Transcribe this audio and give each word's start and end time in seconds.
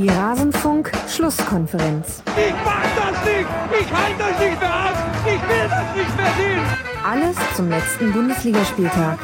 Die 0.00 0.08
Rasenfunk-Schlusskonferenz. 0.08 2.22
Ich 2.34 2.54
mach 2.64 2.82
das 2.96 3.22
nicht! 3.22 3.46
Ich 3.78 3.92
halte 3.92 4.18
das 4.18 4.40
nicht 4.40 4.58
mehr 4.58 4.74
aus! 4.74 4.96
Ich 5.26 5.42
will 5.46 5.68
das 5.68 5.94
nicht 5.94 6.16
mehr 6.16 6.32
sehen! 6.38 6.64
Alles 7.04 7.36
zum 7.54 7.68
letzten 7.68 8.10
Bundesligaspieltag. 8.10 9.18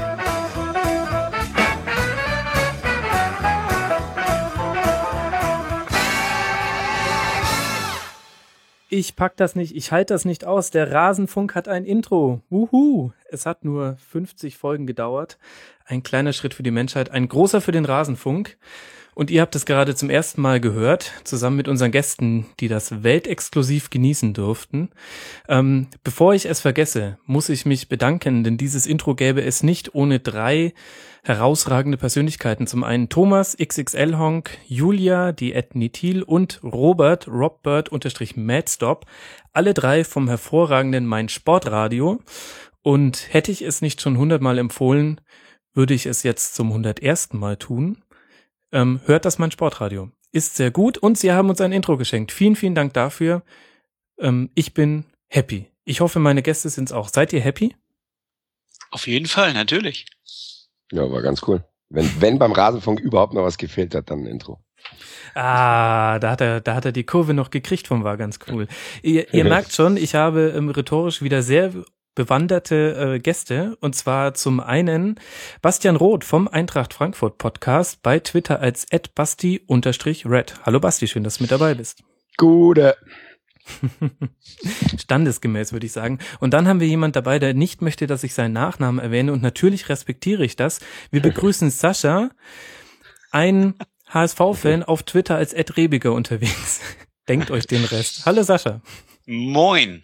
Ich 8.90 9.16
pack 9.16 9.38
das 9.38 9.56
nicht, 9.56 9.74
ich 9.74 9.92
halte 9.92 10.12
das 10.12 10.26
nicht 10.26 10.44
aus. 10.44 10.70
Der 10.70 10.92
Rasenfunk 10.92 11.54
hat 11.54 11.68
ein 11.68 11.86
Intro. 11.86 12.42
Wuhu! 12.50 13.12
Es 13.30 13.46
hat 13.46 13.64
nur 13.64 13.96
50 14.10 14.58
Folgen 14.58 14.86
gedauert. 14.86 15.38
Ein 15.86 16.02
kleiner 16.02 16.34
Schritt 16.34 16.52
für 16.52 16.62
die 16.62 16.70
Menschheit, 16.70 17.12
ein 17.12 17.28
großer 17.28 17.62
für 17.62 17.72
den 17.72 17.86
Rasenfunk. 17.86 18.58
Und 19.16 19.30
ihr 19.30 19.40
habt 19.40 19.56
es 19.56 19.64
gerade 19.64 19.94
zum 19.94 20.10
ersten 20.10 20.42
Mal 20.42 20.60
gehört, 20.60 21.10
zusammen 21.24 21.56
mit 21.56 21.68
unseren 21.68 21.90
Gästen, 21.90 22.44
die 22.60 22.68
das 22.68 23.02
weltexklusiv 23.02 23.88
genießen 23.88 24.34
durften. 24.34 24.90
Ähm, 25.48 25.86
bevor 26.04 26.34
ich 26.34 26.44
es 26.44 26.60
vergesse, 26.60 27.16
muss 27.24 27.48
ich 27.48 27.64
mich 27.64 27.88
bedanken, 27.88 28.44
denn 28.44 28.58
dieses 28.58 28.86
Intro 28.86 29.14
gäbe 29.14 29.42
es 29.42 29.62
nicht 29.62 29.94
ohne 29.94 30.20
drei 30.20 30.74
herausragende 31.24 31.96
Persönlichkeiten. 31.96 32.66
Zum 32.66 32.84
einen 32.84 33.08
Thomas 33.08 33.56
XXL 33.56 34.18
Honk, 34.18 34.50
Julia, 34.66 35.32
die 35.32 35.54
Ethnie 35.54 35.88
Thiel 35.88 36.22
und 36.22 36.60
Robert, 36.62 37.26
Robbird 37.26 37.88
unterstrich 37.88 38.36
Madstop. 38.36 39.06
Alle 39.54 39.72
drei 39.72 40.04
vom 40.04 40.28
hervorragenden 40.28 41.06
Mein 41.06 41.30
Sportradio. 41.30 42.20
Und 42.82 43.32
hätte 43.32 43.50
ich 43.50 43.62
es 43.62 43.80
nicht 43.80 44.02
schon 44.02 44.18
hundertmal 44.18 44.58
empfohlen, 44.58 45.22
würde 45.72 45.94
ich 45.94 46.04
es 46.04 46.22
jetzt 46.22 46.54
zum 46.54 46.70
hundertersten 46.70 47.40
Mal 47.40 47.56
tun. 47.56 48.02
Ähm, 48.76 49.00
hört 49.06 49.24
das 49.24 49.38
mein 49.38 49.50
Sportradio. 49.50 50.10
Ist 50.32 50.56
sehr 50.56 50.70
gut 50.70 50.98
und 50.98 51.16
sie 51.16 51.32
haben 51.32 51.48
uns 51.48 51.62
ein 51.62 51.72
Intro 51.72 51.96
geschenkt. 51.96 52.30
Vielen, 52.30 52.56
vielen 52.56 52.74
Dank 52.74 52.92
dafür. 52.92 53.42
Ähm, 54.18 54.50
ich 54.54 54.74
bin 54.74 55.06
happy. 55.28 55.70
Ich 55.86 56.02
hoffe, 56.02 56.18
meine 56.18 56.42
Gäste 56.42 56.68
sind's 56.68 56.92
auch. 56.92 57.08
Seid 57.08 57.32
ihr 57.32 57.40
happy? 57.40 57.74
Auf 58.90 59.06
jeden 59.06 59.28
Fall, 59.28 59.54
natürlich. 59.54 60.04
Ja, 60.92 61.10
war 61.10 61.22
ganz 61.22 61.40
cool. 61.48 61.64
Wenn, 61.88 62.20
wenn 62.20 62.38
beim 62.38 62.52
Rasenfunk 62.52 63.00
überhaupt 63.00 63.32
noch 63.32 63.44
was 63.44 63.56
gefehlt 63.56 63.94
hat, 63.94 64.10
dann 64.10 64.24
ein 64.24 64.26
Intro. 64.26 64.60
Ah, 65.34 66.18
da 66.18 66.32
hat 66.32 66.42
er, 66.42 66.60
da 66.60 66.74
hat 66.74 66.84
er 66.84 66.92
die 66.92 67.04
Kurve 67.04 67.32
noch 67.32 67.48
gekriegt 67.48 67.88
vom 67.88 68.04
war 68.04 68.18
ganz 68.18 68.38
cool. 68.50 68.68
Ihr, 69.02 69.32
ihr 69.32 69.44
merkt 69.48 69.72
schon, 69.72 69.96
ich 69.96 70.14
habe 70.14 70.52
ähm, 70.54 70.68
rhetorisch 70.68 71.22
wieder 71.22 71.42
sehr 71.42 71.72
bewanderte 72.16 73.14
äh, 73.14 73.18
Gäste 73.20 73.76
und 73.80 73.94
zwar 73.94 74.34
zum 74.34 74.58
einen 74.58 75.20
Bastian 75.62 75.94
Roth 75.94 76.24
vom 76.24 76.48
Eintracht 76.48 76.92
Frankfurt 76.92 77.38
Podcast 77.38 78.02
bei 78.02 78.18
Twitter 78.18 78.58
als 78.58 78.86
@basti_red. 79.14 80.54
Hallo 80.64 80.80
Basti, 80.80 81.06
schön, 81.06 81.22
dass 81.22 81.38
du 81.38 81.44
mit 81.44 81.52
dabei 81.52 81.74
bist. 81.74 82.02
Gute. 82.36 82.96
Standesgemäß 84.98 85.72
würde 85.72 85.86
ich 85.86 85.92
sagen. 85.92 86.18
Und 86.40 86.54
dann 86.54 86.66
haben 86.66 86.80
wir 86.80 86.88
jemand 86.88 87.16
dabei, 87.16 87.38
der 87.38 87.54
nicht 87.54 87.82
möchte, 87.82 88.06
dass 88.06 88.24
ich 88.24 88.34
seinen 88.34 88.52
Nachnamen 88.52 88.98
erwähne 88.98 89.32
und 89.32 89.42
natürlich 89.42 89.88
respektiere 89.88 90.44
ich 90.44 90.56
das. 90.56 90.80
Wir 91.10 91.22
begrüßen 91.22 91.70
Sascha, 91.70 92.30
ein 93.30 93.74
HSV-Fan 94.08 94.82
auf 94.82 95.02
Twitter 95.02 95.36
als 95.36 95.52
Ed 95.52 95.76
Rebiger 95.76 96.12
unterwegs. 96.12 96.80
Denkt 97.28 97.50
euch 97.50 97.66
den 97.66 97.84
Rest. 97.84 98.24
Hallo 98.24 98.42
Sascha. 98.42 98.80
Moin. 99.26 100.02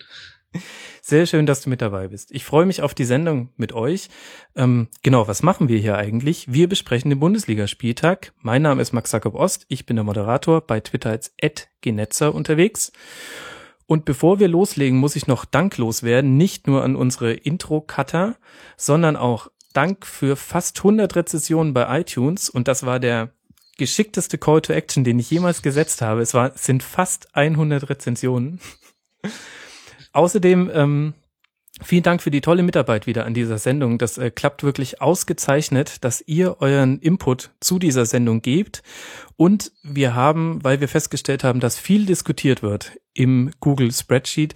Sehr 1.05 1.27
schön, 1.27 1.47
dass 1.47 1.63
du 1.63 1.69
mit 1.69 1.83
dabei 1.83 2.07
bist. 2.07 2.31
Ich 2.31 2.45
freue 2.45 2.65
mich 2.65 2.81
auf 2.81 2.95
die 2.95 3.05
Sendung 3.05 3.49
mit 3.57 3.73
euch. 3.73 4.09
Ähm, 4.55 4.87
genau, 5.03 5.27
was 5.27 5.43
machen 5.43 5.69
wir 5.69 5.81
hier 5.81 5.97
eigentlich? 5.97 6.53
Wir 6.53 6.69
besprechen 6.69 7.11
den 7.11 7.19
Bundesligaspieltag. 7.19 8.33
Mein 8.41 8.63
Name 8.63 8.81
ist 8.81 8.93
Max 8.93 9.11
Jakob 9.11 9.35
Ost. 9.35 9.67
Ich 9.67 9.85
bin 9.85 9.97
der 9.97 10.05
Moderator 10.05 10.61
bei 10.61 10.79
Twitter 10.79 11.11
als 11.11 11.35
@genetzer 11.81 12.33
unterwegs. 12.33 12.93
Und 13.87 14.05
bevor 14.05 14.39
wir 14.39 14.47
loslegen, 14.47 14.97
muss 14.97 15.17
ich 15.17 15.27
noch 15.27 15.45
danklos 15.45 16.05
werden, 16.05 16.37
nicht 16.37 16.69
nur 16.69 16.85
an 16.85 16.95
unsere 16.95 17.33
Intro-Cutter, 17.33 18.37
sondern 18.77 19.17
auch 19.17 19.51
Dank 19.73 20.07
für 20.07 20.37
fast 20.37 20.79
100 20.79 21.17
Rezessionen 21.17 21.75
bei 21.75 22.01
iTunes. 22.01 22.49
Und 22.49 22.69
das 22.69 22.87
war 22.87 23.01
der 23.01 23.33
geschickteste 23.77 24.39
Call 24.39 24.61
to 24.61 24.73
Action, 24.73 25.03
den 25.03 25.19
ich 25.19 25.33
jemals 25.33 25.63
gesetzt 25.63 26.01
habe. 26.01 26.21
Es 26.21 26.33
war, 26.33 26.57
sind 26.57 26.85
fast 26.85 27.35
100 27.35 27.91
Rezensionen. 27.91 28.61
Außerdem 30.13 30.71
ähm, 30.73 31.15
vielen 31.83 32.03
Dank 32.03 32.23
für 32.23 32.31
die 32.31 32.41
tolle 32.41 32.63
Mitarbeit 32.63 33.07
wieder 33.07 33.25
an 33.25 33.35
dieser 33.35 33.59
Sendung. 33.59 33.99
Das 33.99 34.19
äh, 34.19 34.31
klappt 34.31 34.63
wirklich 34.63 35.01
ausgezeichnet, 35.01 36.05
dass 36.05 36.23
ihr 36.27 36.61
euren 36.61 36.99
Input 36.99 37.51
zu 37.61 37.79
dieser 37.79 38.07
Sendung 38.07 38.43
gebt. 38.43 38.83
Und 39.37 39.73
wir 39.83 40.15
haben, 40.15 40.63
weil 40.63 40.81
wir 40.81 40.89
festgestellt 40.89 41.45
haben, 41.45 41.61
dass 41.61 41.79
viel 41.79 42.07
diskutiert 42.07 42.63
wird 42.63 42.93
im 43.15 43.51
Google 43.61 43.93
Spreadsheet, 43.93 44.55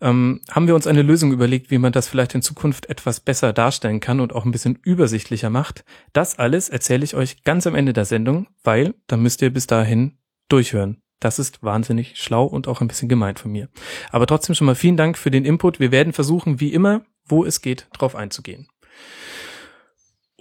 ähm, 0.00 0.40
haben 0.50 0.66
wir 0.66 0.74
uns 0.74 0.86
eine 0.86 1.02
Lösung 1.02 1.32
überlegt, 1.32 1.70
wie 1.70 1.78
man 1.78 1.92
das 1.92 2.08
vielleicht 2.08 2.34
in 2.34 2.42
Zukunft 2.42 2.86
etwas 2.86 3.20
besser 3.20 3.52
darstellen 3.52 4.00
kann 4.00 4.20
und 4.20 4.34
auch 4.34 4.44
ein 4.44 4.50
bisschen 4.50 4.78
übersichtlicher 4.82 5.50
macht. 5.50 5.84
Das 6.12 6.38
alles 6.38 6.68
erzähle 6.68 7.04
ich 7.04 7.14
euch 7.14 7.44
ganz 7.44 7.66
am 7.66 7.74
Ende 7.74 7.92
der 7.92 8.04
Sendung, 8.04 8.48
weil 8.62 8.94
dann 9.06 9.22
müsst 9.22 9.40
ihr 9.42 9.52
bis 9.52 9.66
dahin 9.66 10.18
durchhören. 10.48 11.03
Das 11.20 11.38
ist 11.38 11.62
wahnsinnig 11.62 12.16
schlau 12.16 12.44
und 12.44 12.68
auch 12.68 12.80
ein 12.80 12.88
bisschen 12.88 13.08
gemeint 13.08 13.38
von 13.38 13.52
mir. 13.52 13.68
Aber 14.10 14.26
trotzdem 14.26 14.54
schon 14.54 14.66
mal 14.66 14.74
vielen 14.74 14.96
Dank 14.96 15.16
für 15.16 15.30
den 15.30 15.44
Input. 15.44 15.80
Wir 15.80 15.90
werden 15.90 16.12
versuchen, 16.12 16.60
wie 16.60 16.72
immer, 16.72 17.04
wo 17.26 17.44
es 17.44 17.62
geht, 17.62 17.88
drauf 17.92 18.14
einzugehen. 18.14 18.68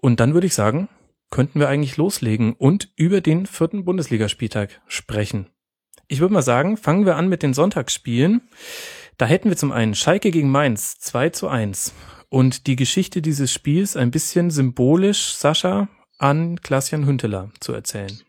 Und 0.01 0.19
dann 0.19 0.33
würde 0.33 0.47
ich 0.47 0.55
sagen, 0.55 0.89
könnten 1.29 1.59
wir 1.59 1.69
eigentlich 1.69 1.97
loslegen 1.97 2.53
und 2.53 2.91
über 2.95 3.21
den 3.21 3.45
vierten 3.45 3.85
Bundesligaspieltag 3.85 4.81
sprechen. 4.87 5.49
Ich 6.07 6.19
würde 6.19 6.33
mal 6.33 6.43
sagen, 6.43 6.77
fangen 6.77 7.05
wir 7.05 7.15
an 7.15 7.29
mit 7.29 7.41
den 7.41 7.53
Sonntagsspielen. 7.53 8.41
Da 9.17 9.25
hätten 9.25 9.49
wir 9.49 9.57
zum 9.57 9.71
einen 9.71 9.95
Schalke 9.95 10.31
gegen 10.31 10.51
Mainz 10.51 10.99
2 10.99 11.29
zu 11.29 11.47
1 11.47 11.93
und 12.29 12.67
die 12.67 12.75
Geschichte 12.75 13.21
dieses 13.21 13.51
Spiels 13.51 13.95
ein 13.95 14.11
bisschen 14.11 14.51
symbolisch, 14.51 15.33
Sascha, 15.33 15.87
an 16.17 16.59
Klaas-Jan 16.61 17.05
Hünteler 17.05 17.51
zu 17.59 17.73
erzählen. 17.73 18.21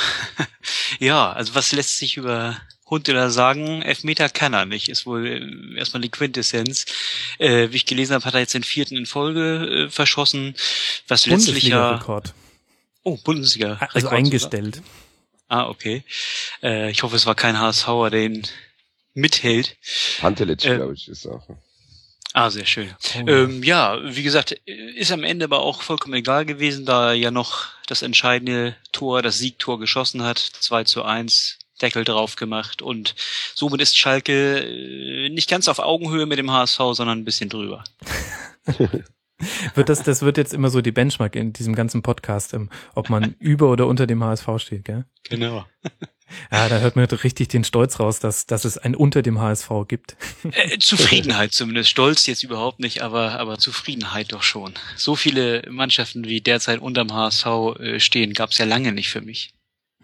ja, 0.98 1.32
also 1.32 1.54
was 1.54 1.72
lässt 1.72 1.98
sich 1.98 2.16
über 2.16 2.60
Huntelaar 2.88 3.30
sagen? 3.30 3.82
Elfmeter 3.82 4.28
kann 4.28 4.54
er 4.54 4.66
nicht, 4.66 4.88
ist 4.88 5.06
wohl 5.06 5.26
äh, 5.26 5.78
erstmal 5.78 6.02
die 6.02 6.10
Quintessenz. 6.10 6.84
Äh, 7.38 7.70
wie 7.70 7.76
ich 7.76 7.86
gelesen 7.86 8.14
habe, 8.14 8.24
hat 8.24 8.34
er 8.34 8.40
jetzt 8.40 8.54
den 8.54 8.64
vierten 8.64 8.96
in 8.96 9.06
Folge 9.06 9.86
äh, 9.86 9.90
verschossen, 9.90 10.54
was 11.08 11.26
letztlich 11.26 11.64
ja... 11.64 11.96
Rekord. 11.96 12.34
Oh, 13.04 13.16
Bundesliga. 13.16 13.78
Also 13.92 14.06
Rekord 14.08 14.12
eingestellt. 14.12 14.76
Sogar. 14.76 14.90
Ah, 15.48 15.68
okay. 15.68 16.04
Äh, 16.62 16.90
ich 16.90 17.02
hoffe, 17.02 17.16
es 17.16 17.26
war 17.26 17.34
kein 17.34 17.58
HSVer, 17.58 18.10
der 18.10 18.22
ihn 18.22 18.46
mithält. 19.14 19.76
Pantelic, 20.20 20.64
Äh, 20.64 20.76
glaube 20.76 20.94
ich, 20.94 21.08
ist 21.08 21.26
auch. 21.26 21.46
Ah, 22.32 22.48
sehr 22.48 22.64
schön. 22.64 22.88
Oh, 23.16 23.28
Ähm, 23.28 23.62
ja, 23.62 23.98
wie 24.02 24.22
gesagt, 24.22 24.52
ist 24.96 25.12
am 25.12 25.24
Ende 25.24 25.44
aber 25.44 25.60
auch 25.60 25.82
vollkommen 25.82 26.14
egal 26.14 26.46
gewesen, 26.46 26.86
da 26.86 27.08
er 27.08 27.14
ja 27.14 27.30
noch 27.30 27.71
das 27.86 28.02
entscheidende 28.02 28.76
Tor, 28.92 29.22
das 29.22 29.38
Siegtor 29.38 29.78
geschossen 29.78 30.22
hat. 30.22 30.38
2 30.38 30.84
zu 30.84 31.02
1, 31.04 31.58
Deckel 31.80 32.04
drauf 32.04 32.36
gemacht 32.36 32.80
und 32.80 33.14
somit 33.54 33.80
ist 33.80 33.96
Schalke 33.96 34.60
äh, 34.60 35.28
nicht 35.30 35.50
ganz 35.50 35.68
auf 35.68 35.80
Augenhöhe 35.80 36.26
mit 36.26 36.38
dem 36.38 36.50
HSV, 36.50 36.78
sondern 36.92 37.18
ein 37.18 37.24
bisschen 37.24 37.48
drüber. 37.48 37.84
Wird 39.74 39.88
das, 39.88 40.04
das 40.04 40.22
wird 40.22 40.38
jetzt 40.38 40.54
immer 40.54 40.70
so 40.70 40.80
die 40.82 40.92
Benchmark 40.92 41.34
in 41.34 41.52
diesem 41.52 41.74
ganzen 41.74 42.02
Podcast, 42.02 42.54
ähm, 42.54 42.70
ob 42.94 43.10
man 43.10 43.34
über 43.40 43.70
oder 43.70 43.88
unter 43.88 44.06
dem 44.06 44.22
HSV 44.22 44.48
steht, 44.58 44.84
gell? 44.84 45.04
Genau. 45.24 45.66
Ja, 46.50 46.68
da 46.68 46.78
hört 46.78 46.96
man 46.96 47.04
richtig 47.06 47.48
den 47.48 47.64
Stolz 47.64 48.00
raus, 48.00 48.20
dass, 48.20 48.46
dass 48.46 48.64
es 48.64 48.78
ein 48.78 48.94
unter 48.94 49.22
dem 49.22 49.40
HSV 49.40 49.70
gibt. 49.88 50.16
Äh, 50.52 50.78
Zufriedenheit 50.78 51.52
zumindest, 51.52 51.90
Stolz 51.90 52.26
jetzt 52.26 52.42
überhaupt 52.42 52.80
nicht, 52.80 53.02
aber, 53.02 53.38
aber 53.38 53.58
Zufriedenheit 53.58 54.32
doch 54.32 54.42
schon. 54.42 54.74
So 54.96 55.16
viele 55.16 55.62
Mannschaften 55.70 56.24
wie 56.24 56.40
derzeit 56.40 56.80
unterm 56.80 57.12
HSV 57.12 57.46
äh, 57.78 58.00
stehen, 58.00 58.34
gab's 58.34 58.58
ja 58.58 58.64
lange 58.64 58.92
nicht 58.92 59.10
für 59.10 59.20
mich. 59.20 59.54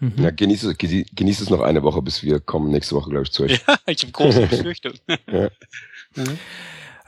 Mhm. 0.00 0.14
Ja, 0.18 0.30
genieß 0.30 0.64
es, 0.64 0.78
genieß 0.78 1.40
es 1.40 1.50
noch 1.50 1.60
eine 1.60 1.82
Woche, 1.82 2.02
bis 2.02 2.22
wir 2.22 2.40
kommen 2.40 2.70
nächste 2.70 2.94
Woche, 2.94 3.10
glaube 3.10 3.24
ich, 3.24 3.32
zu 3.32 3.44
euch. 3.44 3.60
Ja, 3.66 3.78
ich 3.86 4.02
habe 4.02 4.12
große 4.12 4.46
Befürchtung. 4.46 4.92
Ja. 5.30 5.50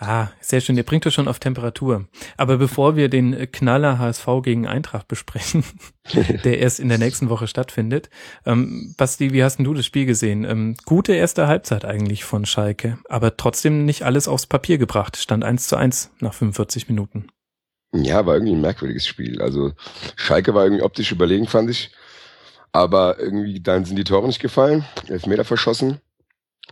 Ah, 0.03 0.29
sehr 0.41 0.63
schön. 0.63 0.79
Ihr 0.79 0.83
bringt 0.83 1.07
euch 1.07 1.13
schon 1.13 1.29
auf 1.29 1.41
Temperatur. 1.41 2.07
Aber 2.39 2.57
bevor 2.57 2.97
wir 2.97 3.11
den 3.11 3.53
Knaller 3.53 3.99
HSV 3.99 4.27
gegen 4.43 4.67
Eintracht 4.67 5.07
besprechen, 5.09 5.63
der 6.45 6.59
erst 6.59 6.81
in 6.81 6.89
der 6.89 6.97
nächsten 6.97 7.29
Woche 7.29 7.47
stattfindet, 7.47 8.09
ähm, 8.47 8.95
Basti, 8.97 9.35
wie 9.35 9.45
hast 9.45 9.59
denn 9.59 9.67
du 9.67 9.75
das 9.75 9.85
Spiel 9.85 10.07
gesehen? 10.07 10.45
Ähm, 10.45 10.75
gute 10.87 11.13
erste 11.13 11.49
Halbzeit 11.49 11.85
eigentlich 11.85 12.25
von 12.25 12.47
Schalke, 12.47 12.99
aber 13.11 13.37
trotzdem 13.37 13.85
nicht 13.85 14.03
alles 14.03 14.27
aufs 14.27 14.47
Papier 14.47 14.79
gebracht. 14.79 15.19
Stand 15.19 15.45
1 15.45 15.69
zu 15.69 15.77
1 15.77 16.13
nach 16.21 16.33
45 16.33 16.89
Minuten. 16.89 17.27
Ja, 17.93 18.25
war 18.25 18.37
irgendwie 18.37 18.55
ein 18.55 18.61
merkwürdiges 18.63 19.07
Spiel. 19.07 19.43
Also 19.43 19.73
Schalke 20.17 20.55
war 20.55 20.65
irgendwie 20.65 20.83
optisch 20.83 21.13
überlegen, 21.13 21.47
fand 21.47 21.69
ich. 21.69 21.91
Aber 22.73 23.19
irgendwie 23.19 23.61
dann 23.61 23.85
sind 23.85 23.97
die 23.97 24.05
Tore 24.05 24.27
nicht 24.27 24.41
gefallen, 24.41 24.87
Elfmeter 25.09 25.45
verschossen. 25.45 26.01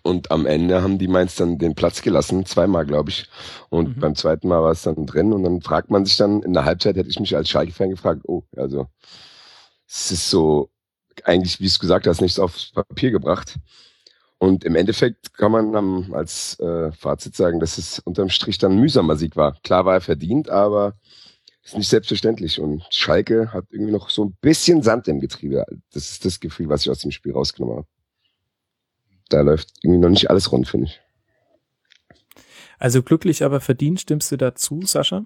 Und 0.08 0.30
am 0.30 0.46
Ende 0.46 0.82
haben 0.82 0.98
die 0.98 1.08
Mainz 1.08 1.36
dann 1.36 1.58
den 1.58 1.74
Platz 1.74 2.00
gelassen, 2.02 2.46
zweimal, 2.46 2.86
glaube 2.86 3.10
ich. 3.10 3.26
Und 3.68 3.96
Mhm. 3.96 4.00
beim 4.00 4.14
zweiten 4.14 4.48
Mal 4.48 4.62
war 4.62 4.72
es 4.72 4.82
dann 4.82 5.04
drin. 5.06 5.32
Und 5.34 5.42
dann 5.42 5.60
fragt 5.60 5.90
man 5.90 6.04
sich 6.06 6.16
dann, 6.16 6.42
in 6.42 6.54
der 6.54 6.64
Halbzeit 6.64 6.96
hätte 6.96 7.10
ich 7.10 7.20
mich 7.20 7.36
als 7.36 7.48
Schalke-Fan 7.50 7.90
gefragt, 7.90 8.22
oh, 8.26 8.42
also 8.56 8.86
es 9.88 10.10
ist 10.12 10.30
so 10.30 10.70
eigentlich, 11.24 11.60
wie 11.60 11.66
es 11.66 11.78
gesagt 11.78 12.06
hast, 12.06 12.20
nichts 12.20 12.38
aufs 12.38 12.72
Papier 12.72 13.10
gebracht. 13.10 13.56
Und 14.38 14.64
im 14.64 14.76
Endeffekt 14.76 15.34
kann 15.34 15.52
man 15.52 15.72
dann 15.72 16.12
als 16.14 16.58
äh, 16.60 16.92
Fazit 16.92 17.34
sagen, 17.36 17.60
dass 17.60 17.76
es 17.78 17.98
unterm 18.00 18.28
Strich 18.30 18.58
dann 18.58 18.72
ein 18.72 18.80
mühsamer 18.80 19.16
Sieg 19.16 19.36
war. 19.36 19.58
Klar 19.64 19.84
war 19.84 19.94
er 19.94 20.00
verdient, 20.00 20.48
aber 20.48 20.94
ist 21.64 21.76
nicht 21.76 21.88
selbstverständlich. 21.88 22.60
Und 22.60 22.84
Schalke 22.90 23.52
hat 23.52 23.66
irgendwie 23.70 23.92
noch 23.92 24.10
so 24.10 24.24
ein 24.24 24.36
bisschen 24.40 24.82
Sand 24.82 25.08
im 25.08 25.20
Getriebe. 25.20 25.64
Das 25.92 26.10
ist 26.12 26.24
das 26.24 26.40
Gefühl, 26.40 26.68
was 26.68 26.82
ich 26.82 26.90
aus 26.90 27.00
dem 27.00 27.10
Spiel 27.10 27.32
rausgenommen 27.32 27.78
habe. 27.78 27.88
Da 29.28 29.40
läuft 29.42 29.70
irgendwie 29.82 30.00
noch 30.00 30.10
nicht 30.10 30.30
alles 30.30 30.50
rund, 30.52 30.68
finde 30.68 30.86
ich. 30.86 31.00
Also 32.78 33.02
glücklich, 33.02 33.42
aber 33.42 33.60
verdient, 33.60 34.00
stimmst 34.00 34.30
du 34.30 34.36
dazu, 34.36 34.82
Sascha? 34.84 35.24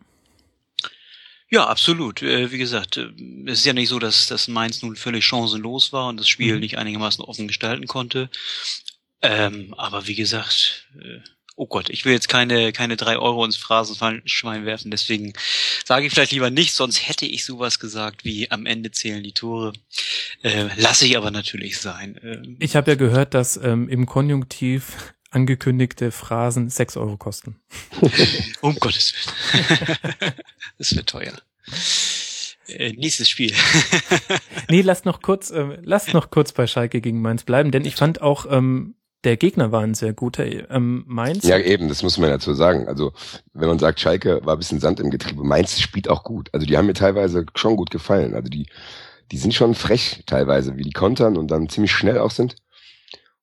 Ja, 1.51 1.67
absolut. 1.67 2.23
Äh, 2.23 2.51
wie 2.51 2.57
gesagt, 2.57 2.97
äh, 2.97 3.11
es 3.47 3.59
ist 3.59 3.67
ja 3.67 3.75
nicht 3.75 3.91
so, 3.91 3.99
dass, 3.99 4.27
dass 4.27 4.49
Mainz 4.49 4.83
nun 4.83 4.97
völlig 4.97 5.27
chancenlos 5.27 5.93
war 5.93 6.09
und 6.09 6.19
das 6.19 6.29
Spiel 6.29 6.55
mhm. 6.55 6.61
nicht 6.61 6.79
einigermaßen 6.79 7.23
offen 7.23 7.47
gestalten 7.47 7.87
konnte. 7.87 8.31
Ähm, 9.21 9.75
aber 9.77 10.07
wie 10.07 10.15
gesagt, 10.15 10.89
äh, 10.99 11.21
oh 11.57 11.67
Gott, 11.67 11.91
ich 11.91 12.05
will 12.05 12.13
jetzt 12.13 12.29
keine, 12.29 12.73
keine 12.73 12.97
drei 12.97 13.19
Euro 13.19 13.45
ins 13.45 13.57
Phrasenschwein 13.57 14.65
werfen, 14.65 14.91
deswegen 14.91 15.33
sage 15.85 16.07
ich 16.07 16.13
vielleicht 16.13 16.33
lieber 16.33 16.51
nicht, 16.51 16.75
sonst 16.75 17.09
hätte 17.09 17.27
ich 17.27 17.45
sowas 17.45 17.79
gesagt 17.79 18.25
wie 18.25 18.51
am 18.51 18.67
Ende 18.67 18.91
zählen 18.91 19.23
die 19.23 19.33
Tore. 19.33 19.73
Äh, 20.43 20.69
lasse 20.77 21.07
ich 21.07 21.17
aber 21.17 21.31
natürlich 21.31 21.79
sein. 21.79 22.19
Ähm, 22.23 22.57
ich 22.59 22.77
habe 22.77 22.91
ja 22.91 22.95
gehört, 22.97 23.35
dass 23.35 23.57
ähm, 23.57 23.89
im 23.89 24.07
Konjunktiv 24.07 25.15
angekündigte 25.31 26.11
Phrasen 26.11 26.69
sechs 26.69 26.97
Euro 26.97 27.17
kosten. 27.17 27.57
um 28.61 28.77
Gottes 28.77 29.15
Willen. 29.15 30.35
das 30.79 30.95
wird 30.95 31.09
teuer. 31.09 31.35
Äh, 32.67 32.93
nächstes 32.93 33.29
Spiel. 33.29 33.53
nee, 34.69 34.83
lass 34.83 35.05
noch 35.05 35.23
kurz, 35.23 35.51
äh, 35.51 35.79
lass 35.83 36.13
noch 36.13 36.31
kurz 36.31 36.53
bei 36.53 36.67
Schalke 36.67 37.01
gegen 37.01 37.21
Mainz 37.21 37.45
bleiben, 37.45 37.71
denn 37.71 37.85
ich 37.85 37.97
fand 37.97 38.23
auch 38.23 38.47
ähm, 38.51 38.95
der 39.25 39.37
Gegner 39.37 39.71
war 39.73 39.83
ein 39.83 39.95
sehr 39.95 40.13
guter 40.13 40.45
ähm, 40.71 41.05
Mainz. 41.07 41.45
Ja, 41.45 41.59
eben, 41.59 41.89
das 41.89 42.03
muss 42.03 42.19
man 42.19 42.31
dazu 42.31 42.55
sagen. 42.55 42.89
Also, 42.89 43.13
wenn 43.53 43.69
man 43.69 43.79
sagt, 43.79 44.01
Schalke 44.01 44.45
war 44.45 44.55
ein 44.55 44.59
bisschen 44.59 44.81
Sand 44.81 45.01
im 45.01 45.11
Getriebe, 45.11 45.45
Mainz 45.45 45.81
spielt 45.81 46.09
auch 46.09 46.25
gut. 46.25 46.49
Also, 46.53 46.67
die 46.67 46.77
haben 46.77 46.87
mir 46.87 46.95
teilweise 46.95 47.47
schon 47.55 47.77
gut 47.77 47.91
gefallen. 47.91 48.35
Also, 48.35 48.49
die, 48.49 48.67
die 49.31 49.39
sind 49.39 49.55
schon 49.55 49.75
frech 49.75 50.23
teilweise, 50.27 50.77
wie 50.77 50.83
die 50.83 50.93
kontern 50.93 51.37
und 51.37 51.51
dann 51.51 51.69
ziemlich 51.69 51.93
schnell 51.93 52.19
auch 52.19 52.33
sind. 52.33 52.57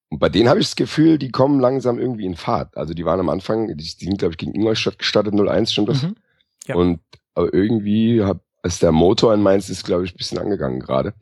Und 0.10 0.20
bei 0.20 0.30
denen 0.30 0.50
habe 0.50 0.60
ich 0.60 0.68
das 0.68 0.76
Gefühl, 0.76 1.18
die 1.18 1.30
kommen 1.32 1.60
langsam 1.60 2.00
irgendwie 2.00 2.26
in 2.26 2.36
Fahrt. 2.36 2.76
Also, 2.76 2.94
die 2.94 3.06
waren 3.06 3.20
am 3.20 3.30
Anfang, 3.30 3.68
die, 3.70 3.76
die 3.76 4.06
sind, 4.06 4.18
glaube 4.18 4.34
ich, 4.34 4.38
gegen 4.38 4.56
Ingolstadt 4.56 5.00
gestartet, 5.00 5.34
0-1 5.34 5.74
schon 5.74 5.86
das. 5.86 6.04
Mhm. 6.04 6.16
Ja. 6.66 6.76
Und 6.76 7.00
aber 7.36 7.54
irgendwie 7.54 8.22
hab, 8.22 8.42
ist 8.64 8.82
der 8.82 8.92
Motor 8.92 9.34
in 9.34 9.42
Mainz 9.42 9.70
ist, 9.70 9.86
glaube 9.86 10.04
ich, 10.04 10.14
ein 10.14 10.18
bisschen 10.18 10.40
angegangen 10.40 10.82
gerade. 10.82 11.14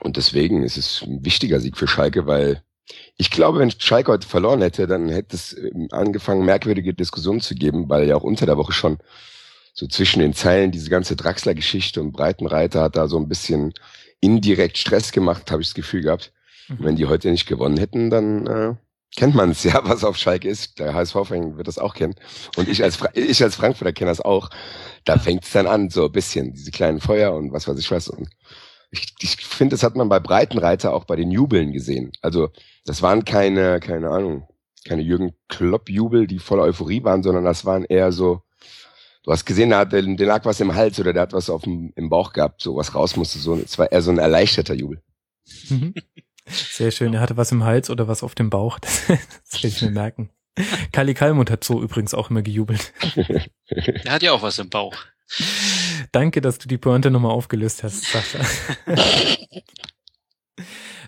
Und 0.00 0.16
deswegen 0.16 0.62
ist 0.62 0.76
es 0.76 1.02
ein 1.02 1.24
wichtiger 1.24 1.58
Sieg 1.58 1.76
für 1.76 1.88
Schalke, 1.88 2.26
weil 2.26 2.62
ich 3.16 3.30
glaube, 3.30 3.60
wenn 3.60 3.70
Schalke 3.70 4.12
heute 4.12 4.26
verloren 4.26 4.60
hätte, 4.60 4.86
dann 4.86 5.08
hätte 5.08 5.36
es 5.36 5.56
ähm, 5.56 5.88
angefangen, 5.90 6.44
merkwürdige 6.44 6.94
Diskussionen 6.94 7.40
zu 7.40 7.54
geben, 7.54 7.88
weil 7.88 8.06
ja 8.06 8.16
auch 8.16 8.22
unter 8.22 8.46
der 8.46 8.56
Woche 8.56 8.72
schon 8.72 8.98
so 9.72 9.86
zwischen 9.86 10.20
den 10.20 10.34
Zeilen 10.34 10.70
diese 10.70 10.90
ganze 10.90 11.16
Draxler-Geschichte 11.16 12.00
und 12.00 12.12
Breitenreiter 12.12 12.82
hat 12.82 12.96
da 12.96 13.08
so 13.08 13.18
ein 13.18 13.28
bisschen 13.28 13.72
indirekt 14.20 14.78
Stress 14.78 15.12
gemacht, 15.12 15.50
habe 15.50 15.62
ich 15.62 15.68
das 15.68 15.74
Gefühl 15.74 16.02
gehabt. 16.02 16.32
Mhm. 16.68 16.76
wenn 16.80 16.96
die 16.96 17.06
heute 17.06 17.30
nicht 17.30 17.46
gewonnen 17.46 17.76
hätten, 17.76 18.10
dann 18.10 18.46
äh, 18.46 18.74
kennt 19.16 19.34
man 19.34 19.50
es 19.50 19.64
ja, 19.64 19.80
was 19.84 20.04
auf 20.04 20.16
Schalke 20.16 20.48
ist. 20.48 20.78
Der 20.78 20.94
HSV-Fan 20.94 21.56
wird 21.56 21.68
das 21.68 21.78
auch 21.78 21.94
kennen. 21.94 22.14
Und 22.56 22.68
ich 22.68 22.82
als, 22.82 22.96
Fra 22.96 23.10
ich 23.14 23.42
als 23.42 23.56
Frankfurter 23.56 23.92
kenne 23.92 24.10
das 24.10 24.20
auch. 24.20 24.50
Da 25.04 25.18
fängt 25.18 25.44
es 25.44 25.52
dann 25.52 25.66
an, 25.66 25.90
so 25.90 26.06
ein 26.06 26.12
bisschen, 26.12 26.54
diese 26.54 26.70
kleinen 26.70 27.00
Feuer 27.00 27.34
und 27.34 27.52
was 27.52 27.68
weiß 27.68 27.78
ich 27.78 27.90
was. 27.90 28.08
Und 28.08 28.28
ich, 28.94 29.14
ich 29.20 29.36
finde, 29.36 29.74
das 29.74 29.82
hat 29.82 29.96
man 29.96 30.08
bei 30.08 30.20
Breitenreiter 30.20 30.94
auch 30.94 31.04
bei 31.04 31.16
den 31.16 31.30
Jubeln 31.30 31.72
gesehen. 31.72 32.12
Also 32.22 32.50
das 32.84 33.02
waren 33.02 33.24
keine, 33.24 33.80
keine 33.80 34.10
Ahnung, 34.10 34.48
keine 34.84 35.02
Jürgen 35.02 35.34
Klopp-Jubel, 35.48 36.26
die 36.26 36.38
voller 36.38 36.62
Euphorie 36.62 37.02
waren, 37.04 37.22
sondern 37.22 37.44
das 37.44 37.64
waren 37.64 37.84
eher 37.84 38.12
so, 38.12 38.42
du 39.24 39.32
hast 39.32 39.44
gesehen, 39.44 39.70
der, 39.70 39.78
hat, 39.78 39.92
der, 39.92 40.02
der 40.02 40.26
lag 40.26 40.44
was 40.44 40.60
im 40.60 40.74
Hals 40.74 41.00
oder 41.00 41.12
der 41.12 41.22
hat 41.22 41.32
was 41.32 41.50
auf 41.50 41.62
dem, 41.62 41.92
im 41.96 42.08
Bauch 42.08 42.32
gehabt, 42.32 42.62
so 42.62 42.76
was 42.76 42.94
raus 42.94 43.16
musste. 43.16 43.38
So, 43.38 43.56
es 43.56 43.78
war 43.78 43.90
eher 43.90 44.02
so 44.02 44.10
ein 44.10 44.18
erleichterter 44.18 44.74
Jubel. 44.74 45.02
Mhm. 45.68 45.94
Sehr 46.46 46.90
schön. 46.90 47.14
Er 47.14 47.20
hatte 47.20 47.36
was 47.36 47.52
im 47.52 47.64
Hals 47.64 47.90
oder 47.90 48.06
was 48.06 48.22
auf 48.22 48.34
dem 48.34 48.50
Bauch. 48.50 48.78
Das, 48.78 49.06
das 49.50 49.62
will 49.62 49.70
ich 49.70 49.82
mir 49.82 49.90
merken. 49.90 50.30
Kali 50.92 51.14
Kalmund 51.14 51.50
hat 51.50 51.64
so 51.64 51.82
übrigens 51.82 52.14
auch 52.14 52.30
immer 52.30 52.42
gejubelt. 52.42 52.92
Er 53.66 54.12
hat 54.12 54.22
ja 54.22 54.32
auch 54.32 54.42
was 54.42 54.58
im 54.58 54.68
Bauch. 54.68 54.94
Danke, 56.12 56.40
dass 56.40 56.58
du 56.58 56.68
die 56.68 56.78
Pointe 56.78 57.10
nochmal 57.10 57.32
aufgelöst 57.32 57.82
hast, 57.82 58.04
Sascha. 58.04 58.40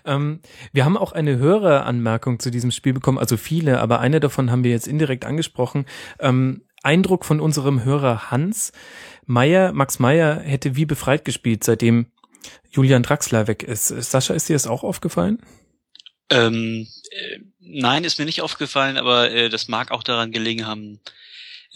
ähm, 0.05 0.41
wir 0.73 0.85
haben 0.85 0.97
auch 0.97 1.11
eine 1.11 1.37
höhere 1.37 1.83
Anmerkung 1.83 2.39
zu 2.39 2.51
diesem 2.51 2.71
Spiel 2.71 2.93
bekommen, 2.93 3.17
also 3.17 3.37
viele, 3.37 3.79
aber 3.79 3.99
eine 3.99 4.19
davon 4.19 4.51
haben 4.51 4.63
wir 4.63 4.71
jetzt 4.71 4.87
indirekt 4.87 5.25
angesprochen. 5.25 5.85
Ähm, 6.19 6.63
Eindruck 6.83 7.25
von 7.25 7.39
unserem 7.39 7.83
Hörer 7.83 8.31
Hans. 8.31 8.71
Meier, 9.25 9.73
Max 9.73 9.99
Meyer 9.99 10.39
hätte 10.39 10.75
wie 10.75 10.85
befreit 10.85 11.25
gespielt, 11.25 11.63
seitdem 11.63 12.11
Julian 12.69 13.03
Draxler 13.03 13.47
weg 13.47 13.63
ist. 13.63 13.87
Sascha, 13.87 14.33
ist 14.33 14.49
dir 14.49 14.53
das 14.53 14.67
auch 14.67 14.83
aufgefallen? 14.83 15.41
Ähm, 16.29 16.87
äh, 17.11 17.39
nein, 17.59 18.03
ist 18.03 18.19
mir 18.19 18.25
nicht 18.25 18.41
aufgefallen, 18.41 18.97
aber 18.97 19.31
äh, 19.31 19.49
das 19.49 19.67
mag 19.67 19.91
auch 19.91 20.03
daran 20.03 20.31
gelegen 20.31 20.65
haben, 20.65 20.99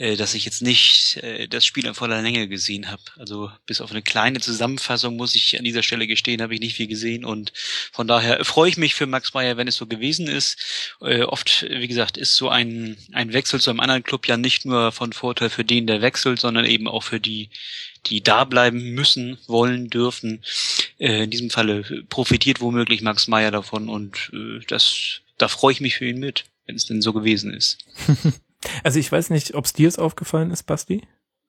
äh, 0.01 0.17
dass 0.17 0.33
ich 0.33 0.45
jetzt 0.45 0.63
nicht 0.63 1.17
äh, 1.17 1.47
das 1.47 1.63
Spiel 1.63 1.85
in 1.85 1.93
voller 1.93 2.23
Länge 2.23 2.47
gesehen 2.47 2.89
habe. 2.89 3.03
Also 3.19 3.51
bis 3.67 3.81
auf 3.81 3.91
eine 3.91 4.01
kleine 4.01 4.39
Zusammenfassung 4.39 5.15
muss 5.15 5.35
ich 5.35 5.59
an 5.59 5.63
dieser 5.63 5.83
Stelle 5.83 6.07
gestehen, 6.07 6.41
habe 6.41 6.55
ich 6.55 6.59
nicht 6.59 6.75
viel 6.75 6.87
gesehen 6.87 7.23
und 7.23 7.53
von 7.91 8.07
daher 8.07 8.43
freue 8.43 8.69
ich 8.69 8.77
mich 8.77 8.95
für 8.95 9.05
Max 9.05 9.35
Meyer, 9.35 9.57
wenn 9.57 9.67
es 9.67 9.75
so 9.75 9.85
gewesen 9.85 10.25
ist. 10.25 10.57
Äh, 11.01 11.21
oft, 11.21 11.67
wie 11.69 11.87
gesagt, 11.87 12.17
ist 12.17 12.35
so 12.35 12.49
ein, 12.49 12.97
ein 13.11 13.31
Wechsel 13.31 13.61
zu 13.61 13.69
einem 13.69 13.79
anderen 13.79 14.01
Club 14.01 14.27
ja 14.27 14.37
nicht 14.37 14.65
nur 14.65 14.91
von 14.91 15.13
Vorteil 15.13 15.51
für 15.51 15.63
den, 15.63 15.85
der 15.85 16.01
wechselt, 16.01 16.39
sondern 16.39 16.65
eben 16.65 16.87
auch 16.87 17.03
für 17.03 17.19
die, 17.19 17.51
die 18.07 18.23
da 18.23 18.43
bleiben 18.43 18.95
müssen, 18.95 19.37
wollen, 19.45 19.91
dürfen. 19.91 20.43
Äh, 20.97 21.25
in 21.25 21.29
diesem 21.29 21.51
Falle 21.51 21.83
profitiert 22.09 22.59
womöglich 22.59 23.03
Max 23.03 23.27
Meyer 23.27 23.51
davon 23.51 23.87
und 23.87 24.31
äh, 24.33 24.65
das, 24.67 25.21
da 25.37 25.47
freue 25.47 25.73
ich 25.73 25.81
mich 25.81 25.97
für 25.97 26.07
ihn 26.07 26.19
mit, 26.19 26.45
wenn 26.65 26.75
es 26.75 26.87
denn 26.87 27.03
so 27.03 27.13
gewesen 27.13 27.53
ist. 27.53 27.77
Also 28.83 28.99
ich 28.99 29.11
weiß 29.11 29.29
nicht, 29.29 29.55
ob 29.55 29.65
es 29.65 29.73
dir 29.73 29.91
aufgefallen 29.97 30.51
ist, 30.51 30.63
Basti? 30.63 31.01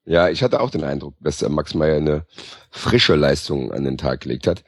Ja, 0.04 0.28
ich 0.28 0.42
hatte 0.42 0.60
auch 0.60 0.70
den 0.70 0.84
Eindruck, 0.84 1.14
dass 1.20 1.38
der 1.38 1.48
Max 1.48 1.74
Meyer 1.74 1.96
eine 1.96 2.26
frische 2.70 3.14
Leistung 3.14 3.72
an 3.72 3.84
den 3.84 3.98
Tag 3.98 4.22
gelegt 4.22 4.46
hat. 4.46 4.64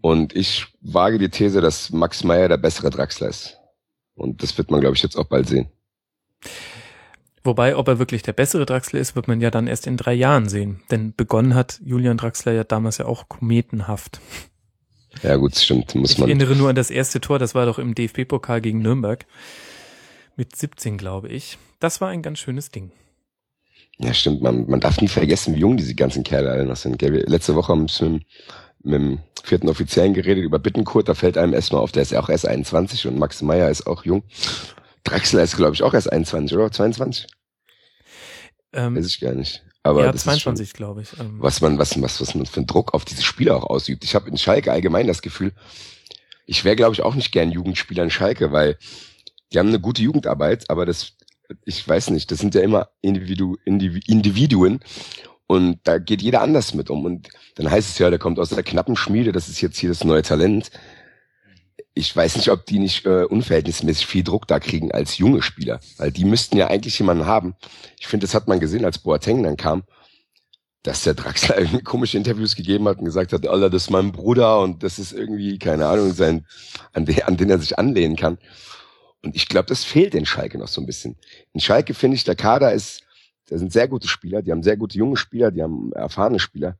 Und 0.00 0.36
ich 0.36 0.66
wage 0.82 1.18
die 1.18 1.30
These, 1.30 1.60
dass 1.60 1.90
Max 1.90 2.24
Meyer 2.24 2.48
der 2.48 2.58
bessere 2.58 2.90
Draxler 2.90 3.28
ist. 3.28 3.58
Und 4.14 4.42
das 4.42 4.56
wird 4.58 4.70
man, 4.70 4.80
glaube 4.80 4.96
ich, 4.96 5.02
jetzt 5.02 5.16
auch 5.16 5.24
bald 5.24 5.48
sehen. 5.48 5.68
Wobei, 7.42 7.76
ob 7.76 7.86
er 7.88 7.98
wirklich 7.98 8.22
der 8.22 8.32
bessere 8.32 8.66
Draxler 8.66 9.00
ist, 9.00 9.14
wird 9.14 9.28
man 9.28 9.40
ja 9.40 9.50
dann 9.50 9.68
erst 9.68 9.86
in 9.86 9.96
drei 9.96 10.14
Jahren 10.14 10.48
sehen. 10.48 10.82
Denn 10.90 11.14
begonnen 11.14 11.54
hat 11.54 11.80
Julian 11.84 12.18
Draxler 12.18 12.52
ja 12.52 12.64
damals 12.64 12.98
ja 12.98 13.06
auch 13.06 13.28
kometenhaft. 13.28 14.20
Ja 15.22 15.36
gut, 15.36 15.54
stimmt. 15.56 15.94
Muss 15.94 16.12
ich 16.12 16.18
man 16.18 16.28
erinnere 16.28 16.56
nur 16.56 16.68
an 16.68 16.76
das 16.76 16.90
erste 16.90 17.20
Tor, 17.20 17.38
das 17.38 17.54
war 17.54 17.64
doch 17.64 17.78
im 17.78 17.94
DFB-Pokal 17.94 18.60
gegen 18.60 18.80
Nürnberg. 18.80 19.24
Mit 20.36 20.54
17, 20.54 20.98
glaube 20.98 21.28
ich. 21.28 21.58
Das 21.80 22.00
war 22.00 22.08
ein 22.08 22.22
ganz 22.22 22.38
schönes 22.38 22.70
Ding. 22.70 22.92
Ja, 23.98 24.12
stimmt. 24.12 24.42
Man, 24.42 24.68
man 24.68 24.80
darf 24.80 25.00
nie 25.00 25.08
vergessen, 25.08 25.54
wie 25.54 25.60
jung 25.60 25.76
diese 25.78 25.94
ganzen 25.94 26.22
Kerle 26.22 26.50
alle 26.50 26.66
noch 26.66 26.76
sind. 26.76 26.98
Gell? 26.98 27.24
Letzte 27.26 27.54
Woche 27.54 27.72
haben 27.72 27.88
wir 27.88 28.08
mit, 28.10 28.26
mit 28.82 28.94
dem 28.94 29.18
vierten 29.42 29.68
Offiziellen 29.70 30.12
geredet 30.12 30.44
über 30.44 30.58
Bittenkurt. 30.58 31.08
Da 31.08 31.14
fällt 31.14 31.38
einem 31.38 31.54
erstmal 31.54 31.80
auf, 31.80 31.92
der 31.92 32.02
ist 32.02 32.12
ja 32.12 32.20
auch 32.20 32.28
erst 32.28 32.46
21 32.46 33.06
und 33.06 33.18
Max 33.18 33.40
Meyer 33.40 33.70
ist 33.70 33.86
auch 33.86 34.04
jung. 34.04 34.22
Draxler 35.04 35.42
ist, 35.42 35.56
glaube 35.56 35.74
ich, 35.74 35.82
auch 35.82 35.94
erst 35.94 36.12
21 36.12 36.56
oder 36.56 36.70
22. 36.70 37.26
Ähm, 38.74 38.96
Weiß 38.96 39.06
ich 39.06 39.20
gar 39.20 39.32
nicht. 39.32 39.62
Aber 39.82 40.04
ja, 40.04 40.12
22, 40.12 40.72
glaube 40.72 41.02
ich. 41.02 41.18
Ähm. 41.18 41.36
Was 41.38 41.60
man, 41.60 41.78
was, 41.78 42.00
was, 42.02 42.20
was 42.20 42.34
man 42.34 42.44
für 42.44 42.58
einen 42.58 42.66
Druck 42.66 42.92
auf 42.92 43.04
diese 43.04 43.22
Spieler 43.22 43.56
auch 43.56 43.70
ausübt. 43.70 44.04
Ich 44.04 44.14
habe 44.14 44.28
in 44.28 44.36
Schalke 44.36 44.72
allgemein 44.72 45.06
das 45.06 45.22
Gefühl, 45.22 45.52
ich 46.44 46.64
wäre, 46.64 46.76
glaube 46.76 46.92
ich, 46.92 47.02
auch 47.02 47.14
nicht 47.14 47.32
gern 47.32 47.50
Jugendspieler 47.50 48.02
in 48.02 48.10
Schalke, 48.10 48.52
weil 48.52 48.78
die 49.52 49.58
haben 49.58 49.68
eine 49.68 49.80
gute 49.80 50.02
Jugendarbeit, 50.02 50.68
aber 50.70 50.86
das, 50.86 51.12
ich 51.64 51.86
weiß 51.86 52.10
nicht, 52.10 52.30
das 52.30 52.38
sind 52.38 52.54
ja 52.54 52.60
immer 52.60 52.88
Individu, 53.00 53.56
Individuen 53.64 54.80
und 55.46 55.78
da 55.84 55.98
geht 55.98 56.22
jeder 56.22 56.42
anders 56.42 56.74
mit 56.74 56.90
um. 56.90 57.04
Und 57.04 57.28
dann 57.54 57.70
heißt 57.70 57.90
es 57.90 57.98
ja, 57.98 58.10
der 58.10 58.18
kommt 58.18 58.38
aus 58.38 58.50
der 58.50 58.62
knappen 58.62 58.96
Schmiede, 58.96 59.32
das 59.32 59.48
ist 59.48 59.60
jetzt 59.60 59.78
hier 59.78 59.88
das 59.88 60.04
neue 60.04 60.22
Talent. 60.22 60.70
Ich 61.94 62.14
weiß 62.14 62.36
nicht, 62.36 62.50
ob 62.50 62.66
die 62.66 62.78
nicht 62.78 63.06
äh, 63.06 63.24
unverhältnismäßig 63.24 64.06
viel 64.06 64.24
Druck 64.24 64.46
da 64.46 64.60
kriegen 64.60 64.92
als 64.92 65.18
junge 65.18 65.42
Spieler, 65.42 65.80
weil 65.96 66.10
die 66.10 66.24
müssten 66.24 66.58
ja 66.58 66.66
eigentlich 66.66 66.98
jemanden 66.98 67.26
haben. 67.26 67.54
Ich 67.98 68.06
finde, 68.06 68.26
das 68.26 68.34
hat 68.34 68.48
man 68.48 68.60
gesehen, 68.60 68.84
als 68.84 68.98
Boateng 68.98 69.42
dann 69.42 69.56
kam, 69.56 69.84
dass 70.82 71.04
der 71.04 71.14
Draxler 71.14 71.58
irgendwie 71.60 71.82
komische 71.82 72.18
Interviews 72.18 72.54
gegeben 72.54 72.86
hat 72.88 72.98
und 72.98 73.06
gesagt 73.06 73.32
hat, 73.32 73.46
Alter, 73.46 73.70
das 73.70 73.84
ist 73.84 73.90
mein 73.90 74.12
Bruder 74.12 74.60
und 74.60 74.82
das 74.82 74.98
ist 74.98 75.12
irgendwie, 75.12 75.58
keine 75.58 75.86
Ahnung, 75.86 76.12
sein, 76.12 76.44
an 76.92 77.06
den, 77.06 77.22
an 77.22 77.36
den 77.36 77.50
er 77.50 77.58
sich 77.58 77.78
anlehnen 77.78 78.16
kann. 78.16 78.38
Und 79.26 79.34
ich 79.34 79.48
glaube, 79.48 79.66
das 79.66 79.82
fehlt 79.82 80.14
in 80.14 80.24
Schalke 80.24 80.56
noch 80.56 80.68
so 80.68 80.80
ein 80.80 80.86
bisschen. 80.86 81.16
In 81.52 81.58
Schalke 81.58 81.94
finde 81.94 82.14
ich, 82.14 82.22
der 82.22 82.36
Kader 82.36 82.72
ist, 82.72 83.02
da 83.48 83.58
sind 83.58 83.72
sehr 83.72 83.88
gute 83.88 84.06
Spieler, 84.06 84.40
die 84.40 84.52
haben 84.52 84.62
sehr 84.62 84.76
gute 84.76 84.96
junge 84.96 85.16
Spieler, 85.16 85.50
die 85.50 85.64
haben 85.64 85.92
erfahrene 85.94 86.38
Spieler. 86.38 86.78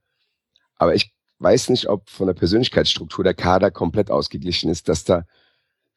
Aber 0.76 0.94
ich 0.94 1.12
weiß 1.40 1.70
nicht, 1.70 1.88
ob 1.88 2.08
von 2.08 2.28
der 2.28 2.34
Persönlichkeitsstruktur 2.34 3.24
der 3.24 3.34
Kader 3.34 3.72
komplett 3.72 4.12
ausgeglichen 4.12 4.70
ist, 4.70 4.88
dass 4.88 5.02
da 5.02 5.24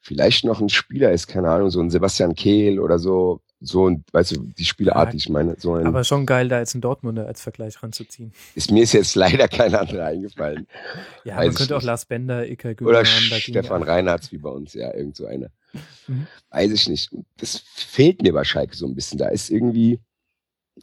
vielleicht 0.00 0.44
noch 0.44 0.60
ein 0.60 0.70
Spieler 0.70 1.12
ist, 1.12 1.28
keine 1.28 1.50
Ahnung, 1.50 1.70
so 1.70 1.80
ein 1.80 1.88
Sebastian 1.88 2.34
Kehl 2.34 2.80
oder 2.80 2.98
so, 2.98 3.40
so 3.60 3.88
ein, 3.88 4.04
weißt 4.12 4.36
du, 4.36 4.46
die 4.58 4.64
Spielart, 4.64 5.08
Ja, 5.08 5.10
die 5.12 5.16
ich 5.18 5.28
meine, 5.28 5.54
so 5.58 5.74
ein, 5.74 5.86
Aber 5.86 6.02
schon 6.02 6.24
geil, 6.24 6.48
da 6.48 6.58
jetzt 6.58 6.74
einen 6.74 6.80
Dortmunder 6.80 7.26
als 7.26 7.42
Vergleich 7.42 7.82
ranzuziehen. 7.82 8.32
ist 8.54 8.70
mir 8.70 8.82
ist 8.82 8.92
jetzt 8.92 9.14
leider 9.14 9.48
kein 9.48 9.74
anderer 9.74 10.06
eingefallen. 10.06 10.66
Ja, 11.24 11.36
Weiß 11.36 11.48
man 11.48 11.54
könnte 11.54 11.76
auch 11.76 11.80
nicht. 11.80 11.86
Lars 11.86 12.06
Bender, 12.06 12.48
Iker 12.48 12.70
Oder 12.80 13.02
da 13.02 13.08
ging 13.38 13.38
Stefan 13.38 13.82
Reinhardt, 13.82 14.32
wie 14.32 14.38
bei 14.38 14.48
uns, 14.48 14.72
ja, 14.72 14.94
irgend 14.94 15.16
so 15.16 15.26
einer. 15.26 15.50
Mhm. 16.06 16.26
Weiß 16.48 16.72
ich 16.72 16.88
nicht. 16.88 17.10
Das 17.36 17.58
fehlt 17.58 18.22
mir 18.22 18.32
bei 18.32 18.44
Schalke 18.44 18.74
so 18.74 18.86
ein 18.86 18.94
bisschen. 18.94 19.18
Da 19.18 19.28
ist 19.28 19.50
irgendwie, 19.50 20.00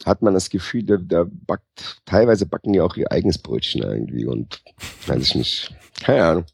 hat 0.06 0.22
man 0.22 0.34
das 0.34 0.48
Gefühl, 0.48 0.84
da, 0.84 0.96
da 0.96 1.26
backt, 1.28 1.64
teilweise 2.04 2.46
backen 2.46 2.72
die 2.72 2.80
auch 2.80 2.96
ihr 2.96 3.10
eigenes 3.10 3.38
Brötchen 3.38 3.82
irgendwie 3.82 4.24
und 4.24 4.62
weiß 5.06 5.22
ich 5.22 5.34
nicht. 5.34 5.74
Keine 6.00 6.24
Ahnung. 6.24 6.44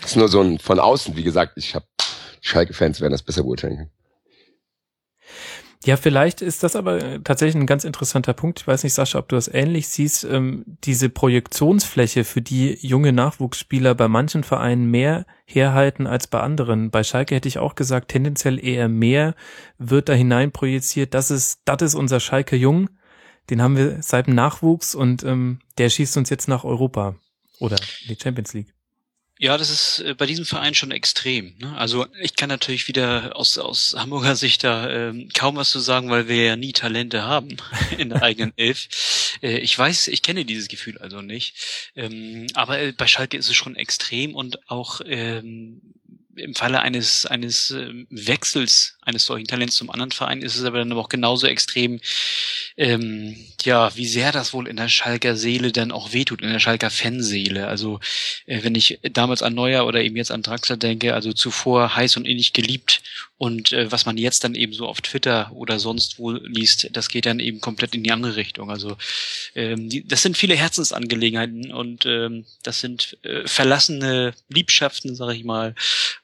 Das 0.00 0.12
ist 0.12 0.16
nur 0.16 0.28
so 0.28 0.40
ein 0.40 0.60
von 0.60 0.78
außen, 0.78 1.16
wie 1.16 1.24
gesagt, 1.24 1.54
ich 1.56 1.74
habe 1.74 1.86
Schalke-Fans 2.40 3.00
werden 3.00 3.12
das 3.12 3.22
besser 3.22 3.42
beurteilen 3.42 3.76
können. 3.76 3.90
Ja, 5.84 5.96
vielleicht 5.96 6.42
ist 6.42 6.62
das 6.62 6.76
aber 6.76 7.02
äh, 7.02 7.20
tatsächlich 7.20 7.54
ein 7.54 7.66
ganz 7.66 7.84
interessanter 7.84 8.34
Punkt. 8.34 8.60
Ich 8.60 8.66
weiß 8.66 8.84
nicht, 8.84 8.92
Sascha, 8.92 9.18
ob 9.18 9.30
du 9.30 9.36
das 9.36 9.48
ähnlich 9.48 9.88
siehst. 9.88 10.24
Ähm, 10.24 10.64
diese 10.84 11.08
Projektionsfläche, 11.08 12.24
für 12.24 12.42
die 12.42 12.78
junge 12.86 13.14
Nachwuchsspieler 13.14 13.94
bei 13.94 14.06
manchen 14.06 14.44
Vereinen 14.44 14.90
mehr 14.90 15.24
herhalten 15.46 16.06
als 16.06 16.26
bei 16.26 16.40
anderen. 16.40 16.90
Bei 16.90 17.02
Schalke 17.02 17.34
hätte 17.34 17.48
ich 17.48 17.58
auch 17.58 17.76
gesagt, 17.76 18.08
tendenziell 18.08 18.62
eher 18.62 18.88
mehr 18.88 19.34
wird 19.78 20.10
da 20.10 20.12
hinein 20.12 20.52
projiziert. 20.52 21.14
Das 21.14 21.30
ist, 21.30 21.62
das 21.64 21.80
ist 21.80 21.94
unser 21.94 22.20
Schalke 22.20 22.56
Jung. 22.56 22.90
Den 23.48 23.62
haben 23.62 23.78
wir 23.78 24.02
seit 24.02 24.26
dem 24.26 24.34
Nachwuchs 24.34 24.94
und 24.94 25.24
ähm, 25.24 25.60
der 25.78 25.88
schießt 25.88 26.18
uns 26.18 26.28
jetzt 26.28 26.46
nach 26.46 26.64
Europa 26.64 27.16
oder 27.58 27.76
die 28.06 28.18
Champions 28.20 28.52
League. 28.52 28.74
Ja, 29.42 29.56
das 29.56 29.70
ist 29.70 30.00
äh, 30.00 30.12
bei 30.14 30.26
diesem 30.26 30.44
Verein 30.44 30.74
schon 30.74 30.90
extrem. 30.90 31.54
Ne? 31.56 31.74
Also 31.74 32.06
ich 32.20 32.36
kann 32.36 32.50
natürlich 32.50 32.88
wieder 32.88 33.34
aus, 33.36 33.56
aus 33.56 33.94
Hamburger 33.96 34.36
Sicht 34.36 34.62
da 34.64 34.90
ähm, 34.90 35.30
kaum 35.32 35.56
was 35.56 35.70
zu 35.70 35.80
sagen, 35.80 36.10
weil 36.10 36.28
wir 36.28 36.44
ja 36.44 36.56
nie 36.56 36.74
Talente 36.74 37.22
haben 37.22 37.56
in 37.96 38.10
der 38.10 38.22
eigenen 38.22 38.52
Elf. 38.56 39.38
Äh, 39.40 39.56
ich 39.60 39.76
weiß, 39.78 40.08
ich 40.08 40.20
kenne 40.20 40.44
dieses 40.44 40.68
Gefühl 40.68 40.98
also 40.98 41.22
nicht. 41.22 41.54
Ähm, 41.96 42.48
aber 42.52 42.80
äh, 42.80 42.92
bei 42.92 43.06
Schalke 43.06 43.38
ist 43.38 43.48
es 43.48 43.56
schon 43.56 43.76
extrem 43.76 44.34
und 44.34 44.68
auch 44.70 45.00
ähm, 45.06 45.80
im 46.36 46.54
Falle 46.54 46.80
eines 46.80 47.24
eines 47.24 47.70
ähm, 47.70 48.06
Wechsels 48.10 48.98
eines 49.10 49.26
solchen 49.26 49.46
Talents 49.46 49.76
zum 49.76 49.90
anderen 49.90 50.12
Verein 50.12 50.42
ist 50.42 50.56
es 50.56 50.64
aber 50.64 50.78
dann 50.78 50.92
aber 50.92 51.00
auch 51.00 51.08
genauso 51.08 51.46
extrem, 51.46 52.00
ähm, 52.76 53.36
ja, 53.64 53.94
wie 53.96 54.06
sehr 54.06 54.32
das 54.32 54.52
wohl 54.52 54.66
in 54.66 54.76
der 54.76 54.88
Schalker 54.88 55.36
Seele 55.36 55.72
dann 55.72 55.92
auch 55.92 56.12
wehtut, 56.12 56.42
in 56.42 56.50
der 56.50 56.58
Schalker 56.58 56.90
Fanseele. 56.90 57.66
Also 57.66 58.00
äh, 58.46 58.62
wenn 58.62 58.74
ich 58.74 58.98
damals 59.12 59.42
an 59.42 59.54
Neuer 59.54 59.86
oder 59.86 60.02
eben 60.02 60.16
jetzt 60.16 60.32
an 60.32 60.42
Draxler 60.42 60.76
denke, 60.76 61.14
also 61.14 61.32
zuvor 61.32 61.94
heiß 61.94 62.16
und 62.16 62.26
innig 62.26 62.52
geliebt 62.52 63.02
und 63.40 63.72
äh, 63.72 63.90
was 63.90 64.04
man 64.04 64.18
jetzt 64.18 64.44
dann 64.44 64.54
eben 64.54 64.74
so 64.74 64.86
auf 64.86 65.00
Twitter 65.00 65.50
oder 65.52 65.78
sonst 65.78 66.18
wo 66.18 66.32
liest, 66.32 66.88
das 66.92 67.08
geht 67.08 67.24
dann 67.24 67.40
eben 67.40 67.62
komplett 67.62 67.94
in 67.94 68.02
die 68.02 68.12
andere 68.12 68.36
Richtung. 68.36 68.70
Also 68.70 68.98
ähm, 69.54 69.88
die, 69.88 70.06
das 70.06 70.20
sind 70.20 70.36
viele 70.36 70.54
Herzensangelegenheiten 70.56 71.72
und 71.72 72.04
ähm, 72.04 72.44
das 72.62 72.80
sind 72.80 73.16
äh, 73.22 73.46
verlassene 73.46 74.34
Liebschaften, 74.50 75.14
sage 75.16 75.34
ich 75.34 75.44
mal, 75.44 75.74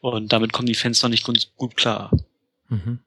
und 0.01 0.31
damit 0.31 0.53
kommen 0.53 0.67
die 0.67 0.75
Fans 0.75 1.03
noch 1.03 1.09
nicht 1.09 1.25
gut, 1.25 1.49
gut 1.57 1.77
klar. 1.77 2.11
Mhm. 2.69 3.01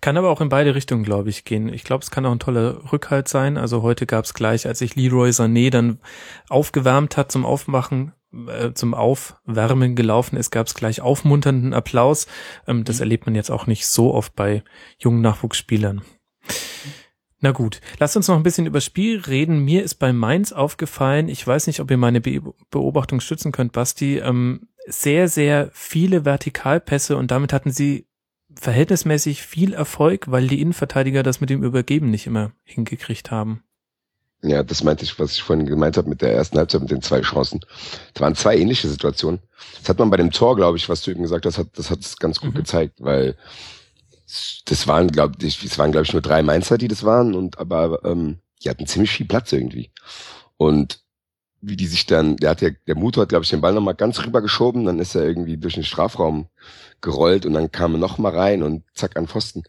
Kann 0.00 0.16
aber 0.16 0.30
auch 0.30 0.40
in 0.40 0.50
beide 0.50 0.74
Richtungen, 0.74 1.04
glaube 1.04 1.30
ich, 1.30 1.44
gehen. 1.44 1.72
Ich 1.72 1.84
glaube, 1.84 2.02
es 2.02 2.10
kann 2.10 2.26
auch 2.26 2.32
ein 2.32 2.38
toller 2.38 2.92
Rückhalt 2.92 3.28
sein. 3.28 3.56
Also 3.56 3.82
heute 3.82 4.06
gab 4.06 4.24
es 4.24 4.34
gleich, 4.34 4.66
als 4.66 4.78
sich 4.78 4.94
Leroy 4.94 5.30
Sané 5.30 5.70
dann 5.70 6.00
aufgewärmt 6.48 7.16
hat 7.16 7.32
zum 7.32 7.46
Aufmachen, 7.46 8.12
äh, 8.48 8.72
zum 8.74 8.92
Aufwärmen 8.92 9.96
gelaufen 9.96 10.36
ist, 10.36 10.50
gab 10.50 10.66
es 10.66 10.74
gleich 10.74 11.00
aufmunternden 11.00 11.72
Applaus. 11.72 12.26
Ähm, 12.66 12.84
das 12.84 13.00
erlebt 13.00 13.26
man 13.26 13.34
jetzt 13.34 13.50
auch 13.50 13.66
nicht 13.66 13.86
so 13.86 14.12
oft 14.12 14.36
bei 14.36 14.62
jungen 14.98 15.22
Nachwuchsspielern. 15.22 16.02
Na 17.40 17.52
gut, 17.52 17.80
lasst 17.98 18.16
uns 18.16 18.28
noch 18.28 18.36
ein 18.36 18.42
bisschen 18.42 18.66
über 18.66 18.80
Spiel 18.80 19.20
reden. 19.20 19.64
Mir 19.64 19.82
ist 19.82 19.96
bei 19.96 20.12
Mainz 20.12 20.52
aufgefallen, 20.52 21.28
ich 21.28 21.46
weiß 21.46 21.66
nicht, 21.66 21.80
ob 21.80 21.90
ihr 21.90 21.98
meine 21.98 22.20
Be 22.20 22.40
Beobachtung 22.70 23.20
stützen 23.20 23.52
könnt, 23.52 23.72
Basti, 23.72 24.18
ähm, 24.18 24.68
sehr, 24.86 25.28
sehr 25.28 25.70
viele 25.72 26.24
Vertikalpässe 26.24 27.16
und 27.16 27.30
damit 27.30 27.52
hatten 27.52 27.70
sie 27.70 28.06
verhältnismäßig 28.60 29.42
viel 29.42 29.72
Erfolg, 29.74 30.30
weil 30.30 30.46
die 30.48 30.60
Innenverteidiger 30.60 31.22
das 31.22 31.40
mit 31.40 31.50
dem 31.50 31.62
Übergeben 31.62 32.10
nicht 32.10 32.26
immer 32.26 32.52
hingekriegt 32.64 33.30
haben. 33.30 33.62
Ja, 34.42 34.62
das 34.62 34.84
meinte 34.84 35.04
ich, 35.04 35.18
was 35.18 35.32
ich 35.32 35.42
vorhin 35.42 35.64
gemeint 35.64 35.96
habe 35.96 36.08
mit 36.08 36.20
der 36.20 36.34
ersten 36.34 36.58
Halbzeit 36.58 36.82
mit 36.82 36.90
den 36.90 37.00
zwei 37.00 37.22
Chancen. 37.22 37.60
Es 38.14 38.20
waren 38.20 38.34
zwei 38.34 38.56
ähnliche 38.58 38.88
Situationen. 38.88 39.40
Das 39.80 39.88
hat 39.88 39.98
man 39.98 40.10
bei 40.10 40.18
dem 40.18 40.30
Tor, 40.30 40.54
glaube 40.54 40.76
ich, 40.76 40.88
was 40.88 41.00
du 41.02 41.10
eben 41.12 41.22
gesagt 41.22 41.46
hast, 41.46 41.56
hat, 41.56 41.68
das 41.76 41.90
hat 41.90 42.00
es 42.00 42.18
ganz 42.18 42.40
gut 42.40 42.52
Mhm. 42.52 42.58
gezeigt, 42.58 43.00
weil 43.00 43.36
das 44.66 44.86
waren, 44.86 45.08
glaube 45.08 45.34
ich, 45.42 45.62
es 45.64 45.78
waren, 45.78 45.92
glaube 45.92 46.04
ich, 46.06 46.12
nur 46.12 46.22
drei 46.22 46.42
Mainzer, 46.42 46.76
die 46.76 46.88
das 46.88 47.04
waren, 47.04 47.34
und 47.34 47.58
aber 47.58 48.04
ähm, 48.04 48.38
die 48.62 48.68
hatten 48.70 48.86
ziemlich 48.86 49.12
viel 49.12 49.26
Platz 49.26 49.52
irgendwie. 49.52 49.90
Und 50.56 51.03
wie 51.66 51.76
die 51.76 51.86
sich 51.86 52.06
dann, 52.06 52.36
der 52.36 52.50
hat 52.50 52.60
ja, 52.60 52.70
der 52.86 52.96
Muto 52.96 53.20
hat, 53.20 53.30
glaube 53.30 53.44
ich, 53.44 53.50
den 53.50 53.60
Ball 53.60 53.72
nochmal 53.72 53.94
ganz 53.94 54.24
rüber 54.24 54.42
geschoben, 54.42 54.84
dann 54.84 54.98
ist 54.98 55.14
er 55.14 55.24
irgendwie 55.24 55.56
durch 55.56 55.74
den 55.74 55.84
Strafraum 55.84 56.48
gerollt 57.00 57.46
und 57.46 57.54
dann 57.54 57.72
kam 57.72 57.94
er 57.94 57.98
noch 57.98 58.18
mal 58.18 58.34
rein 58.34 58.62
und 58.62 58.84
zack 58.94 59.16
an 59.16 59.26
Pfosten. 59.26 59.62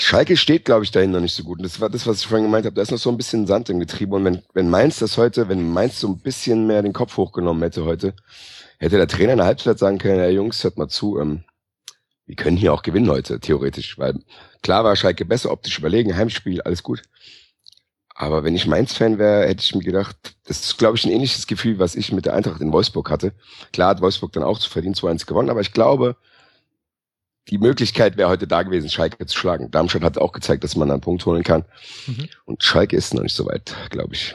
Schalke 0.00 0.36
steht, 0.36 0.64
glaube 0.64 0.84
ich, 0.84 0.92
dahin 0.92 1.10
noch 1.10 1.20
nicht 1.20 1.34
so 1.34 1.42
gut. 1.42 1.58
Und 1.58 1.64
das 1.64 1.80
war 1.80 1.90
das, 1.90 2.06
was 2.06 2.20
ich 2.20 2.26
vorhin 2.28 2.46
gemeint 2.46 2.66
habe. 2.66 2.76
Da 2.76 2.82
ist 2.82 2.92
noch 2.92 2.98
so 2.98 3.10
ein 3.10 3.16
bisschen 3.16 3.48
Sand 3.48 3.68
im 3.68 3.80
Getriebe. 3.80 4.14
Und 4.14 4.24
wenn, 4.24 4.42
wenn 4.54 4.70
Mainz 4.70 5.00
das 5.00 5.18
heute, 5.18 5.48
wenn 5.48 5.72
Mainz 5.72 5.98
so 5.98 6.06
ein 6.06 6.20
bisschen 6.20 6.68
mehr 6.68 6.82
den 6.82 6.92
Kopf 6.92 7.16
hochgenommen 7.16 7.64
hätte 7.64 7.84
heute, 7.84 8.14
hätte 8.78 8.96
der 8.96 9.08
Trainer 9.08 9.32
in 9.32 9.38
der 9.38 9.46
Halbzeit 9.46 9.80
sagen 9.80 9.98
können, 9.98 10.20
ja 10.20 10.28
Jungs, 10.28 10.62
hört 10.62 10.78
mal 10.78 10.88
zu, 10.88 11.18
ähm, 11.18 11.42
wir 12.26 12.36
können 12.36 12.56
hier 12.56 12.72
auch 12.72 12.82
gewinnen 12.82 13.10
heute, 13.10 13.40
theoretisch. 13.40 13.98
Weil 13.98 14.20
klar 14.62 14.84
war 14.84 14.94
Schalke 14.94 15.24
besser, 15.24 15.50
optisch 15.50 15.80
überlegen, 15.80 16.14
Heimspiel, 16.14 16.62
alles 16.62 16.84
gut. 16.84 17.02
Aber 18.20 18.42
wenn 18.42 18.56
ich 18.56 18.66
Mainz-Fan 18.66 19.20
wäre, 19.20 19.46
hätte 19.46 19.62
ich 19.62 19.76
mir 19.76 19.84
gedacht, 19.84 20.16
das 20.44 20.58
ist, 20.58 20.76
glaube 20.76 20.96
ich, 20.96 21.04
ein 21.04 21.12
ähnliches 21.12 21.46
Gefühl, 21.46 21.78
was 21.78 21.94
ich 21.94 22.10
mit 22.10 22.26
der 22.26 22.34
Eintracht 22.34 22.60
in 22.60 22.72
Wolfsburg 22.72 23.10
hatte. 23.10 23.32
Klar 23.72 23.90
hat 23.90 24.00
Wolfsburg 24.00 24.32
dann 24.32 24.42
auch 24.42 24.58
zu 24.58 24.68
verdient 24.68 24.96
2-1 24.96 25.24
gewonnen, 25.24 25.50
aber 25.50 25.60
ich 25.60 25.72
glaube, 25.72 26.16
die 27.48 27.58
Möglichkeit 27.58 28.16
wäre 28.16 28.28
heute 28.28 28.48
da 28.48 28.64
gewesen, 28.64 28.90
Schalke 28.90 29.24
zu 29.24 29.38
schlagen. 29.38 29.70
Darmstadt 29.70 30.02
hat 30.02 30.18
auch 30.18 30.32
gezeigt, 30.32 30.64
dass 30.64 30.74
man 30.74 30.90
einen 30.90 31.00
Punkt 31.00 31.24
holen 31.26 31.44
kann. 31.44 31.64
Mhm. 32.08 32.28
Und 32.44 32.64
Schalke 32.64 32.96
ist 32.96 33.14
noch 33.14 33.22
nicht 33.22 33.36
so 33.36 33.46
weit, 33.46 33.72
glaube 33.90 34.16
ich. 34.16 34.34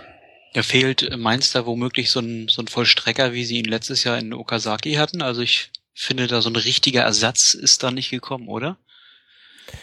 Ja, 0.54 0.64
fehlt 0.64 1.04
äh, 1.04 1.18
Mainz 1.18 1.52
da 1.52 1.66
womöglich 1.66 2.10
so 2.10 2.22
ein, 2.22 2.48
so 2.48 2.62
ein 2.62 2.70
Vollstrecker, 2.70 3.34
wie 3.34 3.44
sie 3.44 3.58
ihn 3.58 3.66
letztes 3.66 4.06
Jahr 4.06 4.18
in 4.18 4.34
Okazaki 4.34 4.94
hatten? 4.94 5.22
Also 5.22 5.42
ich 5.42 5.72
finde, 5.94 6.28
da 6.28 6.42
so 6.42 6.50
ein 6.50 6.56
richtiger 6.56 7.02
Ersatz 7.02 7.54
ist 7.54 7.84
da 7.84 7.92
nicht 7.92 8.12
gekommen, 8.12 8.48
oder? 8.48 8.78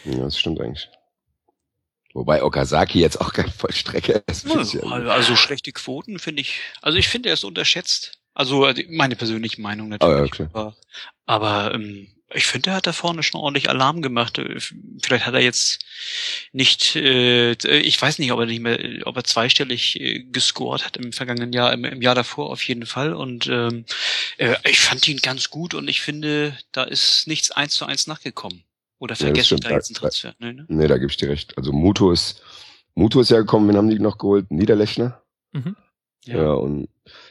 Ja, 0.06 0.20
das 0.20 0.38
stimmt 0.38 0.58
eigentlich. 0.58 0.88
Wobei 2.12 2.42
Okazaki 2.42 3.00
jetzt 3.00 3.20
auch 3.20 3.32
kein 3.32 3.50
Vollstrecker 3.50 4.22
ist. 4.26 4.50
Also, 4.50 4.80
also 4.82 5.36
schlechte 5.36 5.72
Quoten 5.72 6.18
finde 6.18 6.42
ich, 6.42 6.60
also 6.82 6.98
ich 6.98 7.08
finde, 7.08 7.28
er 7.28 7.34
ist 7.34 7.44
unterschätzt. 7.44 8.18
Also 8.34 8.66
äh, 8.66 8.86
meine 8.90 9.16
persönliche 9.16 9.60
Meinung 9.60 9.92
Ah, 9.92 9.98
ja, 10.00 10.08
natürlich. 10.08 10.30
klar. 10.32 10.48
aber 10.52 10.76
aber 11.26 11.74
ähm, 11.74 12.08
ich 12.32 12.46
finde, 12.46 12.70
er 12.70 12.76
hat 12.76 12.86
da 12.86 12.92
vorne 12.92 13.22
schon 13.22 13.40
ordentlich 13.40 13.68
Alarm 13.68 14.02
gemacht. 14.02 14.38
Äh, 14.38 14.58
Vielleicht 15.02 15.26
hat 15.26 15.34
er 15.34 15.40
jetzt 15.40 15.80
nicht, 16.52 16.94
äh, 16.96 17.52
ich 17.52 18.00
weiß 18.00 18.18
nicht, 18.18 18.32
ob 18.32 18.40
er 18.40 18.46
nicht 18.46 18.60
mehr, 18.60 18.78
ob 19.04 19.16
er 19.16 19.24
zweistellig 19.24 20.00
äh, 20.00 20.20
gescored 20.30 20.84
hat 20.84 20.96
im 20.96 21.12
vergangenen 21.12 21.52
Jahr, 21.52 21.72
im, 21.72 21.84
im 21.84 22.02
Jahr 22.02 22.14
davor 22.14 22.50
auf 22.50 22.62
jeden 22.62 22.86
Fall. 22.86 23.14
Und 23.14 23.46
ähm, 23.48 23.84
äh, 24.38 24.56
ich 24.68 24.80
fand 24.80 25.06
ihn 25.08 25.18
ganz 25.18 25.50
gut 25.50 25.74
und 25.74 25.88
ich 25.88 26.00
finde, 26.00 26.56
da 26.72 26.84
ist 26.84 27.26
nichts 27.26 27.50
eins 27.50 27.74
zu 27.74 27.84
eins 27.84 28.06
nachgekommen. 28.06 28.62
Oder 29.00 29.14
Ja, 29.14 29.16
das 29.16 29.18
vergesse 29.24 29.40
ich 29.40 29.46
stimmt. 29.46 29.64
da 29.64 29.70
jetzt 29.70 29.88
einen 29.88 29.94
Da- 29.94 30.00
Transfer? 30.00 30.34
Ne, 30.38 30.52
ne? 30.54 30.64
Nee, 30.68 30.86
da 30.86 30.96
gebe 30.98 31.10
ich 31.10 31.16
dir 31.16 31.28
recht. 31.30 31.56
Also 31.58 31.72
Muto 31.72 32.12
ist, 32.12 32.42
Muto 32.94 33.20
ist 33.20 33.30
ja 33.30 33.38
gekommen, 33.38 33.68
wen 33.68 33.76
haben 33.76 33.88
die 33.90 33.98
noch 33.98 34.18
geholt? 34.18 34.50
Niederlechner? 34.50 35.20
Mhm. 35.52 35.74
Ja. 36.26 36.52
und 36.52 36.88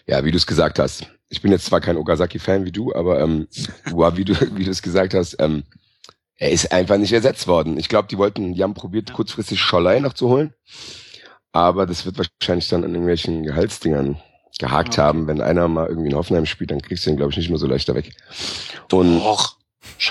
ja, 0.08 0.26
wie 0.26 0.32
du 0.32 0.38
es 0.38 0.48
gesagt 0.48 0.80
hast. 0.80 1.06
Ich 1.30 1.42
bin 1.44 1.52
jetzt 1.52 1.66
zwar 1.68 1.80
kein 1.80 1.96
Okazaki-Fan 1.96 2.66
wie 2.66 2.72
du, 2.72 2.94
aber 2.96 3.20
ähm, 3.22 3.48
wie 3.86 4.26
du 4.26 4.34
wie 4.58 4.64
du 4.66 4.72
es 4.72 4.82
gesagt 4.82 5.14
hast, 5.14 5.36
ähm, 5.40 5.64
er 6.38 6.50
ist 6.52 6.72
einfach 6.72 6.98
nicht 6.98 7.14
ersetzt 7.14 7.46
worden. 7.48 7.78
Ich 7.78 7.88
glaube, 7.88 8.08
die 8.08 8.18
wollten, 8.18 8.54
die 8.56 8.64
haben 8.64 8.74
probiert, 8.74 9.10
Ja. 9.10 9.16
kurzfristig 9.16 9.60
Schollei 9.62 10.00
noch 10.00 10.14
zu 10.14 10.28
holen, 10.30 10.54
aber 11.52 11.86
das 11.86 12.06
wird 12.06 12.18
wahrscheinlich 12.18 12.68
dann 12.70 12.84
an 12.84 12.92
irgendwelchen 12.92 13.44
Gehaltsdingern 13.44 14.20
gehakt 14.58 14.98
Ja. 14.98 15.04
haben. 15.04 15.28
Wenn 15.28 15.40
einer 15.42 15.68
mal 15.68 15.88
irgendwie 15.88 16.10
in 16.10 16.16
Hoffenheim 16.16 16.48
spielt, 16.48 16.72
dann 16.72 16.82
kriegst 16.82 17.06
du 17.06 17.12
ihn, 17.12 17.18
glaube 17.18 17.32
ich, 17.32 17.38
nicht 17.38 17.50
mehr 17.50 17.60
so 17.60 17.68
leichter 17.68 17.94
weg. 17.94 18.12
Und 18.92 19.22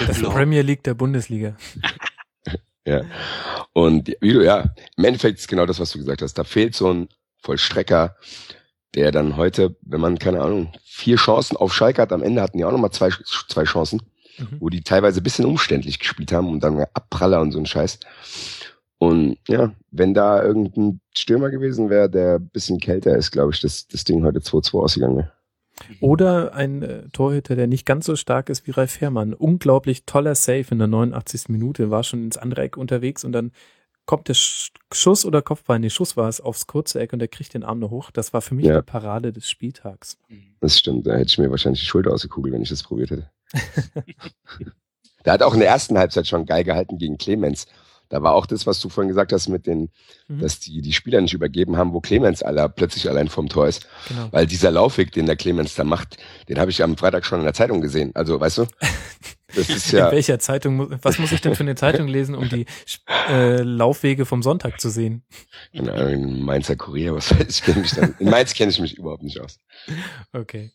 Das. 0.07 0.23
Premier 0.23 0.63
League 0.63 0.83
der 0.85 0.95
Bundesliga. 0.95 1.57
Ja. 2.87 3.03
Und 3.75 4.09
wie 4.23 4.33
du, 4.33 4.43
ja, 4.43 4.73
im 4.97 5.05
Endeffekt 5.05 5.39
ist 5.39 5.49
genau 5.49 5.67
das, 5.67 5.79
was 5.79 5.93
du 5.93 5.99
gesagt 5.99 6.23
hast. 6.23 6.39
Da 6.39 6.45
fehlt 6.45 6.75
so 6.75 6.91
ein 6.91 7.09
Vollstrecker, 7.43 8.17
der 8.95 9.13
dann 9.13 9.37
heute, 9.37 9.77
wenn 9.83 10.01
man, 10.01 10.19
keine 10.19 10.41
Ahnung, 10.41 10.73
vier 10.87 11.17
Chancen 11.17 11.59
auf 11.59 11.75
Schalke 11.75 12.01
hat, 12.01 12.15
am 12.15 12.23
Ende 12.23 12.41
hatten 12.41 12.57
die 12.57 12.65
auch 12.65 12.73
nochmal 12.73 12.91
zwei, 12.91 13.11
zwei 13.49 13.65
Chancen, 13.65 14.01
Mhm. 14.39 14.57
wo 14.61 14.69
die 14.71 14.83
teilweise 14.83 15.21
ein 15.21 15.25
bisschen 15.25 15.45
umständlich 15.45 15.99
gespielt 15.99 16.33
haben 16.33 16.49
und 16.49 16.61
dann 16.63 16.81
Abpraller 16.95 17.41
und 17.41 17.53
so 17.53 17.59
ein 17.59 17.67
Scheiß. 17.67 17.99
Und 18.99 19.37
ja, 19.49 19.73
wenn 19.91 20.15
da 20.15 20.43
irgendein 20.43 21.01
Stürmer 21.15 21.51
gewesen 21.51 21.91
wäre, 21.91 22.09
der 22.09 22.37
ein 22.37 22.49
bisschen 22.49 22.79
kälter 22.79 23.17
ist, 23.17 23.33
glaube 23.33 23.53
ich, 23.53 23.61
dass 23.61 23.87
das 23.89 24.05
Ding 24.05 24.25
heute 24.25 24.39
2-2 24.41 24.83
ausgegangen 24.83 25.17
wäre. 25.19 25.33
Oder 26.01 26.55
ein 26.55 26.83
äh, 26.83 27.09
Torhüter, 27.11 27.57
der 27.57 27.67
nicht 27.67 27.87
ganz 27.87 28.07
so 28.07 28.17
stark 28.17 28.49
ist 28.49 28.67
wie 28.67 28.71
Ralf 28.73 28.93
Fährmann. 28.93 29.35
Unglaublich 29.35 30.05
toller 30.05 30.35
Save 30.35 30.67
in 30.71 30.79
der 30.79 30.89
89. 30.89 31.49
Minute, 31.49 31.91
war 31.91 32.05
schon 32.05 32.25
ins 32.25 32.37
andere 32.37 32.63
Eck 32.63 32.77
unterwegs 32.77 33.25
und 33.25 33.33
dann 33.33 33.53
kommt 34.07 34.29
der 34.29 34.35
Sch 34.35 34.73
Schuss 34.93 35.27
oder 35.27 35.43
Kopfball, 35.43 35.79
nee, 35.79 35.91
Schuss 35.91 36.17
war 36.17 36.29
es 36.31 36.41
aufs 36.41 36.67
kurze 36.67 36.99
Eck 36.99 37.13
und 37.13 37.21
er 37.21 37.29
kriegt 37.29 37.53
den 37.53 37.63
Arm 37.63 37.79
nur 37.79 37.91
hoch. 37.91 38.11
Das 38.11 38.33
war 38.33 38.41
für 38.41 38.55
mich 38.55 38.65
Ja. 38.65 38.81
die 38.81 38.87
Parade 38.87 39.33
des 39.33 39.51
Spieltags. 39.51 40.17
Das 40.61 40.79
stimmt, 40.79 41.07
da 41.07 41.13
hätte 41.13 41.27
ich 41.29 41.39
mir 41.39 41.51
wahrscheinlich 41.51 41.81
die 41.81 41.87
Schulter 41.87 42.13
ausgekugelt, 42.13 42.55
wenn 42.55 42.63
ich 42.63 42.71
das 42.71 42.83
probiert 42.83 43.11
hätte. 43.11 43.31
der 45.25 45.33
hat 45.33 45.43
auch 45.43 45.53
in 45.55 45.61
der 45.61 45.69
ersten 45.69 45.99
Halbzeit 45.99 46.27
schon 46.27 46.47
geil 46.47 46.65
gehalten 46.65 46.99
gegen 46.99 47.19
Clemens. 47.19 47.67
Da 48.11 48.23
war 48.23 48.33
auch 48.35 48.47
das, 48.47 48.67
was 48.67 48.81
du 48.81 48.89
vorhin 48.89 49.09
gesagt 49.09 49.33
hast, 49.33 49.49
mit 49.49 49.67
den, 49.67 49.91
Mhm. 50.29 50.41
dass 50.41 50.61
die 50.61 50.81
die 50.81 50.93
Spieler 50.93 51.21
nicht 51.21 51.35
übergeben 51.35 51.77
haben, 51.77 51.93
wo 51.93 52.01
Clemens 52.01 52.43
aller 52.43 52.69
plötzlich 52.69 53.09
allein 53.09 53.29
vom 53.29 53.49
Tor 53.49 53.69
ist. 53.69 53.87
Genau. 54.09 54.29
Weil 54.31 54.47
dieser 54.47 54.71
Laufweg, 54.71 55.13
den 55.13 55.27
der 55.27 55.37
Clemens 55.37 55.75
da 55.75 55.85
macht, 55.85 56.17
den 56.49 56.59
habe 56.59 56.71
ich 56.71 56.83
am 56.83 56.97
Freitag 56.97 57.25
schon 57.27 57.39
in 57.41 57.45
der 57.45 57.55
Zeitung 57.55 57.81
gesehen. 57.81 58.13
Also, 58.15 58.41
weißt 58.41 58.59
du? 58.59 58.67
Das 59.57 59.71
ist 59.71 59.91
In 59.95 60.01
ja, 60.01 60.13
welcher 60.13 60.39
Zeitung, 60.39 60.99
was 61.03 61.19
muss 61.19 61.33
ich 61.33 61.41
denn 61.41 61.55
für 61.55 61.63
eine 61.63 61.75
Zeitung 61.75 62.07
lesen, 62.07 62.35
um 62.35 62.51
die 62.51 62.67
äh, 63.31 63.63
Laufwege 63.63 64.27
vom 64.27 64.43
Sonntag 64.43 64.79
zu 64.79 64.91
sehen? 64.91 65.25
in 65.73 66.43
Mainzer 66.45 66.77
Kurier, 66.77 67.15
was 67.15 67.31
weiß 67.31 67.47
ich, 67.49 67.63
kenn 67.63 67.81
mich 67.81 67.93
dann, 67.93 68.15
in 68.19 68.29
Mainz 68.29 68.53
kenne 68.53 68.71
ich 68.71 68.79
mich 68.79 68.99
überhaupt 68.99 69.23
nicht 69.23 69.41
aus. 69.41 69.59
Okay. 70.35 70.71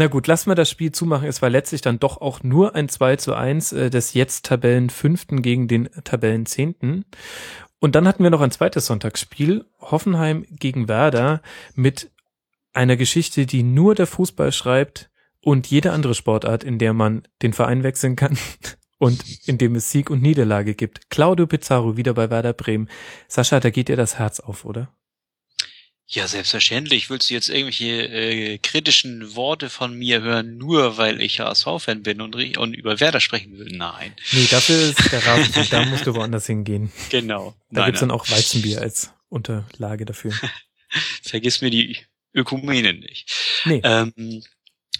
Na 0.00 0.06
gut, 0.06 0.26
lassen 0.26 0.50
wir 0.50 0.54
das 0.54 0.70
Spiel 0.70 0.92
zumachen. 0.92 1.28
Es 1.28 1.42
war 1.42 1.50
letztlich 1.50 1.82
dann 1.82 1.98
doch 1.98 2.22
auch 2.22 2.42
nur 2.42 2.74
ein 2.74 2.88
2 2.88 3.16
zu 3.16 3.34
1 3.34 3.72
äh, 3.72 3.90
des 3.90 4.14
jetzt 4.14 4.46
Tabellenfünften 4.46 5.42
gegen 5.42 5.68
den 5.68 5.90
Tabellenzehnten. 6.04 7.04
Und 7.80 7.94
dann 7.94 8.08
hatten 8.08 8.22
wir 8.22 8.30
noch 8.30 8.40
ein 8.40 8.50
zweites 8.50 8.86
Sonntagsspiel, 8.86 9.66
Hoffenheim 9.78 10.46
gegen 10.48 10.88
Werder, 10.88 11.42
mit 11.74 12.10
einer 12.72 12.96
Geschichte, 12.96 13.44
die 13.44 13.62
nur 13.62 13.94
der 13.94 14.06
Fußball 14.06 14.52
schreibt 14.52 15.10
und 15.42 15.66
jede 15.66 15.92
andere 15.92 16.14
Sportart, 16.14 16.64
in 16.64 16.78
der 16.78 16.94
man 16.94 17.28
den 17.42 17.52
Verein 17.52 17.82
wechseln 17.82 18.16
kann 18.16 18.38
und 18.98 19.22
in 19.46 19.58
dem 19.58 19.74
es 19.74 19.90
Sieg 19.90 20.08
und 20.08 20.22
Niederlage 20.22 20.74
gibt. 20.74 21.10
Claudio 21.10 21.46
Pizarro 21.46 21.98
wieder 21.98 22.14
bei 22.14 22.30
Werder 22.30 22.54
Bremen. 22.54 22.88
Sascha, 23.28 23.60
da 23.60 23.68
geht 23.68 23.88
dir 23.88 23.96
das 23.96 24.18
Herz 24.18 24.40
auf, 24.40 24.64
oder? 24.64 24.88
Ja, 26.12 26.26
selbstverständlich. 26.26 27.08
Willst 27.08 27.30
du 27.30 27.34
jetzt 27.34 27.48
irgendwelche 27.48 27.86
äh, 27.86 28.58
kritischen 28.58 29.36
Worte 29.36 29.70
von 29.70 29.94
mir 29.94 30.22
hören, 30.22 30.58
nur 30.58 30.96
weil 30.96 31.20
ich 31.20 31.38
HSV-Fan 31.38 32.02
bin 32.02 32.20
und, 32.20 32.34
und 32.56 32.74
über 32.74 32.98
Werder 32.98 33.20
sprechen 33.20 33.56
will? 33.58 33.68
Nein. 33.70 34.12
Nee, 34.32 34.48
dafür 34.50 34.76
ist 34.76 35.12
der 35.12 35.24
Rasen, 35.26 35.66
da 35.70 35.84
musst 35.84 36.08
du 36.08 36.14
woanders 36.16 36.46
hingehen. 36.46 36.90
Genau. 37.10 37.54
Da 37.70 37.82
nein, 37.82 37.86
gibt's 37.86 38.00
nein. 38.00 38.08
dann 38.08 38.18
auch 38.18 38.28
Weizenbier 38.28 38.80
als 38.80 39.12
Unterlage 39.28 40.04
dafür. 40.04 40.32
Vergiss 41.22 41.60
mir 41.60 41.70
die 41.70 41.96
Ökumene 42.34 42.92
nicht. 42.92 43.30
Nee. 43.64 43.80
Ähm, 43.84 44.42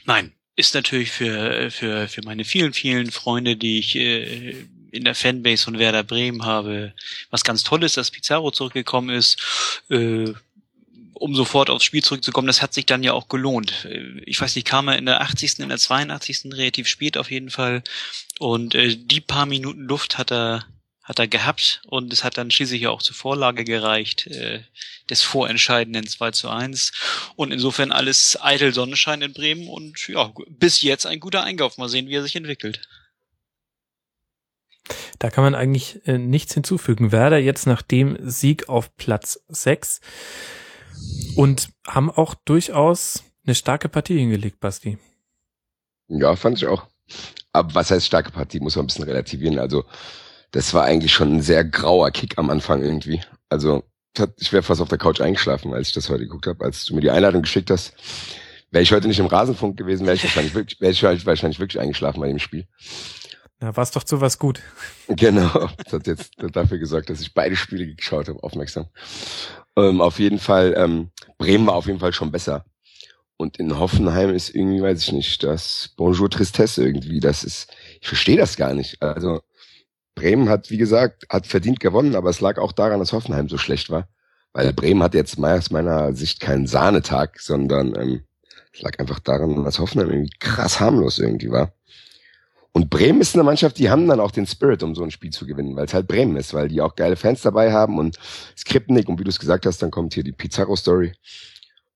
nein, 0.05 0.33
ist 0.55 0.75
natürlich 0.75 1.11
für, 1.11 1.73
für, 1.73 2.07
für 2.07 2.23
meine 2.23 2.45
vielen, 2.45 2.73
vielen 2.73 3.11
Freunde, 3.11 3.57
die 3.57 3.81
ich 3.81 3.97
äh, 3.97 4.55
in 4.93 5.05
der 5.05 5.15
Fanbase 5.15 5.65
von 5.65 5.79
Werder 5.79 6.05
Bremen 6.05 6.45
habe, 6.45 6.95
was 7.31 7.45
ganz 7.45 7.65
Tolles, 7.65 7.95
dass 7.95 8.11
Pizarro 8.11 8.51
zurückgekommen 8.51 9.11
ist. 9.11 9.83
Äh, 9.89 10.35
um 11.21 11.35
sofort 11.35 11.69
aufs 11.69 11.85
Spiel 11.85 12.03
zurückzukommen, 12.03 12.47
das 12.47 12.63
hat 12.63 12.73
sich 12.73 12.87
dann 12.87 13.03
ja 13.03 13.13
auch 13.13 13.29
gelohnt. 13.29 13.87
Ich 14.25 14.41
weiß 14.41 14.57
nicht, 14.57 14.67
kam 14.67 14.89
er 14.89 14.97
in 14.97 15.05
der 15.05 15.21
80., 15.21 15.59
in 15.59 15.69
der 15.69 15.79
82. 15.79 16.47
relativ 16.53 16.89
spät 16.89 17.19
auf 17.19 17.31
jeden 17.31 17.51
Fall. 17.51 17.83
Und 18.39 18.75
äh, 18.75 18.97
die 18.97 19.21
paar 19.21 19.45
Minuten 19.45 19.83
Luft 19.83 20.17
hat 20.17 20.33
er 20.33 20.65
hat 21.03 21.19
er 21.19 21.27
gehabt 21.27 21.83
und 21.87 22.13
es 22.13 22.23
hat 22.23 22.39
dann 22.39 22.53
schließlich 22.53 22.87
auch 22.87 23.03
zur 23.03 23.17
Vorlage 23.17 23.65
gereicht 23.65 24.29
äh, 24.29 24.61
des 25.09 25.23
vorentscheidenden 25.23 26.07
2 26.07 26.31
zu 26.31 26.49
1. 26.49 26.93
Und 27.35 27.53
insofern 27.53 27.91
alles 27.91 28.39
eitel 28.41 28.73
Sonnenschein 28.73 29.21
in 29.21 29.33
Bremen 29.33 29.69
und 29.69 30.07
ja, 30.07 30.33
bis 30.49 30.83
jetzt 30.83 31.07
ein 31.07 31.19
guter 31.19 31.43
Einkauf. 31.43 31.79
Mal 31.79 31.89
sehen, 31.89 32.07
wie 32.07 32.15
er 32.15 32.23
sich 32.23 32.37
entwickelt. 32.37 32.81
Da 35.19 35.31
kann 35.31 35.43
man 35.43 35.57
eigentlich 35.57 36.01
äh, 36.07 36.17
nichts 36.17 36.55
hinzufügen. 36.55 37.13
Werder 37.13 37.39
jetzt 37.39 37.67
nach 37.67 37.83
dem 37.83 38.17
Sieg 38.23 38.69
auf 38.69 38.97
Platz 38.97 39.41
6 39.49 40.01
und 41.37 41.69
haben 41.87 42.11
auch 42.11 42.35
durchaus 42.45 43.25
eine 43.45 43.55
starke 43.55 43.89
Partie 43.89 44.19
hingelegt, 44.19 44.61
Basti. 44.61 44.99
Ja, 46.09 46.37
fand 46.37 46.59
ich 46.59 46.67
auch. 46.67 46.87
Aber 47.53 47.75
was 47.75 47.91
heißt 47.91 48.07
starke 48.07 48.31
Partie? 48.31 48.61
Muss 48.61 48.77
man 48.77 48.85
ein 48.85 48.87
bisschen 48.89 49.05
relativieren. 49.05 49.59
Also, 49.59 49.85
das 50.51 50.75
war 50.75 50.85
eigentlich 50.85 51.13
schon 51.13 51.37
ein 51.37 51.43
sehr 51.43 51.65
grauer 51.65 52.11
Kick 52.11 52.39
am 52.39 52.51
Anfang 52.51 52.83
irgendwie. 52.83 53.21
Also, 53.49 53.85
ich 54.39 54.53
wäre 54.53 54.63
fast 54.63 54.81
auf 54.81 54.89
der 54.89 54.99
Couch 54.99 55.21
eingeschlafen, 55.21 55.73
als 55.73 55.89
ich 55.89 55.95
das 55.95 56.11
heute 56.11 56.25
geguckt 56.25 56.47
habe. 56.47 56.65
Als 56.65 56.85
du 56.85 56.95
mir 56.95 57.01
die 57.01 57.11
Einladung 57.11 57.43
geschickt 57.43 57.71
hast, 57.71 57.95
wäre 58.71 58.83
ich 58.83 58.93
heute 58.93 59.09
nicht 59.09 59.19
im 59.19 59.27
Rasenfunk 59.27 59.77
gewesen, 59.77 60.07
wäre 60.07 60.17
ich 60.17 60.25
wahrscheinlich 60.25 60.55
wirklich, 60.55 60.81
wäre 60.81 60.93
ich 60.93 61.03
halt 61.05 61.25
wahrscheinlich 61.27 61.61
wirklich 61.61 61.81
eingeschlafen 61.81 62.21
bei 62.21 62.29
dem 62.29 62.39
Spiel. 62.39 62.67
Da 63.61 63.77
war 63.77 63.83
es 63.83 63.91
doch 63.91 64.05
zu 64.05 64.21
was 64.21 64.39
gut. 64.39 64.63
Genau, 65.09 65.69
das 65.85 65.93
hat 65.93 66.07
jetzt 66.07 66.33
dafür 66.39 66.79
gesorgt, 66.79 67.11
dass 67.11 67.21
ich 67.21 67.35
beide 67.35 67.57
Spiele 67.57 67.95
geschaut 67.95 68.29
habe, 68.29 68.43
aufmerksam. 68.43 68.87
Ähm, 69.77 70.01
auf 70.01 70.19
jeden 70.19 70.39
Fall, 70.39 70.75
ähm, 70.77 71.11
Bremen 71.39 71.67
war 71.67 71.75
auf 71.75 71.87
jeden 71.87 72.01
Fall 72.01 72.13
schon 72.13 72.33
besser. 72.33 72.65
Und 73.37 73.57
in 73.59 73.79
Hoffenheim 73.79 74.35
ist 74.35 74.55
irgendwie, 74.55 74.83
weiß 74.83 75.03
ich 75.03 75.13
nicht, 75.13 75.43
das 75.43 75.95
Bonjour 75.97 76.29
Tristesse 76.29 76.85
irgendwie, 76.85 77.21
das 77.21 77.43
ist, 77.45 77.73
ich 78.01 78.09
verstehe 78.09 78.37
das 78.37 78.57
gar 78.57 78.75
nicht. 78.75 79.01
Also, 79.03 79.41
Bremen 80.15 80.49
hat, 80.51 80.71
wie 80.71 80.77
gesagt, 80.77 81.25
hat 81.31 81.47
verdient 81.47 81.81
gewonnen, 81.81 82.15
aber 82.15 82.29
es 82.31 82.41
lag 82.41 82.59
auch 82.59 82.73
daran, 82.73 82.99
dass 83.01 83.13
Hoffenheim 83.13 83.49
so 83.49 83.57
schlecht 83.57 83.91
war. 83.91 84.09
Weil 84.53 84.73
Bremen 84.73 85.03
hat 85.03 85.15
jetzt 85.15 85.39
aus 85.39 85.71
meiner 85.71 86.15
Sicht 86.15 86.41
keinen 86.41 86.67
Sahnetag, 86.67 87.41
sondern 87.41 87.95
ähm, 87.97 88.25
es 88.73 88.83
lag 88.83 88.99
einfach 88.99 89.21
daran, 89.21 89.65
dass 89.65 89.79
Hoffenheim 89.79 90.11
irgendwie 90.11 90.37
krass 90.39 90.81
harmlos 90.81 91.19
irgendwie 91.19 91.51
war. 91.51 91.73
Und 92.73 92.89
Bremen 92.89 93.21
ist 93.21 93.35
eine 93.35 93.43
Mannschaft, 93.43 93.79
die 93.79 93.91
haben 93.91 94.07
dann 94.07 94.21
auch 94.21 94.31
den 94.31 94.47
Spirit, 94.47 94.83
um 94.83 94.95
so 94.95 95.03
ein 95.03 95.11
Spiel 95.11 95.31
zu 95.31 95.45
gewinnen, 95.45 95.75
weil 95.75 95.87
es 95.87 95.95
halt 95.95 96.07
Bremen 96.07 96.37
ist, 96.37 96.55
weil 96.55 96.69
die 96.69 96.81
auch 96.81 96.95
geile 96.95 97.17
Fans 97.17 97.43
dabei 97.43 97.73
haben 97.73 97.99
und 97.99 98.17
Skripnik 98.57 99.09
und 99.09 99.19
wie 99.19 99.25
du 99.25 99.31
es 99.31 99.41
gesagt 99.41 99.67
hast, 99.67 99.83
dann 99.83 99.91
kommt 99.91 100.15
hier 100.15 100.23
die 100.23 100.33
Pizarro-Story 100.33 101.13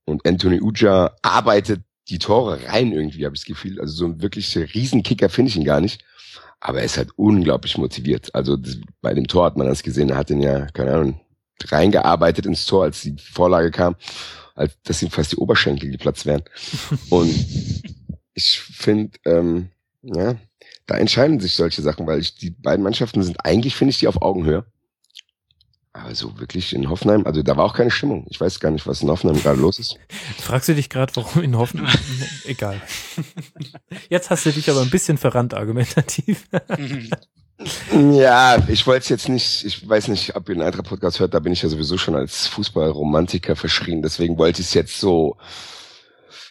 und 0.05 0.27
Anthony 0.27 0.61
Uja 0.61 1.15
arbeitet 1.23 1.83
die 2.09 2.19
Tore 2.19 2.59
rein 2.69 2.93
irgendwie, 2.93 3.25
habe 3.25 3.35
ich 3.35 3.43
das 3.43 3.47
Gefühl. 3.47 3.81
Also 3.81 3.95
so 3.95 4.07
ein 4.07 4.21
wirklich 4.21 4.57
Riesenkicker 4.57 5.29
finde 5.29 5.51
ich 5.51 5.57
ihn 5.57 5.65
gar 5.65 5.81
nicht. 5.81 6.05
Aber 6.61 6.79
er 6.79 6.85
ist 6.85 6.97
halt 6.97 7.11
unglaublich 7.17 7.79
motiviert. 7.79 8.35
Also 8.35 8.57
das, 8.57 8.79
bei 9.01 9.15
dem 9.15 9.27
Tor 9.27 9.47
hat 9.47 9.57
man 9.57 9.67
das 9.67 9.83
gesehen, 9.83 10.11
er 10.11 10.17
hat 10.17 10.31
ihn 10.31 10.41
ja, 10.41 10.67
keine 10.67 10.95
Ahnung, 10.95 11.21
reingearbeitet 11.63 12.47
ins 12.47 12.67
Tor, 12.67 12.85
als 12.85 13.03
die 13.03 13.17
Vorlage 13.19 13.71
kam, 13.71 13.97
als 14.55 14.75
dass 14.83 15.03
ihm 15.03 15.11
fast 15.11 15.33
die 15.33 15.37
Oberschenkel 15.37 15.91
geplatzt 15.91 16.27
wären. 16.27 16.43
Und 17.11 17.35
ich 18.35 18.61
finde, 18.61 19.19
ähm, 19.25 19.69
ja, 20.03 20.37
da 20.87 20.97
entscheiden 20.97 21.41
sich 21.41 21.55
solche 21.55 21.83
Sachen, 21.83 22.07
weil 22.07 22.21
ich, 22.21 22.37
die 22.37 22.51
beiden 22.51 22.83
Mannschaften 22.83 23.23
sind 23.23 23.45
eigentlich, 23.45 23.77
finde 23.77 23.91
ich, 23.91 23.99
die 23.99 24.09
auf 24.09 24.21
Augenhöhe. 24.21 24.65
Aber 25.97 26.13
so 26.15 26.41
wirklich 26.41 26.75
in 26.75 26.91
Hoffenheim, 26.91 27.25
also 27.25 27.43
da 27.43 27.57
war 27.57 27.65
auch 27.65 27.75
keine 27.75 27.93
Stimmung. 27.93 28.27
Ich 28.29 28.41
weiß 28.41 28.59
gar 28.59 28.73
nicht, 28.73 28.87
was 28.87 29.03
in 29.03 29.09
Hoffenheim 29.09 29.41
gerade 29.41 29.61
los 29.61 29.79
ist. 29.79 29.97
Fragst 30.39 30.69
du 30.69 30.75
dich 30.75 30.91
gerade, 30.91 31.15
warum 31.15 31.43
in 31.43 31.57
Hoffenheim? 31.57 31.97
Egal. 32.45 32.83
Jetzt 34.09 34.29
hast 34.29 34.45
du 34.45 34.51
dich 34.51 34.69
aber 34.69 34.83
ein 34.83 34.91
bisschen 34.91 35.19
verrannt 35.19 35.55
argumentativ. 35.55 36.49
Ja, 37.93 38.59
ich 38.69 38.85
wollte 38.87 39.05
es 39.05 39.09
jetzt 39.09 39.29
nicht, 39.29 39.65
ich 39.65 39.89
weiß 39.89 40.09
nicht, 40.09 40.35
ob 40.35 40.49
ihr 40.49 40.57
den 40.57 40.63
Eintracht-Podcast 40.63 41.21
hört, 41.21 41.35
da 41.35 41.39
bin 41.39 41.53
ich 41.53 41.63
ja 41.63 41.69
sowieso 41.69 41.97
schon 41.97 42.17
als 42.17 42.49
Fußballromantiker 42.49 43.55
verschrien, 43.55 44.03
deswegen 44.03 44.37
wollte 44.39 44.61
ich 44.61 44.67
es 44.67 44.75
jetzt 44.75 44.99
so, 44.99 45.37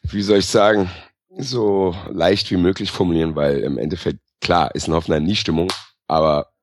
wie 0.03 0.21
soll 0.21 0.39
ich 0.39 0.45
sagen, 0.45 0.89
so 1.37 1.93
leicht 2.09 2.51
wie 2.51 2.57
möglich 2.57 2.91
formulieren, 2.91 3.35
weil 3.35 3.59
im 3.59 3.77
Endeffekt, 3.77 4.19
klar, 4.43 4.75
ist 4.75 4.87
in 4.87 4.93
Hoffenheim 4.93 5.23
nie 5.23 5.35
Stimmung, 5.35 5.71
aber 6.07 6.53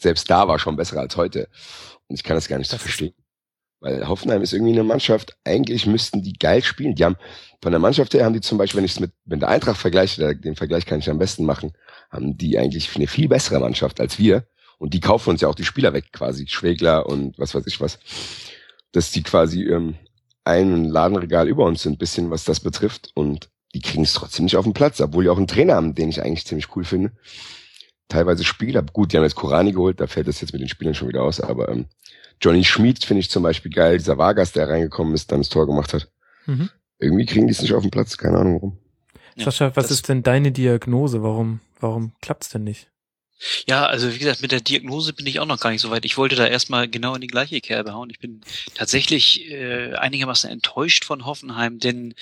selbst 0.00 0.30
da 0.30 0.48
war 0.48 0.58
schon 0.58 0.76
besser 0.76 0.98
als 0.98 1.16
heute. 1.16 1.48
Und 2.06 2.16
ich 2.16 2.24
kann 2.24 2.36
das 2.36 2.48
gar 2.48 2.58
nicht 2.58 2.70
so 2.70 2.76
Das 2.76 2.82
verstehen. 2.82 3.14
Weil 3.80 4.08
Hoffenheim 4.08 4.40
ist 4.40 4.54
irgendwie 4.54 4.72
eine 4.72 4.82
Mannschaft, 4.82 5.36
eigentlich 5.44 5.84
müssten 5.84 6.22
die 6.22 6.32
geil 6.32 6.62
spielen. 6.62 6.94
Die 6.94 7.04
haben, 7.04 7.16
von 7.60 7.70
der 7.70 7.80
Mannschaft 7.80 8.14
her 8.14 8.24
haben 8.24 8.32
die 8.32 8.40
zum 8.40 8.56
Beispiel, 8.56 8.78
wenn 8.78 8.86
ich 8.86 8.92
es 8.92 9.00
mit, 9.00 9.12
mit 9.26 9.42
der 9.42 9.50
Eintracht 9.50 9.78
vergleiche, 9.78 10.34
den 10.36 10.56
Vergleich 10.56 10.86
kann 10.86 11.00
ich 11.00 11.10
am 11.10 11.18
besten 11.18 11.44
machen, 11.44 11.72
haben 12.10 12.38
die 12.38 12.58
eigentlich 12.58 12.94
eine 12.96 13.06
viel 13.06 13.28
bessere 13.28 13.60
Mannschaft 13.60 14.00
als 14.00 14.18
wir. 14.18 14.46
Und 14.78 14.94
die 14.94 15.00
kaufen 15.00 15.30
uns 15.30 15.42
ja 15.42 15.48
auch 15.48 15.54
die 15.54 15.64
Spieler 15.64 15.92
weg, 15.92 16.12
quasi. 16.12 16.46
Schwegler 16.46 17.06
und 17.06 17.38
was 17.38 17.54
weiß 17.54 17.66
ich 17.66 17.80
was. 17.80 17.98
Dass 18.92 19.10
die 19.10 19.22
quasi 19.22 19.64
ähm, 19.64 19.96
ein 20.44 20.84
Ladenregal 20.84 21.48
über 21.48 21.64
uns 21.64 21.82
sind, 21.82 21.98
bisschen 21.98 22.30
was 22.30 22.44
das 22.44 22.60
betrifft. 22.60 23.10
Und 23.14 23.50
die 23.74 23.80
kriegen 23.80 24.04
es 24.04 24.14
trotzdem 24.14 24.44
nicht 24.44 24.56
auf 24.56 24.64
den 24.64 24.72
Platz, 24.72 25.00
obwohl 25.00 25.24
die 25.24 25.30
auch 25.30 25.36
einen 25.36 25.48
Trainer 25.48 25.74
haben, 25.74 25.94
den 25.94 26.08
ich 26.08 26.22
eigentlich 26.22 26.46
ziemlich 26.46 26.74
cool 26.76 26.84
finde. 26.84 27.12
Teilweise 28.08 28.44
Spieler, 28.44 28.82
gut, 28.82 29.12
die 29.12 29.16
haben 29.16 29.24
jetzt 29.24 29.34
Korani 29.34 29.72
geholt, 29.72 30.00
da 30.00 30.06
fällt 30.06 30.28
das 30.28 30.40
jetzt 30.40 30.52
mit 30.52 30.62
den 30.62 30.68
Spielern 30.68 30.94
schon 30.94 31.08
wieder 31.08 31.22
aus, 31.22 31.40
aber 31.40 31.68
ähm, 31.68 31.86
Johnny 32.40 32.64
Schmid 32.64 33.04
finde 33.04 33.20
ich 33.20 33.30
zum 33.30 33.42
Beispiel 33.42 33.72
geil, 33.72 33.98
dieser 33.98 34.16
Vargas, 34.16 34.52
der 34.52 34.68
reingekommen 34.68 35.14
ist, 35.14 35.32
dann 35.32 35.40
das 35.40 35.48
Tor 35.48 35.66
gemacht 35.66 35.92
hat. 35.92 36.10
Mhm. 36.46 36.70
Irgendwie 36.98 37.26
kriegen 37.26 37.46
die 37.46 37.52
es 37.52 37.62
nicht 37.62 37.74
auf 37.74 37.82
den 37.82 37.90
Platz, 37.90 38.16
keine 38.16 38.38
Ahnung 38.38 38.54
warum. 38.54 38.78
Ja, 39.36 39.44
Sascha, 39.46 39.74
was 39.74 39.90
ist 39.90 40.08
denn 40.08 40.22
deine 40.22 40.52
Diagnose? 40.52 41.22
Warum, 41.22 41.60
warum 41.80 42.12
klappt's 42.20 42.50
denn 42.50 42.64
nicht? 42.64 42.90
Ja, 43.66 43.86
also 43.86 44.14
wie 44.14 44.18
gesagt, 44.18 44.42
mit 44.42 44.52
der 44.52 44.60
Diagnose 44.60 45.12
bin 45.12 45.26
ich 45.26 45.40
auch 45.40 45.46
noch 45.46 45.58
gar 45.58 45.70
nicht 45.70 45.80
so 45.80 45.90
weit. 45.90 46.04
Ich 46.04 46.16
wollte 46.16 46.36
da 46.36 46.46
erstmal 46.46 46.88
genau 46.88 47.14
in 47.16 47.20
die 47.20 47.26
gleiche 47.26 47.60
Kerbe 47.60 47.92
hauen. 47.92 48.10
Ich 48.10 48.20
bin 48.20 48.42
tatsächlich 48.74 49.50
äh, 49.50 49.94
einigermaßen 49.94 50.48
enttäuscht 50.48 51.04
von 51.04 51.26
Hoffenheim, 51.26 51.78
denn 51.80 52.14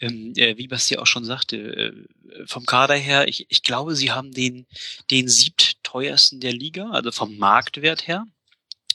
äh, 0.00 0.56
wie 0.56 0.68
Basti 0.68 0.96
auch 0.96 1.06
schon 1.06 1.24
sagte, 1.24 1.56
äh, 1.56 2.46
vom 2.46 2.66
Kader 2.66 2.94
her, 2.94 3.28
ich, 3.28 3.46
ich 3.48 3.62
glaube, 3.62 3.96
sie 3.96 4.12
haben 4.12 4.32
den, 4.32 4.66
den 5.10 5.28
siebtteuersten 5.28 6.40
der 6.40 6.52
Liga, 6.52 6.90
also 6.90 7.12
vom 7.12 7.36
Marktwert 7.36 8.06
her 8.06 8.26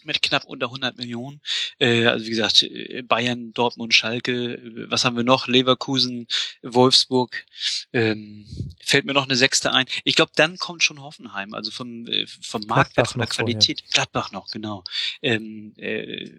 mit 0.05 0.21
knapp 0.21 0.45
unter 0.45 0.67
100 0.67 0.97
Millionen. 0.97 1.41
Äh, 1.79 2.05
also 2.05 2.25
wie 2.25 2.29
gesagt, 2.29 2.63
äh, 2.63 3.01
Bayern, 3.01 3.53
Dortmund, 3.53 3.93
Schalke, 3.93 4.55
äh, 4.55 4.91
was 4.91 5.05
haben 5.05 5.15
wir 5.15 5.23
noch? 5.23 5.47
Leverkusen, 5.47 6.27
Wolfsburg. 6.61 7.45
Ähm, 7.93 8.45
fällt 8.83 9.05
mir 9.05 9.13
noch 9.13 9.25
eine 9.25 9.35
sechste 9.35 9.71
ein. 9.71 9.85
Ich 10.03 10.15
glaube, 10.15 10.31
dann 10.35 10.57
kommt 10.57 10.83
schon 10.83 11.01
Hoffenheim. 11.01 11.53
Also 11.53 11.71
vom, 11.71 12.07
äh, 12.07 12.25
vom 12.27 12.63
Marktwert, 12.63 13.09
von 13.09 13.19
der 13.19 13.27
Qualität. 13.27 13.81
Vorher. 13.81 13.93
Gladbach 13.93 14.31
noch, 14.31 14.49
genau. 14.51 14.83
Ähm, 15.21 15.73
äh, 15.77 16.29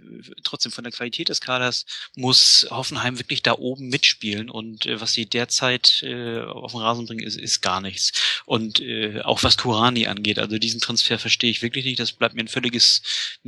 trotzdem 0.42 0.72
von 0.72 0.84
der 0.84 0.92
Qualität 0.92 1.28
des 1.28 1.40
Kaders 1.40 1.86
muss 2.16 2.66
Hoffenheim 2.70 3.18
wirklich 3.18 3.42
da 3.42 3.52
oben 3.52 3.88
mitspielen. 3.88 4.50
Und 4.50 4.86
äh, 4.86 5.00
was 5.00 5.12
sie 5.12 5.26
derzeit 5.26 6.02
äh, 6.02 6.40
auf 6.40 6.72
den 6.72 6.80
Rasen 6.80 7.06
bringen, 7.06 7.24
ist, 7.24 7.36
ist 7.36 7.60
gar 7.60 7.80
nichts. 7.80 8.12
Und 8.46 8.80
äh, 8.80 9.20
auch 9.22 9.42
was 9.42 9.58
Kurani 9.58 10.06
angeht, 10.06 10.38
also 10.38 10.58
diesen 10.58 10.80
Transfer 10.80 11.18
verstehe 11.18 11.50
ich 11.50 11.62
wirklich 11.62 11.84
nicht. 11.84 12.00
Das 12.00 12.12
bleibt 12.12 12.34
mir 12.34 12.42
ein 12.42 12.48
völliges 12.48 13.02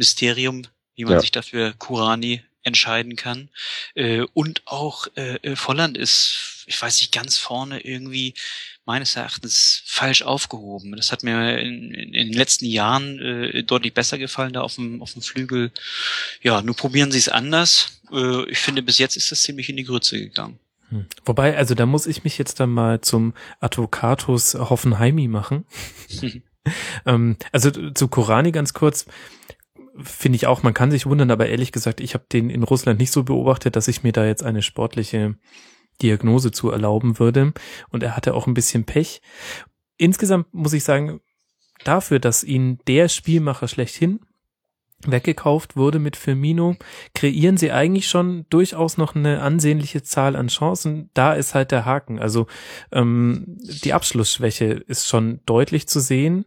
Mysterium, 0.07 0.63
wie 0.95 1.05
man 1.05 1.15
ja. 1.15 1.21
sich 1.21 1.33
dafür 1.33 1.75
Kurani 1.77 2.43
entscheiden 2.63 3.17
kann. 3.17 3.49
Äh, 3.95 4.23
und 4.35 4.63
auch 4.67 5.07
äh, 5.17 5.37
äh, 5.43 5.57
Volland 5.57 5.97
ist, 5.99 6.65
ich 6.67 6.81
weiß 6.81 7.01
nicht, 7.01 7.13
ganz 7.13 7.39
vorne 7.39 7.81
irgendwie 7.81 8.35
meines 8.85 9.17
Erachtens 9.17 9.83
falsch 9.85 10.23
aufgehoben. 10.23 10.95
Das 10.97 11.11
hat 11.11 11.25
mir 11.25 11.59
in, 11.59 11.93
in, 11.93 12.15
in 12.15 12.29
den 12.29 12.33
letzten 12.33 12.67
Jahren 12.67 13.19
äh, 13.21 13.63
deutlich 13.65 13.95
besser 13.95 14.17
gefallen, 14.17 14.53
da 14.53 14.61
auf 14.63 14.77
dem, 14.77 15.03
auf 15.03 15.13
dem 15.13 15.23
Flügel. 15.23 15.73
Ja, 16.43 16.63
nur 16.63 16.77
probieren 16.77 17.11
sie 17.11 17.19
es 17.19 17.29
anders. 17.29 18.01
Äh, 18.13 18.49
ich 18.49 18.59
finde, 18.59 18.83
bis 18.83 18.99
jetzt 18.99 19.17
ist 19.17 19.33
das 19.33 19.43
ziemlich 19.43 19.69
in 19.69 19.77
die 19.77 19.85
Grütze 19.85 20.19
gegangen. 20.19 20.59
Hm. 20.91 21.07
Wobei, 21.25 21.57
also 21.57 21.75
da 21.75 21.85
muss 21.85 22.07
ich 22.07 22.23
mich 22.23 22.39
jetzt 22.39 22.61
dann 22.61 22.71
mal 22.71 23.01
zum 23.01 23.35
Advocatus 23.59 24.55
Hoffenheimi 24.55 25.27
machen. 25.27 25.67
ähm, 27.07 27.37
also 27.51 27.71
zu 27.71 28.09
Korani 28.09 28.53
ganz 28.53 28.73
kurz 28.73 29.07
finde 30.03 30.37
ich 30.37 30.47
auch, 30.47 30.63
man 30.63 30.75
kann 30.75 30.91
sich 30.91 31.07
wundern, 31.07 31.31
aber 31.31 31.49
ehrlich 31.49 31.73
gesagt, 31.73 32.01
ich 32.01 32.15
habe 32.15 32.25
den 32.33 32.51
in 32.51 32.63
Russland 32.63 32.99
nicht 32.99 33.11
so 33.11 33.25
beobachtet, 33.25 33.77
dass 33.77 33.89
ich 33.89 34.03
mir 34.03 34.13
da 34.13 34.25
jetzt 34.25 34.43
eine 34.43 34.63
sportliche 34.63 35.37
Diagnose 36.03 36.53
zu 36.53 36.71
erlauben 36.71 37.19
würde. 37.19 37.53
Und 37.91 38.03
er 38.03 38.17
hatte 38.17 38.35
auch 38.35 38.47
ein 38.47 38.55
bisschen 38.55 38.85
Pech. 38.85 39.21
Insgesamt 39.97 40.53
muss 40.53 40.73
ich 40.73 40.85
sagen, 40.85 41.21
dafür, 41.85 42.19
dass 42.19 42.45
ihn 42.45 42.79
der 42.87 43.09
Spielmacher 43.09 43.69
schlechthin 43.69 44.21
weggekauft 45.05 45.77
wurde 45.77 45.99
mit 45.99 46.17
Firmino, 46.17 46.77
kreieren 47.15 47.57
sie 47.57 47.73
eigentlich 47.73 48.09
schon 48.09 48.47
durchaus 48.51 48.97
noch 48.97 49.15
eine 49.15 49.43
ansehnliche 49.43 50.03
Zahl 50.03 50.37
an 50.37 50.49
Chancen. 50.49 51.11
Da 51.15 51.35
ist 51.35 51.55
halt 51.55 51.71
der 51.71 51.85
Haken. 51.85 52.19
Also 52.19 52.47
ähm, 52.93 53.59
die 53.85 53.93
Abschlussschwäche 53.93 54.67
ist 54.87 55.07
schon 55.07 55.41
deutlich 55.47 55.87
zu 55.89 56.01
sehen. 56.01 56.47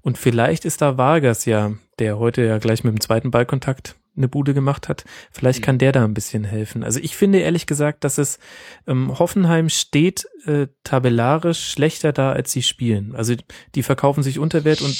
Und 0.00 0.18
vielleicht 0.18 0.64
ist 0.64 0.82
da 0.82 0.96
Vargas 0.96 1.44
ja, 1.44 1.72
der 1.98 2.18
heute 2.18 2.42
ja 2.42 2.58
gleich 2.58 2.84
mit 2.84 2.94
dem 2.94 3.00
zweiten 3.00 3.30
Ballkontakt 3.30 3.96
eine 4.16 4.28
Bude 4.28 4.54
gemacht 4.54 4.88
hat. 4.88 5.04
Vielleicht 5.30 5.60
mhm. 5.60 5.64
kann 5.64 5.78
der 5.78 5.92
da 5.92 6.04
ein 6.04 6.14
bisschen 6.14 6.44
helfen. 6.44 6.84
Also 6.84 7.00
ich 7.00 7.16
finde 7.16 7.38
ehrlich 7.38 7.66
gesagt, 7.66 8.04
dass 8.04 8.18
es 8.18 8.38
ähm, 8.86 9.18
Hoffenheim 9.18 9.68
steht 9.68 10.26
äh, 10.46 10.66
tabellarisch 10.84 11.70
schlechter 11.70 12.12
da, 12.12 12.32
als 12.32 12.52
sie 12.52 12.62
spielen. 12.62 13.14
Also 13.14 13.34
die 13.74 13.82
verkaufen 13.82 14.22
sich 14.22 14.38
unter 14.38 14.64
Wert 14.64 14.82
und 14.82 14.96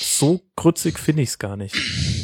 so 0.00 0.42
grützig 0.56 0.98
finde 0.98 1.22
ich 1.22 1.30
es 1.30 1.38
gar 1.38 1.56
nicht. 1.56 1.74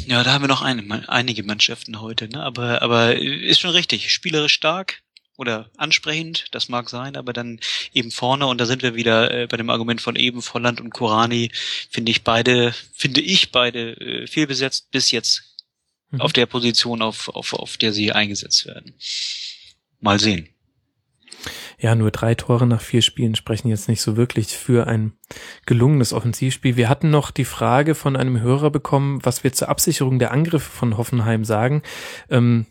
Ja, 0.07 0.23
da 0.23 0.33
haben 0.33 0.43
wir 0.43 0.49
noch 0.49 0.62
eine, 0.62 1.09
einige 1.09 1.43
Mannschaften 1.43 2.01
heute, 2.01 2.29
ne? 2.29 2.43
Aber, 2.43 2.83
aber 2.83 3.17
ist 3.17 3.61
schon 3.61 3.71
richtig. 3.71 4.11
Spielerisch 4.12 4.55
stark 4.55 5.03
oder 5.37 5.71
ansprechend, 5.77 6.47
das 6.53 6.69
mag 6.69 6.89
sein, 6.89 7.17
aber 7.17 7.33
dann 7.33 7.61
eben 7.93 8.11
vorne, 8.11 8.47
und 8.47 8.59
da 8.59 8.67
sind 8.67 8.83
wir 8.83 8.95
wieder 8.95 9.31
äh, 9.31 9.47
bei 9.47 9.59
dem 9.59 9.69
Argument 9.69 10.01
von 10.01 10.17
eben, 10.17 10.41
Volland 10.41 10.81
und 10.81 10.91
Kurani, 10.91 11.51
finde 11.91 12.11
ich 12.11 12.25
beide, 12.25 12.75
finde 12.95 13.21
ich 13.21 13.53
beide 13.53 13.93
äh, 14.01 14.27
fehlbesetzt 14.27 14.91
bis 14.91 15.11
jetzt 15.11 15.43
mhm. 16.11 16.23
auf 16.23 16.33
der 16.33 16.47
Position, 16.47 17.03
auf, 17.03 17.29
auf, 17.29 17.53
auf 17.53 17.77
der 17.77 17.93
sie 17.93 18.12
eingesetzt 18.12 18.65
werden. 18.67 18.95
Mal 20.01 20.19
sehen. 20.19 20.49
Ja, 21.79 21.95
nur 21.95 22.11
drei 22.11 22.35
Tore 22.35 22.67
nach 22.67 22.81
vier 22.81 23.03
Spielen 23.03 23.35
sprechen 23.35 23.69
jetzt 23.69 23.89
nicht 23.89 24.03
so 24.03 24.17
wirklich 24.17 24.49
für 24.49 24.87
ein 24.87 25.13
gelungenes 25.67 26.13
Offensivspiel. 26.13 26.77
Wir 26.77 26.89
hatten 26.89 27.11
noch 27.11 27.31
die 27.31 27.45
Frage 27.45 27.95
von 27.95 28.17
einem 28.17 28.41
Hörer 28.41 28.71
bekommen, 28.71 29.21
was 29.23 29.45
wir 29.45 29.53
zur 29.53 29.69
Absicherung 29.69 30.19
der 30.19 30.31
Angriffe 30.31 30.71
von 30.71 30.97
Hoffenheim 30.97 31.45
sagen. 31.45 31.83
Ähm, 32.31 32.67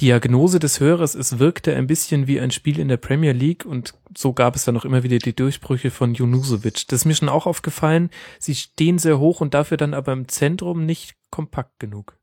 Diagnose 0.00 0.60
des 0.60 0.78
Hörers, 0.78 1.16
es 1.16 1.40
wirkte 1.40 1.74
ein 1.74 1.88
bisschen 1.88 2.28
wie 2.28 2.38
ein 2.38 2.52
Spiel 2.52 2.78
in 2.78 2.86
der 2.86 2.98
Premier 2.98 3.32
League 3.32 3.66
und 3.66 3.94
so 4.16 4.32
gab 4.32 4.54
es 4.54 4.64
dann 4.64 4.74
noch 4.74 4.84
immer 4.84 5.02
wieder 5.02 5.18
die 5.18 5.34
Durchbrüche 5.34 5.90
von 5.90 6.14
Junusovic. 6.14 6.86
Das 6.86 7.00
ist 7.00 7.04
mir 7.04 7.16
schon 7.16 7.28
auch 7.28 7.46
aufgefallen. 7.46 8.10
Sie 8.38 8.54
stehen 8.54 8.98
sehr 8.98 9.18
hoch 9.18 9.40
und 9.40 9.54
dafür 9.54 9.76
dann 9.76 9.94
aber 9.94 10.12
im 10.12 10.28
Zentrum 10.28 10.86
nicht 10.86 11.16
kompakt 11.30 11.80
genug. 11.80 12.17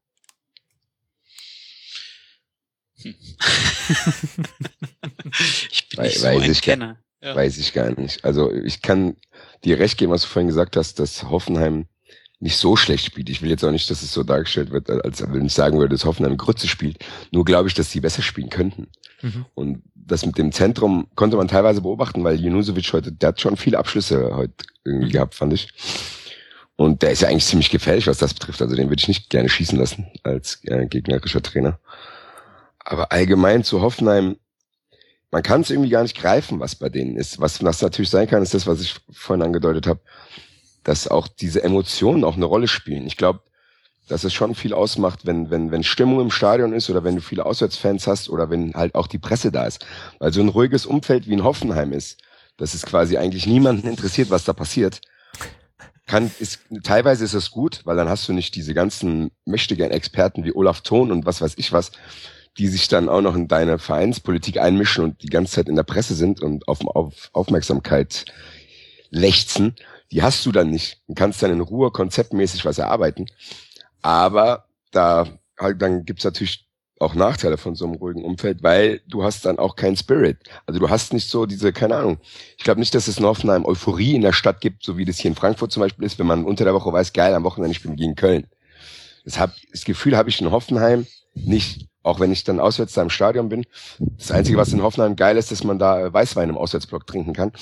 Hm. 3.06 3.16
ich 5.72 5.90
bin 5.90 6.04
nicht 6.04 6.20
so 6.20 6.26
weiß 6.26 6.44
ein 6.44 6.52
ich 6.52 6.62
Kenner. 6.62 6.98
Ja. 7.22 7.36
Weiß 7.36 7.58
ich 7.58 7.74
gar 7.74 7.90
nicht. 8.00 8.24
Also 8.24 8.52
ich 8.52 8.82
kann 8.82 9.16
dir 9.64 9.80
recht 9.80 9.98
geben, 9.98 10.12
was 10.12 10.22
du 10.22 10.28
vorhin 10.28 10.48
gesagt 10.48 10.76
hast, 10.76 11.00
dass 11.00 11.24
Hoffenheim 11.24 11.88
nicht 12.40 12.58
so 12.58 12.76
schlecht 12.76 13.06
spielt. 13.06 13.30
Ich 13.30 13.42
will 13.42 13.50
jetzt 13.50 13.64
auch 13.64 13.72
nicht, 13.72 13.90
dass 13.90 14.04
es 14.04 14.14
so 14.14 14.24
dargestellt 14.24 14.72
wird, 14.72 14.90
als 14.90 15.24
wenn 15.32 15.46
ich 15.46 15.54
sagen 15.54 15.80
würde, 15.80 15.96
dass 15.96 16.06
Hoffenheim 16.06 16.38
Grütze 16.38 16.68
spielt. 16.68 16.98
Nur 17.32 17.46
glaube 17.46 17.68
ich, 17.68 17.74
dass 17.74 17.92
sie 17.92 18.02
besser 18.02 18.22
spielen 18.22 18.50
könnten. 18.50 18.88
Mhm. 19.22 19.46
Und 19.56 19.84
das 19.96 20.26
mit 20.26 20.38
dem 20.38 20.52
Zentrum 20.52 21.08
konnte 21.16 21.38
man 21.38 21.48
teilweise 21.48 21.82
beobachten, 21.82 22.24
weil 22.24 22.40
Junusovic 22.40 22.94
heute, 22.94 23.12
der 23.12 23.30
hat 23.30 23.42
schon 23.42 23.58
viele 23.58 23.80
Abschlüsse 23.80 24.36
heute 24.36 24.54
irgendwie 24.84 25.08
mhm. 25.08 25.12
gehabt, 25.12 25.36
fand 25.36 25.54
ich. 25.54 25.70
Und 26.76 27.02
der 27.02 27.12
ist 27.12 27.22
ja 27.22 27.30
eigentlich 27.30 27.46
ziemlich 27.46 27.70
gefährlich, 27.70 28.06
was 28.06 28.18
das 28.18 28.34
betrifft. 28.34 28.62
Also 28.62 28.76
den 28.76 28.90
würde 28.90 29.00
ich 29.00 29.08
nicht 29.08 29.30
gerne 29.30 29.50
schießen 29.50 29.80
lassen 29.80 30.08
als 30.24 30.60
äh, 30.66 30.86
gegnerischer 30.86 31.42
Trainer. 31.42 31.80
Aber 32.86 33.12
allgemein 33.12 33.64
zu 33.64 33.82
Hoffenheim, 33.82 34.38
man 35.32 35.44
kann 35.44 35.62
es 35.62 35.70
irgendwie 35.70 35.90
gar 35.90 36.04
nicht 36.04 36.18
greifen, 36.18 36.60
was 36.62 36.76
bei 36.76 36.88
denen 36.88 37.18
ist. 37.18 37.42
Was, 37.42 37.62
was 37.64 37.82
natürlich 37.82 38.10
sein 38.10 38.28
kann, 38.28 38.42
ist 38.42 38.54
das, 38.54 38.68
was 38.68 38.80
ich 38.80 38.96
vorhin 39.12 39.44
angedeutet 39.44 39.88
habe, 39.88 40.00
dass 40.84 41.08
auch 41.08 41.28
diese 41.28 41.64
Emotionen 41.64 42.24
auch 42.24 42.36
eine 42.36 42.46
Rolle 42.46 42.68
spielen. 42.68 43.06
Ich 43.06 43.18
glaube, 43.18 43.42
dass 44.08 44.24
es 44.24 44.34
schon 44.34 44.54
viel 44.54 44.74
ausmacht, 44.74 45.26
wenn, 45.26 45.50
wenn, 45.50 45.72
wenn 45.72 45.84
Stimmung 45.84 46.22
im 46.22 46.32
Stadion 46.32 46.74
ist 46.74 46.90
oder 46.90 47.04
wenn 47.04 47.16
du 47.16 47.22
viele 47.22 47.46
Auswärtsfans 47.46 48.06
hast 48.08 48.30
oder 48.30 48.50
wenn 48.50 48.74
halt 48.76 48.94
auch 48.96 49.08
die 49.08 49.18
Presse 49.18 49.52
da 49.52 49.66
ist. 49.66 49.86
Weil 50.20 50.32
so 50.32 50.42
ein 50.42 50.50
ruhiges 50.50 50.86
Umfeld 50.86 51.28
wie 51.28 51.34
in 51.34 51.44
Hoffenheim 51.44 51.92
ist, 51.92 52.22
dass 52.58 52.74
es 52.74 52.86
quasi 52.86 53.18
eigentlich 53.18 53.48
niemanden 53.48 53.88
interessiert, 53.88 54.30
was 54.30 54.46
da 54.46 54.54
passiert. 54.54 55.02
Kann, 56.06 56.32
ist, 56.40 56.60
teilweise 56.84 57.26
ist 57.26 57.34
es 57.34 57.50
gut, 57.50 57.82
weil 57.84 57.98
dann 57.98 58.10
hast 58.10 58.30
du 58.30 58.34
nicht 58.34 58.56
diese 58.56 58.76
ganzen 58.76 59.32
mächtigen 59.44 59.90
Experten 59.90 60.44
wie 60.44 60.56
Olaf 60.56 60.82
Thon 60.82 61.12
und 61.12 61.26
was 61.26 61.42
weiß 61.42 61.56
ich 61.58 61.74
was, 61.74 61.92
die 62.58 62.68
sich 62.68 62.88
dann 62.88 63.10
auch 63.10 63.22
noch 63.22 63.36
in 63.36 63.48
deine 63.48 63.80
Vereinspolitik 63.80 64.60
einmischen 64.60 65.04
und 65.04 65.22
die 65.24 65.28
ganze 65.28 65.54
Zeit 65.54 65.68
in 65.68 65.76
der 65.76 65.84
Presse 65.84 66.16
sind 66.16 66.42
und 66.42 66.68
auf, 66.68 66.86
auf 66.88 67.30
Aufmerksamkeit 67.34 68.26
lechzen, 69.10 69.76
die 70.12 70.24
hast 70.24 70.46
du 70.46 70.52
dann 70.52 70.70
nicht. 70.70 71.02
Du 71.08 71.14
kannst 71.14 71.42
dann 71.44 71.52
in 71.52 71.62
Ruhe 71.62 71.92
konzeptmäßig 71.92 72.66
was 72.66 72.78
erarbeiten. 72.78 73.26
Aber 74.02 74.66
da 74.92 75.28
halt, 75.60 75.82
dann 75.82 76.06
gibt's 76.06 76.24
natürlich 76.24 76.66
auch 77.00 77.14
Nachteile 77.14 77.58
von 77.58 77.76
so 77.76 77.86
einem 77.86 77.96
ruhigen 77.96 78.24
Umfeld, 78.24 78.64
weil 78.64 79.02
du 79.08 79.24
hast 79.24 79.46
dann 79.46 79.60
auch 79.60 79.76
keinen 79.76 79.98
Spirit. 79.98 80.38
Also 80.66 80.80
du 80.80 80.90
hast 80.90 81.12
nicht 81.12 81.30
so 81.30 81.46
diese, 81.46 81.74
keine 81.74 81.98
Ahnung. 81.98 82.20
Ich 82.58 82.64
glaube 82.64 82.80
nicht, 82.80 82.96
dass 82.96 83.10
es 83.10 83.18
in 83.18 83.26
Hoffenheim 83.26 83.66
Euphorie 83.66 84.16
in 84.16 84.22
der 84.22 84.32
Stadt 84.32 84.62
gibt, 84.62 84.84
so 84.84 84.98
wie 84.98 85.04
das 85.04 85.20
hier 85.20 85.30
in 85.30 85.36
Frankfurt 85.36 85.74
zum 85.74 85.82
Beispiel 85.82 86.06
ist, 86.06 86.20
wenn 86.20 86.28
man 86.28 86.46
unter 86.46 86.64
der 86.64 86.74
Woche 86.74 86.92
weiß, 86.92 87.12
geil, 87.12 87.34
am 87.34 87.44
Wochenende 87.44 87.76
spielen 87.76 87.96
wir 87.96 88.06
gegen 88.06 88.16
Köln. 88.16 88.48
Das, 89.26 89.40
hab, 89.40 89.54
das 89.72 89.84
Gefühl 89.84 90.16
habe 90.16 90.30
ich 90.30 90.40
in 90.40 90.52
Hoffenheim 90.52 91.06
nicht 91.34 91.88
auch 92.06 92.20
wenn 92.20 92.32
ich 92.32 92.44
dann 92.44 92.60
auswärts 92.60 92.94
da 92.94 93.02
im 93.02 93.10
Stadion 93.10 93.50
bin. 93.50 93.66
Das 94.00 94.32
Einzige, 94.32 94.58
was 94.58 94.72
in 94.72 94.84
Hoffenheim 94.84 95.16
geil 95.16 95.38
ist, 95.38 95.52
dass 95.52 95.64
man 95.64 95.80
da 95.80 96.14
Weißwein 96.14 96.50
im 96.50 96.58
Auswärtsblock 96.58 97.08
trinken 97.08 97.34
kann. 97.34 97.52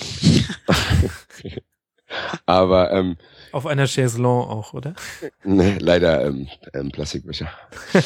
Aber 2.46 2.92
ähm, 2.92 3.18
auf 3.52 3.66
einer 3.66 3.88
Chaiselon 3.88 4.48
auch, 4.48 4.74
oder? 4.74 4.94
Ne, 5.44 5.78
leider 5.80 6.26
ähm, 6.26 6.48
ähm, 6.74 6.92
Plastikbecher. 6.92 7.50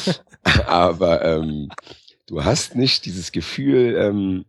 Aber 0.66 1.24
ähm, 1.24 1.70
du 2.26 2.44
hast 2.44 2.76
nicht 2.76 3.04
dieses 3.04 3.32
Gefühl, 3.32 3.96
ähm, 3.98 4.44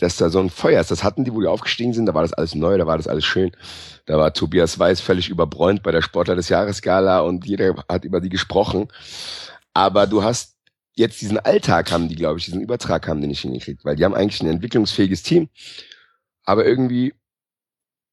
dass 0.00 0.16
da 0.16 0.30
so 0.30 0.38
ein 0.38 0.50
Feuer 0.50 0.80
ist. 0.80 0.90
Das 0.90 1.04
hatten 1.04 1.24
die, 1.24 1.34
wo 1.34 1.40
die 1.40 1.46
aufgestiegen 1.48 1.92
sind, 1.92 2.06
da 2.06 2.14
war 2.14 2.22
das 2.22 2.32
alles 2.32 2.54
neu, 2.54 2.78
da 2.78 2.86
war 2.86 2.96
das 2.96 3.08
alles 3.08 3.24
schön. 3.24 3.52
Da 4.06 4.16
war 4.18 4.32
Tobias 4.32 4.78
Weiß 4.78 5.00
völlig 5.00 5.28
überbräunt 5.28 5.82
bei 5.82 5.90
der 5.90 6.02
Sportler 6.02 6.36
des 6.36 6.48
Jahresgala 6.48 7.20
und 7.20 7.46
jeder 7.46 7.74
hat 7.88 8.04
über 8.04 8.20
die 8.20 8.30
gesprochen. 8.30 8.88
Aber 9.74 10.06
du 10.06 10.22
hast 10.22 10.51
jetzt 10.94 11.20
diesen 11.20 11.38
Alltag 11.38 11.90
haben 11.90 12.08
die, 12.08 12.16
glaube 12.16 12.38
ich, 12.38 12.44
diesen 12.44 12.60
Übertrag 12.60 13.08
haben 13.08 13.20
die 13.20 13.26
nicht 13.28 13.40
hingekriegt, 13.40 13.84
weil 13.84 13.96
die 13.96 14.04
haben 14.04 14.14
eigentlich 14.14 14.42
ein 14.42 14.48
entwicklungsfähiges 14.48 15.22
Team, 15.22 15.48
aber 16.44 16.66
irgendwie 16.66 17.14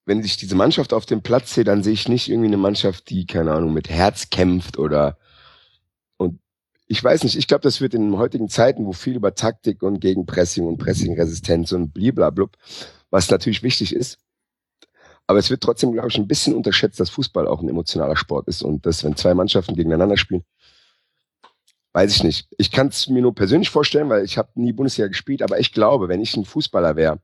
wenn 0.09 0.23
ich 0.23 0.37
diese 0.37 0.55
Mannschaft 0.55 0.91
auf 0.91 1.05
dem 1.05 1.21
Platz 1.21 1.53
sehe, 1.53 1.63
dann 1.63 1.83
sehe 1.83 1.93
ich 1.93 2.09
nicht 2.09 2.29
irgendwie 2.29 2.47
eine 2.47 2.57
Mannschaft, 2.57 3.11
die, 3.11 3.27
keine 3.27 3.53
Ahnung, 3.53 3.73
mit 3.73 3.89
Herz 3.89 4.31
kämpft 4.31 4.79
oder 4.79 5.19
und 6.17 6.39
ich 6.87 7.03
weiß 7.03 7.23
nicht, 7.23 7.37
ich 7.37 7.47
glaube, 7.47 7.61
das 7.61 7.79
wird 7.79 7.93
in 7.93 8.17
heutigen 8.17 8.49
Zeiten, 8.49 8.87
wo 8.87 8.91
viel 8.91 9.15
über 9.15 9.35
Taktik 9.35 9.83
und 9.83 9.99
Gegenpressing 9.99 10.65
und 10.65 10.79
Pressingresistenz 10.79 11.71
und 11.73 11.93
bliblablub, 11.93 12.57
was 13.11 13.29
natürlich 13.29 13.61
wichtig 13.61 13.93
ist, 13.93 14.17
aber 15.27 15.37
es 15.37 15.51
wird 15.51 15.61
trotzdem, 15.61 15.91
glaube 15.91 16.07
ich, 16.09 16.17
ein 16.17 16.27
bisschen 16.27 16.55
unterschätzt, 16.55 16.99
dass 16.99 17.11
Fußball 17.11 17.47
auch 17.47 17.61
ein 17.61 17.69
emotionaler 17.69 18.15
Sport 18.15 18.47
ist 18.47 18.63
und 18.63 18.87
dass, 18.87 19.03
wenn 19.03 19.15
zwei 19.15 19.35
Mannschaften 19.35 19.75
gegeneinander 19.75 20.17
spielen, 20.17 20.43
weiß 21.93 22.15
ich 22.15 22.23
nicht. 22.23 22.47
Ich 22.57 22.71
kann 22.71 22.87
es 22.87 23.07
mir 23.07 23.21
nur 23.21 23.33
persönlich 23.33 23.69
vorstellen, 23.69 24.09
weil 24.09 24.23
ich 24.23 24.37
habe 24.37 24.49
nie 24.55 24.73
Bundesliga 24.73 25.07
gespielt, 25.07 25.41
aber 25.41 25.59
ich 25.59 25.73
glaube, 25.73 26.07
wenn 26.07 26.21
ich 26.21 26.35
ein 26.35 26.45
Fußballer 26.45 26.95
wäre 26.95 27.19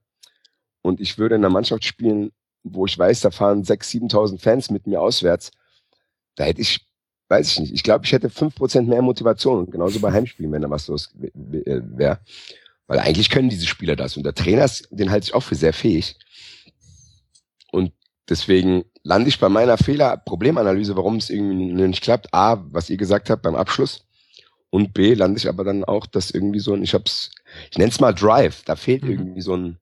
und 0.82 0.99
ich 1.01 1.17
würde 1.17 1.36
in 1.36 1.43
einer 1.43 1.54
Mannschaft 1.54 1.86
spielen, 1.86 2.32
wo 2.63 2.86
ich 2.86 2.97
weiß, 2.97 3.21
da 3.21 3.32
fahren 3.32 3.63
6.000, 3.63 4.12
7.000 4.12 4.39
Fans 4.39 4.71
mit 4.71 4.88
mir 4.88 5.01
auswärts, 5.01 5.51
da 6.36 6.43
hätte 6.45 6.62
ich, 6.62 6.86
weiß 7.30 7.51
ich 7.51 7.60
nicht, 7.60 7.73
ich 7.73 7.84
glaube, 7.84 8.06
ich 8.06 8.12
hätte 8.12 8.30
fünf 8.30 8.56
Prozent 8.56 8.88
mehr 8.88 9.01
Motivation. 9.01 9.69
genauso 9.69 9.99
bei 9.99 10.12
Heimspielen, 10.12 10.51
wenn 10.51 10.62
da 10.62 10.69
was 10.69 10.88
los 10.88 11.12
wäre. 11.13 12.19
Weil 12.88 12.99
eigentlich 12.99 13.30
können 13.30 13.49
diese 13.49 13.65
Spieler 13.65 13.95
das. 13.95 14.15
Und 14.17 14.23
der 14.23 14.36
Trainer, 14.36 14.69
den 14.91 15.10
halte 15.10 15.25
ich 15.25 15.34
auch 15.34 15.41
für 15.41 15.56
sehr 15.56 15.73
fähig. 15.73 16.17
Und 17.71 17.93
deswegen 18.30 18.86
lande 19.04 19.30
ich 19.30 19.39
bei 19.39 19.49
meiner 19.49 19.78
Fehler-Problemanalyse, 19.78 20.95
warum 20.95 21.15
es 21.15 21.30
irgendwie 21.30 21.73
nicht 21.73 22.04
klappt. 22.04 22.34
A, 22.34 22.63
was 22.71 22.89
ihr 22.89 22.97
gesagt 22.97 23.30
habt 23.30 23.41
beim 23.41 23.56
Abschluss. 23.56 24.05
Und 24.69 24.93
B, 24.93 25.13
lande 25.13 25.38
ich 25.38 25.47
aber 25.47 25.63
dann 25.63 25.84
auch, 25.84 26.06
dass 26.06 26.32
irgendwie 26.32 26.60
so 26.60 26.73
ein, 26.73 26.84
ich 26.84 26.93
hab's, 26.93 27.32
ich 27.71 27.78
nenne 27.78 27.91
es 27.91 27.99
mal 27.99 28.13
Drive, 28.13 28.63
da 28.65 28.75
fehlt 28.75 29.04
mhm. 29.04 29.12
irgendwie 29.12 29.41
so 29.41 29.56
ein, 29.56 29.78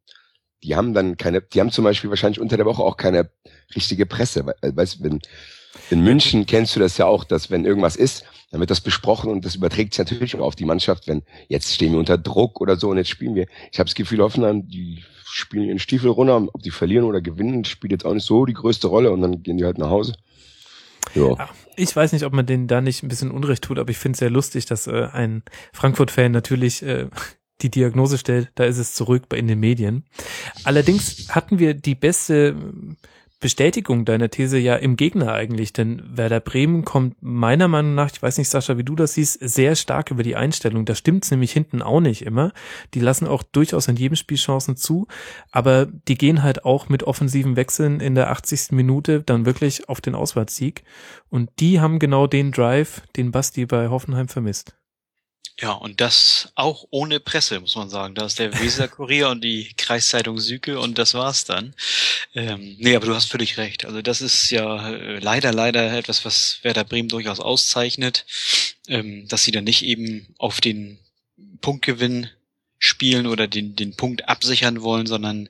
die 0.64 0.76
haben 0.76 0.94
dann 0.94 1.18
keine, 1.18 1.42
die 1.42 1.60
haben 1.60 1.72
zum 1.72 1.84
Beispiel 1.84 2.10
wahrscheinlich 2.10 2.40
unter 2.40 2.58
der 2.58 2.66
Woche 2.66 2.84
auch 2.84 2.98
keine 2.98 3.30
richtige 3.76 4.06
Presse. 4.06 4.46
Weißt 4.62 5.00
du, 5.00 5.04
wenn, 5.04 5.20
in 5.90 6.04
München 6.04 6.46
kennst 6.46 6.76
du 6.76 6.80
das 6.80 6.98
ja 6.98 7.06
auch, 7.06 7.24
dass 7.24 7.50
wenn 7.50 7.66
irgendwas 7.66 7.96
ist, 7.96 8.24
dann 8.52 8.60
wird 8.60 8.70
das 8.70 8.82
besprochen 8.82 9.32
und 9.32 9.44
das 9.44 9.56
überträgt 9.56 9.94
sich 9.94 10.06
natürlich 10.06 10.36
auch 10.36 10.42
auf 10.42 10.56
die 10.56 10.66
Mannschaft, 10.66 11.08
wenn 11.08 11.24
jetzt 11.48 11.74
stehen 11.74 11.92
wir 11.92 12.00
unter 12.00 12.18
Druck 12.18 12.62
oder 12.62 12.78
so 12.78 12.90
und 12.90 12.98
jetzt 12.98 13.10
spielen 13.10 13.36
wir. 13.36 13.48
Ich 13.72 13.80
habe 13.80 13.88
das 13.88 13.96
Gefühl, 13.96 14.20
Hoffenheim, 14.20 14.68
die 14.68 15.04
spielen 15.26 15.66
ihren 15.66 15.80
Stiefel 15.80 16.12
runter, 16.12 16.48
ob 16.54 16.62
die 16.62 16.70
verlieren 16.70 17.06
oder 17.06 17.22
gewinnen, 17.22 17.66
spielt 17.66 17.92
jetzt 17.92 18.06
auch 18.06 18.14
nicht 18.14 18.26
so 18.26 18.46
die 18.46 18.54
größte 18.54 18.88
Rolle 18.88 19.12
und 19.12 19.22
dann 19.22 19.42
gehen 19.42 19.58
die 19.58 19.66
halt 19.66 19.80
nach 19.80 19.90
Hause. 19.90 20.14
Ja. 21.16 21.50
Ich 21.76 21.96
weiß 21.96 22.12
nicht, 22.14 22.26
ob 22.26 22.34
man 22.34 22.46
denen 22.46 22.68
da 22.68 22.82
nicht 22.82 23.04
ein 23.04 23.08
bisschen 23.08 23.32
Unrecht 23.32 23.64
tut, 23.64 23.80
aber 23.80 23.90
ich 23.90 23.98
finde 23.98 24.14
es 24.14 24.20
sehr 24.20 24.30
lustig, 24.30 24.66
dass 24.66 24.88
äh, 24.88 25.08
ein 25.12 25.44
Frankfurt-Fan 25.74 26.32
natürlich 26.32 26.84
äh, 26.84 27.08
die 27.62 27.72
Diagnose 27.72 28.18
stellt, 28.18 28.52
da 28.56 28.66
ist 28.66 28.78
es 28.78 28.94
zurück 28.94 29.30
bei 29.30 29.38
in 29.38 29.48
den 29.48 29.60
Medien. 29.60 30.04
Allerdings 30.64 31.30
hatten 31.30 31.60
wir 31.60 31.74
die 31.74 31.96
beste 31.96 32.56
Bestätigung 33.44 34.06
deiner 34.06 34.30
These 34.30 34.58
ja 34.58 34.78
im 34.78 34.96
Gegner 34.96 35.34
eigentlich, 35.34 35.74
denn 35.74 36.02
Werder 36.06 36.40
Bremen 36.40 36.86
kommt 36.86 37.18
meiner 37.22 37.68
Meinung 37.68 37.94
nach, 37.94 38.10
ich 38.10 38.24
weiß 38.24 38.38
nicht, 38.38 38.48
Sascha, 38.48 38.78
wie 38.78 38.86
du 38.86 38.96
das 38.96 39.16
siehst, 39.16 39.38
sehr 39.42 39.76
stark 39.76 40.12
über 40.12 40.24
die 40.24 40.38
Einstellung. 40.38 40.86
Da 40.86 40.96
stimmt's 40.96 41.30
nämlich 41.30 41.52
hinten 41.52 41.82
auch 41.82 42.00
nicht 42.00 42.22
immer. 42.22 42.54
Die 42.94 43.02
lassen 43.02 43.28
auch 43.28 43.44
durchaus 43.44 43.90
in 43.90 43.98
jedem 43.98 44.16
Spiel 44.16 44.38
Chancen 44.38 44.78
zu, 44.78 45.08
aber 45.52 45.88
die 46.08 46.18
gehen 46.18 46.42
halt 46.42 46.64
auch 46.64 46.88
mit 46.88 47.04
offensiven 47.04 47.58
Wechseln 47.58 48.00
in 48.00 48.16
der 48.16 48.32
80. 48.32 48.72
Minute 48.72 49.22
dann 49.24 49.46
wirklich 49.46 49.90
auf 49.90 50.00
den 50.00 50.16
Auswärtssieg. 50.16 50.86
Und 51.30 51.50
die 51.60 51.82
haben 51.82 52.00
genau 52.00 52.28
den 52.28 52.54
Drive, 52.54 53.02
den 53.18 53.32
Basti 53.32 53.66
bei 53.66 53.90
Hoffenheim 53.90 54.30
vermisst. 54.30 54.74
Ja, 55.60 55.72
und 55.74 56.02
das 56.02 56.52
auch 56.56 56.88
ohne 56.90 57.20
Presse, 57.20 57.60
muss 57.60 57.76
man 57.76 57.90
sagen. 57.90 58.16
Da 58.16 58.26
ist 58.26 58.40
der 58.40 58.60
Weser 58.60 58.88
Kurier 58.88 59.30
und 59.30 59.44
die 59.44 59.72
Kreiszeitung 59.78 60.40
Süke 60.40 60.80
und 60.80 60.98
das 60.98 61.14
war's 61.14 61.46
dann. 61.46 61.76
Ähm, 62.34 62.76
nee, 62.80 62.96
aber 62.96 63.06
du 63.06 63.16
hast 63.16 63.30
völlig 63.30 63.58
recht. 63.58 63.86
Also 63.86 64.02
das 64.02 64.22
ist 64.22 64.50
ja 64.50 64.90
äh, 64.90 65.20
leider, 65.20 65.54
leider 65.54 65.94
etwas, 65.96 66.26
was 66.26 66.60
Werder 66.64 66.84
Bremen 66.84 67.08
durchaus 67.08 67.40
auszeichnet, 67.40 68.26
ähm, 68.88 69.28
dass 69.28 69.44
sie 69.44 69.52
dann 69.52 69.64
nicht 69.64 69.84
eben 69.84 70.34
auf 70.40 70.60
den 70.60 70.98
Punktgewinn 71.62 72.30
spielen 72.84 73.28
oder 73.28 73.48
den, 73.48 73.78
den 73.78 73.96
Punkt 73.96 74.28
absichern 74.28 74.82
wollen, 74.82 75.08
sondern 75.08 75.48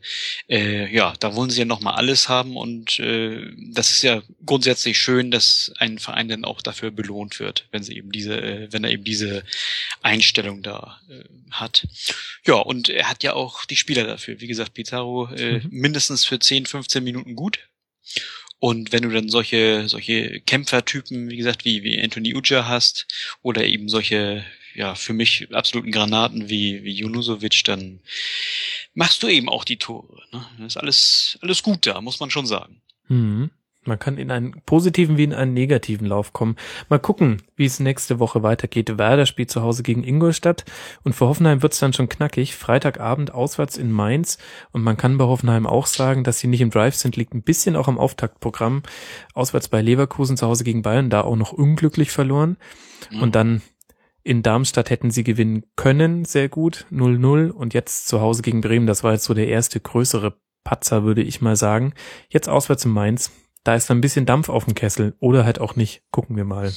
äh, 0.47 0.93
ja, 0.93 1.15
da 1.19 1.35
wollen 1.35 1.49
sie 1.49 1.59
ja 1.59 1.65
nochmal 1.65 1.95
alles 1.95 2.29
haben 2.29 2.55
und 2.55 2.99
äh, 2.99 3.51
das 3.71 3.89
ist 3.89 4.03
ja 4.03 4.21
grundsätzlich 4.45 4.99
schön, 4.99 5.31
dass 5.31 5.73
ein 5.79 5.97
Verein 5.97 6.27
dann 6.27 6.45
auch 6.45 6.61
dafür 6.61 6.91
belohnt 6.91 7.39
wird, 7.39 7.67
wenn 7.71 7.81
sie 7.81 7.97
eben 7.97 8.11
diese, 8.11 8.39
äh, 8.39 8.67
wenn 8.71 8.83
er 8.83 8.91
eben 8.91 9.03
diese 9.03 9.43
Einstellung 10.03 10.61
da 10.61 11.01
äh, 11.09 11.23
hat. 11.49 11.87
Ja, 12.45 12.55
und 12.55 12.89
er 12.89 13.09
hat 13.09 13.23
ja 13.23 13.33
auch 13.33 13.65
die 13.65 13.77
Spieler 13.77 14.03
dafür. 14.05 14.39
Wie 14.39 14.47
gesagt, 14.47 14.75
Pizarro 14.75 15.27
äh, 15.33 15.59
mhm. 15.59 15.69
mindestens 15.71 16.25
für 16.25 16.37
10, 16.37 16.67
15 16.67 17.03
Minuten 17.03 17.35
gut. 17.35 17.57
Und 18.59 18.91
wenn 18.91 19.01
du 19.01 19.09
dann 19.09 19.27
solche, 19.27 19.89
solche 19.89 20.39
Kämpfertypen, 20.41 21.29
wie 21.29 21.37
gesagt, 21.37 21.65
wie, 21.65 21.81
wie 21.83 21.99
Anthony 21.99 22.35
Uja 22.35 22.67
hast, 22.67 23.07
oder 23.41 23.65
eben 23.65 23.89
solche 23.89 24.45
ja, 24.75 24.95
für 24.95 25.13
mich 25.13 25.47
absoluten 25.53 25.91
Granaten 25.91 26.49
wie, 26.49 26.83
wie 26.83 26.93
Junusovic, 26.93 27.63
dann 27.65 27.99
machst 28.93 29.23
du 29.23 29.27
eben 29.27 29.49
auch 29.49 29.63
die 29.63 29.77
Tore. 29.77 30.21
Ne? 30.31 30.45
Das 30.59 30.73
ist 30.73 30.77
alles, 30.77 31.39
alles 31.41 31.63
gut 31.63 31.85
da, 31.85 32.01
muss 32.01 32.19
man 32.19 32.29
schon 32.29 32.45
sagen. 32.45 32.81
Mhm. 33.07 33.51
Man 33.85 33.99
kann 33.99 34.17
in 34.17 34.31
einen 34.31 34.61
positiven 34.65 35.17
wie 35.17 35.25
in 35.25 35.33
einen 35.33 35.53
negativen 35.53 36.07
Lauf 36.07 36.31
kommen. 36.31 36.55
Mal 36.87 36.99
gucken, 36.99 37.41
wie 37.57 37.65
es 37.65 37.81
nächste 37.81 38.19
Woche 38.19 38.41
weitergeht. 38.41 38.97
Werder 38.97 39.25
spielt 39.25 39.51
zu 39.51 39.61
Hause 39.61 39.83
gegen 39.83 40.05
Ingolstadt 40.05 40.63
und 41.03 41.13
für 41.13 41.27
Hoffenheim 41.27 41.61
wird 41.61 41.73
es 41.73 41.79
dann 41.79 41.91
schon 41.91 42.07
knackig. 42.07 42.55
Freitagabend 42.55 43.33
auswärts 43.33 43.75
in 43.75 43.91
Mainz 43.91 44.37
und 44.71 44.83
man 44.83 44.95
kann 44.95 45.17
bei 45.17 45.25
Hoffenheim 45.25 45.67
auch 45.67 45.87
sagen, 45.87 46.23
dass 46.23 46.39
sie 46.39 46.47
nicht 46.47 46.61
im 46.61 46.69
Drive 46.69 46.95
sind, 46.95 47.17
liegt 47.17 47.33
ein 47.33 47.43
bisschen 47.43 47.75
auch 47.75 47.89
am 47.89 47.97
Auftaktprogramm. 47.97 48.83
Auswärts 49.33 49.67
bei 49.67 49.81
Leverkusen 49.81 50.37
zu 50.37 50.47
Hause 50.47 50.63
gegen 50.63 50.81
Bayern, 50.81 51.09
da 51.09 51.21
auch 51.21 51.35
noch 51.35 51.51
unglücklich 51.51 52.11
verloren. 52.11 52.55
Mhm. 53.11 53.21
Und 53.21 53.35
dann 53.35 53.61
in 54.23 54.41
Darmstadt 54.41 54.89
hätten 54.89 55.11
sie 55.11 55.23
gewinnen 55.23 55.65
können, 55.75 56.25
sehr 56.25 56.49
gut, 56.49 56.85
0-0. 56.91 57.49
Und 57.51 57.73
jetzt 57.73 58.07
zu 58.07 58.21
Hause 58.21 58.41
gegen 58.41 58.61
Bremen, 58.61 58.87
das 58.87 59.03
war 59.03 59.13
jetzt 59.13 59.25
so 59.25 59.33
der 59.33 59.47
erste 59.47 59.79
größere 59.79 60.37
Patzer, 60.63 61.03
würde 61.03 61.21
ich 61.21 61.41
mal 61.41 61.55
sagen. 61.55 61.93
Jetzt 62.29 62.47
auswärts 62.47 62.85
in 62.85 62.91
Mainz, 62.91 63.31
da 63.63 63.75
ist 63.75 63.91
ein 63.91 64.01
bisschen 64.01 64.25
Dampf 64.25 64.49
auf 64.49 64.65
dem 64.65 64.75
Kessel 64.75 65.15
oder 65.19 65.45
halt 65.45 65.59
auch 65.59 65.75
nicht. 65.75 66.03
Gucken 66.11 66.37
wir 66.37 66.45
mal. 66.45 66.71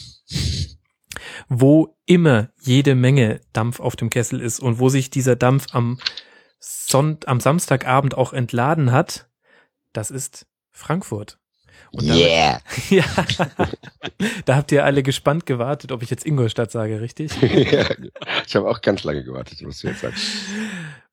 Wo 1.48 1.96
immer 2.04 2.50
jede 2.60 2.94
Menge 2.94 3.40
Dampf 3.52 3.80
auf 3.80 3.96
dem 3.96 4.10
Kessel 4.10 4.40
ist 4.40 4.60
und 4.60 4.78
wo 4.78 4.88
sich 4.88 5.10
dieser 5.10 5.36
Dampf 5.36 5.66
am, 5.72 5.98
Sonnt 6.58 7.28
am 7.28 7.38
Samstagabend 7.38 8.16
auch 8.16 8.32
entladen 8.32 8.90
hat, 8.90 9.28
das 9.92 10.10
ist 10.10 10.46
Frankfurt. 10.70 11.38
Und 11.92 12.04
yeah. 12.04 12.60
ja, 12.90 13.04
da 14.44 14.56
habt 14.56 14.72
ihr 14.72 14.84
alle 14.84 15.02
gespannt 15.02 15.46
gewartet, 15.46 15.92
ob 15.92 16.02
ich 16.02 16.10
jetzt 16.10 16.26
Ingolstadt 16.26 16.70
sage, 16.70 17.00
richtig? 17.00 17.32
ja, 17.42 17.86
ich 18.46 18.56
habe 18.56 18.68
auch 18.68 18.80
ganz 18.80 19.04
lange 19.04 19.24
gewartet, 19.24 19.58
was 19.64 19.80
du 19.80 19.88
jetzt 19.88 20.00
sagst. 20.00 20.24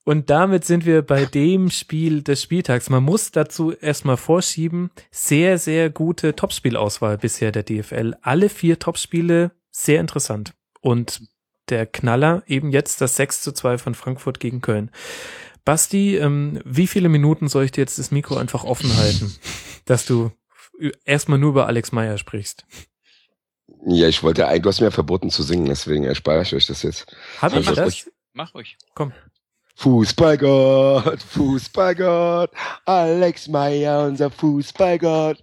Und 0.05 0.29
damit 0.29 0.65
sind 0.65 0.85
wir 0.85 1.01
bei 1.01 1.25
dem 1.25 1.69
Spiel 1.69 2.23
des 2.23 2.41
Spieltags. 2.41 2.89
Man 2.89 3.03
muss 3.03 3.31
dazu 3.31 3.71
erstmal 3.71 4.17
vorschieben, 4.17 4.91
sehr, 5.11 5.57
sehr 5.57 5.89
gute 5.89 6.35
Topspielauswahl 6.35 7.17
bisher 7.17 7.53
der 7.53 7.63
DFL. 7.63 8.15
Alle 8.21 8.49
vier 8.49 8.79
Topspiele 8.79 9.51
sehr 9.71 10.01
interessant. 10.01 10.53
Und 10.81 11.21
der 11.69 11.85
Knaller 11.85 12.43
eben 12.47 12.71
jetzt 12.71 12.99
das 12.99 13.15
6 13.15 13.41
zu 13.41 13.51
2 13.53 13.77
von 13.77 13.95
Frankfurt 13.95 14.39
gegen 14.41 14.61
Köln. 14.61 14.91
Basti, 15.65 16.17
ähm, 16.17 16.59
wie 16.65 16.87
viele 16.87 17.07
Minuten 17.07 17.47
soll 17.47 17.63
ich 17.63 17.71
dir 17.71 17.81
jetzt 17.81 17.97
das 17.97 18.11
Mikro 18.11 18.35
einfach 18.35 18.65
offen 18.65 18.95
halten, 18.97 19.33
dass 19.85 20.05
du 20.05 20.31
erstmal 21.05 21.39
nur 21.39 21.51
über 21.51 21.67
Alex 21.67 21.91
Meyer 21.91 22.17
sprichst. 22.17 22.65
Ja, 23.85 24.07
ich 24.07 24.23
wollte 24.23 24.47
eigentlich, 24.47 24.61
du 24.63 24.69
hast 24.69 24.79
mir 24.79 24.87
ja 24.87 24.91
verboten 24.91 25.29
zu 25.29 25.43
singen, 25.43 25.65
deswegen 25.65 26.05
erspare 26.05 26.41
ich 26.41 26.53
euch 26.55 26.67
das 26.67 26.83
jetzt. 26.83 27.05
Hab 27.41 27.55
ich 27.55 27.65
das? 27.65 27.77
Ruhig. 27.77 28.05
Mach 28.33 28.53
ruhig. 28.53 28.77
Komm. 28.95 29.13
Fußballgott, 29.75 31.21
Fußballgott, 31.23 32.51
Alex 32.85 33.47
Meyer, 33.47 34.05
unser 34.05 34.29
Fußballgott. 34.29 35.37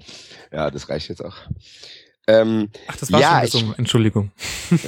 Ja, 0.53 0.71
das 0.71 0.89
reicht 0.89 1.09
jetzt 1.09 1.25
auch. 1.25 1.37
Ähm, 2.27 2.71
Ach, 2.87 2.97
das 2.97 3.11
war 3.11 3.21
ja, 3.21 3.47
schon 3.47 3.73
ich, 3.73 3.79
Entschuldigung. 3.79 4.31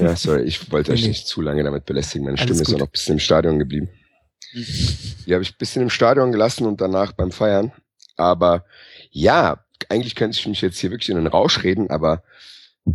Ja, 0.01 0.15
sorry, 0.15 0.43
ich 0.43 0.71
wollte 0.71 0.93
euch 0.93 1.07
nicht 1.07 1.27
zu 1.27 1.41
lange 1.41 1.65
damit 1.65 1.87
belästigen. 1.87 2.25
Meine 2.25 2.39
Stimme 2.39 2.63
ist 2.63 2.73
auch 2.73 2.79
noch 2.79 2.87
ein 2.87 2.93
bisschen 2.93 3.15
im 3.15 3.19
Stadion 3.19 3.59
geblieben. 3.59 3.91
Die 4.55 5.33
habe 5.33 5.43
ich 5.43 5.53
ein 5.53 5.59
bisschen 5.59 5.83
im 5.83 5.91
Stadion 5.91 6.31
gelassen 6.31 6.67
und 6.67 6.81
danach 6.81 7.13
beim 7.13 7.33
Feiern. 7.33 7.73
Aber 8.17 8.65
ja, 9.11 9.62
eigentlich 9.93 10.15
könnte 10.15 10.39
ich 10.39 10.47
mich 10.47 10.61
jetzt 10.61 10.79
hier 10.79 10.91
wirklich 10.91 11.11
in 11.11 11.17
den 11.17 11.27
Rausch 11.27 11.63
reden, 11.63 11.91
aber 11.91 12.23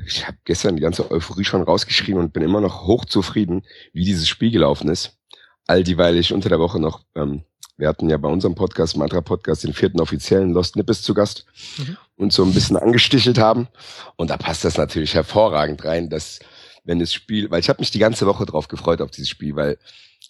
ich 0.05 0.27
habe 0.27 0.37
gestern 0.43 0.75
die 0.75 0.81
ganze 0.81 1.09
Euphorie 1.11 1.45
schon 1.45 1.61
rausgeschrieben 1.61 2.21
und 2.21 2.33
bin 2.33 2.43
immer 2.43 2.59
noch 2.59 2.85
hochzufrieden, 2.87 3.63
wie 3.93 4.03
dieses 4.03 4.27
Spiel 4.27 4.51
gelaufen 4.51 4.89
ist. 4.89 5.17
All 5.65 5.83
die, 5.83 5.97
weil 5.97 6.17
ich 6.17 6.33
unter 6.33 6.49
der 6.49 6.59
Woche 6.59 6.79
noch, 6.79 7.03
ähm, 7.15 7.43
wir 7.77 7.87
hatten 7.87 8.09
ja 8.09 8.17
bei 8.17 8.27
unserem 8.27 8.55
Podcast, 8.55 8.97
Mantra 8.97 9.21
Podcast, 9.21 9.63
den 9.63 9.73
vierten 9.73 10.01
offiziellen 10.01 10.51
Lost 10.51 10.75
Nippes 10.75 11.03
zu 11.03 11.13
Gast 11.13 11.45
mhm. 11.77 11.97
und 12.15 12.33
so 12.33 12.43
ein 12.43 12.53
bisschen 12.53 12.75
angestichelt 12.77 13.37
haben. 13.37 13.67
Und 14.15 14.29
da 14.29 14.37
passt 14.37 14.65
das 14.65 14.77
natürlich 14.77 15.13
hervorragend 15.13 15.85
rein, 15.85 16.09
dass 16.09 16.39
wenn 16.83 16.99
das 16.99 17.13
Spiel, 17.13 17.51
weil 17.51 17.59
ich 17.59 17.69
habe 17.69 17.79
mich 17.79 17.91
die 17.91 17.99
ganze 17.99 18.25
Woche 18.25 18.45
drauf 18.45 18.67
gefreut 18.67 19.01
auf 19.01 19.11
dieses 19.11 19.29
Spiel, 19.29 19.55
weil 19.55 19.77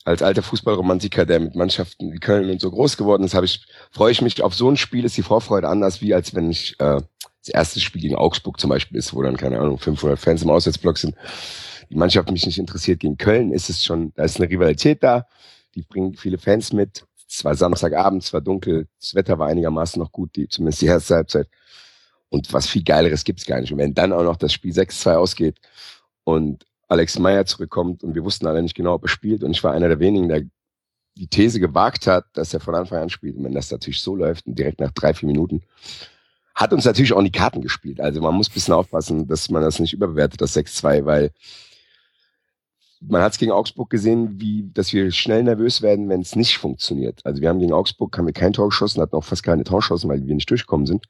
als 0.07 0.21
alter 0.21 0.41
Fußballromantiker, 0.41 1.25
der 1.25 1.41
mit 1.41 1.55
Mannschaften 1.55 2.13
wie 2.13 2.19
Köln 2.19 2.49
und 2.49 2.61
so 2.61 2.71
groß 2.71 2.95
geworden 2.95 3.23
ist, 3.23 3.33
habe 3.33 3.45
ich, 3.45 3.65
freue 3.91 4.13
ich 4.13 4.21
mich 4.21 4.41
auf 4.41 4.55
so 4.55 4.69
ein 4.71 4.77
Spiel, 4.77 5.03
ist 5.03 5.17
die 5.17 5.21
Vorfreude 5.21 5.67
anders, 5.67 6.01
wie 6.01 6.13
als 6.13 6.33
wenn 6.33 6.49
ich 6.49 6.79
äh, 6.79 7.01
das 7.41 7.49
erste 7.49 7.81
Spiel 7.81 8.01
gegen 8.01 8.15
Augsburg 8.15 8.57
zum 8.57 8.69
Beispiel 8.69 8.97
ist, 8.97 9.13
wo 9.13 9.21
dann, 9.21 9.35
keine 9.35 9.59
Ahnung, 9.59 9.77
500 9.77 10.17
Fans 10.17 10.43
im 10.43 10.49
Auswärtsblock 10.49 10.97
sind, 10.97 11.15
die 11.89 11.95
Mannschaft 11.95 12.31
mich 12.31 12.45
nicht 12.45 12.57
interessiert. 12.57 13.01
Gegen 13.01 13.17
Köln 13.17 13.51
ist 13.51 13.69
es 13.69 13.83
schon, 13.83 14.13
da 14.15 14.23
ist 14.23 14.39
eine 14.39 14.49
Rivalität 14.49 15.03
da, 15.03 15.27
die 15.75 15.81
bringen 15.81 16.13
viele 16.13 16.37
Fans 16.37 16.71
mit. 16.71 17.05
Es 17.29 17.43
war 17.43 17.55
Samstagabend, 17.55 18.23
es 18.23 18.31
war 18.31 18.39
dunkel, 18.39 18.87
das 19.01 19.13
Wetter 19.13 19.37
war 19.39 19.47
einigermaßen 19.47 20.01
noch 20.01 20.13
gut, 20.13 20.37
die, 20.37 20.47
zumindest 20.47 20.81
die 20.81 20.85
erste 20.85 21.15
Halbzeit. 21.15 21.49
Und 22.29 22.53
was 22.53 22.67
viel 22.67 22.83
Geileres 22.85 23.25
gibt's 23.25 23.45
gar 23.45 23.59
nicht. 23.59 23.73
Und 23.73 23.79
wenn 23.79 23.93
dann 23.93 24.13
auch 24.13 24.23
noch 24.23 24.37
das 24.37 24.53
Spiel 24.53 24.71
6-2 24.71 25.15
ausgeht 25.15 25.59
und 26.23 26.65
Alex 26.87 27.19
Meyer 27.19 27.45
zurückkommt 27.45 28.03
und 28.03 28.15
wir 28.15 28.23
wussten 28.23 28.47
alle 28.47 28.61
nicht 28.61 28.75
genau, 28.75 28.93
ob 28.93 29.03
er 29.03 29.09
spielt 29.09 29.43
und 29.43 29.51
ich 29.51 29.63
war 29.63 29.73
einer 29.73 29.87
der 29.87 29.99
wenigen, 29.99 30.29
der 30.29 30.43
die 31.17 31.27
These 31.27 31.59
gewagt 31.59 32.07
hat, 32.07 32.25
dass 32.33 32.53
er 32.53 32.59
von 32.59 32.75
Anfang 32.75 33.01
an 33.01 33.09
spielt. 33.09 33.37
Und 33.37 33.43
wenn 33.43 33.53
das 33.53 33.71
natürlich 33.71 34.01
so 34.01 34.15
läuft 34.15 34.45
und 34.45 34.57
direkt 34.57 34.79
nach 34.79 34.91
drei, 34.91 35.13
vier 35.13 35.27
Minuten, 35.27 35.63
hat 36.53 36.73
uns 36.73 36.85
natürlich 36.85 37.13
auch 37.13 37.19
in 37.19 37.25
die 37.25 37.31
Karten 37.31 37.61
gespielt. 37.61 37.99
Also 37.99 38.21
man 38.21 38.35
muss 38.35 38.49
ein 38.49 38.53
bisschen 38.53 38.73
aufpassen, 38.73 39.27
dass 39.27 39.49
man 39.49 39.61
das 39.61 39.79
nicht 39.79 39.93
überbewertet, 39.93 40.41
das 40.41 40.55
6-2, 40.55 41.05
weil 41.05 41.31
man 42.99 43.21
hat 43.21 43.33
es 43.33 43.37
gegen 43.37 43.51
Augsburg 43.51 43.89
gesehen, 43.89 44.39
wie, 44.39 44.69
dass 44.73 44.91
wir 44.91 45.11
schnell 45.11 45.43
nervös 45.43 45.81
werden, 45.81 46.09
wenn 46.09 46.21
es 46.21 46.35
nicht 46.35 46.57
funktioniert. 46.57 47.23
Also 47.25 47.41
wir 47.41 47.49
haben 47.49 47.59
gegen 47.59 47.73
Augsburg 47.73 48.17
haben 48.17 48.25
wir 48.25 48.33
kein 48.33 48.53
Tor 48.53 48.69
geschossen, 48.69 49.01
hatten 49.01 49.15
auch 49.15 49.23
fast 49.23 49.43
keine 49.43 49.63
Torschossen, 49.63 50.09
weil 50.09 50.25
wir 50.25 50.33
nicht 50.33 50.49
durchgekommen 50.49 50.87
sind. 50.87 51.05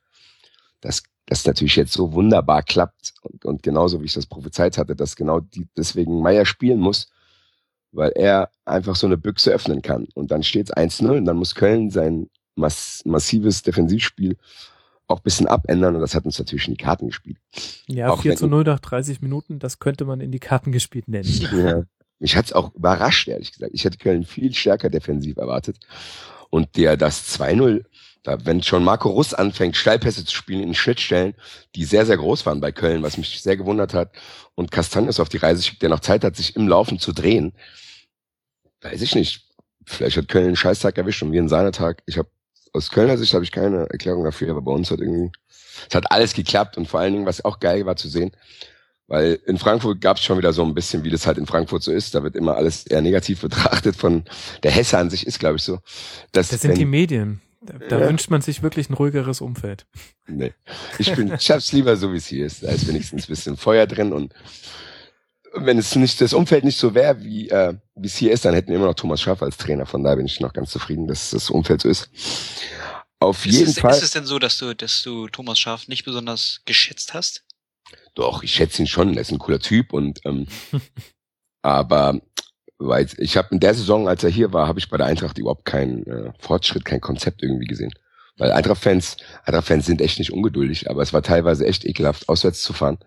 Das, 0.81 1.03
das 1.27 1.45
natürlich 1.45 1.75
jetzt 1.75 1.93
so 1.93 2.13
wunderbar 2.13 2.63
klappt 2.63 3.13
und, 3.21 3.45
und 3.45 3.61
genauso 3.61 4.01
wie 4.01 4.05
ich 4.05 4.13
das 4.13 4.25
prophezeit 4.25 4.77
hatte, 4.77 4.95
dass 4.95 5.15
genau 5.15 5.41
die, 5.41 5.67
deswegen 5.77 6.21
Meier 6.21 6.45
spielen 6.45 6.79
muss, 6.79 7.09
weil 7.91 8.11
er 8.15 8.49
einfach 8.65 8.95
so 8.95 9.07
eine 9.07 9.17
Büchse 9.17 9.51
öffnen 9.51 9.81
kann. 9.81 10.07
Und 10.15 10.31
dann 10.31 10.41
steht 10.41 10.69
es 10.69 10.75
1-0 10.75 11.17
und 11.17 11.25
dann 11.25 11.37
muss 11.37 11.53
Köln 11.53 11.91
sein 11.91 12.29
mass 12.55 13.01
massives 13.05 13.61
Defensivspiel 13.61 14.37
auch 15.07 15.19
bisschen 15.19 15.47
abändern 15.47 15.95
und 15.95 16.01
das 16.01 16.15
hat 16.15 16.25
uns 16.25 16.37
natürlich 16.37 16.67
in 16.67 16.73
die 16.73 16.83
Karten 16.83 17.07
gespielt. 17.07 17.37
Ja, 17.87 18.09
auch 18.09 18.21
4 18.21 18.35
zu 18.35 18.47
0 18.47 18.63
nach 18.63 18.79
30 18.79 19.21
Minuten, 19.21 19.59
das 19.59 19.79
könnte 19.79 20.05
man 20.05 20.19
in 20.19 20.31
die 20.31 20.39
Karten 20.39 20.71
gespielt 20.71 21.07
nennen. 21.07 21.27
Ja. 21.53 21.83
Mich 22.19 22.35
hat's 22.35 22.51
auch 22.51 22.73
überrascht, 22.73 23.27
ehrlich 23.27 23.51
gesagt. 23.51 23.71
Ich 23.75 23.85
hätte 23.85 23.99
Köln 23.99 24.23
viel 24.23 24.51
stärker 24.51 24.89
defensiv 24.89 25.37
erwartet. 25.37 25.77
Und 26.49 26.75
der 26.75 26.97
das 26.97 27.39
2-0, 27.39 27.85
da, 28.27 28.37
wenn 28.43 28.61
schon 28.61 28.83
Marco 28.83 29.09
Russ 29.09 29.33
anfängt, 29.33 29.77
Steilpässe 29.77 30.25
zu 30.25 30.35
spielen 30.35 30.61
in 30.61 30.73
Schnittstellen, 30.73 31.33
die 31.75 31.85
sehr, 31.85 32.05
sehr 32.05 32.17
groß 32.17 32.45
waren 32.45 32.59
bei 32.59 32.73
Köln, 32.73 33.01
was 33.01 33.17
mich 33.17 33.41
sehr 33.41 33.55
gewundert 33.55 33.93
hat, 33.93 34.11
und 34.53 34.69
Castanis 34.69 35.21
auf 35.21 35.29
die 35.29 35.37
Reise 35.37 35.63
schickt, 35.63 35.81
der 35.81 35.87
noch 35.87 36.01
Zeit 36.01 36.25
hat, 36.25 36.35
sich 36.35 36.57
im 36.57 36.67
Laufen 36.67 36.99
zu 36.99 37.13
drehen, 37.13 37.53
weiß 38.81 39.01
ich 39.01 39.15
nicht. 39.15 39.47
Vielleicht 39.85 40.17
hat 40.17 40.27
Köln 40.27 40.47
einen 40.47 40.55
Scheißtag 40.57 40.97
erwischt 40.97 41.23
und 41.23 41.31
wir 41.31 41.39
einen 41.39 41.47
seiner 41.47 41.71
Tag. 41.71 42.03
Ich 42.05 42.17
habe 42.17 42.27
aus 42.73 42.91
Kölner 42.91 43.17
Sicht 43.17 43.33
habe 43.33 43.45
ich 43.45 43.51
keine 43.53 43.89
Erklärung 43.89 44.25
dafür, 44.25 44.51
aber 44.51 44.61
bei 44.61 44.73
uns 44.73 44.91
hat 44.91 44.99
irgendwie, 44.99 45.31
es 45.89 45.95
hat 45.95 46.11
alles 46.11 46.33
geklappt 46.33 46.75
und 46.75 46.85
vor 46.89 46.99
allen 46.99 47.13
Dingen, 47.13 47.25
was 47.25 47.45
auch 47.45 47.61
geil 47.61 47.85
war 47.85 47.95
zu 47.95 48.09
sehen, 48.09 48.31
weil 49.07 49.39
in 49.45 49.57
Frankfurt 49.57 50.01
gab 50.01 50.17
es 50.17 50.23
schon 50.23 50.37
wieder 50.37 50.51
so 50.51 50.63
ein 50.63 50.73
bisschen, 50.73 51.05
wie 51.05 51.09
das 51.09 51.25
halt 51.25 51.37
in 51.37 51.45
Frankfurt 51.45 51.81
so 51.81 51.93
ist. 51.93 52.13
Da 52.13 52.23
wird 52.23 52.35
immer 52.35 52.57
alles 52.57 52.85
eher 52.85 53.01
negativ 53.01 53.39
betrachtet 53.39 53.95
von 53.95 54.25
der 54.63 54.71
Hesse 54.71 54.97
an 54.97 55.09
sich 55.09 55.25
ist, 55.25 55.39
glaube 55.39 55.55
ich, 55.55 55.63
so. 55.63 55.79
Dass, 56.33 56.49
das 56.49 56.59
sind 56.59 56.71
wenn, 56.71 56.79
die 56.79 56.85
Medien. 56.85 57.41
Da, 57.67 57.77
da 57.77 57.99
ja. 57.99 58.07
wünscht 58.07 58.29
man 58.29 58.41
sich 58.41 58.63
wirklich 58.63 58.89
ein 58.89 58.93
ruhigeres 58.93 59.41
Umfeld. 59.41 59.85
Nee. 60.25 60.53
Ich 60.97 61.13
bin, 61.13 61.33
ich 61.33 61.51
hab's 61.51 61.71
lieber 61.73 61.97
so, 61.97 62.13
wie 62.13 62.17
es 62.17 62.27
hier 62.27 62.45
ist. 62.45 62.63
Da 62.63 62.69
ist 62.69 62.87
wenigstens 62.87 63.25
ein 63.25 63.27
bisschen 63.27 63.57
Feuer 63.57 63.85
drin 63.85 64.13
und 64.13 64.33
wenn 65.53 65.77
es 65.77 65.95
nicht 65.95 66.21
das 66.21 66.33
Umfeld 66.33 66.63
nicht 66.63 66.77
so 66.77 66.93
wäre, 66.93 67.23
wie 67.23 67.49
äh, 67.49 67.73
wie 67.95 68.07
es 68.07 68.15
hier 68.15 68.31
ist, 68.31 68.45
dann 68.45 68.53
hätten 68.53 68.69
wir 68.69 68.75
immer 68.75 68.85
noch 68.85 68.95
Thomas 68.95 69.21
Schaff 69.21 69.41
als 69.41 69.57
Trainer. 69.57 69.85
Von 69.85 70.03
daher 70.03 70.17
bin 70.17 70.25
ich 70.25 70.39
noch 70.39 70.53
ganz 70.53 70.71
zufrieden, 70.71 71.07
dass 71.07 71.31
das 71.31 71.49
Umfeld 71.49 71.81
so 71.81 71.89
ist. 71.89 72.09
Auf 73.19 73.45
ist 73.45 73.55
jeden 73.55 73.71
es, 73.71 73.79
Fall. 73.79 73.91
Ist 73.91 74.03
es 74.03 74.11
denn 74.11 74.25
so, 74.25 74.39
dass 74.39 74.57
du, 74.57 74.73
dass 74.75 75.01
du 75.01 75.27
Thomas 75.27 75.59
Schaff 75.59 75.87
nicht 75.87 76.05
besonders 76.05 76.61
geschätzt 76.65 77.13
hast? 77.13 77.43
Doch, 78.13 78.43
ich 78.43 78.53
schätze 78.53 78.83
ihn 78.83 78.87
schon. 78.87 79.15
Er 79.15 79.21
ist 79.21 79.31
ein 79.31 79.39
cooler 79.39 79.59
Typ 79.59 79.93
und 79.93 80.19
ähm, 80.25 80.47
aber 81.61 82.21
weil 82.79 83.07
ich 83.17 83.37
habe 83.37 83.49
in 83.51 83.59
der 83.59 83.73
Saison, 83.73 84.07
als 84.07 84.23
er 84.23 84.29
hier 84.29 84.53
war, 84.53 84.67
habe 84.67 84.79
ich 84.79 84.89
bei 84.89 84.97
der 84.97 85.07
Eintracht 85.07 85.37
überhaupt 85.37 85.65
keinen 85.65 86.05
äh, 86.05 86.31
Fortschritt, 86.39 86.85
kein 86.85 87.01
Konzept 87.01 87.41
irgendwie 87.41 87.65
gesehen. 87.65 87.91
Weil 88.37 88.51
Eintracht-Fans, 88.51 89.17
Eintracht-Fans 89.45 89.85
sind 89.85 90.01
echt 90.01 90.19
nicht 90.19 90.31
ungeduldig, 90.31 90.89
aber 90.89 91.01
es 91.01 91.11
war 91.11 91.23
teilweise 91.23 91.65
echt 91.65 91.85
ekelhaft, 91.85 92.29
auswärts 92.29 92.61
zu 92.61 92.73
fahren. 92.73 92.99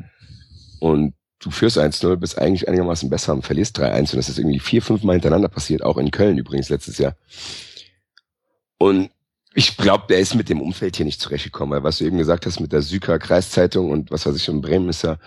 Und 0.80 1.14
du 1.38 1.50
führst 1.50 1.78
1-0, 1.78 2.16
bist 2.16 2.38
eigentlich 2.38 2.68
einigermaßen 2.68 3.08
besser 3.08 3.32
und 3.32 3.44
verlierst 3.44 3.78
3-1 3.78 4.12
und 4.12 4.16
das 4.16 4.28
ist 4.28 4.38
irgendwie 4.38 4.58
vier, 4.58 4.82
fünf 4.82 5.02
Mal 5.02 5.12
hintereinander 5.12 5.48
passiert, 5.48 5.82
auch 5.82 5.98
in 5.98 6.10
Köln 6.10 6.36
übrigens 6.36 6.68
letztes 6.68 6.98
Jahr. 6.98 7.16
Und 8.78 9.10
ich 9.54 9.76
glaube, 9.76 10.04
der 10.08 10.20
ist 10.20 10.34
mit 10.34 10.48
dem 10.48 10.60
Umfeld 10.60 10.96
hier 10.96 11.06
nicht 11.06 11.20
zurechtgekommen, 11.20 11.74
weil 11.74 11.84
was 11.84 11.98
du 11.98 12.04
eben 12.04 12.18
gesagt 12.18 12.46
hast 12.46 12.60
mit 12.60 12.72
der 12.72 12.82
Süker 12.82 13.18
Kreiszeitung 13.18 13.90
und 13.90 14.10
was 14.10 14.26
weiß 14.26 14.36
ich 14.36 14.48
in 14.48 14.60
Bremen 14.60 14.88
ist 14.88 15.02
ja, 15.02 15.18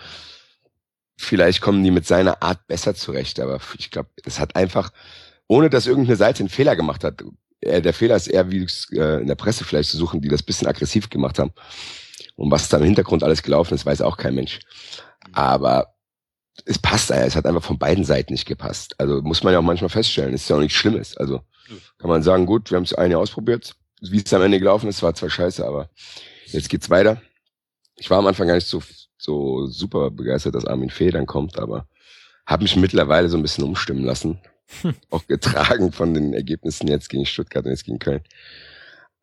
vielleicht 1.16 1.60
kommen 1.60 1.82
die 1.84 1.90
mit 1.90 2.06
seiner 2.06 2.42
Art 2.42 2.66
besser 2.66 2.94
zurecht, 2.94 3.40
aber 3.40 3.60
ich 3.78 3.90
glaube, 3.90 4.10
das 4.24 4.40
hat 4.40 4.56
einfach, 4.56 4.92
ohne 5.46 5.70
dass 5.70 5.86
irgendeine 5.86 6.16
Seite 6.16 6.40
einen 6.40 6.48
Fehler 6.48 6.76
gemacht 6.76 7.04
hat, 7.04 7.22
der 7.62 7.94
Fehler 7.94 8.16
ist 8.16 8.26
eher 8.26 8.50
wie 8.50 8.66
äh, 8.92 9.20
in 9.20 9.26
der 9.26 9.36
Presse 9.36 9.64
vielleicht 9.64 9.90
zu 9.90 9.96
suchen, 9.96 10.20
die 10.20 10.28
das 10.28 10.42
bisschen 10.42 10.68
aggressiv 10.68 11.08
gemacht 11.08 11.38
haben. 11.38 11.52
Und 12.36 12.50
was 12.50 12.68
da 12.68 12.78
im 12.78 12.84
Hintergrund 12.84 13.22
alles 13.22 13.42
gelaufen 13.42 13.74
ist, 13.74 13.86
weiß 13.86 14.02
auch 14.02 14.16
kein 14.16 14.34
Mensch. 14.34 14.60
Aber 15.32 15.94
es 16.66 16.78
passt, 16.78 17.10
es 17.10 17.36
hat 17.36 17.46
einfach 17.46 17.62
von 17.62 17.78
beiden 17.78 18.04
Seiten 18.04 18.32
nicht 18.32 18.46
gepasst. 18.46 18.94
Also 18.98 19.22
muss 19.22 19.42
man 19.42 19.52
ja 19.52 19.58
auch 19.58 19.64
manchmal 19.64 19.88
feststellen, 19.88 20.34
es 20.34 20.42
ist 20.42 20.50
ja 20.50 20.56
auch 20.56 20.60
nichts 20.60 20.76
Schlimmes. 20.76 21.16
Also 21.16 21.40
kann 21.98 22.10
man 22.10 22.22
sagen, 22.22 22.46
gut, 22.46 22.70
wir 22.70 22.76
haben 22.76 22.84
es 22.84 22.94
ein 22.94 23.14
ausprobiert. 23.14 23.74
Wie 24.00 24.22
es 24.22 24.34
am 24.34 24.42
Ende 24.42 24.58
gelaufen 24.58 24.88
ist, 24.88 25.02
war 25.02 25.14
zwar 25.14 25.30
scheiße, 25.30 25.66
aber 25.66 25.88
jetzt 26.46 26.68
geht's 26.68 26.90
weiter. 26.90 27.22
Ich 27.96 28.10
war 28.10 28.18
am 28.18 28.26
Anfang 28.26 28.46
gar 28.46 28.54
nicht 28.54 28.66
so, 28.66 28.82
so 29.24 29.66
super 29.66 30.10
begeistert, 30.10 30.54
dass 30.54 30.66
Armin 30.66 30.90
Fee 30.90 31.10
dann 31.10 31.26
kommt, 31.26 31.58
aber 31.58 31.86
habe 32.46 32.62
mich 32.62 32.76
mittlerweile 32.76 33.28
so 33.28 33.36
ein 33.36 33.42
bisschen 33.42 33.64
umstimmen 33.64 34.04
lassen. 34.04 34.38
Hm. 34.82 34.94
Auch 35.10 35.26
getragen 35.26 35.92
von 35.92 36.14
den 36.14 36.32
Ergebnissen 36.34 36.88
jetzt 36.88 37.08
gegen 37.08 37.26
Stuttgart 37.26 37.64
und 37.64 37.70
jetzt 37.70 37.84
gegen 37.84 37.98
Köln. 37.98 38.22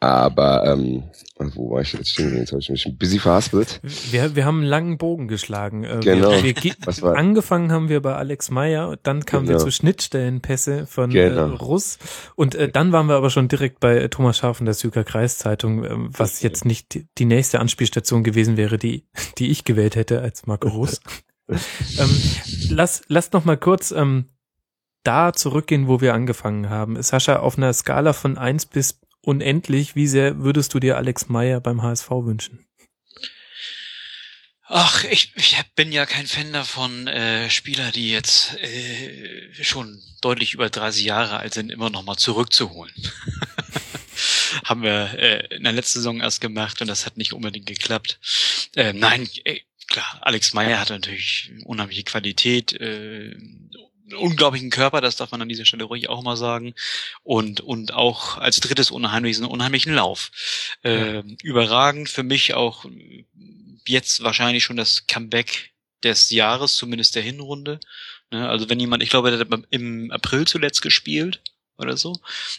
Aber 0.03 0.65
ähm, 0.65 1.03
wo 1.37 1.69
war 1.69 1.81
ich 1.81 1.93
jetzt 1.93 2.09
stehen? 2.09 2.35
Jetzt 2.35 2.51
habe 2.51 2.59
ich 2.59 2.71
mich 2.71 2.87
ein 2.87 2.97
bisschen 2.97 3.19
verhaspelt. 3.19 3.79
Wir, 4.09 4.35
wir 4.35 4.45
haben 4.45 4.57
einen 4.57 4.65
langen 4.65 4.97
Bogen 4.97 5.27
geschlagen. 5.27 5.83
Äh, 5.83 5.99
genau. 6.01 6.31
Wir, 6.41 6.55
wir, 6.55 7.15
angefangen 7.15 7.71
haben 7.71 7.87
wir 7.87 8.01
bei 8.01 8.15
Alex 8.15 8.49
Meyer, 8.49 8.97
dann 9.03 9.25
kamen 9.27 9.45
genau. 9.45 9.59
wir 9.59 9.63
zu 9.63 9.71
Schnittstellenpässe 9.71 10.87
von 10.87 11.11
äh, 11.11 11.29
genau. 11.29 11.49
äh, 11.49 11.55
Russ 11.55 11.99
und 12.35 12.55
äh, 12.55 12.67
dann 12.67 12.91
waren 12.91 13.05
wir 13.05 13.15
aber 13.15 13.29
schon 13.29 13.47
direkt 13.47 13.79
bei 13.79 14.07
Thomas 14.07 14.39
Scharf 14.39 14.59
in 14.59 14.65
der 14.65 14.73
Süker 14.73 15.03
Kreiszeitung, 15.03 15.83
äh, 15.83 15.89
was 15.93 16.41
jetzt 16.41 16.65
nicht 16.65 16.95
die, 16.95 17.07
die 17.19 17.25
nächste 17.25 17.59
Anspielstation 17.59 18.23
gewesen 18.23 18.57
wäre, 18.57 18.79
die 18.79 19.05
die 19.37 19.51
ich 19.51 19.65
gewählt 19.65 19.95
hätte 19.95 20.21
als 20.21 20.47
Marco 20.47 20.69
Russ. 20.69 20.99
ähm, 21.47 22.21
lass 22.71 23.03
lass 23.07 23.31
noch 23.33 23.45
mal 23.45 23.57
kurz 23.57 23.91
ähm, 23.91 24.25
da 25.03 25.31
zurückgehen, 25.31 25.87
wo 25.87 26.01
wir 26.01 26.15
angefangen 26.15 26.71
haben. 26.71 26.99
Sascha, 27.03 27.37
auf 27.37 27.57
einer 27.57 27.71
Skala 27.73 28.13
von 28.13 28.39
eins 28.39 28.65
bis 28.65 28.99
unendlich. 29.21 29.95
Wie 29.95 30.07
sehr 30.07 30.39
würdest 30.39 30.73
du 30.73 30.79
dir 30.79 30.97
Alex 30.97 31.29
Meyer 31.29 31.59
beim 31.59 31.81
HSV 31.81 32.09
wünschen? 32.09 32.65
Ach, 34.73 35.03
ich, 35.03 35.33
ich 35.35 35.57
bin 35.75 35.91
ja 35.91 36.05
kein 36.05 36.25
Fan 36.25 36.53
davon, 36.53 37.05
äh, 37.07 37.49
Spieler, 37.49 37.91
die 37.91 38.09
jetzt 38.09 38.55
äh, 38.59 39.49
schon 39.61 40.01
deutlich 40.21 40.53
über 40.53 40.69
30 40.69 41.03
Jahre 41.03 41.39
alt 41.39 41.53
sind, 41.53 41.71
immer 41.71 41.89
noch 41.89 42.03
mal 42.03 42.15
zurückzuholen. 42.15 42.93
Haben 44.63 44.83
wir 44.83 45.13
äh, 45.19 45.55
in 45.57 45.63
der 45.63 45.73
letzten 45.73 45.99
Saison 45.99 46.21
erst 46.21 46.39
gemacht 46.39 46.79
und 46.81 46.87
das 46.87 47.05
hat 47.05 47.17
nicht 47.17 47.33
unbedingt 47.33 47.65
geklappt. 47.65 48.19
Äh, 48.77 48.93
nein, 48.93 49.27
äh, 49.43 49.59
klar, 49.87 50.19
Alex 50.21 50.53
Meyer 50.53 50.79
hat 50.79 50.89
natürlich 50.89 51.51
unheimliche 51.65 52.03
Qualität, 52.03 52.71
äh, 52.71 53.35
unglaublichen 54.13 54.69
Körper, 54.69 55.01
das 55.01 55.15
darf 55.15 55.31
man 55.31 55.41
an 55.41 55.49
dieser 55.49 55.65
Stelle 55.65 55.83
ruhig 55.83 56.09
auch 56.09 56.23
mal 56.23 56.37
sagen. 56.37 56.73
Und, 57.23 57.61
und 57.61 57.93
auch 57.93 58.37
als 58.37 58.59
drittes 58.59 58.91
unheimlich, 58.91 59.37
einen 59.37 59.45
unheimlichen 59.45 59.93
Lauf. 59.93 60.31
Äh, 60.83 61.23
überragend 61.43 62.09
für 62.09 62.23
mich 62.23 62.53
auch 62.53 62.85
jetzt 63.87 64.23
wahrscheinlich 64.23 64.63
schon 64.63 64.77
das 64.77 65.07
Comeback 65.07 65.71
des 66.03 66.29
Jahres, 66.31 66.75
zumindest 66.75 67.15
der 67.15 67.23
Hinrunde. 67.23 67.79
Ne, 68.31 68.47
also 68.47 68.69
wenn 68.69 68.79
jemand, 68.79 69.03
ich 69.03 69.09
glaube, 69.09 69.31
der 69.31 69.39
hat 69.39 69.65
im 69.69 70.11
April 70.11 70.45
zuletzt 70.47 70.81
gespielt 70.81 71.41
oder 71.81 71.97
so. 71.97 72.15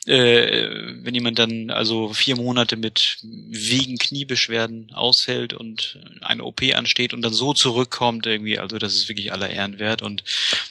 Äh, 0.06 0.68
wenn 1.02 1.14
jemand 1.14 1.38
dann 1.38 1.70
also 1.70 2.12
vier 2.12 2.36
Monate 2.36 2.76
mit 2.76 3.18
wegen 3.22 3.98
Kniebeschwerden 3.98 4.92
ausfällt 4.92 5.54
und 5.54 5.98
eine 6.20 6.44
OP 6.44 6.62
ansteht 6.74 7.14
und 7.14 7.22
dann 7.22 7.32
so 7.32 7.52
zurückkommt 7.54 8.26
irgendwie, 8.26 8.58
also 8.58 8.78
das 8.78 8.94
ist 8.94 9.08
wirklich 9.08 9.32
aller 9.32 9.50
Ehren 9.50 9.78
wert 9.78 10.02
und 10.02 10.24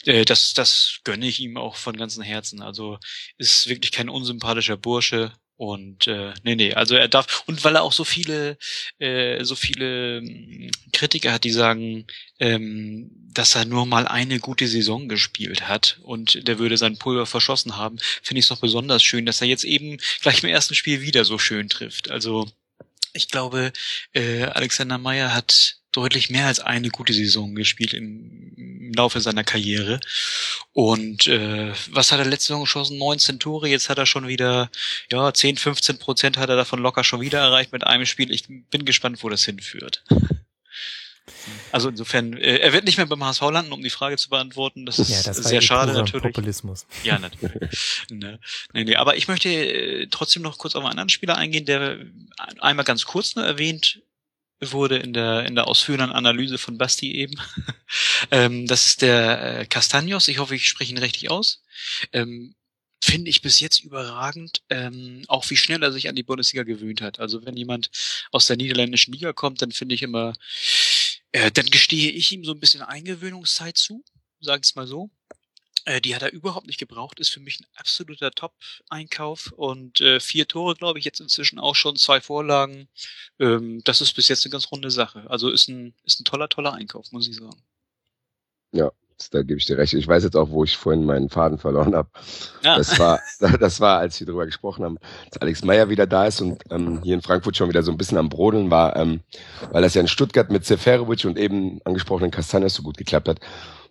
äh, 0.05 0.25
das, 0.25 0.53
das 0.53 0.99
gönne 1.03 1.27
ich 1.27 1.39
ihm 1.39 1.57
auch 1.57 1.75
von 1.75 1.97
ganzem 1.97 2.23
Herzen. 2.23 2.61
Also 2.61 2.97
ist 3.37 3.67
wirklich 3.67 3.91
kein 3.91 4.09
unsympathischer 4.09 4.77
Bursche 4.77 5.31
Und 5.61 6.07
äh, 6.07 6.33
nee, 6.41 6.55
nee, 6.55 6.73
also 6.73 6.95
er 6.95 7.07
darf 7.07 7.43
und 7.45 7.63
weil 7.63 7.75
er 7.75 7.83
auch 7.83 7.93
so 7.93 8.03
viele, 8.03 8.57
äh, 8.97 9.43
so 9.43 9.53
viele 9.53 10.17
ähm, 10.17 10.71
Kritiker 10.91 11.33
hat, 11.33 11.43
die 11.43 11.51
sagen, 11.51 12.07
ähm, 12.39 13.11
dass 13.31 13.53
er 13.53 13.65
nur 13.65 13.85
mal 13.85 14.07
eine 14.07 14.39
gute 14.39 14.67
Saison 14.67 15.07
gespielt 15.07 15.67
hat 15.67 15.99
und 16.01 16.47
der 16.47 16.57
würde 16.57 16.77
sein 16.77 16.97
Pulver 16.97 17.27
verschossen 17.27 17.77
haben, 17.77 17.99
finde 18.23 18.39
ich 18.39 18.45
es 18.45 18.49
doch 18.49 18.57
besonders 18.57 19.03
schön, 19.03 19.27
dass 19.27 19.39
er 19.39 19.49
jetzt 19.49 19.63
eben 19.63 19.99
gleich 20.23 20.41
im 20.41 20.49
ersten 20.49 20.73
Spiel 20.73 21.01
wieder 21.01 21.25
so 21.25 21.37
schön 21.37 21.69
trifft. 21.69 22.09
Also 22.09 22.49
ich 23.13 23.27
glaube, 23.27 23.71
äh, 24.13 24.45
Alexander 24.45 24.97
Meyer 24.97 25.35
hat 25.35 25.75
deutlich 25.91 26.29
mehr 26.29 26.47
als 26.47 26.59
eine 26.59 26.89
gute 26.89 27.13
Saison 27.13 27.55
gespielt 27.55 27.93
im, 27.93 28.53
im 28.55 28.93
Laufe 28.93 29.19
seiner 29.21 29.43
Karriere. 29.43 29.99
Und 30.73 31.27
äh, 31.27 31.73
was 31.89 32.11
hat 32.11 32.19
er 32.19 32.25
letzte 32.25 32.47
Saison 32.47 32.61
geschossen? 32.61 32.97
19 32.97 33.39
Tore, 33.39 33.67
jetzt 33.67 33.89
hat 33.89 33.97
er 33.97 34.05
schon 34.05 34.27
wieder, 34.27 34.69
ja, 35.11 35.33
10, 35.33 35.57
15 35.57 35.97
Prozent 35.97 36.37
hat 36.37 36.49
er 36.49 36.55
davon 36.55 36.79
locker 36.79 37.03
schon 37.03 37.21
wieder 37.21 37.39
erreicht 37.39 37.71
mit 37.71 37.85
einem 37.85 38.05
Spiel. 38.05 38.31
Ich 38.31 38.45
bin 38.47 38.85
gespannt, 38.85 39.23
wo 39.23 39.29
das 39.29 39.45
hinführt. 39.45 40.03
Also 41.71 41.89
insofern, 41.89 42.33
äh, 42.33 42.57
er 42.57 42.73
wird 42.73 42.85
nicht 42.85 42.97
mehr 42.97 43.05
beim 43.05 43.23
HSV 43.23 43.41
landen, 43.41 43.71
um 43.71 43.81
die 43.81 43.89
Frage 43.89 44.17
zu 44.17 44.29
beantworten. 44.29 44.85
Das 44.85 44.99
ist 44.99 45.09
ja, 45.09 45.23
das 45.23 45.37
sehr 45.37 45.59
eh 45.59 45.61
schade 45.61 45.93
natürlich. 45.93 46.33
Populismus. 46.33 46.85
Ja, 47.03 47.17
natürlich. 47.19 47.69
ne. 48.09 48.39
nee, 48.73 48.83
nee. 48.83 48.95
Aber 48.95 49.15
ich 49.15 49.27
möchte 49.27 49.49
äh, 49.49 50.07
trotzdem 50.07 50.43
noch 50.43 50.57
kurz 50.57 50.75
auf 50.75 50.83
einen 50.83 50.91
anderen 50.91 51.09
Spieler 51.09 51.37
eingehen, 51.37 51.65
der 51.65 51.99
einmal 52.59 52.85
ganz 52.85 53.05
kurz 53.05 53.35
nur 53.35 53.45
erwähnt 53.45 54.01
wurde 54.63 54.97
in 54.97 55.13
der 55.13 55.45
in 55.45 55.55
der 55.55 55.67
ausführenden 55.67 56.11
Analyse 56.11 56.57
von 56.57 56.77
Basti 56.77 57.13
eben. 57.13 57.35
ähm, 58.31 58.67
das 58.67 58.87
ist 58.87 59.01
der 59.01 59.59
äh, 59.61 59.65
Castagnos. 59.65 60.27
Ich 60.27 60.39
hoffe, 60.39 60.55
ich 60.55 60.67
spreche 60.67 60.91
ihn 60.91 60.99
richtig 60.99 61.31
aus. 61.31 61.63
Ähm, 62.13 62.55
finde 63.03 63.29
ich 63.29 63.41
bis 63.41 63.59
jetzt 63.59 63.83
überragend, 63.83 64.61
ähm, 64.69 65.23
auch 65.27 65.49
wie 65.49 65.57
schnell 65.57 65.81
er 65.81 65.91
sich 65.91 66.07
an 66.07 66.15
die 66.15 66.23
Bundesliga 66.23 66.63
gewöhnt 66.63 67.01
hat. 67.01 67.19
Also 67.19 67.45
wenn 67.45 67.57
jemand 67.57 67.89
aus 68.31 68.47
der 68.47 68.57
niederländischen 68.57 69.13
Liga 69.13 69.33
kommt, 69.33 69.61
dann 69.61 69.71
finde 69.71 69.95
ich 69.95 70.03
immer, 70.03 70.33
äh, 71.31 71.51
dann 71.51 71.65
gestehe 71.65 72.11
ich 72.11 72.31
ihm 72.31 72.43
so 72.43 72.51
ein 72.51 72.59
bisschen 72.59 72.83
Eingewöhnungszeit 72.83 73.77
zu, 73.77 74.03
sage 74.39 74.61
ich 74.63 74.75
mal 74.75 74.87
so. 74.87 75.09
Äh, 75.85 76.01
die 76.01 76.15
hat 76.15 76.21
er 76.21 76.31
überhaupt 76.31 76.67
nicht 76.67 76.79
gebraucht, 76.79 77.19
ist 77.19 77.29
für 77.29 77.39
mich 77.39 77.59
ein 77.59 77.65
absoluter 77.75 78.31
Top-Einkauf 78.31 79.51
und 79.55 80.01
äh, 80.01 80.19
vier 80.19 80.47
Tore, 80.47 80.75
glaube 80.75 80.99
ich, 80.99 81.05
jetzt 81.05 81.19
inzwischen 81.19 81.59
auch 81.59 81.75
schon, 81.75 81.95
zwei 81.95 82.21
Vorlagen. 82.21 82.87
Ähm, 83.39 83.81
das 83.83 84.01
ist 84.01 84.13
bis 84.13 84.27
jetzt 84.27 84.45
eine 84.45 84.51
ganz 84.51 84.71
runde 84.71 84.91
Sache. 84.91 85.29
Also 85.29 85.49
ist 85.49 85.69
ein, 85.69 85.93
ist 86.03 86.19
ein 86.21 86.25
toller, 86.25 86.49
toller 86.49 86.73
Einkauf, 86.73 87.11
muss 87.11 87.27
ich 87.27 87.35
sagen. 87.35 87.61
Ja, 88.71 88.91
da 89.29 89.41
gebe 89.41 89.57
ich 89.57 89.65
dir 89.65 89.77
recht. 89.77 89.93
Ich 89.93 90.07
weiß 90.07 90.23
jetzt 90.23 90.35
auch, 90.35 90.49
wo 90.49 90.63
ich 90.63 90.77
vorhin 90.77 91.05
meinen 91.05 91.29
Faden 91.29 91.57
verloren 91.57 91.95
habe. 91.95 92.09
Ja. 92.63 92.77
Das 92.77 92.97
war, 92.97 93.19
das 93.59 93.79
war, 93.79 93.99
als 93.99 94.19
wir 94.19 94.27
darüber 94.27 94.45
gesprochen 94.45 94.83
haben, 94.83 94.97
dass 95.29 95.41
Alex 95.41 95.63
Meyer 95.63 95.89
wieder 95.89 96.07
da 96.07 96.25
ist 96.25 96.41
und 96.41 96.61
ähm, 96.69 97.01
hier 97.03 97.15
in 97.15 97.21
Frankfurt 97.21 97.57
schon 97.57 97.69
wieder 97.69 97.83
so 97.83 97.91
ein 97.91 97.97
bisschen 97.97 98.17
am 98.17 98.29
Brodeln 98.29 98.71
war, 98.71 98.95
ähm, 98.95 99.21
weil 99.71 99.81
das 99.81 99.93
ja 99.93 100.01
in 100.01 100.07
Stuttgart 100.07 100.49
mit 100.49 100.65
Seferovic 100.65 101.25
und 101.25 101.37
eben 101.37 101.81
angesprochenen 101.85 102.31
Castanes 102.31 102.73
so 102.73 102.83
gut 102.83 102.97
geklappt 102.97 103.27
hat, 103.27 103.39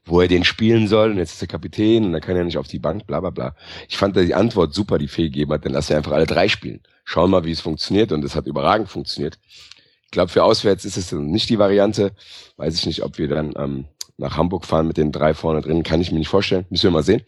wo 0.05 0.21
er 0.21 0.29
den 0.29 0.45
spielen 0.45 0.89
soll 0.89 1.11
und 1.11 1.19
jetzt 1.19 1.35
ist 1.35 1.43
er 1.43 1.49
Kapitän 1.49 2.05
und 2.05 2.13
dann 2.13 2.21
kann 2.21 2.37
er 2.37 2.45
nicht 2.45 2.59
auf 2.59 2.69
die 2.69 2.79
Bank, 2.79 3.07
bla 3.07 3.21
bla 3.21 3.31
bla. 3.31 3.55
Ich 3.89 3.97
fand 3.97 4.17
die 4.17 4.35
Antwort 4.35 4.75
super, 4.75 4.99
die 4.99 5.09
Fee 5.09 5.25
gegeben 5.25 5.53
hat, 5.53 5.65
dann 5.65 5.73
lass 5.73 5.91
er 5.91 5.99
einfach 5.99 6.13
alle 6.13 6.27
drei 6.27 6.49
spielen. 6.49 6.81
Schauen 7.05 7.31
mal, 7.31 7.45
wie 7.45 7.53
es 7.53 7.61
funktioniert 7.61 8.13
und 8.13 8.25
es 8.25 8.35
hat 8.35 8.47
überragend 8.47 8.89
funktioniert. 8.89 9.39
Ich 10.05 10.11
glaube, 10.11 10.31
für 10.31 10.43
auswärts 10.43 10.85
ist 10.85 10.97
es 10.97 11.13
nicht 11.13 11.49
die 11.51 11.59
Variante. 11.59 12.13
Weiß 12.57 12.75
ich 12.75 12.87
nicht, 12.87 13.03
ob 13.03 13.19
wir 13.19 13.29
dann 13.29 13.55
ähm, 13.57 13.85
nach 14.17 14.37
Hamburg 14.37 14.65
fahren 14.65 14.87
mit 14.87 14.97
den 14.97 15.13
drei 15.13 15.35
vorne 15.35 15.61
drin, 15.61 15.83
kann 15.83 16.01
ich 16.01 16.11
mir 16.11 16.19
nicht 16.19 16.29
vorstellen. 16.29 16.67
Müssen 16.71 16.85
wir 16.85 16.91
mal 16.91 17.03
sehen. 17.03 17.23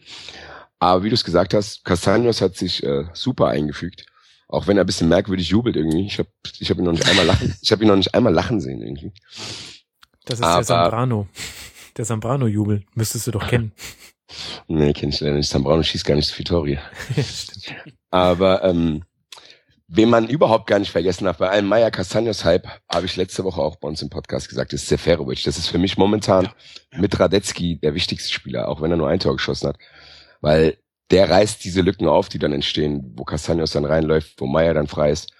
Aber 0.79 1.03
wie 1.03 1.09
du 1.09 1.15
es 1.15 1.23
gesagt 1.23 1.53
hast, 1.53 1.85
Castaños 1.85 2.41
hat 2.41 2.57
sich 2.57 2.83
äh, 2.83 3.05
super 3.13 3.47
eingefügt. 3.47 4.05
Auch 4.49 4.67
wenn 4.67 4.77
er 4.77 4.83
ein 4.83 4.87
bisschen 4.87 5.07
merkwürdig 5.07 5.49
jubelt 5.49 5.75
irgendwie. 5.75 6.05
Ich 6.05 6.19
habe 6.19 6.29
ich 6.59 6.69
hab 6.69 6.77
ihn 6.77 6.83
noch 6.83 6.91
nicht 6.91 7.07
einmal 7.07 7.25
lachen. 7.25 7.55
Ich 7.61 7.71
habe 7.71 7.83
ihn 7.83 7.87
noch 7.87 7.95
nicht 7.95 8.13
einmal 8.13 8.33
lachen 8.33 8.59
sehen 8.59 8.81
irgendwie. 8.81 9.13
Das 10.25 10.39
ist 10.39 10.45
Aber, 10.45 10.57
der 10.57 10.65
Zambrano. 10.65 11.27
Der 11.97 12.05
Zambrano-Jubel. 12.05 12.83
Müsstest 12.95 13.27
du 13.27 13.31
doch 13.31 13.47
kennen. 13.47 13.71
nee, 14.67 14.93
kenne 14.93 15.11
ich 15.11 15.19
leider 15.19 15.35
nicht. 15.35 15.49
Zambrano 15.49 15.83
schießt 15.83 16.05
gar 16.05 16.15
nicht 16.15 16.27
so 16.27 16.33
viel 16.33 16.45
Tore. 16.45 16.79
Aber 18.09 18.63
ähm, 18.63 19.03
Wen 19.95 20.09
man 20.09 20.27
überhaupt 20.27 20.65
gar 20.65 20.79
nicht 20.79 20.91
vergessen 20.91 21.25
darf, 21.25 21.37
bei 21.37 21.51
einem 21.51 21.67
Maya 21.67 21.89
Castaños 21.89 22.43
Hype, 22.45 22.67
habe 22.91 23.05
ich 23.05 23.15
letzte 23.15 23.43
Woche 23.43 23.61
auch 23.61 23.75
bei 23.75 23.87
uns 23.87 24.01
im 24.01 24.09
Podcast 24.09 24.49
gesagt, 24.49 24.73
ist 24.73 24.87
Seferovic. 24.87 25.43
Das 25.43 25.59
ist 25.59 25.67
für 25.67 25.77
mich 25.77 25.97
momentan 25.97 26.45
ja, 26.45 26.99
mit 26.99 27.19
Radetzky 27.19 27.77
der 27.77 27.93
wichtigste 27.93 28.33
Spieler, 28.33 28.69
auch 28.69 28.81
wenn 28.81 28.89
er 28.89 28.97
nur 28.97 29.09
ein 29.09 29.19
Tor 29.19 29.33
geschossen 29.33 29.67
hat. 29.67 29.77
Weil 30.41 30.77
der 31.11 31.29
reißt 31.29 31.63
diese 31.63 31.81
Lücken 31.81 32.07
auf, 32.07 32.27
die 32.27 32.39
dann 32.39 32.53
entstehen, 32.53 33.13
wo 33.15 33.23
Castaños 33.23 33.73
dann 33.73 33.85
reinläuft, 33.85 34.33
wo 34.41 34.47
Maya 34.47 34.73
dann 34.73 34.87
frei 34.87 35.11
ist. 35.11 35.31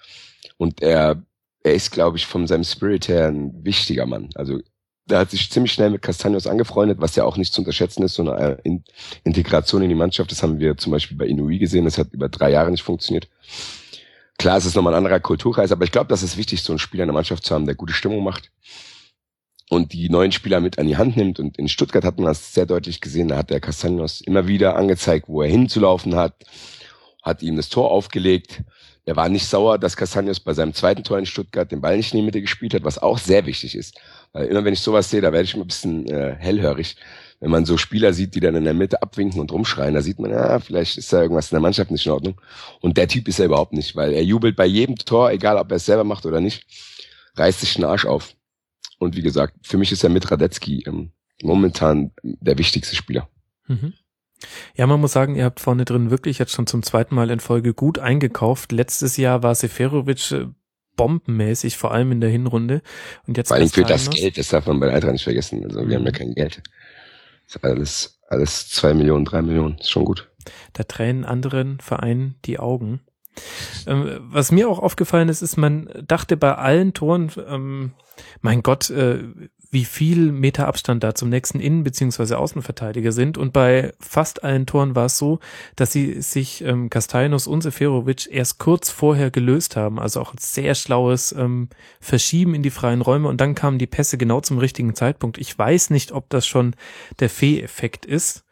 Und 0.56 0.80
er, 0.82 1.20
er 1.64 1.74
ist, 1.74 1.90
glaube 1.90 2.18
ich, 2.18 2.24
von 2.24 2.46
seinem 2.46 2.62
Spirit 2.64 3.08
her 3.08 3.26
ein 3.26 3.64
wichtiger 3.64 4.06
Mann. 4.06 4.28
Also 4.36 4.60
der 5.06 5.18
hat 5.18 5.30
sich 5.30 5.50
ziemlich 5.50 5.72
schnell 5.72 5.90
mit 5.90 6.02
Castaños 6.02 6.48
angefreundet, 6.48 7.00
was 7.00 7.14
ja 7.16 7.24
auch 7.24 7.36
nicht 7.36 7.52
zu 7.52 7.60
unterschätzen 7.60 8.02
ist, 8.02 8.14
so 8.14 8.22
eine 8.30 8.58
Integration 9.22 9.82
in 9.82 9.90
die 9.90 9.94
Mannschaft. 9.94 10.30
Das 10.30 10.42
haben 10.42 10.58
wir 10.58 10.76
zum 10.76 10.92
Beispiel 10.92 11.16
bei 11.16 11.26
Inui 11.26 11.58
gesehen, 11.58 11.84
das 11.84 11.98
hat 11.98 12.12
über 12.12 12.28
drei 12.28 12.50
Jahre 12.50 12.70
nicht 12.70 12.82
funktioniert. 12.82 13.28
Klar, 14.38 14.56
es 14.56 14.64
ist 14.64 14.74
nochmal 14.74 14.94
ein 14.94 14.98
anderer 14.98 15.20
Kulturkreis, 15.20 15.72
aber 15.72 15.84
ich 15.84 15.92
glaube, 15.92 16.08
das 16.08 16.22
ist 16.22 16.36
wichtig, 16.36 16.62
so 16.62 16.72
einen 16.72 16.78
Spieler 16.78 17.04
in 17.04 17.08
der 17.08 17.14
Mannschaft 17.14 17.44
zu 17.44 17.54
haben, 17.54 17.66
der 17.66 17.74
gute 17.74 17.92
Stimmung 17.92 18.24
macht 18.24 18.50
und 19.70 19.92
die 19.92 20.08
neuen 20.08 20.32
Spieler 20.32 20.60
mit 20.60 20.78
an 20.78 20.86
die 20.86 20.96
Hand 20.96 21.16
nimmt. 21.16 21.38
Und 21.38 21.58
in 21.58 21.68
Stuttgart 21.68 22.04
hat 22.04 22.18
man 22.18 22.26
das 22.26 22.54
sehr 22.54 22.66
deutlich 22.66 23.00
gesehen. 23.00 23.28
Da 23.28 23.36
hat 23.36 23.50
der 23.50 23.60
Castanos 23.60 24.20
immer 24.20 24.46
wieder 24.46 24.76
angezeigt, 24.76 25.28
wo 25.28 25.42
er 25.42 25.48
hinzulaufen 25.48 26.16
hat, 26.16 26.34
hat 27.22 27.42
ihm 27.42 27.56
das 27.56 27.68
Tor 27.68 27.90
aufgelegt. 27.90 28.62
Er 29.06 29.16
war 29.16 29.28
nicht 29.28 29.46
sauer, 29.46 29.78
dass 29.78 29.96
Castanos 29.96 30.40
bei 30.40 30.54
seinem 30.54 30.74
zweiten 30.74 31.04
Tor 31.04 31.18
in 31.18 31.26
Stuttgart 31.26 31.70
den 31.70 31.80
Ball 31.80 31.96
nicht 31.96 32.12
in 32.12 32.20
die 32.20 32.24
Mitte 32.24 32.40
gespielt 32.40 32.74
hat, 32.74 32.84
was 32.84 32.98
auch 32.98 33.18
sehr 33.18 33.46
wichtig 33.46 33.74
ist. 33.74 33.98
Weil 34.34 34.46
immer 34.46 34.64
wenn 34.64 34.74
ich 34.74 34.80
sowas 34.80 35.10
sehe, 35.10 35.22
da 35.22 35.32
werde 35.32 35.44
ich 35.44 35.54
ein 35.54 35.66
bisschen 35.66 36.06
äh, 36.08 36.36
hellhörig 36.38 36.96
wenn 37.44 37.50
man 37.50 37.66
so 37.66 37.76
Spieler 37.76 38.14
sieht, 38.14 38.34
die 38.34 38.40
dann 38.40 38.54
in 38.54 38.64
der 38.64 38.72
Mitte 38.72 39.02
abwinken 39.02 39.38
und 39.38 39.52
rumschreien, 39.52 39.92
da 39.92 40.00
sieht 40.00 40.18
man, 40.18 40.30
ja, 40.30 40.58
vielleicht 40.60 40.96
ist 40.96 41.12
da 41.12 41.20
irgendwas 41.20 41.52
in 41.52 41.56
der 41.56 41.60
Mannschaft 41.60 41.90
nicht 41.90 42.06
in 42.06 42.12
Ordnung. 42.12 42.40
Und 42.80 42.96
der 42.96 43.06
Typ 43.06 43.28
ist 43.28 43.38
er 43.38 43.44
überhaupt 43.44 43.74
nicht, 43.74 43.94
weil 43.96 44.14
er 44.14 44.24
jubelt 44.24 44.56
bei 44.56 44.64
jedem 44.64 44.96
Tor, 44.96 45.30
egal 45.30 45.58
ob 45.58 45.70
er 45.70 45.76
es 45.76 45.84
selber 45.84 46.04
macht 46.04 46.24
oder 46.24 46.40
nicht, 46.40 46.64
reißt 47.36 47.60
sich 47.60 47.74
den 47.74 47.84
Arsch 47.84 48.06
auf. 48.06 48.34
Und 48.98 49.14
wie 49.14 49.20
gesagt, 49.20 49.54
für 49.62 49.76
mich 49.76 49.92
ist 49.92 50.04
er 50.04 50.08
mit 50.08 50.30
Radetzky 50.30 50.84
ähm, 50.86 51.12
momentan 51.42 52.12
der 52.22 52.56
wichtigste 52.56 52.96
Spieler. 52.96 53.28
Mhm. 53.66 53.92
Ja, 54.74 54.86
man 54.86 55.00
muss 55.00 55.12
sagen, 55.12 55.36
ihr 55.36 55.44
habt 55.44 55.60
vorne 55.60 55.84
drin 55.84 56.10
wirklich 56.10 56.38
jetzt 56.38 56.52
schon 56.52 56.66
zum 56.66 56.82
zweiten 56.82 57.14
Mal 57.14 57.30
in 57.30 57.40
Folge 57.40 57.74
gut 57.74 57.98
eingekauft. 57.98 58.72
Letztes 58.72 59.18
Jahr 59.18 59.42
war 59.42 59.54
Seferovic 59.54 60.32
äh, 60.32 60.46
bombenmäßig, 60.96 61.76
vor 61.76 61.92
allem 61.92 62.12
in 62.12 62.20
der 62.20 62.30
Hinrunde. 62.30 62.82
Und 63.26 63.36
jetzt 63.36 63.48
vor 63.48 63.56
allem 63.56 63.68
für 63.68 63.84
das 63.84 64.10
Geld, 64.10 64.38
das 64.38 64.48
darf 64.48 64.66
man 64.66 64.80
bei 64.80 64.92
Eintracht 64.92 65.12
nicht 65.12 65.24
vergessen. 65.24 65.64
Also 65.64 65.86
wir 65.88 65.96
haben 65.96 66.04
ja 66.04 66.10
mhm. 66.10 66.14
kein 66.14 66.34
Geld. 66.34 66.62
Ist 67.46 67.62
alles, 67.62 68.20
alles 68.28 68.68
zwei 68.68 68.94
Millionen, 68.94 69.24
drei 69.24 69.42
Millionen. 69.42 69.78
Ist 69.78 69.90
schon 69.90 70.04
gut. 70.04 70.30
Da 70.72 70.84
tränen 70.84 71.24
anderen 71.24 71.80
Vereinen 71.80 72.36
die 72.44 72.58
Augen. 72.58 73.00
Ähm, 73.86 74.18
was 74.20 74.52
mir 74.52 74.68
auch 74.68 74.78
aufgefallen 74.78 75.28
ist, 75.28 75.42
ist, 75.42 75.56
man 75.56 75.88
dachte 76.06 76.36
bei 76.36 76.54
allen 76.54 76.94
Toren, 76.94 77.30
ähm, 77.48 77.92
mein 78.40 78.62
Gott, 78.62 78.90
äh, 78.90 79.24
wie 79.74 79.84
viel 79.84 80.32
Meter 80.32 80.66
Abstand 80.66 81.04
da 81.04 81.14
zum 81.14 81.28
nächsten 81.28 81.60
Innen- 81.60 81.84
bzw. 81.84 82.34
Außenverteidiger 82.34 83.12
sind. 83.12 83.36
Und 83.36 83.52
bei 83.52 83.92
fast 84.00 84.42
allen 84.42 84.64
Toren 84.64 84.94
war 84.94 85.06
es 85.06 85.18
so, 85.18 85.40
dass 85.76 85.92
sie 85.92 86.22
sich 86.22 86.64
ähm, 86.64 86.88
Castellanos 86.88 87.46
und 87.46 87.62
Seferovic 87.62 88.28
erst 88.30 88.58
kurz 88.58 88.88
vorher 88.90 89.30
gelöst 89.30 89.76
haben. 89.76 89.98
Also 89.98 90.20
auch 90.20 90.32
ein 90.32 90.38
sehr 90.38 90.74
schlaues 90.74 91.32
ähm, 91.32 91.68
Verschieben 92.00 92.54
in 92.54 92.62
die 92.62 92.70
freien 92.70 93.02
Räume. 93.02 93.28
Und 93.28 93.40
dann 93.40 93.54
kamen 93.54 93.78
die 93.78 93.86
Pässe 93.86 94.16
genau 94.16 94.40
zum 94.40 94.58
richtigen 94.58 94.94
Zeitpunkt. 94.94 95.36
Ich 95.36 95.58
weiß 95.58 95.90
nicht, 95.90 96.12
ob 96.12 96.30
das 96.30 96.46
schon 96.46 96.74
der 97.18 97.28
Fee-Effekt 97.28 98.06
ist. 98.06 98.44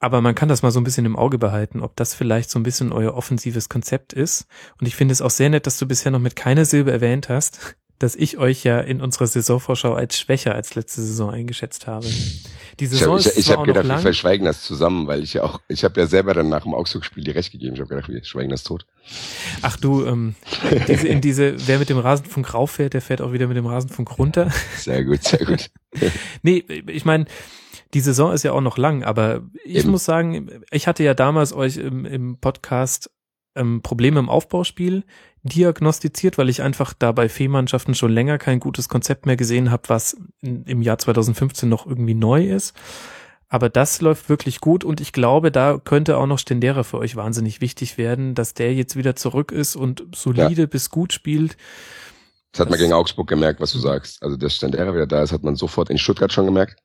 Aber 0.00 0.20
man 0.20 0.34
kann 0.34 0.48
das 0.48 0.62
mal 0.62 0.70
so 0.70 0.80
ein 0.80 0.84
bisschen 0.84 1.06
im 1.06 1.16
Auge 1.16 1.38
behalten, 1.38 1.80
ob 1.80 1.96
das 1.96 2.14
vielleicht 2.14 2.50
so 2.50 2.58
ein 2.58 2.62
bisschen 2.62 2.92
euer 2.92 3.14
offensives 3.14 3.68
Konzept 3.68 4.12
ist. 4.12 4.46
Und 4.80 4.86
ich 4.86 4.96
finde 4.96 5.12
es 5.12 5.22
auch 5.22 5.30
sehr 5.30 5.50
nett, 5.50 5.66
dass 5.66 5.78
du 5.78 5.86
bisher 5.86 6.12
noch 6.12 6.18
mit 6.18 6.36
keiner 6.36 6.64
Silbe 6.64 6.92
erwähnt 6.92 7.28
hast, 7.28 7.76
dass 7.98 8.16
ich 8.16 8.38
euch 8.38 8.64
ja 8.64 8.80
in 8.80 9.00
unserer 9.00 9.26
Saisonvorschau 9.26 9.94
als 9.94 10.18
schwächer 10.18 10.54
als 10.54 10.74
letzte 10.74 11.00
Saison 11.00 11.30
eingeschätzt 11.30 11.86
habe. 11.86 12.06
Die 12.80 12.86
Saison 12.86 13.18
ich, 13.18 13.26
ich, 13.26 13.38
ich 13.38 13.50
habe 13.52 13.64
gedacht, 13.64 13.86
wir 13.86 13.98
verschweigen 13.98 14.44
das 14.44 14.62
zusammen, 14.62 15.06
weil 15.06 15.22
ich 15.22 15.34
ja 15.34 15.44
auch, 15.44 15.60
ich 15.68 15.84
habe 15.84 16.00
ja 16.00 16.06
selber 16.06 16.34
dann 16.34 16.48
nach 16.48 16.64
dem 16.64 16.74
Augsburg-Spiel 16.74 17.22
die 17.22 17.30
Recht 17.30 17.52
gegeben. 17.52 17.74
Ich 17.74 17.80
habe 17.80 17.88
gedacht, 17.88 18.08
wir 18.08 18.24
schweigen 18.24 18.50
das 18.50 18.64
tot. 18.64 18.84
Ach 19.62 19.76
du, 19.76 20.04
ähm, 20.04 20.34
diese, 20.88 21.06
in 21.06 21.20
diese, 21.20 21.54
wer 21.68 21.78
mit 21.78 21.88
dem 21.88 21.98
Rasenfunk 21.98 22.52
rauffährt, 22.52 22.94
der 22.94 23.00
fährt 23.00 23.20
auch 23.20 23.32
wieder 23.32 23.46
mit 23.46 23.56
dem 23.56 23.66
Rasenfunk 23.66 24.18
runter. 24.18 24.50
Sehr 24.76 25.04
gut, 25.04 25.22
sehr 25.22 25.46
gut. 25.46 25.70
nee, 26.42 26.64
ich 26.88 27.04
meine, 27.04 27.26
die 27.94 28.00
Saison 28.00 28.32
ist 28.32 28.42
ja 28.42 28.52
auch 28.52 28.60
noch 28.60 28.76
lang, 28.76 29.04
aber 29.04 29.42
ich 29.64 29.76
Eben. 29.76 29.90
muss 29.90 30.04
sagen, 30.04 30.50
ich 30.72 30.88
hatte 30.88 31.04
ja 31.04 31.14
damals 31.14 31.52
euch 31.52 31.76
im, 31.76 32.04
im 32.04 32.38
Podcast 32.38 33.10
ähm, 33.54 33.82
Probleme 33.82 34.20
im 34.20 34.28
Aufbauspiel 34.28 35.04
diagnostiziert, 35.42 36.38
weil 36.38 36.48
ich 36.48 36.62
einfach 36.62 36.94
da 36.94 37.12
bei 37.12 37.28
Fee-Mannschaften 37.28 37.94
schon 37.94 38.12
länger 38.12 38.38
kein 38.38 38.60
gutes 38.60 38.88
Konzept 38.88 39.26
mehr 39.26 39.36
gesehen 39.36 39.70
habe, 39.70 39.88
was 39.88 40.16
in, 40.40 40.64
im 40.64 40.82
Jahr 40.82 40.98
2015 40.98 41.68
noch 41.68 41.86
irgendwie 41.86 42.14
neu 42.14 42.46
ist. 42.46 42.74
Aber 43.48 43.68
das 43.68 44.00
läuft 44.00 44.28
wirklich 44.28 44.60
gut 44.60 44.84
und 44.84 45.00
ich 45.00 45.12
glaube, 45.12 45.52
da 45.52 45.78
könnte 45.78 46.16
auch 46.16 46.26
noch 46.26 46.38
Stendera 46.38 46.82
für 46.82 46.98
euch 46.98 47.14
wahnsinnig 47.14 47.60
wichtig 47.60 47.98
werden, 47.98 48.34
dass 48.34 48.54
der 48.54 48.74
jetzt 48.74 48.96
wieder 48.96 49.14
zurück 49.14 49.52
ist 49.52 49.76
und 49.76 50.04
solide 50.14 50.62
ja. 50.62 50.66
bis 50.66 50.90
gut 50.90 51.12
spielt. 51.12 51.56
Das 52.52 52.60
hat 52.60 52.70
man 52.70 52.78
gegen 52.78 52.92
Augsburg 52.92 53.28
gemerkt, 53.28 53.60
was 53.60 53.72
du 53.72 53.78
sagst. 53.78 54.22
Also, 54.22 54.36
dass 54.36 54.56
Stendera 54.56 54.94
wieder 54.94 55.06
da 55.06 55.22
ist, 55.22 55.32
hat 55.32 55.42
man 55.42 55.56
sofort 55.56 55.90
in 55.90 55.98
Stuttgart 55.98 56.32
schon 56.32 56.46
gemerkt. 56.46 56.80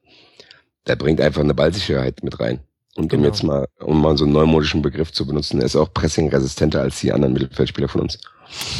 Der 0.88 0.95
bringt 0.95 1.22
einfach 1.22 1.41
eine 1.41 1.53
Ballsicherheit 1.53 2.24
mit 2.24 2.39
rein. 2.39 2.59
Und 3.00 3.08
genau. 3.08 3.22
um 3.22 3.26
jetzt 3.28 3.43
mal, 3.43 3.66
um 3.80 4.02
mal 4.02 4.18
so 4.18 4.26
einen 4.26 4.34
neumodischen 4.34 4.82
Begriff 4.82 5.14
zu 5.14 5.26
benutzen, 5.26 5.62
er 5.62 5.66
ist 5.68 5.78
auch 5.78 5.93
pressingresistenter 5.93 6.82
als 6.82 7.00
die 7.00 7.14
anderen 7.14 7.34
Mittelfeldspieler 7.34 7.88
von 7.88 8.02
uns. 8.02 8.20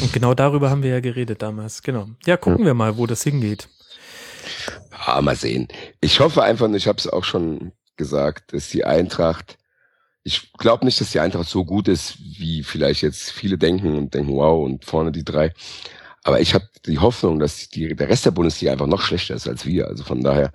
Und 0.01 0.11
genau 0.11 0.34
darüber 0.34 0.70
haben 0.70 0.84
wir 0.84 0.89
ja 0.89 0.99
geredet 0.99 1.41
damals. 1.41 1.82
Genau. 1.84 2.09
Ja, 2.26 2.36
gucken 2.36 2.59
ja. 2.59 2.65
wir 2.65 2.74
mal, 2.74 2.97
wo 2.97 3.07
das 3.07 3.24
hingeht. 3.24 3.70
Ja, 5.07 5.22
mal 5.22 5.38
sehen. 5.38 5.70
Ich 6.01 6.20
hoffe 6.20 6.43
einfach, 6.43 6.70
ich 6.74 6.86
habe 6.86 6.97
es 6.97 7.07
auch 7.07 7.24
schon 7.24 7.72
gesagt, 7.95 8.51
dass 8.51 8.67
die 8.67 8.84
Eintracht, 8.84 9.57
ich 10.24 10.51
glaube 10.51 10.84
nicht, 10.84 10.99
dass 10.99 11.11
die 11.11 11.22
Eintracht 11.22 11.47
so 11.47 11.63
gut 11.63 11.88
ist, 11.88 12.17
wie 12.20 12.63
vielleicht 12.63 13.03
jetzt 13.03 13.32
viele 13.32 13.57
denken 13.57 13.95
und 13.95 14.13
denken, 14.13 14.36
wow, 14.36 14.65
und 14.65 14.84
vorne 14.84 15.13
die 15.13 15.24
drei. 15.24 15.53
Aber 16.26 16.41
ich 16.41 16.53
habe 16.53 16.67
die 16.86 16.99
Hoffnung, 16.99 17.39
dass 17.39 17.70
die, 17.70 17.95
der 17.95 18.09
Rest 18.09 18.26
der 18.26 18.32
Bundesliga 18.32 18.74
einfach 18.74 18.86
noch 18.86 19.01
schlechter 19.01 19.36
ist 19.36 19.47
als 19.47 19.65
wir. 19.65 19.88
Also 19.88 20.03
von 20.03 20.22
daher. 20.22 20.51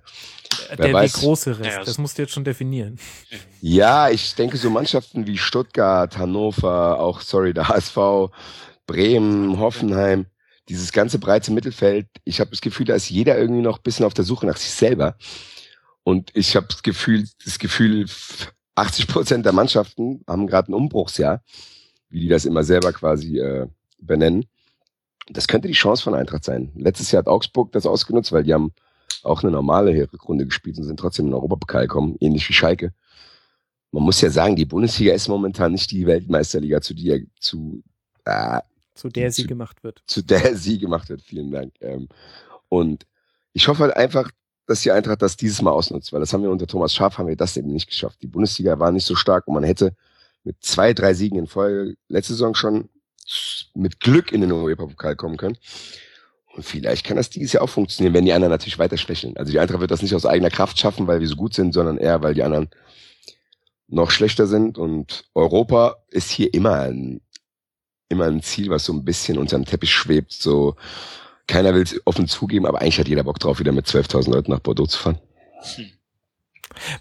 Der, 0.70 0.78
wer 0.78 0.92
weiß, 0.92 1.14
große 1.14 1.58
Rest, 1.58 1.86
das 1.86 1.98
musst 1.98 2.18
du 2.18 2.22
jetzt 2.22 2.32
schon 2.32 2.44
definieren. 2.44 2.98
Ja, 3.60 4.10
ich 4.10 4.34
denke 4.34 4.56
so 4.56 4.70
Mannschaften 4.70 5.26
wie 5.26 5.38
Stuttgart, 5.38 6.16
Hannover, 6.18 7.00
auch 7.00 7.20
sorry, 7.20 7.54
der 7.54 7.68
HSV, 7.68 7.96
Bremen, 8.86 9.58
Hoffenheim, 9.58 10.26
dieses 10.68 10.92
ganze 10.92 11.18
breite 11.18 11.52
Mittelfeld, 11.52 12.06
ich 12.24 12.40
habe 12.40 12.50
das 12.50 12.60
Gefühl, 12.60 12.86
da 12.86 12.94
ist 12.94 13.10
jeder 13.10 13.38
irgendwie 13.38 13.62
noch 13.62 13.78
ein 13.78 13.82
bisschen 13.82 14.06
auf 14.06 14.14
der 14.14 14.24
Suche 14.24 14.46
nach 14.46 14.56
sich 14.56 14.70
selber. 14.70 15.16
Und 16.02 16.30
ich 16.34 16.56
habe 16.56 16.66
das 16.68 16.82
Gefühl, 16.82 17.26
das 17.44 17.58
Gefühl, 17.58 18.06
80 18.74 19.06
Prozent 19.06 19.46
der 19.46 19.52
Mannschaften 19.52 20.22
haben 20.28 20.46
gerade 20.46 20.70
ein 20.70 20.74
Umbruchsjahr, 20.74 21.42
wie 22.10 22.20
die 22.20 22.28
das 22.28 22.44
immer 22.44 22.64
selber 22.64 22.92
quasi 22.92 23.38
äh, 23.38 23.66
benennen. 23.98 24.46
Das 25.28 25.48
könnte 25.48 25.68
die 25.68 25.74
Chance 25.74 26.02
von 26.02 26.14
Eintracht 26.14 26.44
sein. 26.44 26.72
Letztes 26.74 27.10
Jahr 27.10 27.20
hat 27.20 27.28
Augsburg 27.28 27.72
das 27.72 27.86
ausgenutzt, 27.86 28.32
weil 28.32 28.42
die 28.42 28.52
haben 28.52 28.72
auch 29.24 29.42
eine 29.42 29.52
normale 29.52 29.92
Rückrunde 30.12 30.44
gespielt 30.44 30.78
und 30.78 30.84
sind 30.84 30.98
trotzdem 30.98 31.26
in 31.26 31.30
den 31.30 31.34
Europapokal 31.34 31.86
gekommen, 31.86 32.16
ähnlich 32.20 32.48
wie 32.48 32.52
Schalke. 32.52 32.92
Man 33.92 34.02
muss 34.02 34.20
ja 34.20 34.30
sagen, 34.30 34.56
die 34.56 34.64
Bundesliga 34.64 35.14
ist 35.14 35.28
momentan 35.28 35.72
nicht 35.72 35.90
die 35.90 36.06
Weltmeisterliga, 36.06 36.80
zu 36.80 36.94
der, 36.94 37.20
zu, 37.38 37.82
äh, 38.24 38.60
zu 38.94 39.08
der 39.08 39.30
sie 39.30 39.42
zu, 39.42 39.48
gemacht 39.48 39.84
wird. 39.84 40.02
Zu 40.06 40.22
der 40.22 40.56
sie 40.56 40.78
gemacht 40.78 41.08
wird, 41.08 41.22
vielen 41.22 41.50
Dank. 41.50 41.74
Ähm, 41.80 42.08
und 42.68 43.06
ich 43.52 43.68
hoffe 43.68 43.84
halt 43.84 43.96
einfach, 43.96 44.30
dass 44.66 44.82
die 44.82 44.90
Eintracht 44.90 45.22
das 45.22 45.36
dieses 45.36 45.62
Mal 45.62 45.70
ausnutzt, 45.70 46.12
weil 46.12 46.20
das 46.20 46.32
haben 46.32 46.42
wir 46.42 46.50
unter 46.50 46.66
Thomas 46.66 46.94
Schaaf, 46.94 47.18
haben 47.18 47.28
wir 47.28 47.36
das 47.36 47.56
eben 47.56 47.72
nicht 47.72 47.88
geschafft. 47.88 48.20
Die 48.22 48.26
Bundesliga 48.26 48.78
war 48.78 48.90
nicht 48.90 49.04
so 49.06 49.14
stark 49.14 49.46
und 49.46 49.54
man 49.54 49.64
hätte 49.64 49.94
mit 50.42 50.56
zwei, 50.60 50.92
drei 50.92 51.14
Siegen 51.14 51.38
in 51.38 51.46
Folge 51.46 51.96
letzte 52.08 52.32
Saison 52.32 52.54
schon 52.54 52.88
mit 53.74 54.00
Glück 54.00 54.32
in 54.32 54.40
den 54.40 54.52
Europapokal 54.52 55.16
kommen 55.16 55.36
können. 55.36 55.56
Und 56.54 56.64
vielleicht 56.64 57.04
kann 57.04 57.16
das 57.16 57.30
dieses 57.30 57.52
Jahr 57.52 57.64
auch 57.64 57.68
funktionieren, 57.68 58.14
wenn 58.14 58.24
die 58.24 58.32
anderen 58.32 58.52
natürlich 58.52 58.78
weiter 58.78 58.96
schwächeln. 58.96 59.36
Also 59.36 59.50
die 59.50 59.58
Eintracht 59.58 59.80
wird 59.80 59.90
das 59.90 60.02
nicht 60.02 60.14
aus 60.14 60.26
eigener 60.26 60.50
Kraft 60.50 60.78
schaffen, 60.78 61.06
weil 61.06 61.20
wir 61.20 61.28
so 61.28 61.36
gut 61.36 61.54
sind, 61.54 61.74
sondern 61.74 61.98
eher, 61.98 62.22
weil 62.22 62.34
die 62.34 62.44
anderen 62.44 62.68
noch 63.88 64.10
schlechter 64.10 64.46
sind. 64.46 64.78
Und 64.78 65.24
Europa 65.34 65.96
ist 66.10 66.30
hier 66.30 66.54
immer 66.54 66.80
ein 66.80 67.20
immer 68.08 68.26
ein 68.26 68.42
Ziel, 68.42 68.70
was 68.70 68.84
so 68.84 68.92
ein 68.92 69.04
bisschen 69.04 69.38
unterm 69.38 69.64
Teppich 69.64 69.92
schwebt. 69.92 70.32
So, 70.32 70.76
keiner 71.46 71.74
will 71.74 71.82
es 71.82 72.00
offen 72.06 72.26
zugeben, 72.28 72.66
aber 72.66 72.80
eigentlich 72.80 72.98
hat 72.98 73.08
jeder 73.08 73.24
Bock 73.24 73.38
drauf, 73.38 73.58
wieder 73.58 73.72
mit 73.72 73.86
12.000 73.86 74.30
Leuten 74.30 74.50
nach 74.50 74.60
Bordeaux 74.60 74.86
zu 74.86 74.98
fahren. 74.98 75.18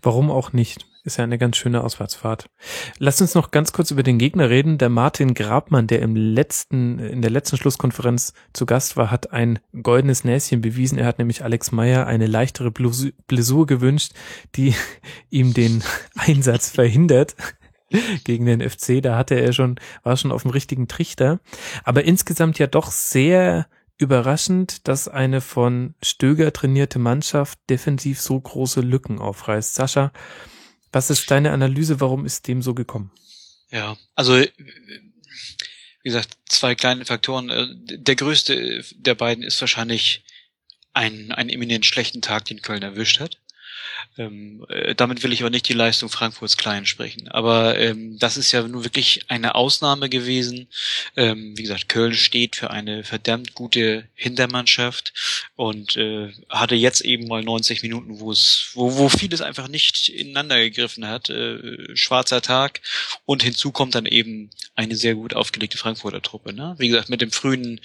Warum 0.02 0.30
auch 0.30 0.54
nicht? 0.54 0.86
Ist 1.06 1.18
ja 1.18 1.26
eine 1.26 1.38
ganz 1.38 1.58
schöne 1.58 1.84
Auswärtsfahrt. 1.84 2.50
Lasst 2.98 3.22
uns 3.22 3.36
noch 3.36 3.52
ganz 3.52 3.74
kurz 3.74 3.92
über 3.92 4.04
den 4.04 4.18
Gegner 4.18 4.50
reden. 4.50 4.78
Der 4.78 4.88
Martin 4.90 5.34
Grabmann, 5.34 5.88
der 5.88 6.02
im 6.02 6.16
letzten, 6.16 6.98
in 7.00 7.22
der 7.22 7.32
letzten 7.32 7.58
Schlusskonferenz 7.58 8.34
zu 8.54 8.66
Gast 8.66 8.96
war, 8.96 9.12
hat 9.12 9.34
ein 9.34 9.60
goldenes 9.82 10.24
Näschen 10.24 10.62
bewiesen. 10.62 10.98
Er 10.98 11.06
hat 11.06 11.20
nämlich 11.20 11.44
Alex 11.44 11.74
Meyer 11.74 12.08
eine 12.08 12.28
leichtere 12.28 12.72
Blessur 12.72 13.66
gewünscht, 13.68 14.14
die 14.56 14.76
ihm 15.30 15.54
den 15.54 15.84
Einsatz 16.16 16.70
verhindert. 16.70 17.36
gegen 18.24 18.46
den 18.46 18.68
FC. 18.68 19.02
Da 19.02 19.18
hatte 19.18 19.36
er 19.36 19.54
schon, 19.54 19.80
war 20.04 20.18
schon 20.18 20.32
auf 20.32 20.44
dem 20.44 20.52
richtigen 20.52 20.88
Trichter. 20.88 21.40
Aber 21.84 22.04
insgesamt 22.04 22.60
ja 22.60 22.68
doch 22.68 22.92
sehr 22.92 23.68
überraschend, 23.98 24.88
dass 24.88 25.08
eine 25.08 25.42
von 25.42 25.96
Stöger 26.04 26.52
trainierte 26.52 27.00
Mannschaft 27.00 27.60
defensiv 27.70 28.20
so 28.20 28.40
große 28.40 28.82
Lücken 28.82 29.20
aufreißt. 29.20 29.76
Sascha, 29.76 30.12
was 30.94 31.10
ist 31.10 31.30
deine 31.30 31.52
Analyse? 31.52 32.00
Warum 32.00 32.26
ist 32.26 32.48
dem 32.48 32.62
so 32.62 32.74
gekommen? 32.74 33.12
Ja, 33.72 33.98
also 34.16 34.38
wie 34.38 34.50
gesagt, 36.10 36.38
zwei 36.48 36.76
kleine 36.76 37.06
Faktoren. 37.06 37.50
Äh, 37.50 37.68
der 37.98 38.16
größte 38.16 38.84
der 38.96 39.16
beiden 39.16 39.44
ist 39.44 39.60
wahrscheinlich 39.60 40.24
ein, 40.94 41.32
ein 41.32 41.50
eminent 41.50 41.86
schlechten 41.86 42.22
Tag, 42.22 42.46
den 42.46 42.62
Köln 42.62 42.84
erwischt 42.84 43.20
hat. 43.20 43.40
Ähm, 44.18 44.66
äh, 44.70 44.96
damit 44.96 45.24
will 45.24 45.34
ich 45.34 45.42
aber 45.42 45.50
nicht 45.50 45.68
die 45.68 45.74
Leistung 45.74 46.10
Frankfurts 46.10 46.58
klein 46.58 46.86
sprechen. 46.86 47.28
Aber 47.30 47.78
ähm, 47.80 48.18
das 48.20 48.38
ist 48.38 48.52
ja 48.52 48.68
nur 48.68 48.84
wirklich 48.84 49.22
eine 49.30 49.56
Ausnahme 49.56 50.10
gewesen. 50.10 50.68
Ähm, 51.16 51.58
wie 51.58 51.64
gesagt, 51.64 51.90
Köln 51.90 52.14
steht 52.14 52.56
für 52.56 52.70
eine 52.70 53.04
verdammt 53.04 53.56
gute 53.56 54.08
Hintermannschaft 54.14 55.14
und 55.56 55.98
äh, 55.98 56.32
hatte 56.50 56.76
jetzt 56.76 57.02
eben 57.02 57.28
mal 57.28 57.44
90 57.44 57.82
Minuten, 57.82 58.20
wo 58.20 58.32
es, 58.32 58.72
wo, 58.74 58.98
wo 58.98 59.10
vieles 59.10 59.42
einfach 59.42 59.68
nicht 59.68 60.10
ineinander 60.10 60.60
gegriffen 60.60 61.08
hat. 61.08 61.30
Äh, 61.30 61.96
schwarzer 61.96 62.42
Tag 62.42 62.82
und 63.26 63.44
hinzu 63.44 63.72
kommt 63.72 63.96
dann 63.96 64.06
eben 64.06 64.50
eine 64.76 64.96
sehr 64.96 65.16
gut 65.16 65.34
aufgelegte 65.34 65.78
Frankfurter 65.78 66.22
Truppe. 66.22 66.54
Ne? 66.54 66.76
Wie 66.78 66.88
gesagt, 66.88 67.10
mit 67.10 67.22
dem 67.22 67.32
frühen 67.32 67.80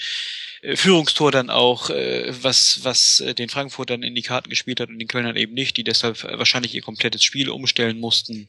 Führungstor 0.74 1.30
dann 1.30 1.50
auch, 1.50 1.90
äh, 1.90 2.32
was, 2.42 2.80
was 2.82 3.20
äh, 3.20 3.34
den 3.34 3.48
Frankfurtern 3.48 4.02
in 4.02 4.14
die 4.14 4.22
Karten 4.22 4.50
gespielt 4.50 4.80
hat 4.80 4.88
und 4.88 4.98
den 4.98 5.08
Kölnern 5.08 5.36
eben 5.36 5.54
nicht, 5.54 5.76
die 5.76 5.84
deshalb 5.84 6.22
wahrscheinlich 6.24 6.74
ihr 6.74 6.82
komplettes 6.82 7.22
Spiel 7.22 7.48
umstellen 7.50 8.00
mussten. 8.00 8.48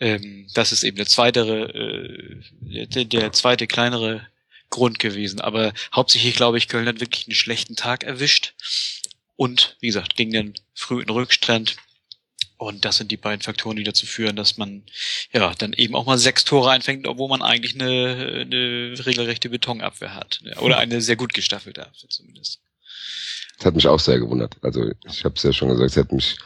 Ähm, 0.00 0.46
das 0.54 0.72
ist 0.72 0.82
eben 0.82 0.96
der 0.96 1.06
zweite, 1.06 2.40
äh, 2.60 2.86
der, 2.86 3.04
der 3.04 3.32
zweite 3.32 3.66
kleinere 3.66 4.26
Grund 4.70 4.98
gewesen. 4.98 5.40
Aber 5.40 5.72
hauptsächlich 5.94 6.36
glaube 6.36 6.58
ich, 6.58 6.68
Köln 6.68 6.86
hat 6.86 7.00
wirklich 7.00 7.26
einen 7.26 7.34
schlechten 7.34 7.76
Tag 7.76 8.04
erwischt. 8.04 8.54
Und 9.36 9.76
wie 9.80 9.86
gesagt, 9.86 10.16
gegen 10.16 10.32
den 10.32 10.54
frühen 10.74 11.08
Rückstand 11.08 11.76
und 12.60 12.84
das 12.84 12.98
sind 12.98 13.10
die 13.10 13.16
beiden 13.16 13.40
Faktoren, 13.40 13.76
die 13.76 13.84
dazu 13.84 14.04
führen, 14.04 14.36
dass 14.36 14.58
man 14.58 14.82
ja 15.32 15.54
dann 15.54 15.72
eben 15.72 15.96
auch 15.96 16.04
mal 16.04 16.18
sechs 16.18 16.44
Tore 16.44 16.70
einfängt, 16.70 17.06
obwohl 17.06 17.30
man 17.30 17.40
eigentlich 17.40 17.74
eine, 17.74 18.42
eine 18.42 19.06
regelrechte 19.06 19.48
Betonabwehr 19.48 20.14
hat. 20.14 20.42
Oder 20.60 20.76
eine 20.76 21.00
sehr 21.00 21.16
gut 21.16 21.32
gestaffelte 21.32 21.86
Abwehr 21.86 22.10
zumindest. 22.10 22.60
Das 23.56 23.64
hat 23.64 23.76
mich 23.76 23.88
auch 23.88 23.98
sehr 23.98 24.18
gewundert. 24.18 24.58
Also 24.60 24.90
ich 25.08 25.24
habe 25.24 25.36
es 25.36 25.42
ja 25.42 25.54
schon 25.54 25.70
gesagt, 25.70 25.90
es 25.92 25.96
hat 25.96 26.12
mich, 26.12 26.36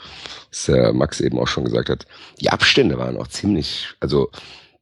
was 0.51 0.67
der 0.67 0.93
Max 0.93 1.21
eben 1.21 1.37
auch 1.37 1.49
schon 1.49 1.65
gesagt 1.65 1.89
hat, 1.89 2.07
die 2.41 2.51
Abstände 2.51 2.97
waren 2.97 3.17
auch 3.17 3.27
ziemlich, 3.27 3.89
also 3.99 4.31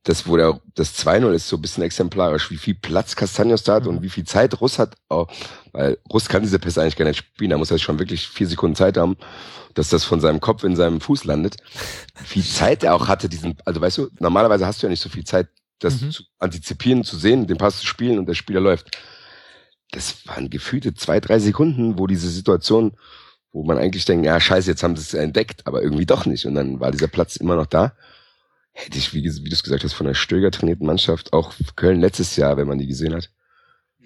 das, 0.04 0.26
wo 0.26 0.36
der, 0.36 0.60
das 0.74 0.98
2-0 0.98 1.32
ist 1.32 1.48
so 1.48 1.56
ein 1.56 1.62
bisschen 1.62 1.84
exemplarisch, 1.84 2.50
wie 2.50 2.56
viel 2.56 2.74
Platz 2.74 3.14
Castagnos 3.14 3.62
da 3.62 3.74
hat 3.74 3.86
und 3.86 4.02
wie 4.02 4.10
viel 4.10 4.24
Zeit 4.24 4.60
Russ 4.60 4.78
hat, 4.78 4.96
auch, 5.08 5.28
weil 5.72 5.96
Russ 6.12 6.28
kann 6.28 6.42
diese 6.42 6.58
Pässe 6.58 6.82
eigentlich 6.82 6.96
gar 6.96 7.04
nicht 7.04 7.18
spielen, 7.18 7.50
da 7.50 7.58
muss 7.58 7.70
er 7.70 7.78
schon 7.78 7.98
wirklich 7.98 8.26
vier 8.26 8.48
Sekunden 8.48 8.74
Zeit 8.74 8.96
haben, 8.96 9.16
dass 9.74 9.90
das 9.90 10.04
von 10.04 10.20
seinem 10.20 10.40
Kopf 10.40 10.64
in 10.64 10.74
seinem 10.74 11.00
Fuß 11.00 11.24
landet. 11.24 11.56
Wie 12.18 12.24
viel 12.24 12.44
Zeit 12.44 12.82
er 12.82 12.94
auch 12.94 13.06
hatte, 13.06 13.28
diesen, 13.28 13.56
also 13.64 13.80
weißt 13.80 13.98
du, 13.98 14.08
normalerweise 14.18 14.66
hast 14.66 14.82
du 14.82 14.86
ja 14.86 14.90
nicht 14.90 15.02
so 15.02 15.08
viel 15.08 15.24
Zeit, 15.24 15.48
das 15.78 16.00
mhm. 16.00 16.10
zu 16.10 16.24
antizipieren, 16.38 17.04
zu 17.04 17.16
sehen, 17.16 17.46
den 17.46 17.58
Pass 17.58 17.78
zu 17.78 17.86
spielen 17.86 18.18
und 18.18 18.26
der 18.26 18.34
Spieler 18.34 18.60
läuft. 18.60 18.98
Das 19.92 20.26
waren 20.26 20.50
gefühlte 20.50 20.94
zwei, 20.94 21.20
drei 21.20 21.38
Sekunden, 21.38 21.98
wo 21.98 22.06
diese 22.06 22.28
Situation, 22.28 22.96
wo 23.52 23.62
man 23.62 23.78
eigentlich 23.78 24.04
denkt, 24.04 24.24
ja, 24.24 24.40
scheiße, 24.40 24.70
jetzt 24.70 24.82
haben 24.82 24.96
sie 24.96 25.02
es 25.02 25.14
entdeckt, 25.14 25.66
aber 25.66 25.82
irgendwie 25.82 26.06
doch 26.06 26.24
nicht. 26.24 26.46
Und 26.46 26.54
dann 26.54 26.80
war 26.80 26.90
dieser 26.90 27.08
Platz 27.08 27.36
immer 27.36 27.56
noch 27.56 27.66
da 27.66 27.94
hätte 28.72 28.98
ich, 28.98 29.12
wie, 29.14 29.22
wie 29.22 29.48
du 29.48 29.54
es 29.54 29.62
gesagt 29.62 29.84
hast, 29.84 29.92
von 29.92 30.06
einer 30.06 30.14
Stöger 30.14 30.50
trainierten 30.50 30.86
Mannschaft, 30.86 31.32
auch 31.32 31.52
Köln 31.76 32.00
letztes 32.00 32.36
Jahr, 32.36 32.56
wenn 32.56 32.68
man 32.68 32.78
die 32.78 32.86
gesehen 32.86 33.14
hat, 33.14 33.30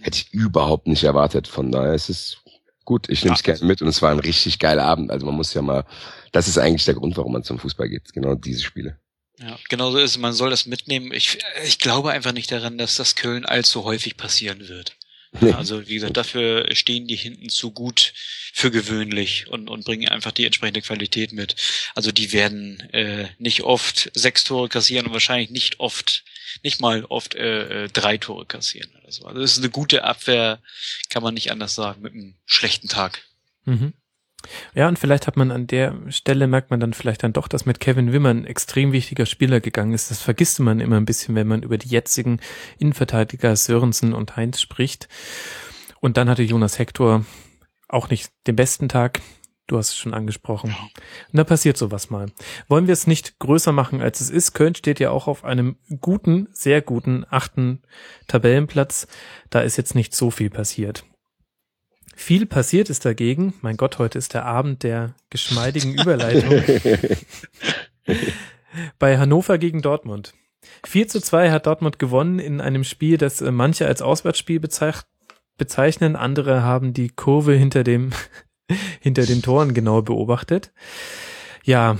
hätte 0.01 0.19
ich 0.19 0.33
überhaupt 0.33 0.87
nicht 0.87 1.05
erwartet. 1.05 1.49
Von 1.49 1.73
daher 1.73 1.95
ist 1.95 2.11
es 2.11 2.39
gut, 2.85 3.09
ich 3.09 3.25
nehme 3.25 3.37
es 3.37 3.43
gerne 3.43 3.65
mit 3.65 3.83
und 3.83 3.89
es 3.89 4.03
war 4.03 4.11
ein 4.11 4.19
richtig 4.19 4.59
geiler 4.59 4.85
Abend. 4.85 5.11
Also 5.11 5.27
man 5.27 5.35
muss 5.35 5.55
ja 5.55 5.63
mal, 5.63 5.85
das 6.33 6.49
ist 6.49 6.59
eigentlich 6.59 6.85
der 6.85 6.95
Grund, 6.95 7.17
warum 7.17 7.33
man 7.33 7.45
zum 7.45 7.59
Fußball 7.59 7.89
geht, 7.89 8.13
genau 8.13 8.35
diese 8.35 8.63
Spiele. 8.63 8.99
Ja, 9.39 9.59
genau 9.69 9.91
so 9.91 9.99
ist 9.99 10.13
es. 10.13 10.19
Man 10.19 10.33
soll 10.33 10.51
das 10.51 10.67
mitnehmen. 10.67 11.13
Ich, 11.13 11.39
ich 11.65 11.79
glaube 11.79 12.11
einfach 12.11 12.33
nicht 12.33 12.51
daran, 12.51 12.79
dass 12.79 12.97
das 12.97 13.17
Köln 13.17 13.45
allzu 13.45 13.85
häufig 13.85 14.17
passieren 14.17 14.69
wird. 14.69 14.97
Nee. 15.41 15.53
Also 15.53 15.87
wie 15.87 15.95
gesagt, 15.95 16.17
dafür 16.17 16.75
stehen 16.75 17.07
die 17.07 17.17
hinten 17.17 17.49
zu 17.49 17.71
gut 17.71 18.13
für 18.53 18.71
gewöhnlich 18.71 19.49
und, 19.49 19.69
und 19.69 19.85
bringen 19.85 20.09
einfach 20.09 20.33
die 20.33 20.47
entsprechende 20.47 20.81
Qualität 20.81 21.33
mit. 21.33 21.57
Also 21.95 22.13
die 22.13 22.33
werden 22.33 22.81
äh, 22.93 23.29
nicht 23.39 23.63
oft 23.63 24.11
sechs 24.15 24.45
Tore 24.45 24.69
kassieren 24.69 25.07
und 25.07 25.13
wahrscheinlich 25.13 25.51
nicht 25.51 25.81
oft, 25.81 26.25
nicht 26.63 26.81
mal 26.81 27.05
oft 27.05 27.35
äh, 27.35 27.85
äh 27.85 27.89
drei 27.89 28.17
Tore 28.17 28.47
kassieren 28.47 28.91
oder 29.01 29.13
so. 29.13 29.27
Also 29.27 29.41
das 29.41 29.53
ist 29.53 29.59
eine 29.59 29.71
gute 29.71 30.05
Abwehr, 30.05 30.61
kann 31.11 31.23
man 31.23 31.35
nicht 31.35 31.51
anders 31.51 31.75
sagen, 31.75 32.03
mit 32.03 32.15
einem 32.15 32.35
schlechten 32.47 32.89
Tag. 32.89 33.23
Mhm. 33.65 33.93
Ja, 34.75 34.89
und 34.89 34.99
vielleicht 34.99 35.27
hat 35.27 35.37
man 35.37 35.51
an 35.51 35.67
der 35.67 35.95
Stelle, 36.09 36.47
merkt 36.47 36.71
man 36.71 36.81
dann 36.81 36.93
vielleicht 36.93 37.23
dann 37.23 37.33
doch, 37.33 37.49
dass 37.49 37.67
mit 37.67 37.81
Kevin 37.81 38.13
Wimmer 38.13 38.31
ein 38.31 38.45
extrem 38.45 38.93
wichtiger 38.93 39.27
Spieler 39.27 39.61
gegangen 39.61 39.93
ist. 39.93 40.11
Das 40.11 40.21
vergisst 40.21 40.61
man 40.61 40.81
immer 40.81 40.97
ein 40.97 41.07
bisschen, 41.07 41.35
wenn 41.35 41.49
man 41.49 41.63
über 41.63 41.79
die 41.79 41.89
jetzigen 41.89 42.41
Innenverteidiger 42.79 43.57
Sörensen 43.57 44.13
und 44.13 44.37
Heinz 44.37 44.61
spricht. 44.61 45.09
Und 46.01 46.17
dann 46.17 46.29
hatte 46.29 46.43
Jonas 46.43 46.79
Hector 46.79 47.25
auch 47.89 48.11
nicht 48.11 48.31
den 48.47 48.57
besten 48.57 48.89
Tag. 48.89 49.21
Du 49.67 49.79
hast 49.79 49.89
es 49.89 49.97
schon 49.97 50.15
angesprochen. 50.15 50.77
Und 51.33 51.37
da 51.37 51.43
passiert 51.43 51.77
sowas 51.77 52.09
mal. 52.11 52.27
Wollen 52.69 52.87
wir 52.87 52.93
es 52.93 53.09
nicht 53.09 53.41
größer 53.41 53.73
machen, 53.73 54.01
als 54.01 54.21
es 54.21 54.31
ist? 54.31 54.53
Köln 54.53 54.77
steht 54.77 55.01
ja 55.01 55.11
auch 55.11 55.27
auf 55.27 55.45
einem 55.45 55.77
guten, 56.01 56.49
sehr 56.53 56.83
guten 56.83 57.27
achten 57.29 57.83
Tabellenplatz. 58.29 59.09
Da 59.51 59.61
ist 59.61 59.77
jetzt 59.77 59.97
nicht 59.97 60.15
so 60.15 60.31
viel 60.31 60.51
passiert. 60.51 61.05
Viel 62.19 62.47
passiert 62.47 62.89
ist 62.89 63.05
dagegen. 63.05 63.53
Mein 63.61 63.77
Gott, 63.77 63.99
heute 63.99 64.17
ist 64.17 64.33
der 64.33 64.47
Abend 64.47 64.83
der 64.83 65.15
geschmeidigen 65.29 65.93
Überleitung. 65.95 66.63
Bei 68.99 69.19
Hannover 69.19 69.59
gegen 69.59 69.83
Dortmund. 69.83 70.33
4 70.87 71.09
zu 71.09 71.21
2 71.21 71.51
hat 71.51 71.67
Dortmund 71.67 71.99
gewonnen 71.99 72.39
in 72.39 72.63
einem 72.63 72.85
Spiel, 72.85 73.19
das 73.19 73.43
äh, 73.43 73.53
manche 73.53 73.87
als 73.87 74.01
Auswärtsspiel 74.01 74.61
bezeichnen. 74.61 76.17
Andere 76.17 76.63
haben 76.63 76.95
die 76.95 77.11
Kurve 77.11 77.53
hinter 77.53 77.85
dem, 77.85 78.11
hinter 79.01 79.27
den 79.27 79.43
Toren 79.43 79.75
genau 79.75 80.01
beobachtet. 80.01 80.73
Ja, 81.65 81.99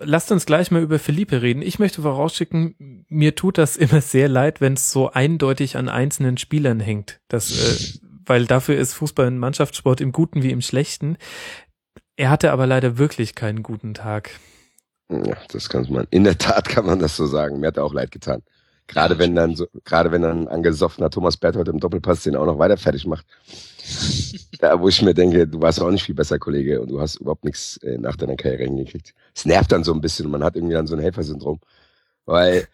lasst 0.00 0.32
uns 0.32 0.46
gleich 0.46 0.70
mal 0.70 0.82
über 0.82 0.98
Philippe 0.98 1.42
reden. 1.42 1.60
Ich 1.60 1.78
möchte 1.78 2.00
vorausschicken, 2.00 3.04
mir 3.08 3.34
tut 3.34 3.58
das 3.58 3.76
immer 3.76 4.00
sehr 4.00 4.30
leid, 4.30 4.62
wenn 4.62 4.72
es 4.72 4.90
so 4.90 5.10
eindeutig 5.10 5.76
an 5.76 5.90
einzelnen 5.90 6.38
Spielern 6.38 6.80
hängt. 6.80 7.20
Das 7.28 7.50
äh, 7.50 8.01
weil 8.24 8.46
dafür 8.46 8.76
ist 8.76 8.94
Fußball 8.94 9.26
ein 9.26 9.38
Mannschaftssport 9.38 10.00
im 10.00 10.12
Guten 10.12 10.42
wie 10.42 10.50
im 10.50 10.60
Schlechten. 10.60 11.16
Er 12.16 12.30
hatte 12.30 12.52
aber 12.52 12.66
leider 12.66 12.98
wirklich 12.98 13.34
keinen 13.34 13.62
guten 13.62 13.94
Tag. 13.94 14.30
Ja, 15.08 15.36
das 15.50 15.68
kann 15.68 15.86
man. 15.90 16.06
In 16.10 16.24
der 16.24 16.38
Tat 16.38 16.68
kann 16.68 16.86
man 16.86 16.98
das 16.98 17.16
so 17.16 17.26
sagen. 17.26 17.60
Mir 17.60 17.68
hat 17.68 17.76
er 17.76 17.84
auch 17.84 17.94
leid 17.94 18.10
getan. 18.10 18.42
Gerade 18.86 19.18
wenn 19.18 19.34
dann 19.34 19.54
so, 19.56 19.66
gerade 19.84 20.10
wenn 20.10 20.22
dann 20.22 20.42
ein 20.42 20.48
angesoffener 20.48 21.10
Thomas 21.10 21.36
Berthold 21.36 21.68
im 21.68 21.80
Doppelpass 21.80 22.24
den 22.24 22.36
auch 22.36 22.46
noch 22.46 22.58
weiter 22.58 22.76
fertig 22.76 23.06
macht. 23.06 23.26
ja, 24.60 24.80
wo 24.80 24.88
ich 24.88 25.00
mir 25.02 25.14
denke, 25.14 25.46
du 25.46 25.60
warst 25.60 25.80
auch 25.80 25.90
nicht 25.90 26.04
viel 26.04 26.14
besser, 26.14 26.38
Kollege, 26.38 26.80
und 26.80 26.90
du 26.90 27.00
hast 27.00 27.16
überhaupt 27.16 27.44
nichts 27.44 27.78
äh, 27.78 27.96
nach 27.98 28.16
deiner 28.16 28.36
Karriere 28.36 28.64
hingekriegt. 28.64 29.14
Es 29.34 29.46
nervt 29.46 29.72
dann 29.72 29.84
so 29.84 29.92
ein 29.92 30.00
bisschen 30.00 30.30
man 30.30 30.44
hat 30.44 30.56
irgendwie 30.56 30.74
dann 30.74 30.86
so 30.86 30.94
ein 30.94 31.00
Helfersyndrom. 31.00 31.60
Weil 32.26 32.68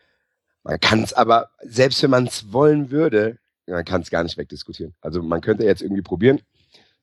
man 0.64 0.80
kann 0.80 1.02
es 1.02 1.12
aber, 1.12 1.50
selbst 1.62 2.02
wenn 2.02 2.10
man 2.10 2.26
es 2.26 2.52
wollen 2.52 2.90
würde, 2.90 3.38
man 3.68 3.84
kann 3.84 4.02
es 4.02 4.10
gar 4.10 4.22
nicht 4.22 4.36
wegdiskutieren. 4.36 4.94
Also 5.00 5.22
man 5.22 5.40
könnte 5.40 5.64
jetzt 5.64 5.82
irgendwie 5.82 6.02
probieren 6.02 6.40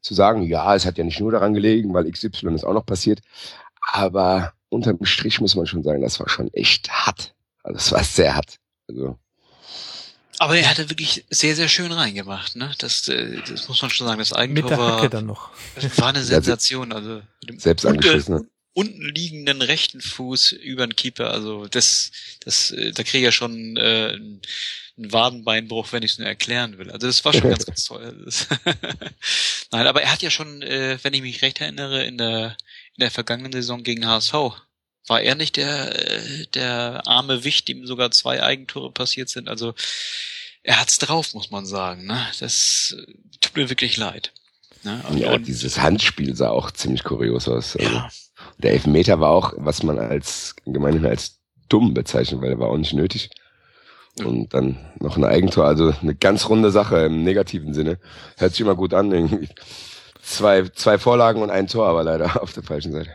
zu 0.02 0.14
sagen, 0.14 0.44
ja, 0.44 0.76
es 0.76 0.86
hat 0.86 0.98
ja 0.98 1.04
nicht 1.04 1.20
nur 1.20 1.32
daran 1.32 1.54
gelegen, 1.54 1.94
weil 1.94 2.10
XY 2.10 2.54
ist 2.54 2.64
auch 2.64 2.74
noch 2.74 2.86
passiert. 2.86 3.22
Aber 3.92 4.54
unterm 4.70 5.04
Strich 5.04 5.42
muss 5.42 5.56
man 5.56 5.66
schon 5.66 5.84
sagen, 5.84 6.02
das 6.02 6.20
war 6.20 6.30
schon 6.30 6.54
echt 6.54 6.90
hart. 6.90 7.34
Also 7.64 7.78
es 7.78 7.92
war 7.92 8.04
sehr 8.04 8.36
hart. 8.36 8.58
Also 8.88 9.18
aber 10.38 10.58
er 10.58 10.70
hatte 10.70 10.90
wirklich 10.90 11.26
sehr, 11.30 11.56
sehr 11.56 11.70
schön 11.70 11.92
reingemacht, 11.92 12.56
ne? 12.56 12.72
Das, 12.80 13.08
äh, 13.08 13.42
das 13.48 13.68
muss 13.68 13.82
man 13.82 13.90
schon 13.90 14.06
sagen. 14.06 14.20
Das 14.20 14.34
Eigentor 14.34 14.70
Mit 14.70 14.72
der 14.72 14.86
Hacke 14.86 15.10
dann 15.10 15.26
noch. 15.28 15.52
war 15.98 16.10
eine 16.10 16.24
Sensation. 16.24 16.92
Also 16.92 17.22
selbst 17.58 17.86
angeschossen. 17.86 18.50
Unten 18.74 19.04
liegenden 19.04 19.62
rechten 19.62 20.02
Fuß 20.02 20.52
über 20.52 20.86
den 20.86 20.98
Keeper. 20.98 21.32
Also 21.32 21.68
das, 21.68 22.12
das, 22.42 22.72
äh, 22.72 22.92
da 22.92 23.04
kriege 23.04 23.20
ich 23.20 23.24
ja 23.24 23.32
schon 23.32 23.78
äh, 23.78 24.20
ein 24.98 25.12
Wadenbeinbruch, 25.12 25.92
wenn 25.92 26.04
ich 26.04 26.14
es 26.14 26.18
nur 26.20 26.28
erklären 26.28 26.78
will. 26.78 26.90
Also 26.92 27.08
das 27.08 27.24
war 27.26 27.34
schon 27.34 27.50
ganz, 27.50 27.66
ganz 27.66 27.86
toll. 27.86 28.28
Nein, 29.72 29.88
aber 29.88 30.02
er 30.02 30.12
hat 30.12 30.22
ja 30.22 30.30
schon, 30.30 30.62
äh, 30.62 30.98
wenn 31.02 31.14
ich 31.14 31.22
mich 31.22 31.42
recht 31.42 31.62
erinnere, 31.62 32.04
in 32.06 32.18
der 32.18 32.58
in 32.96 33.02
der 33.02 33.12
vergangenen 33.12 33.52
Saison 33.52 33.84
gegen 33.84 34.08
HSV 34.08 34.34
war 35.08 35.22
er 35.22 35.36
nicht 35.36 35.58
der 35.58 36.10
äh, 36.10 36.46
der 36.54 37.04
arme 37.06 37.44
Wicht, 37.44 37.68
dem 37.68 37.86
sogar 37.86 38.12
zwei 38.12 38.42
Eigentore 38.42 38.92
passiert 38.92 39.30
sind. 39.30 39.50
Also 39.50 39.74
er 40.64 40.80
hat's 40.80 40.98
drauf, 40.98 41.34
muss 41.34 41.52
man 41.52 41.66
sagen. 41.66 42.06
Ne? 42.06 42.26
Das 42.40 42.96
äh, 42.98 43.14
tut 43.42 43.56
mir 43.56 43.70
wirklich 43.70 43.98
leid. 43.98 44.32
Ne? 44.84 45.04
Und, 45.10 45.18
ja, 45.18 45.34
und 45.34 45.48
dieses 45.48 45.80
Handspiel 45.80 46.36
sah 46.36 46.50
auch 46.50 46.72
ziemlich 46.72 47.04
kurios 47.04 47.48
aus. 47.48 47.76
Also 47.76 47.94
ja. 47.94 48.10
Der 48.58 48.74
Elfmeter 48.74 49.20
war 49.20 49.32
auch, 49.32 49.54
was 49.58 49.84
man 49.84 50.00
als 50.00 50.56
gemeinhin 50.66 51.06
als 51.06 51.40
dumm 51.70 51.94
bezeichnet, 51.94 52.42
weil 52.42 52.52
er 52.52 52.60
war 52.60 52.70
auch 52.70 52.78
nicht 52.78 52.94
nötig. 52.94 53.30
Und 54.24 54.54
dann 54.54 54.78
noch 55.00 55.18
ein 55.18 55.26
Eigentor, 55.26 55.66
also 55.66 55.94
eine 56.02 56.16
ganz 56.16 56.48
runde 56.48 56.72
Sache 56.72 57.06
im 57.06 57.24
negativen 57.24 57.74
Sinne. 57.74 58.00
Hört 58.38 58.52
sich 58.52 58.62
immer 58.62 58.76
gut 58.76 58.94
an, 58.94 59.12
irgendwie. 59.12 59.50
Zwei, 60.22 60.64
zwei 60.70 60.98
Vorlagen 60.98 61.42
und 61.42 61.50
ein 61.50 61.68
Tor, 61.68 61.88
aber 61.88 62.04
leider 62.04 62.42
auf 62.42 62.54
der 62.54 62.64
falschen 62.64 62.94
Seite. 62.94 63.10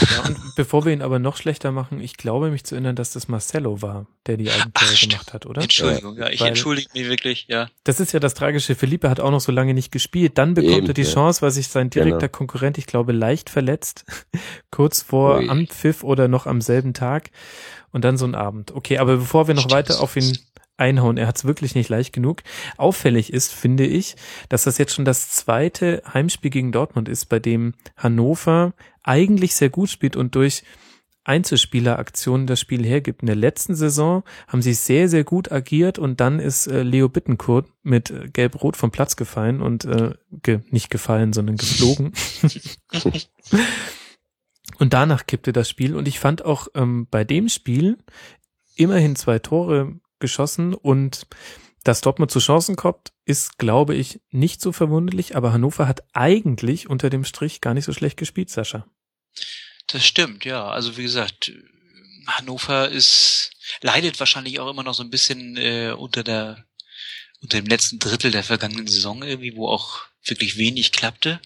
Ja, 0.00 0.26
und 0.26 0.38
bevor 0.54 0.84
wir 0.84 0.92
ihn 0.92 1.02
aber 1.02 1.18
noch 1.18 1.36
schlechter 1.36 1.72
machen, 1.72 2.00
ich 2.00 2.16
glaube 2.16 2.50
mich 2.50 2.64
zu 2.64 2.74
erinnern, 2.74 2.94
dass 2.94 3.12
das 3.12 3.28
Marcello 3.28 3.82
war, 3.82 4.06
der 4.26 4.36
die 4.36 4.50
Eigentore 4.50 4.94
gemacht 4.94 5.32
hat, 5.32 5.46
oder? 5.46 5.62
Entschuldigung, 5.62 6.16
ja, 6.18 6.28
ich 6.28 6.40
weil 6.40 6.48
entschuldige 6.48 6.88
mich 6.94 7.08
wirklich, 7.08 7.46
ja. 7.48 7.68
Das 7.84 7.98
ist 7.98 8.12
ja 8.12 8.20
das 8.20 8.34
Tragische. 8.34 8.74
Felipe 8.74 9.08
hat 9.08 9.18
auch 9.18 9.30
noch 9.30 9.40
so 9.40 9.50
lange 9.50 9.74
nicht 9.74 9.90
gespielt. 9.90 10.38
Dann 10.38 10.54
bekommt 10.54 10.76
Eben, 10.76 10.86
er 10.88 10.94
die 10.94 11.02
ja. 11.02 11.10
Chance, 11.10 11.42
weil 11.42 11.50
sich 11.50 11.68
sein 11.68 11.90
direkter 11.90 12.28
genau. 12.28 12.36
Konkurrent, 12.36 12.78
ich 12.78 12.86
glaube, 12.86 13.12
leicht 13.12 13.50
verletzt, 13.50 14.04
kurz 14.70 15.02
vor 15.02 15.38
Ui. 15.38 15.48
Anpfiff 15.48 16.04
oder 16.04 16.28
noch 16.28 16.46
am 16.46 16.60
selben 16.60 16.94
Tag 16.94 17.30
und 17.92 18.04
dann 18.04 18.16
so 18.16 18.24
ein 18.24 18.34
Abend. 18.34 18.74
Okay, 18.74 18.98
aber 18.98 19.16
bevor 19.16 19.46
wir 19.46 19.54
noch 19.54 19.62
Stimmt. 19.62 19.74
weiter 19.74 20.00
auf 20.00 20.16
ihn 20.16 20.36
einhauen, 20.76 21.16
er 21.16 21.26
hat 21.26 21.36
es 21.36 21.44
wirklich 21.44 21.74
nicht 21.74 21.88
leicht 21.88 22.12
genug. 22.12 22.42
Auffällig 22.76 23.32
ist, 23.32 23.52
finde 23.52 23.86
ich, 23.86 24.16
dass 24.48 24.64
das 24.64 24.78
jetzt 24.78 24.94
schon 24.94 25.04
das 25.04 25.30
zweite 25.30 26.02
Heimspiel 26.12 26.50
gegen 26.50 26.72
Dortmund 26.72 27.08
ist, 27.08 27.26
bei 27.26 27.38
dem 27.38 27.74
Hannover 27.96 28.72
eigentlich 29.02 29.54
sehr 29.54 29.70
gut 29.70 29.90
spielt 29.90 30.16
und 30.16 30.34
durch 30.34 30.64
Einzelspieleraktionen 31.24 32.48
das 32.48 32.58
Spiel 32.58 32.84
hergibt. 32.84 33.22
In 33.22 33.26
der 33.26 33.36
letzten 33.36 33.76
Saison 33.76 34.24
haben 34.48 34.60
sie 34.60 34.74
sehr, 34.74 35.08
sehr 35.08 35.22
gut 35.22 35.52
agiert 35.52 35.98
und 36.00 36.20
dann 36.20 36.40
ist 36.40 36.66
äh, 36.66 36.82
Leo 36.82 37.08
Bittencourt 37.08 37.68
mit 37.84 38.10
äh, 38.10 38.28
Gelb-Rot 38.32 38.76
vom 38.76 38.90
Platz 38.90 39.14
gefallen 39.14 39.62
und 39.62 39.84
äh, 39.84 40.14
ge 40.42 40.60
nicht 40.70 40.90
gefallen, 40.90 41.32
sondern 41.32 41.56
geflogen. 41.58 42.12
Und 44.78 44.92
danach 44.92 45.26
kippte 45.26 45.52
das 45.52 45.68
Spiel. 45.68 45.94
Und 45.94 46.08
ich 46.08 46.18
fand 46.18 46.44
auch 46.44 46.68
ähm, 46.74 47.06
bei 47.10 47.24
dem 47.24 47.48
Spiel 47.48 47.98
immerhin 48.74 49.16
zwei 49.16 49.38
Tore 49.38 50.00
geschossen 50.18 50.74
und 50.74 51.26
dass 51.84 52.00
Dortmund 52.00 52.30
zu 52.30 52.38
Chancen 52.38 52.76
kommt, 52.76 53.12
ist, 53.24 53.58
glaube 53.58 53.94
ich, 53.94 54.20
nicht 54.30 54.60
so 54.60 54.72
verwunderlich, 54.72 55.36
aber 55.36 55.52
Hannover 55.52 55.88
hat 55.88 56.04
eigentlich 56.12 56.88
unter 56.88 57.10
dem 57.10 57.24
Strich 57.24 57.60
gar 57.60 57.74
nicht 57.74 57.84
so 57.84 57.92
schlecht 57.92 58.16
gespielt, 58.16 58.50
Sascha. 58.50 58.86
Das 59.88 60.04
stimmt, 60.04 60.44
ja. 60.44 60.68
Also 60.68 60.96
wie 60.96 61.02
gesagt, 61.02 61.52
Hannover 62.26 62.88
ist 62.88 63.50
leidet 63.80 64.20
wahrscheinlich 64.20 64.60
auch 64.60 64.70
immer 64.70 64.84
noch 64.84 64.94
so 64.94 65.02
ein 65.02 65.10
bisschen 65.10 65.56
äh, 65.56 65.92
unter 65.96 66.22
der 66.22 66.64
unter 67.40 67.60
dem 67.60 67.66
letzten 67.66 67.98
Drittel 67.98 68.30
der 68.30 68.44
vergangenen 68.44 68.86
Saison 68.86 69.22
irgendwie, 69.22 69.56
wo 69.56 69.66
auch 69.66 70.02
wirklich 70.24 70.56
wenig 70.56 70.92
klappte 70.92 71.40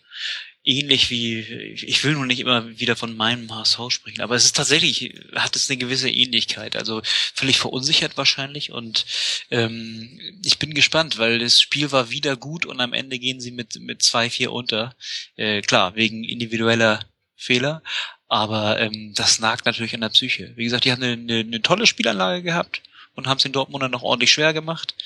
ähnlich 0.67 1.11
wie, 1.11 1.39
ich 1.39 2.03
will 2.03 2.15
nur 2.15 2.27
nicht 2.27 2.41
immer 2.41 2.79
wieder 2.79 2.97
von 2.97 3.17
meinem 3.17 3.55
HSV 3.55 3.79
sprechen, 3.89 4.21
aber 4.21 4.35
es 4.35 4.45
ist 4.45 4.57
tatsächlich, 4.57 5.15
hat 5.35 5.55
es 5.55 5.71
eine 5.71 5.79
gewisse 5.79 6.11
Ähnlichkeit, 6.11 6.75
also 6.75 7.01
völlig 7.05 7.59
verunsichert 7.59 8.17
wahrscheinlich 8.17 8.73
und 8.73 9.07
ähm, 9.53 10.21
ich 10.45 10.59
bin 10.59 10.75
gespannt, 10.75 11.19
weil 11.19 11.39
das 11.39 11.61
Spiel 11.61 11.93
war 11.93 12.11
wieder 12.11 12.37
gut 12.37 12.67
und 12.67 12.81
am 12.81 12.93
Ende 12.93 13.21
gehen 13.21 13.41
sie 13.41 13.53
mit, 13.53 13.81
mit 13.81 14.03
zwei 14.03 14.29
vier 14.29 14.53
unter, 14.53 14.97
äh, 15.37 15.63
klar, 15.63 15.95
wegen 15.95 16.25
individueller 16.25 17.01
Fehler, 17.37 17.83
aber 18.27 18.81
ähm, 18.81 19.15
das 19.15 19.39
nagt 19.39 19.67
natürlich 19.67 19.95
an 19.95 20.01
der 20.01 20.09
Psyche. 20.09 20.53
Wie 20.57 20.65
gesagt, 20.65 20.85
die 20.85 20.91
haben 20.91 21.03
eine, 21.03 21.13
eine, 21.13 21.39
eine 21.41 21.63
tolle 21.63 21.87
Spielanlage 21.87 22.43
gehabt 22.43 22.83
und 23.15 23.29
haben 23.29 23.37
es 23.37 23.45
den 23.45 23.53
Dortmundern 23.53 23.93
noch 23.93 24.03
ordentlich 24.03 24.33
schwer 24.33 24.53
gemacht. 24.53 24.97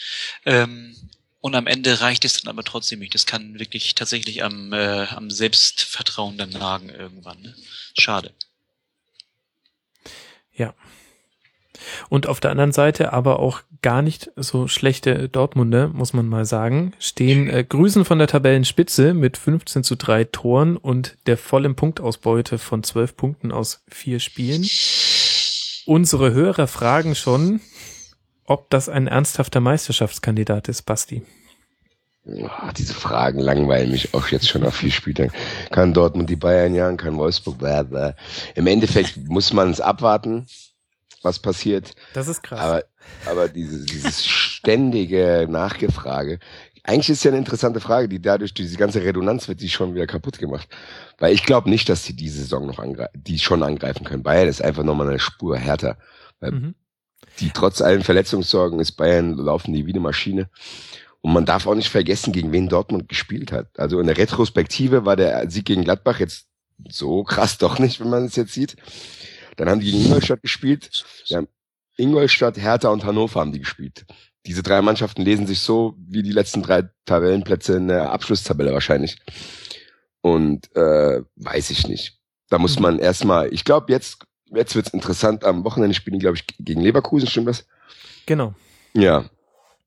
Ähm, 0.47 0.97
und 1.41 1.55
am 1.55 1.67
Ende 1.67 2.01
reicht 2.01 2.25
es 2.25 2.43
dann 2.43 2.51
aber 2.51 2.63
trotzdem 2.65 2.99
nicht. 2.99 3.15
Das 3.15 3.27
kann 3.27 3.59
wirklich 3.59 3.95
tatsächlich 3.95 4.45
am, 4.45 4.73
äh, 4.73 5.07
am 5.07 5.31
Selbstvertrauen 5.31 6.37
dann 6.37 6.51
nagen 6.51 6.91
irgendwann. 6.91 7.41
Ne? 7.41 7.55
Schade. 7.99 8.33
Ja. 10.55 10.75
Und 12.11 12.27
auf 12.27 12.41
der 12.41 12.51
anderen 12.51 12.73
Seite 12.73 13.15
aber 13.15 13.39
auch 13.39 13.63
gar 13.81 14.03
nicht 14.03 14.31
so 14.37 14.69
schlechte 14.69 15.31
Dortmunder, 15.31 15.89
muss 15.89 16.13
man 16.13 16.29
mal 16.29 16.45
sagen, 16.45 16.93
stehen 16.99 17.49
äh, 17.49 17.65
Grüßen 17.67 18.05
von 18.05 18.19
der 18.19 18.29
Tabellenspitze 18.29 19.15
mit 19.15 19.39
15 19.39 19.83
zu 19.83 19.97
3 19.97 20.25
Toren 20.25 20.77
und 20.77 21.17
der 21.27 21.39
vollen 21.39 21.75
Punktausbeute 21.75 22.59
von 22.59 22.83
12 22.83 23.17
Punkten 23.17 23.53
aus 23.53 23.83
vier 23.89 24.21
Spielen. 24.21 24.69
Unsere 25.87 26.35
Hörer 26.35 26.67
fragen 26.67 27.15
schon, 27.15 27.61
ob 28.51 28.69
das 28.69 28.89
ein 28.89 29.07
ernsthafter 29.07 29.61
Meisterschaftskandidat 29.61 30.69
ist, 30.69 30.83
Basti. 30.83 31.23
Oh, 32.27 32.49
diese 32.77 32.95
Fragen 32.95 33.39
langweilen 33.39 33.93
mich 33.93 34.13
auch 34.13 34.27
jetzt 34.29 34.49
schon 34.49 34.65
auf 34.65 34.75
vier 34.75 34.91
Spieltagen. 34.91 35.33
Kann 35.71 35.95
Dortmund 35.95 36.29
die 36.29 36.37
Bayern 36.37 36.75
jagen, 36.75 36.97
kann 36.97 37.17
Wolfsburg, 37.17 37.59
blah, 37.59 37.85
blah. 37.85 38.15
Im 38.57 38.67
Endeffekt 38.67 39.17
muss 39.29 39.53
man 39.53 39.71
es 39.71 39.81
abwarten, 39.81 40.47
was 41.23 41.39
passiert. 41.39 41.93
Das 42.13 42.27
ist 42.27 42.43
krass. 42.43 42.59
Aber, 42.59 42.85
aber 43.25 43.49
dieses, 43.49 43.87
dieses 43.87 44.27
ständige 44.27 45.47
Nachgefrage, 45.49 46.41
eigentlich 46.83 47.11
ist 47.11 47.23
ja 47.23 47.31
eine 47.31 47.39
interessante 47.39 47.79
Frage, 47.79 48.09
die 48.09 48.21
dadurch, 48.21 48.53
durch 48.53 48.67
diese 48.67 48.79
ganze 48.79 49.05
Redundanz 49.05 49.47
wird 49.47 49.61
die 49.61 49.69
schon 49.69 49.95
wieder 49.95 50.09
kaputt 50.09 50.39
gemacht. 50.39 50.69
Weil 51.19 51.35
ich 51.35 51.45
glaube 51.45 51.71
nicht, 51.71 51.89
dass 51.89 52.05
sie 52.05 52.17
diese 52.17 52.41
Saison 52.41 52.67
noch 52.67 52.81
angreifen, 52.81 53.13
die 53.15 53.39
schon 53.39 53.63
angreifen 53.63 54.05
können. 54.05 54.25
Bayern 54.25 54.49
ist 54.49 54.61
einfach 54.61 54.83
nochmal 54.83 55.09
eine 55.09 55.21
Spur 55.21 55.57
härter. 55.57 55.99
Mhm. 56.41 56.75
Die 57.41 57.51
trotz 57.51 57.81
allen 57.81 58.03
Verletzungssorgen 58.03 58.81
ist 58.81 58.93
Bayern, 58.93 59.37
laufen 59.37 59.73
die 59.73 59.87
wie 59.87 59.93
eine 59.93 60.01
Maschine. 60.01 60.51
Und 61.23 61.33
man 61.33 61.45
darf 61.45 61.67
auch 61.67 61.75
nicht 61.75 61.91
vergessen, 61.91 62.33
gegen 62.33 62.53
wen 62.53 62.69
Dortmund 62.69 63.09
gespielt 63.09 63.53
hat. 63.53 63.69
Also 63.79 64.01
in 64.01 64.07
der 64.07 64.17
Retrospektive 64.17 65.05
war 65.05 65.17
der 65.17 65.51
Sieg 65.51 65.67
gegen 65.67 65.85
Gladbach 65.85 66.19
jetzt 66.19 66.47
so 66.89 67.25
krass 67.25 67.59
doch 67.59 67.79
nicht, 67.79 68.01
wenn 68.01 68.09
man 68.09 68.25
es 68.25 68.37
jetzt 68.37 68.55
sieht. 68.55 68.77
Dann 69.57 69.69
haben 69.69 69.81
die 69.81 69.91
gegen 69.91 70.05
Ingolstadt 70.07 70.43
gespielt. 70.43 71.05
Ja, 71.27 71.43
Ingolstadt, 71.97 72.57
Hertha 72.57 72.89
und 72.89 73.05
Hannover 73.05 73.41
haben 73.41 73.53
die 73.53 73.61
gespielt. 73.61 74.07
Diese 74.47 74.63
drei 74.63 74.81
Mannschaften 74.81 75.23
lesen 75.23 75.47
sich 75.47 75.61
so 75.61 75.95
wie 75.99 76.23
die 76.23 76.33
letzten 76.33 76.63
drei 76.63 76.89
Tabellenplätze 77.05 77.77
in 77.77 77.89
der 77.89 78.11
Abschlusstabelle 78.11 78.73
wahrscheinlich. 78.73 79.19
Und 80.23 80.75
äh, 80.75 81.23
weiß 81.37 81.71
ich 81.71 81.87
nicht. 81.87 82.19
Da 82.49 82.59
muss 82.59 82.77
mhm. 82.77 82.83
man 82.83 82.99
erstmal, 82.99 83.53
ich 83.53 83.65
glaube, 83.65 83.93
jetzt, 83.93 84.25
jetzt 84.55 84.75
wird's 84.75 84.91
interessant. 84.91 85.45
Am 85.45 85.65
Wochenende 85.65 85.95
spielen 85.95 86.19
die, 86.19 86.25
glaube 86.25 86.37
ich, 86.37 86.47
gegen 86.59 86.81
Leverkusen, 86.81 87.29
stimmt 87.29 87.49
das? 87.49 87.67
Genau. 88.27 88.55
Ja. 88.93 89.25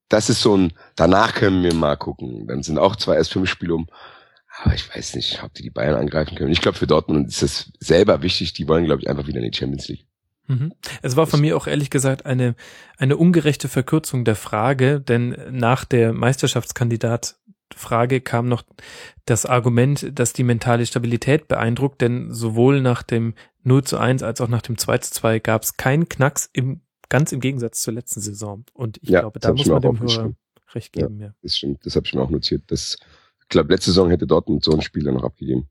Das 0.08 0.28
ist 0.28 0.42
so 0.42 0.56
ein, 0.56 0.72
danach 0.96 1.34
können 1.34 1.62
wir 1.62 1.74
mal 1.74 1.96
gucken. 1.96 2.46
Dann 2.46 2.62
sind 2.62 2.78
auch 2.78 2.96
zwei 2.96 3.16
erst 3.16 3.32
fünf 3.32 3.48
Spiele 3.48 3.74
um. 3.74 3.88
Aber 4.62 4.74
ich 4.74 4.94
weiß 4.94 5.16
nicht, 5.16 5.42
ob 5.42 5.52
die 5.54 5.62
die 5.62 5.70
Bayern 5.70 5.96
angreifen 5.96 6.36
können. 6.36 6.52
Ich 6.52 6.60
glaube, 6.60 6.78
für 6.78 6.86
Dortmund 6.86 7.28
ist 7.28 7.42
das 7.42 7.72
selber 7.80 8.22
wichtig. 8.22 8.52
Die 8.52 8.68
wollen, 8.68 8.84
glaube 8.84 9.02
ich, 9.02 9.08
einfach 9.08 9.26
wieder 9.26 9.40
in 9.40 9.50
die 9.50 9.56
Champions 9.56 9.88
League. 9.88 10.06
Mhm. 10.46 10.72
Es 11.02 11.16
war 11.16 11.26
von 11.26 11.40
mir 11.40 11.56
auch 11.56 11.66
ehrlich 11.66 11.90
gesagt 11.90 12.26
eine, 12.26 12.54
eine 12.98 13.16
ungerechte 13.16 13.68
Verkürzung 13.68 14.24
der 14.24 14.36
Frage, 14.36 15.00
denn 15.00 15.36
nach 15.50 15.84
der 15.84 16.12
Meisterschaftskandidat 16.12 17.36
Frage 17.74 18.20
kam 18.20 18.48
noch 18.48 18.62
das 19.24 19.46
Argument, 19.46 20.18
dass 20.18 20.32
die 20.32 20.44
mentale 20.44 20.86
Stabilität 20.86 21.48
beeindruckt, 21.48 22.00
denn 22.00 22.32
sowohl 22.32 22.80
nach 22.80 23.02
dem 23.02 23.34
0 23.62 23.84
zu 23.84 23.98
1 23.98 24.22
als 24.22 24.40
auch 24.40 24.48
nach 24.48 24.62
dem 24.62 24.78
2 24.78 24.98
zu 24.98 25.12
2 25.12 25.38
gab 25.38 25.62
es 25.62 25.76
keinen 25.76 26.08
Knacks 26.08 26.48
im, 26.52 26.82
ganz 27.08 27.32
im 27.32 27.40
Gegensatz 27.40 27.82
zur 27.82 27.94
letzten 27.94 28.20
Saison. 28.20 28.64
Und 28.74 28.98
ich 29.02 29.08
ja, 29.08 29.20
glaube, 29.20 29.40
da 29.40 29.52
muss 29.52 29.66
man 29.66 29.80
dem 29.80 29.98
Hörer 29.98 30.34
recht 30.74 30.92
geben. 30.92 31.20
Ja, 31.20 31.26
ja. 31.26 31.34
Das 31.42 31.56
stimmt, 31.56 31.84
das 31.84 31.96
habe 31.96 32.06
ich 32.06 32.14
mir 32.14 32.22
auch 32.22 32.30
notiert. 32.30 32.62
Das, 32.68 32.98
ich 33.42 33.48
glaube, 33.48 33.72
letzte 33.72 33.90
Saison 33.90 34.10
hätte 34.10 34.26
Dortmund 34.26 34.64
so 34.64 34.72
einen 34.72 34.82
Spieler 34.82 35.12
noch 35.12 35.24
abgegeben. 35.24 35.68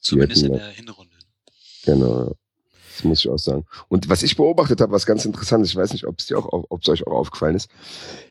Zumindest 0.00 0.44
in 0.44 0.52
der 0.52 0.68
Hinrunde. 0.68 1.16
Genau. 1.84 2.36
Das 2.94 3.04
muss 3.04 3.20
ich 3.20 3.30
auch 3.30 3.38
sagen. 3.38 3.64
Und 3.88 4.08
was 4.08 4.24
ich 4.24 4.36
beobachtet 4.36 4.80
habe, 4.80 4.92
was 4.92 5.06
ganz 5.06 5.24
interessant 5.24 5.64
ist, 5.64 5.70
ich 5.70 5.76
weiß 5.76 5.92
nicht, 5.92 6.04
ob 6.04 6.18
es 6.18 6.26
dir 6.26 6.38
auch, 6.38 6.48
ob 6.68 6.82
es 6.82 6.88
euch 6.88 7.06
auch 7.06 7.12
aufgefallen 7.12 7.54
ist, 7.54 7.70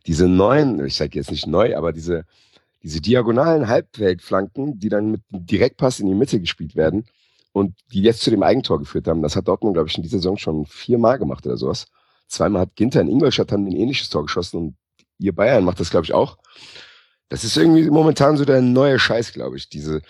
diese 0.05 0.27
neuen, 0.27 0.85
ich 0.85 0.95
sage 0.95 1.17
jetzt 1.17 1.31
nicht 1.31 1.47
neu, 1.47 1.77
aber 1.77 1.93
diese, 1.93 2.25
diese 2.87 3.01
diagonalen 3.01 3.67
Halbfeldflanken, 3.67 4.79
die 4.79 4.87
dann 4.87 5.11
mit 5.11 5.21
Direktpass 5.29 5.99
in 5.99 6.07
die 6.07 6.15
Mitte 6.15 6.39
gespielt 6.39 6.75
werden 6.75 7.05
und 7.51 7.75
die 7.91 8.01
jetzt 8.01 8.21
zu 8.21 8.31
dem 8.31 8.43
Eigentor 8.43 8.79
geführt 8.79 9.07
haben, 9.07 9.21
das 9.21 9.35
hat 9.35 9.49
Dortmund, 9.49 9.73
glaube 9.73 9.89
ich, 9.89 9.97
in 9.97 10.03
dieser 10.03 10.19
Saison 10.19 10.37
schon 10.37 10.65
viermal 10.65 11.19
gemacht 11.19 11.45
oder 11.45 11.57
sowas. 11.57 11.87
Zweimal 12.27 12.61
hat 12.61 12.75
Ginter 12.75 13.01
in 13.01 13.09
Ingolstadt 13.09 13.51
haben 13.51 13.67
ein 13.67 13.75
ähnliches 13.75 14.09
Tor 14.09 14.23
geschossen 14.23 14.57
und 14.57 14.75
ihr 15.19 15.35
Bayern 15.35 15.65
macht 15.65 15.81
das, 15.81 15.89
glaube 15.89 16.05
ich, 16.05 16.13
auch. 16.13 16.37
Das 17.27 17.43
ist 17.43 17.57
irgendwie 17.57 17.89
momentan 17.89 18.37
so 18.37 18.45
der 18.45 18.61
neue 18.61 18.99
Scheiß, 18.99 19.33
glaube 19.33 19.57
ich. 19.57 19.67
Diese, 19.67 20.01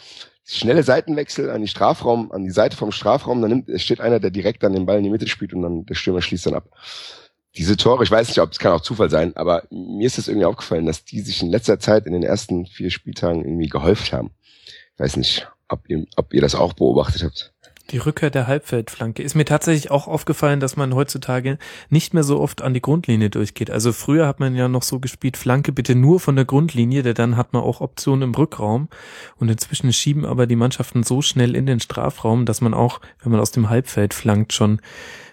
schnelle 0.47 0.83
Seitenwechsel 0.83 1.49
an 1.49 1.61
die 1.61 1.67
Strafraum, 1.67 2.31
an 2.31 2.43
die 2.43 2.51
Seite 2.51 2.77
vom 2.77 2.91
Strafraum, 2.91 3.41
dann 3.41 3.51
nimmt, 3.51 3.81
steht 3.81 3.99
einer, 3.99 4.19
der 4.19 4.31
direkt 4.31 4.63
dann 4.63 4.73
den 4.73 4.85
Ball 4.85 4.97
in 4.97 5.03
die 5.03 5.09
Mitte 5.09 5.27
spielt 5.27 5.53
und 5.53 5.61
dann 5.61 5.85
der 5.85 5.95
Stürmer 5.95 6.21
schließt 6.21 6.45
dann 6.45 6.53
ab. 6.53 6.69
Diese 7.57 7.75
Tore, 7.75 8.03
ich 8.03 8.11
weiß 8.11 8.27
nicht, 8.27 8.39
ob 8.39 8.51
es 8.51 8.59
kann 8.59 8.71
auch 8.71 8.81
Zufall 8.81 9.09
sein, 9.09 9.35
aber 9.35 9.63
mir 9.71 10.05
ist 10.05 10.19
es 10.19 10.27
irgendwie 10.27 10.45
aufgefallen, 10.45 10.85
dass 10.85 11.05
die 11.05 11.21
sich 11.21 11.41
in 11.41 11.49
letzter 11.49 11.79
Zeit 11.79 12.05
in 12.05 12.13
den 12.13 12.23
ersten 12.23 12.67
vier 12.67 12.91
Spieltagen 12.91 13.43
irgendwie 13.43 13.67
gehäuft 13.67 14.13
haben. 14.13 14.29
Ich 14.93 14.99
weiß 14.99 15.17
nicht, 15.17 15.47
ob 15.67 15.89
ihr, 15.89 16.05
ob 16.15 16.33
ihr 16.33 16.41
das 16.41 16.55
auch 16.55 16.73
beobachtet 16.73 17.23
habt. 17.23 17.53
Die 17.91 17.99
Rückkehr 17.99 18.29
der 18.29 18.47
Halbfeldflanke. 18.47 19.23
Ist 19.23 19.33
mir 19.33 19.45
tatsächlich 19.45 19.91
auch 19.91 20.07
aufgefallen, 20.07 20.59
dass 20.59 20.75
man 20.75 20.93
heutzutage 20.93 21.57
nicht 21.89 22.13
mehr 22.13 22.23
so 22.23 22.39
oft 22.41 22.61
an 22.61 22.73
die 22.73 22.81
Grundlinie 22.81 23.29
durchgeht. 23.29 23.71
Also 23.71 23.93
früher 23.93 24.27
hat 24.27 24.41
man 24.41 24.55
ja 24.55 24.67
noch 24.67 24.83
so 24.83 24.99
gespielt, 24.99 25.37
Flanke 25.37 25.71
bitte 25.71 25.95
nur 25.95 26.19
von 26.19 26.35
der 26.35 26.43
Grundlinie, 26.43 27.01
denn 27.01 27.15
dann 27.15 27.37
hat 27.37 27.53
man 27.53 27.63
auch 27.63 27.79
Optionen 27.79 28.23
im 28.23 28.35
Rückraum. 28.35 28.89
Und 29.37 29.49
inzwischen 29.49 29.93
schieben 29.93 30.25
aber 30.25 30.47
die 30.47 30.57
Mannschaften 30.57 31.03
so 31.03 31.21
schnell 31.21 31.55
in 31.55 31.65
den 31.65 31.79
Strafraum, 31.79 32.45
dass 32.45 32.59
man 32.59 32.73
auch, 32.73 32.99
wenn 33.23 33.31
man 33.31 33.41
aus 33.41 33.51
dem 33.51 33.69
Halbfeld 33.69 34.13
flankt, 34.13 34.51
schon 34.51 34.81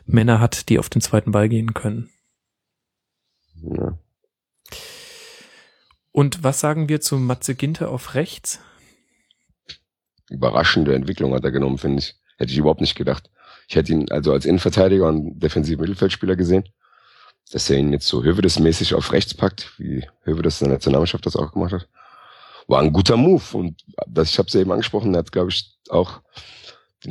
Männer 0.06 0.38
hat, 0.38 0.68
die 0.68 0.78
auf 0.78 0.88
den 0.88 1.02
zweiten 1.02 1.32
Ball 1.32 1.48
gehen 1.48 1.74
können. 1.74 2.10
Ja. 3.70 3.98
Und 6.12 6.44
was 6.44 6.60
sagen 6.60 6.88
wir 6.88 7.00
zu 7.00 7.16
Matze 7.16 7.54
Ginter 7.54 7.90
auf 7.90 8.14
rechts? 8.14 8.60
Überraschende 10.30 10.94
Entwicklung 10.94 11.34
hat 11.34 11.44
er 11.44 11.50
genommen, 11.50 11.78
finde 11.78 12.00
ich. 12.00 12.14
Hätte 12.38 12.52
ich 12.52 12.58
überhaupt 12.58 12.80
nicht 12.80 12.94
gedacht. 12.94 13.30
Ich 13.68 13.76
hätte 13.76 13.92
ihn 13.92 14.10
also 14.10 14.32
als 14.32 14.44
Innenverteidiger 14.44 15.08
und 15.08 15.38
defensiven 15.38 15.80
Mittelfeldspieler 15.80 16.36
gesehen. 16.36 16.68
Dass 17.50 17.68
er 17.68 17.78
ihn 17.78 17.92
jetzt 17.92 18.06
so 18.06 18.22
Hövedes-mäßig 18.22 18.94
auf 18.94 19.12
rechts 19.12 19.34
packt, 19.34 19.78
wie 19.78 20.06
Hövedes 20.22 20.60
in 20.60 20.68
der 20.68 20.76
Nationalmannschaft 20.76 21.26
das 21.26 21.36
auch 21.36 21.52
gemacht 21.52 21.72
hat. 21.72 21.88
War 22.66 22.80
ein 22.80 22.92
guter 22.92 23.16
Move. 23.16 23.42
Und 23.52 23.84
das, 24.06 24.30
ich 24.30 24.38
habe 24.38 24.46
es 24.46 24.54
ja 24.54 24.60
eben 24.60 24.72
angesprochen, 24.72 25.14
er 25.14 25.18
hat, 25.18 25.32
glaube 25.32 25.50
ich, 25.50 25.78
auch 25.90 26.22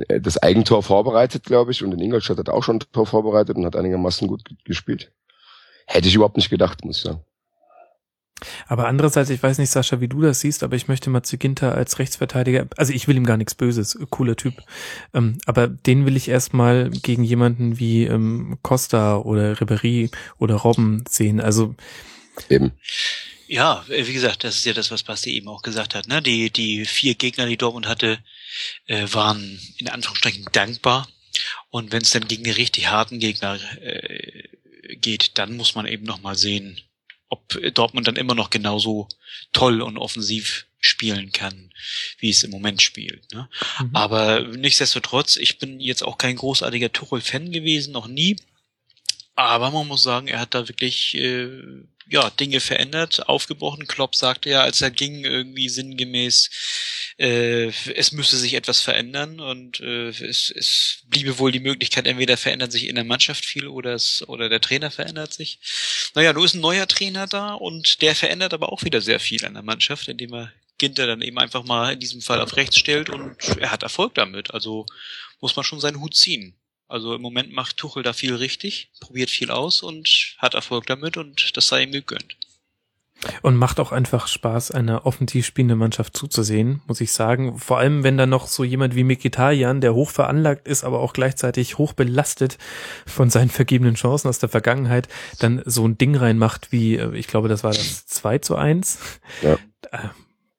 das 0.08 0.38
Eigentor 0.42 0.82
vorbereitet, 0.82 1.44
glaube 1.44 1.72
ich, 1.72 1.84
und 1.84 1.92
in 1.92 2.00
Ingolstadt 2.00 2.38
hat 2.40 2.48
er 2.48 2.56
auch 2.56 2.64
schon 2.64 2.78
ein 2.78 2.92
Tor 2.92 3.06
vorbereitet 3.06 3.58
und 3.58 3.66
hat 3.66 3.76
einigermaßen 3.76 4.28
gut 4.28 4.44
gespielt. 4.66 5.12
Hätte 5.86 6.08
ich 6.08 6.16
überhaupt 6.16 6.38
nicht 6.38 6.50
gedacht, 6.50 6.84
muss 6.86 6.98
ich 6.98 7.04
sagen. 7.04 7.24
Aber 8.68 8.88
andererseits, 8.88 9.30
ich 9.30 9.42
weiß 9.42 9.58
nicht, 9.58 9.70
Sascha, 9.70 10.02
wie 10.02 10.08
du 10.08 10.22
das 10.22 10.42
siehst, 10.42 10.64
aber 10.64 10.76
ich 10.76 10.88
möchte 10.88 11.10
Matze 11.10 11.38
Ginter 11.38 11.76
als 11.76 12.00
Rechtsverteidiger, 12.00 12.68
also 12.78 12.94
ich 12.94 13.08
will 13.08 13.16
ihm 13.16 13.26
gar 13.26 13.38
nichts 13.38 13.56
Böses, 13.56 13.98
cooler 14.10 14.36
Typ, 14.36 14.56
ähm, 15.14 15.38
aber 15.46 15.68
den 15.68 16.06
will 16.06 16.18
ich 16.18 16.28
erstmal 16.28 16.90
gegen 16.90 17.24
jemanden 17.24 17.80
wie 17.80 18.04
ähm, 18.04 18.58
Costa 18.62 19.18
oder 19.18 19.60
Ribery 19.60 20.10
oder 20.40 20.56
Robben 20.56 21.04
sehen. 21.08 21.40
Also 21.40 21.76
eben. 22.50 22.72
Ja, 23.48 23.86
wie 23.88 24.14
gesagt, 24.14 24.44
das 24.44 24.56
ist 24.56 24.66
ja 24.66 24.74
das, 24.74 24.90
was 24.90 25.04
Basti 25.04 25.32
eben 25.32 25.48
auch 25.48 25.62
gesagt 25.62 25.94
hat. 25.96 26.08
Ne? 26.08 26.22
Die, 26.22 26.50
die 26.50 26.86
vier 26.86 27.14
Gegner, 27.14 27.46
die 27.46 27.58
Dortmund 27.58 27.88
hatte, 27.88 28.18
äh, 28.88 29.06
waren 29.12 29.60
in 29.78 29.90
Anführungsstrichen 29.90 30.48
dankbar. 30.54 31.08
Und 31.70 31.92
wenn 31.92 32.02
es 32.02 32.12
dann 32.12 32.28
gegen 32.28 32.44
die 32.44 32.52
richtig 32.52 32.90
harten 32.90 33.20
Gegner 33.20 33.60
äh, 33.82 34.44
geht, 34.90 35.38
dann 35.38 35.58
muss 35.58 35.76
man 35.76 35.86
eben 35.86 36.06
nochmal 36.06 36.36
sehen, 36.36 36.80
ob 37.30 37.60
Dortmund 37.74 38.08
dann 38.08 38.16
immer 38.16 38.36
noch 38.36 38.50
genauso 38.50 39.08
toll 39.52 39.82
und 39.82 39.98
offensiv 39.98 40.68
spielen 40.80 41.32
kann, 41.32 41.74
wie 42.20 42.30
es 42.30 42.44
im 42.44 42.52
Moment 42.52 42.82
spielt. 42.82 43.32
Ne? 43.32 43.50
Mhm. 43.80 43.96
Aber 43.96 44.42
nichtsdestotrotz, 44.42 45.38
ich 45.38 45.58
bin 45.58 45.80
jetzt 45.80 46.04
auch 46.04 46.18
kein 46.18 46.36
großartiger 46.36 46.92
Tuchel-Fan 46.92 47.52
gewesen, 47.52 47.94
noch 47.94 48.08
nie. 48.08 48.36
Aber 49.36 49.72
man 49.72 49.88
muss 49.88 50.04
sagen, 50.04 50.28
er 50.28 50.40
hat 50.40 50.54
da 50.54 50.68
wirklich 50.68 51.16
äh, 51.16 51.50
ja 52.08 52.30
Dinge 52.32 52.60
verändert, 52.60 53.28
aufgebrochen. 53.28 53.88
Klopp 53.88 54.16
sagte 54.16 54.50
ja, 54.50 54.62
als 54.62 54.82
er 54.82 54.92
ging, 54.92 55.24
irgendwie 55.24 55.70
sinngemäß, 55.70 57.13
äh, 57.18 57.72
es 57.96 58.12
müsse 58.12 58.38
sich 58.38 58.54
etwas 58.54 58.82
verändern 58.82 59.40
und 59.40 59.80
äh, 59.80 60.10
es, 60.10 60.52
es 60.52 61.04
bliebe 61.08 61.40
wohl 61.40 61.52
die 61.52 61.60
Möglichkeit, 61.60 62.08
entweder 62.08 62.38
verändert 62.38 62.72
sich 62.72 62.88
in 62.88 62.96
der 62.96 63.04
Mannschaft 63.04 63.46
viel 63.46 63.68
oder 63.68 63.94
es 63.94 64.28
oder 64.28 64.50
der 64.50 64.62
Trainer 64.62 64.92
verändert 64.92 65.34
sich. 65.34 65.60
Naja, 66.16 66.34
du 66.34 66.44
ist 66.44 66.56
ein 66.56 66.62
neuer 66.62 66.88
Trainer 66.88 67.28
da 67.28 67.54
und 67.54 68.02
der 68.02 68.16
verändert 68.16 68.54
aber 68.54 68.72
auch 68.72 68.84
wieder 68.84 69.02
sehr 69.02 69.20
viel 69.20 69.46
an 69.46 69.54
der 69.54 69.64
Mannschaft, 69.64 70.08
indem 70.08 70.34
er 70.34 70.54
Ginter 70.78 71.08
dann 71.08 71.22
eben 71.22 71.38
einfach 71.38 71.64
mal 71.64 71.94
in 71.94 72.00
diesem 72.00 72.22
Fall 72.22 72.42
auf 72.42 72.56
rechts 72.56 72.78
stellt 72.78 73.10
und 73.10 73.38
er 73.60 73.72
hat 73.72 73.84
Erfolg 73.84 74.16
damit. 74.16 74.54
Also 74.54 74.86
muss 75.40 75.56
man 75.56 75.64
schon 75.64 75.80
seinen 75.80 76.00
Hut 76.00 76.16
ziehen. 76.16 76.56
Also 76.88 77.16
im 77.16 77.22
Moment 77.22 77.52
macht 77.52 77.78
Tuchel 77.78 78.04
da 78.04 78.14
viel 78.14 78.36
richtig, 78.36 78.90
probiert 79.00 79.30
viel 79.30 79.50
aus 79.50 79.82
und 79.82 80.36
hat 80.38 80.54
Erfolg 80.54 80.86
damit 80.86 81.18
und 81.18 81.56
das 81.56 81.68
sei 81.68 81.84
ihm 81.84 81.92
gegönnt. 81.92 82.36
Und 83.42 83.56
macht 83.56 83.80
auch 83.80 83.92
einfach 83.92 84.28
Spaß, 84.28 84.72
einer 84.72 85.06
offensiv 85.06 85.46
spielenden 85.46 85.78
Mannschaft 85.78 86.16
zuzusehen, 86.18 86.82
muss 86.88 87.02
ich 87.02 87.12
sagen. 87.12 87.58
Vor 87.58 87.78
allem, 87.78 88.04
wenn 88.04 88.18
da 88.18 88.26
noch 88.26 88.48
so 88.48 88.64
jemand 88.64 88.96
wie 88.96 89.04
Mikitarian, 89.04 89.82
der 89.82 89.94
hoch 89.94 90.10
veranlagt 90.10 90.68
ist, 90.68 90.84
aber 90.84 91.00
auch 91.00 91.14
gleichzeitig 91.14 91.78
hoch 91.78 91.94
belastet 91.94 92.58
von 93.06 93.30
seinen 93.30 93.50
vergebenen 93.50 93.96
Chancen 93.96 94.28
aus 94.28 94.40
der 94.40 94.50
Vergangenheit, 94.50 95.08
dann 95.40 95.62
so 95.66 95.88
ein 95.88 95.98
Ding 95.98 96.16
reinmacht 96.16 96.72
wie, 96.72 96.98
äh, 96.98 97.16
ich 97.16 97.28
glaube, 97.28 97.48
das 97.48 97.64
war 97.64 97.72
das 97.72 98.06
2 98.08 98.40
zu 98.40 98.56
1. 98.56 99.00
Ja. 99.42 99.54
Äh, 99.92 100.10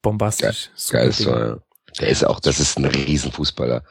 bombastisch. 0.03 0.71
Geil, 0.91 1.11
geil 1.11 1.59
ja. 1.59 1.59
Der 2.01 2.09
ist 2.09 2.25
auch, 2.25 2.41
das 2.41 2.61
ist 2.61 2.79
ein 2.79 2.87
Riesenfußballer. 2.87 3.83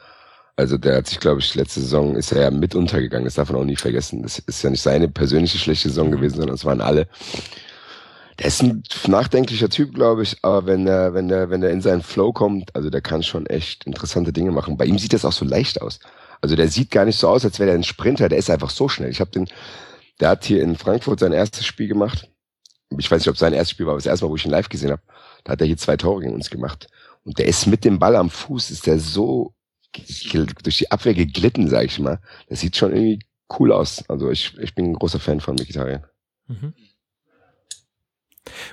Also 0.56 0.78
der 0.78 0.98
hat 0.98 1.08
sich, 1.08 1.18
glaube 1.18 1.40
ich, 1.40 1.54
letzte 1.54 1.80
Saison 1.80 2.14
ist 2.14 2.30
er 2.32 2.42
ja 2.42 2.50
mit 2.50 2.74
untergegangen. 2.74 3.24
Das 3.24 3.34
darf 3.34 3.50
man 3.50 3.60
auch 3.60 3.64
nie 3.64 3.76
vergessen. 3.76 4.22
Das 4.22 4.38
ist 4.38 4.62
ja 4.62 4.70
nicht 4.70 4.82
seine 4.82 5.08
persönliche 5.08 5.58
schlechte 5.58 5.88
Saison 5.88 6.10
gewesen, 6.10 6.36
sondern 6.36 6.54
es 6.54 6.64
waren 6.64 6.80
alle. 6.80 7.08
Der 8.38 8.46
ist 8.46 8.62
ein 8.62 8.82
nachdenklicher 9.06 9.68
Typ, 9.68 9.94
glaube 9.94 10.22
ich, 10.22 10.36
aber 10.42 10.66
wenn 10.66 10.86
er, 10.86 11.14
wenn 11.14 11.30
er, 11.30 11.50
wenn 11.50 11.62
er 11.62 11.70
in 11.70 11.80
seinen 11.80 12.02
Flow 12.02 12.32
kommt, 12.32 12.74
also 12.74 12.90
der 12.90 13.00
kann 13.00 13.22
schon 13.22 13.46
echt 13.46 13.84
interessante 13.84 14.32
Dinge 14.32 14.50
machen. 14.50 14.76
Bei 14.76 14.86
ihm 14.86 14.98
sieht 14.98 15.12
das 15.12 15.24
auch 15.24 15.32
so 15.32 15.44
leicht 15.44 15.80
aus. 15.80 16.00
Also 16.40 16.56
der 16.56 16.68
sieht 16.68 16.90
gar 16.90 17.04
nicht 17.04 17.18
so 17.18 17.28
aus, 17.28 17.44
als 17.44 17.58
wäre 17.58 17.70
er 17.70 17.76
ein 17.76 17.84
Sprinter, 17.84 18.28
der 18.28 18.38
ist 18.38 18.50
einfach 18.50 18.70
so 18.70 18.88
schnell. 18.88 19.10
Ich 19.10 19.20
habe 19.20 19.30
den, 19.30 19.48
der 20.20 20.30
hat 20.30 20.44
hier 20.44 20.62
in 20.62 20.76
Frankfurt 20.76 21.20
sein 21.20 21.32
erstes 21.32 21.64
Spiel 21.64 21.88
gemacht, 21.88 22.28
ich 22.98 23.10
weiß 23.10 23.20
nicht, 23.20 23.28
ob 23.28 23.38
sein 23.38 23.52
erstes 23.52 23.70
Spiel 23.70 23.86
war, 23.86 23.92
aber 23.92 23.98
das 23.98 24.06
erste 24.06 24.24
Mal, 24.24 24.30
wo 24.30 24.36
ich 24.36 24.44
ihn 24.44 24.50
live 24.50 24.68
gesehen 24.68 24.90
habe, 24.90 25.02
da 25.44 25.52
hat 25.52 25.60
er 25.60 25.66
hier 25.66 25.76
zwei 25.76 25.96
Tore 25.96 26.22
gegen 26.22 26.34
uns 26.34 26.50
gemacht. 26.50 26.88
Und 27.24 27.38
der 27.38 27.46
ist 27.46 27.66
mit 27.66 27.84
dem 27.84 27.98
Ball 27.98 28.16
am 28.16 28.30
Fuß, 28.30 28.70
ist 28.70 28.86
der 28.86 28.98
so 28.98 29.54
durch 29.92 30.78
die 30.78 30.90
Abwehr 30.90 31.14
geglitten, 31.14 31.68
sag 31.68 31.84
ich 31.84 31.98
mal. 31.98 32.20
Das 32.48 32.60
sieht 32.60 32.76
schon 32.76 32.92
irgendwie 32.92 33.20
cool 33.58 33.72
aus. 33.72 34.08
Also 34.08 34.30
ich, 34.30 34.56
ich 34.58 34.74
bin 34.74 34.86
ein 34.86 34.94
großer 34.94 35.20
Fan 35.20 35.40
von 35.40 35.54
Mkhitaryan. 35.54 36.04
Mhm. 36.48 36.74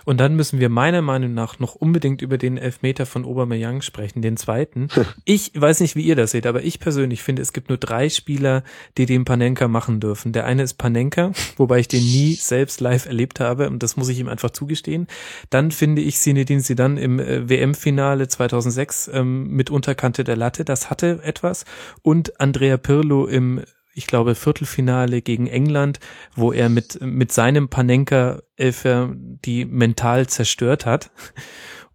Und 0.05 0.19
dann 0.19 0.36
müssen 0.36 0.59
wir 0.59 0.69
meiner 0.69 1.01
Meinung 1.01 1.34
nach 1.34 1.59
noch 1.59 1.76
unbedingt 1.76 2.22
über 2.22 2.38
den 2.38 2.57
Elfmeter 2.57 3.05
von 3.05 3.26
Aubameyang 3.26 3.82
sprechen, 3.82 4.22
den 4.22 4.38
zweiten. 4.38 4.89
ich 5.26 5.51
weiß 5.55 5.80
nicht, 5.80 5.95
wie 5.95 6.01
ihr 6.01 6.15
das 6.15 6.32
seht, 6.32 6.45
aber 6.45 6.63
ich 6.63 6.80
persönlich 6.80 7.24
finde, 7.24 7.41
es 7.41 7.53
gibt 7.53 7.69
nur 7.69 7.78
drei 7.78 8.09
Spieler, 8.09 8.63
die 8.97 9.05
den 9.05 9.26
Panenka 9.26 9.67
machen 9.67 9.99
dürfen. 9.99 10.34
Der 10.34 10.45
eine 10.45 10.63
ist 10.63 10.76
Panenka, 10.76 11.32
wobei 11.57 11.80
ich 11.80 11.88
den 11.88 12.03
nie 12.03 12.34
selbst 12.34 12.82
live 12.82 13.05
erlebt 13.05 13.39
habe 13.39 13.69
und 13.69 13.84
das 13.84 13.97
muss 13.97 14.09
ich 14.09 14.19
ihm 14.19 14.28
einfach 14.28 14.51
zugestehen. 14.51 15.07
Dann 15.49 15.72
finde 15.72 16.01
ich 16.01 16.17
Zinedine 16.17 16.61
Zidane 16.61 16.99
im 16.99 17.19
äh, 17.19 17.49
WM-Finale 17.49 18.28
2006 18.28 19.09
ähm, 19.13 19.47
mit 19.49 19.69
Unterkante 19.69 20.24
der 20.24 20.36
Latte, 20.36 20.65
das 20.65 20.89
hatte 20.89 21.19
etwas. 21.24 21.65
Und 22.01 22.39
Andrea 22.39 22.78
Pirlo 22.78 23.26
im 23.26 23.61
ich 23.93 24.07
glaube, 24.07 24.35
Viertelfinale 24.35 25.21
gegen 25.21 25.47
England, 25.47 25.99
wo 26.35 26.51
er 26.51 26.69
mit, 26.69 26.99
mit 27.01 27.31
seinem 27.31 27.69
Panenka-Elfer 27.69 29.13
die 29.15 29.65
mental 29.65 30.27
zerstört 30.27 30.85
hat 30.85 31.11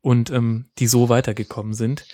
und 0.06 0.30
ähm, 0.30 0.66
die 0.78 0.86
so 0.86 1.08
weitergekommen 1.08 1.74
sind. 1.74 2.06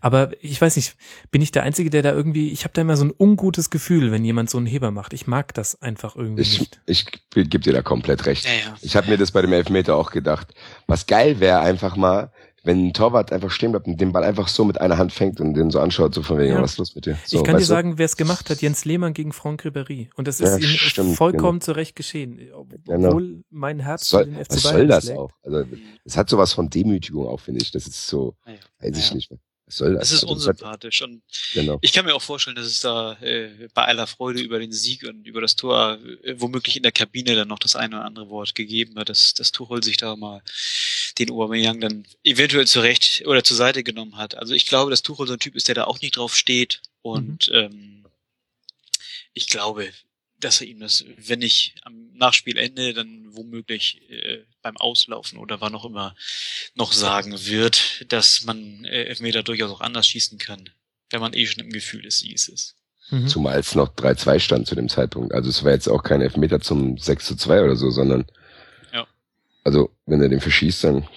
Aber 0.00 0.30
ich 0.40 0.60
weiß 0.60 0.76
nicht, 0.76 0.96
bin 1.32 1.42
ich 1.42 1.50
der 1.50 1.64
Einzige, 1.64 1.90
der 1.90 2.02
da 2.02 2.12
irgendwie, 2.12 2.52
ich 2.52 2.62
habe 2.62 2.74
da 2.74 2.82
immer 2.82 2.96
so 2.96 3.04
ein 3.04 3.12
ungutes 3.18 3.70
Gefühl, 3.70 4.12
wenn 4.12 4.24
jemand 4.24 4.50
so 4.50 4.58
einen 4.58 4.68
Heber 4.68 4.92
macht. 4.92 5.12
Ich 5.14 5.26
mag 5.26 5.52
das 5.54 5.82
einfach 5.82 6.14
irgendwie 6.14 6.42
ich, 6.42 6.60
nicht. 6.60 6.80
Ich, 6.86 7.06
gebe 7.32 7.58
dir 7.58 7.72
da 7.72 7.82
komplett 7.82 8.26
recht. 8.26 8.44
Ja, 8.44 8.52
ja. 8.52 8.76
Ich 8.82 8.94
habe 8.94 9.10
mir 9.10 9.18
das 9.18 9.32
bei 9.32 9.42
dem 9.42 9.52
Elfmeter 9.52 9.96
auch 9.96 10.12
gedacht. 10.12 10.54
Was 10.86 11.06
geil 11.06 11.40
wäre, 11.40 11.58
einfach 11.58 11.96
mal, 11.96 12.30
wenn 12.62 12.88
ein 12.88 12.92
Torwart 12.92 13.32
einfach 13.32 13.50
stehen 13.50 13.72
bleibt 13.72 13.86
und 13.86 14.00
den 14.00 14.12
Ball 14.12 14.24
einfach 14.24 14.48
so 14.48 14.64
mit 14.64 14.80
einer 14.80 14.98
Hand 14.98 15.12
fängt 15.12 15.40
und 15.40 15.54
den 15.54 15.70
so 15.70 15.80
anschaut, 15.80 16.14
so 16.14 16.22
von 16.22 16.38
wegen, 16.38 16.54
ja. 16.54 16.62
was 16.62 16.72
ist 16.72 16.78
los 16.78 16.94
mit 16.94 17.06
dir? 17.06 17.16
So, 17.24 17.38
ich 17.38 17.44
kann 17.44 17.56
dir 17.56 17.64
sagen, 17.64 17.96
wer 17.96 18.04
es 18.04 18.16
gemacht 18.16 18.50
hat, 18.50 18.60
Jens 18.60 18.84
Lehmann 18.84 19.14
gegen 19.14 19.32
Franck 19.32 19.64
Ribéry. 19.64 20.10
Und 20.16 20.28
das 20.28 20.40
ist 20.40 20.48
ja, 20.48 20.68
ihm 20.68 20.76
stimmt, 20.76 21.16
vollkommen 21.16 21.60
genau. 21.60 21.64
zurecht 21.64 21.96
geschehen. 21.96 22.36
Genau. 22.36 22.66
Obwohl 23.08 23.28
genau. 23.28 23.42
mein 23.50 23.80
Herz 23.80 24.08
soll, 24.08 24.26
den 24.26 24.34
FC 24.34 24.52
Was 24.52 24.62
soll 24.62 24.86
das 24.86 25.04
schlägt. 25.04 25.18
auch? 25.18 25.30
Also, 25.42 25.64
es 26.04 26.16
hat 26.16 26.28
sowas 26.28 26.52
von 26.52 26.68
Demütigung 26.68 27.26
auch, 27.26 27.40
finde 27.40 27.62
ich. 27.62 27.70
Das 27.70 27.86
ist 27.86 28.06
so, 28.06 28.34
ja. 28.46 28.54
weiß 28.80 28.98
ich 28.98 29.14
nicht. 29.14 29.32
Was 29.70 29.76
soll 29.76 29.94
das? 29.94 30.08
Es 30.08 30.12
ist 30.14 30.24
also, 30.24 30.34
unsympathisch. 30.34 31.00
Und 31.02 31.22
genau. 31.54 31.78
ich 31.80 31.92
kann 31.92 32.04
mir 32.04 32.12
auch 32.16 32.22
vorstellen, 32.22 32.56
dass 32.56 32.66
es 32.66 32.80
da 32.80 33.12
äh, 33.20 33.68
bei 33.72 33.84
aller 33.84 34.08
Freude 34.08 34.40
über 34.40 34.58
den 34.58 34.72
Sieg 34.72 35.04
und 35.04 35.28
über 35.28 35.40
das 35.40 35.54
Tor 35.54 36.00
äh, 36.24 36.34
womöglich 36.40 36.76
in 36.76 36.82
der 36.82 36.90
Kabine 36.90 37.36
dann 37.36 37.46
noch 37.46 37.60
das 37.60 37.76
eine 37.76 37.94
oder 37.94 38.04
andere 38.04 38.28
Wort 38.30 38.56
gegeben 38.56 38.96
hat, 38.96 39.10
dass, 39.10 39.32
dass 39.32 39.52
Tuchel 39.52 39.84
sich 39.84 39.96
da 39.96 40.16
mal 40.16 40.42
den 41.20 41.30
Aubameyang 41.30 41.80
dann 41.80 42.04
eventuell 42.24 42.66
zurecht 42.66 43.22
oder 43.26 43.44
zur 43.44 43.56
Seite 43.56 43.84
genommen 43.84 44.16
hat. 44.16 44.34
Also 44.34 44.54
ich 44.54 44.66
glaube, 44.66 44.90
dass 44.90 45.02
Tuchel 45.02 45.28
so 45.28 45.34
ein 45.34 45.38
Typ 45.38 45.54
ist, 45.54 45.68
der 45.68 45.76
da 45.76 45.84
auch 45.84 46.00
nicht 46.00 46.16
drauf 46.16 46.36
steht. 46.36 46.82
Und 47.02 47.48
mhm. 47.48 47.54
ähm, 47.54 48.06
ich 49.34 49.46
glaube, 49.46 49.88
dass 50.40 50.60
er 50.60 50.66
ihm 50.66 50.80
das, 50.80 51.04
wenn 51.16 51.38
nicht 51.38 51.76
am 51.82 52.10
Nachspielende, 52.14 52.92
dann 52.92 53.26
womöglich 53.36 54.02
äh, 54.10 54.44
beim 54.62 54.76
Auslaufen 54.76 55.38
oder 55.38 55.60
wann 55.60 55.74
auch 55.76 55.84
immer 55.84 56.16
noch 56.74 56.92
sagen 56.92 57.46
wird, 57.46 57.89
dass 58.08 58.44
man 58.44 58.84
äh, 58.84 59.04
Elfmeter 59.04 59.42
durchaus 59.42 59.70
auch 59.70 59.80
anders 59.80 60.06
schießen 60.06 60.38
kann, 60.38 60.70
wenn 61.10 61.20
man 61.20 61.34
eh 61.34 61.46
schon 61.46 61.64
im 61.64 61.70
Gefühl 61.70 62.04
ist, 62.04 62.24
wie 62.24 62.34
es 62.34 62.48
ist. 62.48 62.76
Mhm. 63.10 63.28
Zumal 63.28 63.58
es 63.58 63.74
noch 63.74 63.94
3-2 63.94 64.40
stand 64.40 64.66
zu 64.66 64.74
dem 64.74 64.88
Zeitpunkt. 64.88 65.34
Also 65.34 65.50
es 65.50 65.64
war 65.64 65.72
jetzt 65.72 65.88
auch 65.88 66.02
kein 66.02 66.20
Elfmeter 66.20 66.60
zum 66.60 66.96
6 66.96 67.26
zu 67.26 67.36
2 67.36 67.64
oder 67.64 67.76
so, 67.76 67.90
sondern 67.90 68.24
ja. 68.92 69.06
also 69.64 69.90
wenn 70.06 70.22
er 70.22 70.28
den 70.28 70.40
verschießt, 70.40 70.84
dann 70.84 71.08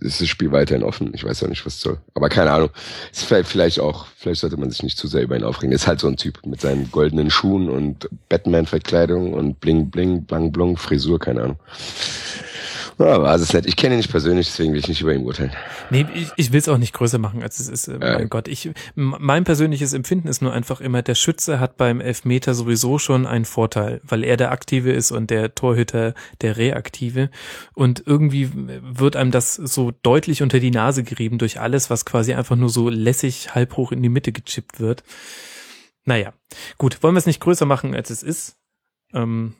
ist 0.00 0.20
das 0.20 0.28
Spiel 0.28 0.52
weiterhin 0.52 0.84
offen. 0.84 1.12
Ich 1.14 1.24
weiß 1.24 1.40
ja 1.40 1.48
nicht, 1.48 1.64
was 1.66 1.80
soll. 1.80 1.98
Aber 2.14 2.28
keine 2.28 2.52
Ahnung. 2.52 2.70
Ist 3.10 3.24
vielleicht 3.24 3.80
auch, 3.80 4.06
vielleicht 4.16 4.40
sollte 4.40 4.56
man 4.56 4.70
sich 4.70 4.82
nicht 4.82 4.98
zu 4.98 5.08
sehr 5.08 5.22
über 5.22 5.36
ihn 5.36 5.42
aufregen. 5.42 5.72
Ist 5.72 5.86
halt 5.86 6.00
so 6.00 6.08
ein 6.08 6.16
Typ 6.16 6.44
mit 6.46 6.60
seinen 6.60 6.90
goldenen 6.90 7.30
Schuhen 7.30 7.68
und 7.68 8.08
Batman-Verkleidung 8.28 9.32
und 9.32 9.60
Bling 9.60 9.90
Bling, 9.90 10.24
Blang 10.24 10.52
Blung, 10.52 10.76
Frisur, 10.76 11.18
keine 11.18 11.42
Ahnung. 11.42 11.58
Ja, 13.00 13.22
war 13.22 13.34
es 13.34 13.50
nett. 13.54 13.64
Ich 13.64 13.76
kenne 13.76 13.94
ihn 13.94 13.98
nicht 13.98 14.10
persönlich, 14.10 14.48
deswegen 14.48 14.74
will 14.74 14.80
ich 14.80 14.88
nicht 14.88 15.00
über 15.00 15.14
ihn 15.14 15.24
urteilen. 15.24 15.52
Nee, 15.88 16.04
ich, 16.14 16.32
ich 16.36 16.52
will 16.52 16.58
es 16.58 16.68
auch 16.68 16.76
nicht 16.76 16.92
größer 16.92 17.16
machen, 17.16 17.42
als 17.42 17.58
es 17.58 17.68
ist. 17.68 17.88
Äh, 17.88 17.98
mein 17.98 18.28
Gott, 18.28 18.46
ich, 18.46 18.70
mein 18.94 19.44
persönliches 19.44 19.94
Empfinden 19.94 20.28
ist 20.28 20.42
nur 20.42 20.52
einfach 20.52 20.82
immer, 20.82 21.00
der 21.00 21.14
Schütze 21.14 21.60
hat 21.60 21.78
beim 21.78 22.02
Elfmeter 22.02 22.52
sowieso 22.52 22.98
schon 22.98 23.26
einen 23.26 23.46
Vorteil, 23.46 24.02
weil 24.04 24.22
er 24.22 24.36
der 24.36 24.50
Aktive 24.50 24.92
ist 24.92 25.12
und 25.12 25.30
der 25.30 25.54
Torhüter 25.54 26.12
der 26.42 26.58
Reaktive. 26.58 27.30
Und 27.72 28.02
irgendwie 28.04 28.50
wird 28.54 29.16
einem 29.16 29.30
das 29.30 29.54
so 29.54 29.92
deutlich 30.02 30.42
unter 30.42 30.60
die 30.60 30.70
Nase 30.70 31.02
gerieben 31.02 31.38
durch 31.38 31.58
alles, 31.58 31.88
was 31.88 32.04
quasi 32.04 32.34
einfach 32.34 32.56
nur 32.56 32.68
so 32.68 32.90
lässig 32.90 33.54
halb 33.54 33.78
hoch 33.78 33.92
in 33.92 34.02
die 34.02 34.10
Mitte 34.10 34.30
gechippt 34.30 34.78
wird. 34.78 35.04
Naja, 36.04 36.34
gut, 36.76 37.02
wollen 37.02 37.14
wir 37.14 37.18
es 37.18 37.26
nicht 37.26 37.40
größer 37.40 37.64
machen, 37.64 37.94
als 37.94 38.10
es 38.10 38.22
ist. 38.22 38.58
Ähm, 39.14 39.54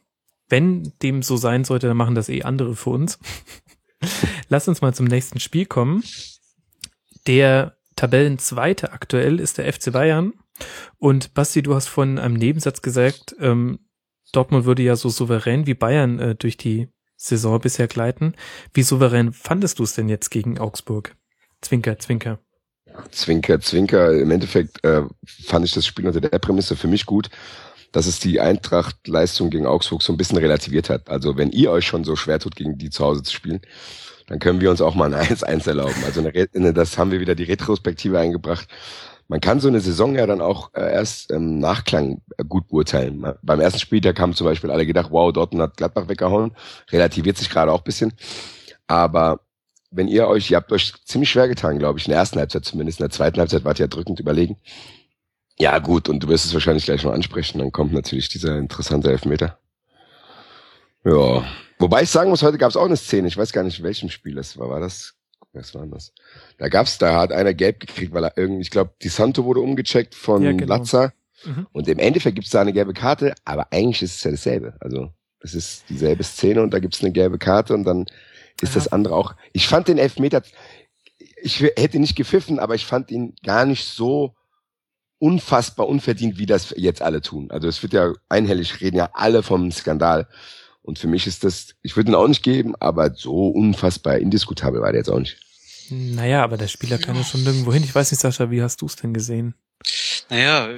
wenn 0.50 0.92
dem 1.02 1.22
so 1.22 1.36
sein 1.36 1.64
sollte, 1.64 1.86
dann 1.86 1.96
machen 1.96 2.14
das 2.14 2.28
eh 2.28 2.42
andere 2.42 2.76
für 2.76 2.90
uns. 2.90 3.18
Lass 4.48 4.68
uns 4.68 4.80
mal 4.80 4.92
zum 4.94 5.06
nächsten 5.06 5.40
Spiel 5.40 5.66
kommen. 5.66 6.02
Der 7.26 7.76
Tabellenzweite 7.96 8.92
aktuell 8.92 9.40
ist 9.40 9.58
der 9.58 9.72
FC 9.72 9.92
Bayern. 9.92 10.32
Und 10.98 11.34
Basti, 11.34 11.62
du 11.62 11.74
hast 11.74 11.88
von 11.88 12.18
einem 12.18 12.34
Nebensatz 12.34 12.82
gesagt, 12.82 13.34
ähm, 13.40 13.78
Dortmund 14.32 14.64
würde 14.64 14.82
ja 14.82 14.96
so 14.96 15.08
souverän 15.08 15.66
wie 15.66 15.74
Bayern 15.74 16.18
äh, 16.18 16.34
durch 16.34 16.56
die 16.56 16.88
Saison 17.16 17.60
bisher 17.60 17.88
gleiten. 17.88 18.34
Wie 18.72 18.82
souverän 18.82 19.32
fandest 19.32 19.78
du 19.78 19.84
es 19.84 19.94
denn 19.94 20.08
jetzt 20.08 20.30
gegen 20.30 20.58
Augsburg? 20.58 21.16
Zwinker, 21.60 21.98
Zwinker. 21.98 22.38
Zwinker, 23.10 23.60
Zwinker. 23.60 24.18
Im 24.18 24.30
Endeffekt 24.30 24.82
äh, 24.84 25.02
fand 25.24 25.64
ich 25.64 25.72
das 25.72 25.86
Spiel 25.86 26.06
unter 26.06 26.20
der 26.20 26.38
Prämisse 26.38 26.76
für 26.76 26.88
mich 26.88 27.06
gut 27.06 27.30
dass 27.92 28.06
es 28.06 28.20
die 28.20 28.40
Eintracht-Leistung 28.40 29.50
gegen 29.50 29.66
Augsburg 29.66 30.02
so 30.02 30.12
ein 30.12 30.16
bisschen 30.16 30.38
relativiert 30.38 30.90
hat. 30.90 31.08
Also 31.10 31.36
wenn 31.36 31.50
ihr 31.50 31.70
euch 31.70 31.86
schon 31.86 32.04
so 32.04 32.16
schwer 32.16 32.38
tut, 32.38 32.56
gegen 32.56 32.78
die 32.78 32.90
zu 32.90 33.04
Hause 33.04 33.22
zu 33.22 33.32
spielen, 33.32 33.60
dann 34.26 34.38
können 34.38 34.60
wir 34.60 34.70
uns 34.70 34.80
auch 34.80 34.94
mal 34.94 35.12
ein 35.12 35.26
1-1 35.36 35.66
erlauben. 35.66 36.04
Also 36.04 36.20
eine, 36.20 36.72
das 36.72 36.98
haben 36.98 37.10
wir 37.10 37.20
wieder 37.20 37.34
die 37.34 37.44
Retrospektive 37.44 38.18
eingebracht. 38.18 38.68
Man 39.26 39.40
kann 39.40 39.60
so 39.60 39.68
eine 39.68 39.80
Saison 39.80 40.16
ja 40.16 40.26
dann 40.26 40.40
auch 40.40 40.74
äh, 40.74 40.92
erst 40.92 41.30
im 41.30 41.58
Nachklang 41.58 42.20
äh, 42.36 42.44
gut 42.44 42.68
beurteilen. 42.68 43.24
Beim 43.42 43.60
ersten 43.60 43.78
Spieltag 43.78 44.18
haben 44.18 44.34
zum 44.34 44.44
Beispiel 44.44 44.70
alle 44.70 44.86
gedacht, 44.86 45.10
wow, 45.10 45.32
Dortmund 45.32 45.62
hat 45.62 45.76
Gladbach 45.76 46.08
weggehauen. 46.08 46.52
Relativiert 46.90 47.38
sich 47.38 47.48
gerade 47.48 47.70
auch 47.72 47.82
bisschen. 47.82 48.12
Aber 48.88 49.40
wenn 49.92 50.08
ihr 50.08 50.26
euch, 50.26 50.50
ihr 50.50 50.56
habt 50.56 50.72
euch 50.72 50.94
ziemlich 51.04 51.30
schwer 51.30 51.48
getan, 51.48 51.78
glaube 51.78 51.98
ich, 51.98 52.06
in 52.06 52.10
der 52.10 52.20
ersten 52.20 52.38
Halbzeit 52.38 52.64
zumindest. 52.64 53.00
In 53.00 53.04
der 53.04 53.10
zweiten 53.10 53.38
Halbzeit 53.38 53.64
wart 53.64 53.78
ihr 53.78 53.88
drückend 53.88 54.20
überlegen. 54.20 54.56
Ja, 55.60 55.78
gut, 55.78 56.08
und 56.08 56.22
du 56.22 56.28
wirst 56.28 56.46
es 56.46 56.54
wahrscheinlich 56.54 56.86
gleich 56.86 57.04
noch 57.04 57.12
ansprechen. 57.12 57.58
Dann 57.58 57.70
kommt 57.70 57.92
natürlich 57.92 58.30
dieser 58.30 58.56
interessante 58.56 59.10
Elfmeter. 59.10 59.58
Ja. 61.04 61.44
Wobei 61.78 62.02
ich 62.02 62.08
sagen 62.08 62.30
muss, 62.30 62.42
heute 62.42 62.56
gab 62.56 62.70
es 62.70 62.76
auch 62.76 62.86
eine 62.86 62.96
Szene. 62.96 63.28
Ich 63.28 63.36
weiß 63.36 63.52
gar 63.52 63.62
nicht, 63.62 63.78
in 63.78 63.84
welchem 63.84 64.08
Spiel 64.08 64.34
das 64.34 64.56
war. 64.56 64.70
War 64.70 64.80
das? 64.80 65.14
Was 65.52 65.74
war 65.74 65.86
das? 65.86 66.14
Da 66.56 66.68
gab's, 66.68 66.96
da 66.96 67.20
hat 67.20 67.30
einer 67.30 67.52
gelb 67.52 67.78
gekriegt, 67.78 68.14
weil 68.14 68.24
er 68.24 68.38
irgendwie, 68.38 68.62
ich 68.62 68.70
glaube, 68.70 68.94
die 69.02 69.10
Santo 69.10 69.44
wurde 69.44 69.60
umgecheckt 69.60 70.14
von 70.14 70.42
ja, 70.42 70.52
genau. 70.52 70.76
Latza. 70.76 71.12
Mhm. 71.44 71.66
Und 71.72 71.88
im 71.88 71.98
Endeffekt 71.98 72.36
gibt's 72.36 72.50
da 72.50 72.62
eine 72.62 72.72
gelbe 72.72 72.94
Karte, 72.94 73.34
aber 73.44 73.70
eigentlich 73.70 74.00
ist 74.00 74.16
es 74.16 74.24
ja 74.24 74.30
dasselbe. 74.30 74.76
Also 74.80 75.12
es 75.40 75.54
ist 75.54 75.84
dieselbe 75.90 76.22
Szene 76.22 76.62
und 76.62 76.72
da 76.72 76.78
gibt's 76.78 77.02
eine 77.02 77.12
gelbe 77.12 77.36
Karte 77.36 77.74
und 77.74 77.84
dann 77.84 78.06
ist 78.62 78.74
ja. 78.74 78.80
das 78.80 78.88
andere 78.88 79.14
auch. 79.14 79.34
Ich 79.52 79.68
fand 79.68 79.88
den 79.88 79.98
Elfmeter, 79.98 80.42
ich 81.42 81.60
hätte 81.60 81.98
nicht 81.98 82.16
gepfiffen, 82.16 82.58
aber 82.58 82.74
ich 82.74 82.86
fand 82.86 83.10
ihn 83.10 83.34
gar 83.44 83.66
nicht 83.66 83.84
so 83.84 84.34
unfassbar 85.20 85.86
unverdient, 85.86 86.38
wie 86.38 86.46
das 86.46 86.74
jetzt 86.76 87.02
alle 87.02 87.20
tun. 87.20 87.50
Also 87.50 87.68
es 87.68 87.82
wird 87.82 87.92
ja 87.92 88.12
einhellig 88.28 88.80
reden 88.80 88.96
ja 88.96 89.10
alle 89.12 89.42
vom 89.44 89.70
Skandal. 89.70 90.26
Und 90.82 90.98
für 90.98 91.06
mich 91.06 91.26
ist 91.26 91.44
das, 91.44 91.74
ich 91.82 91.96
würde 91.96 92.10
ihn 92.10 92.14
auch 92.14 92.26
nicht 92.26 92.42
geben, 92.42 92.74
aber 92.80 93.14
so 93.14 93.48
unfassbar 93.48 94.18
indiskutabel 94.18 94.80
war 94.80 94.90
der 94.90 95.02
jetzt 95.02 95.10
auch 95.10 95.20
nicht. 95.20 95.36
Naja, 95.90 96.42
aber 96.42 96.56
der 96.56 96.68
Spieler 96.68 96.98
kann 96.98 97.16
ja 97.16 97.24
schon 97.24 97.44
irgendwo 97.44 97.72
hin. 97.72 97.84
Ich 97.84 97.94
weiß 97.94 98.10
nicht, 98.10 98.20
Sascha, 98.20 98.50
wie 98.50 98.62
hast 98.62 98.80
du 98.80 98.86
es 98.86 98.96
denn 98.96 99.12
gesehen? 99.12 99.54
Naja, 100.30 100.70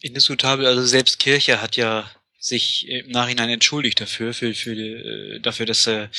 indiskutabel, 0.00 0.66
also 0.66 0.82
selbst 0.84 1.18
Kircher 1.18 1.62
hat 1.62 1.76
ja 1.76 2.10
sich 2.38 2.88
im 2.88 3.10
Nachhinein 3.10 3.50
entschuldigt 3.50 4.00
dafür, 4.00 4.34
für, 4.34 4.52
für, 4.54 4.72
äh, 4.72 5.40
dafür, 5.40 5.66
dass 5.66 5.86
er 5.86 6.10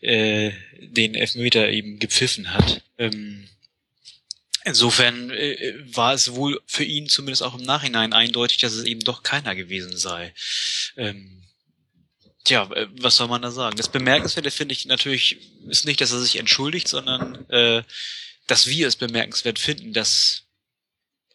äh, 0.00 0.52
den 0.80 1.14
Elfmeter 1.14 1.68
eben 1.68 1.98
gepfiffen 1.98 2.52
hat. 2.52 2.82
Ähm, 2.98 3.48
Insofern 4.64 5.30
äh, 5.30 5.74
war 5.94 6.14
es 6.14 6.34
wohl 6.34 6.60
für 6.66 6.84
ihn 6.84 7.08
zumindest 7.08 7.42
auch 7.42 7.54
im 7.54 7.64
Nachhinein 7.64 8.12
eindeutig, 8.14 8.58
dass 8.58 8.72
es 8.72 8.84
eben 8.84 9.00
doch 9.00 9.22
keiner 9.22 9.54
gewesen 9.54 9.96
sei. 9.96 10.34
Ähm, 10.96 11.44
tja, 12.44 12.70
äh, 12.72 12.88
was 12.98 13.16
soll 13.16 13.28
man 13.28 13.42
da 13.42 13.50
sagen? 13.50 13.76
Das 13.76 13.88
Bemerkenswerte 13.88 14.50
finde 14.50 14.72
ich 14.72 14.86
natürlich 14.86 15.38
ist 15.68 15.84
nicht, 15.84 16.00
dass 16.00 16.12
er 16.12 16.20
sich 16.20 16.36
entschuldigt, 16.36 16.88
sondern 16.88 17.48
äh, 17.50 17.82
dass 18.46 18.66
wir 18.66 18.88
es 18.88 18.96
bemerkenswert 18.96 19.58
finden, 19.58 19.92
dass 19.92 20.44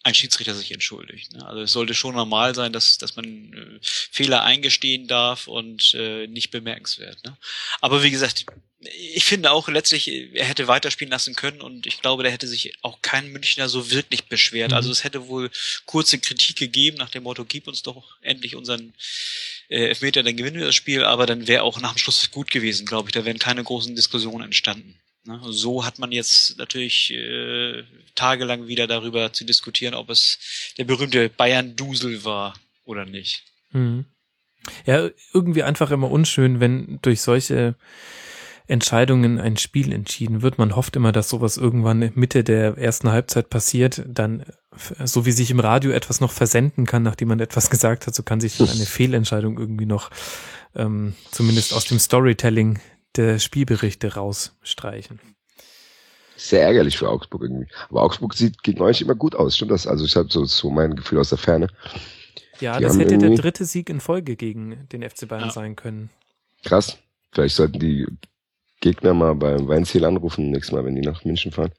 ein 0.04 0.14
Schiedsrichter 0.14 0.56
sich 0.56 0.72
entschuldigt. 0.72 1.34
Ne? 1.34 1.46
Also 1.46 1.62
es 1.62 1.72
sollte 1.72 1.94
schon 1.94 2.16
normal 2.16 2.56
sein, 2.56 2.74
dass, 2.74 2.98
dass 2.98 3.16
man 3.16 3.54
äh, 3.54 3.80
Fehler 3.82 4.44
eingestehen 4.44 5.08
darf 5.08 5.48
und 5.48 5.94
äh, 5.94 6.28
nicht 6.28 6.52
bemerkenswert. 6.52 7.24
Ne? 7.26 7.38
Aber 7.82 8.02
wie 8.02 8.12
gesagt, 8.12 8.46
ich 8.82 9.26
finde 9.26 9.52
auch 9.52 9.68
letztlich, 9.68 10.08
er 10.34 10.46
hätte 10.46 10.70
weiterspielen 10.70 11.12
lassen 11.12 11.36
können 11.36 11.60
und 11.60 11.86
ich 11.86 12.02
glaube, 12.02 12.24
da 12.24 12.30
hätte 12.30 12.48
sich 12.48 12.74
auch 12.82 13.02
kein 13.02 13.30
Münchner 13.32 13.68
so 13.68 13.92
wirklich 13.92 14.26
beschwert. 14.30 14.72
Mhm. 14.72 14.78
Also 14.78 14.92
es 14.92 15.04
hätte 15.04 15.28
wohl 15.28 15.52
kurze 15.86 16.18
Kritik 16.20 16.56
gegeben 16.56 16.98
nach 16.98 17.10
dem 17.10 17.24
Motto, 17.24 17.44
gib 17.44 17.68
uns 17.68 17.84
doch 17.84 18.18
endlich 18.22 18.56
unseren 18.56 18.94
äh, 19.68 19.88
Elfmeter, 19.88 20.24
dann 20.24 20.38
gewinnen 20.38 20.60
wir 20.60 20.66
das 20.66 20.76
Spiel, 20.76 21.04
aber 21.04 21.26
dann 21.26 21.48
wäre 21.48 21.64
auch 21.64 21.82
nach 21.82 21.94
dem 21.94 21.98
Schluss 21.98 22.32
gut 22.32 22.52
gewesen, 22.52 22.86
glaube 22.86 23.10
ich. 23.10 23.14
Da 23.14 23.26
wären 23.26 23.40
keine 23.40 23.64
großen 23.64 23.96
Diskussionen 23.96 24.46
entstanden. 24.46 24.96
Ne? 25.26 25.42
So 25.50 25.86
hat 25.86 26.00
man 26.00 26.14
jetzt 26.14 26.58
natürlich 26.58 27.12
äh, 27.12 27.84
tagelang 28.16 28.68
wieder 28.68 28.88
darüber 28.88 29.34
zu 29.34 29.44
diskutieren, 29.44 29.94
ob 29.94 30.10
es 30.10 30.40
der 30.78 30.86
berühmte 30.86 31.30
Bayern-Dusel 31.30 32.24
war 32.24 32.58
oder 32.86 33.06
nicht. 33.06 33.44
Mhm. 33.72 34.06
Ja, 34.86 35.10
irgendwie 35.34 35.64
einfach 35.64 35.92
immer 35.92 36.10
unschön, 36.10 36.60
wenn 36.60 37.00
durch 37.02 37.22
solche 37.22 37.76
Entscheidungen 38.70 39.40
ein 39.40 39.58
Spiel 39.58 39.92
entschieden 39.92 40.44
wird. 40.44 40.60
Man 40.60 40.76
hofft 40.76 40.96
immer, 40.96 41.12
dass 41.12 41.28
sowas 41.28 41.58
irgendwann 41.58 42.12
Mitte 42.14 42.44
der 42.44 42.78
ersten 42.78 43.12
Halbzeit 43.12 43.50
passiert, 43.50 44.04
dann 44.08 44.46
so 45.04 45.26
wie 45.26 45.32
sich 45.32 45.50
im 45.50 45.60
Radio 45.60 45.92
etwas 45.92 46.22
noch 46.22 46.32
versenden 46.32 46.86
kann, 46.86 47.02
nachdem 47.02 47.30
man 47.30 47.40
etwas 47.40 47.70
gesagt 47.72 48.06
hat, 48.06 48.14
so 48.14 48.22
kann 48.22 48.40
sich 48.40 48.58
dann 48.58 48.70
eine 48.70 48.86
Fehlentscheidung 48.86 49.58
irgendwie 49.58 49.88
noch 49.88 50.12
ähm, 50.76 51.16
zumindest 51.32 51.74
aus 51.74 51.86
dem 51.86 51.98
Storytelling 51.98 52.80
der 53.16 53.40
Spielberichte 53.40 54.14
rausstreichen. 54.14 55.20
Sehr 56.38 56.62
ärgerlich 56.62 56.98
für 56.98 57.10
Augsburg 57.10 57.42
irgendwie. 57.42 57.68
Aber 57.90 58.04
Augsburg 58.04 58.36
sieht 58.36 58.62
gegen 58.62 58.82
euch 58.82 59.02
immer 59.02 59.16
gut 59.16 59.36
aus, 59.36 59.56
stimmt 59.56 59.72
das? 59.72 59.88
Also 59.88 60.06
ich 60.06 60.16
habe 60.16 60.30
so, 60.32 60.46
so 60.46 60.70
mein 60.70 60.96
Gefühl 60.96 61.18
aus 61.18 61.30
der 61.30 61.40
Ferne. 61.40 61.68
Ja, 62.60 62.78
die 62.78 62.84
das 62.84 63.00
hätte 63.00 63.18
der 63.18 63.32
dritte 63.32 63.66
Sieg 63.66 63.90
in 63.90 64.00
Folge 64.00 64.36
gegen 64.36 64.88
den 64.90 65.02
FC 65.02 65.28
Bayern 65.28 65.46
ja. 65.46 65.52
sein 65.52 65.76
können. 65.76 66.12
Krass. 66.64 67.00
Vielleicht 67.32 67.56
sollten 67.56 67.80
die 67.80 68.06
Gegner 68.80 69.14
mal 69.14 69.36
beim 69.36 69.68
Weinziel 69.68 70.06
anrufen, 70.06 70.52
nächstes 70.52 70.74
Mal, 70.74 70.86
wenn 70.86 70.96
die 70.96 71.02
nach 71.02 71.26
München 71.26 71.52
fahren. 71.52 71.72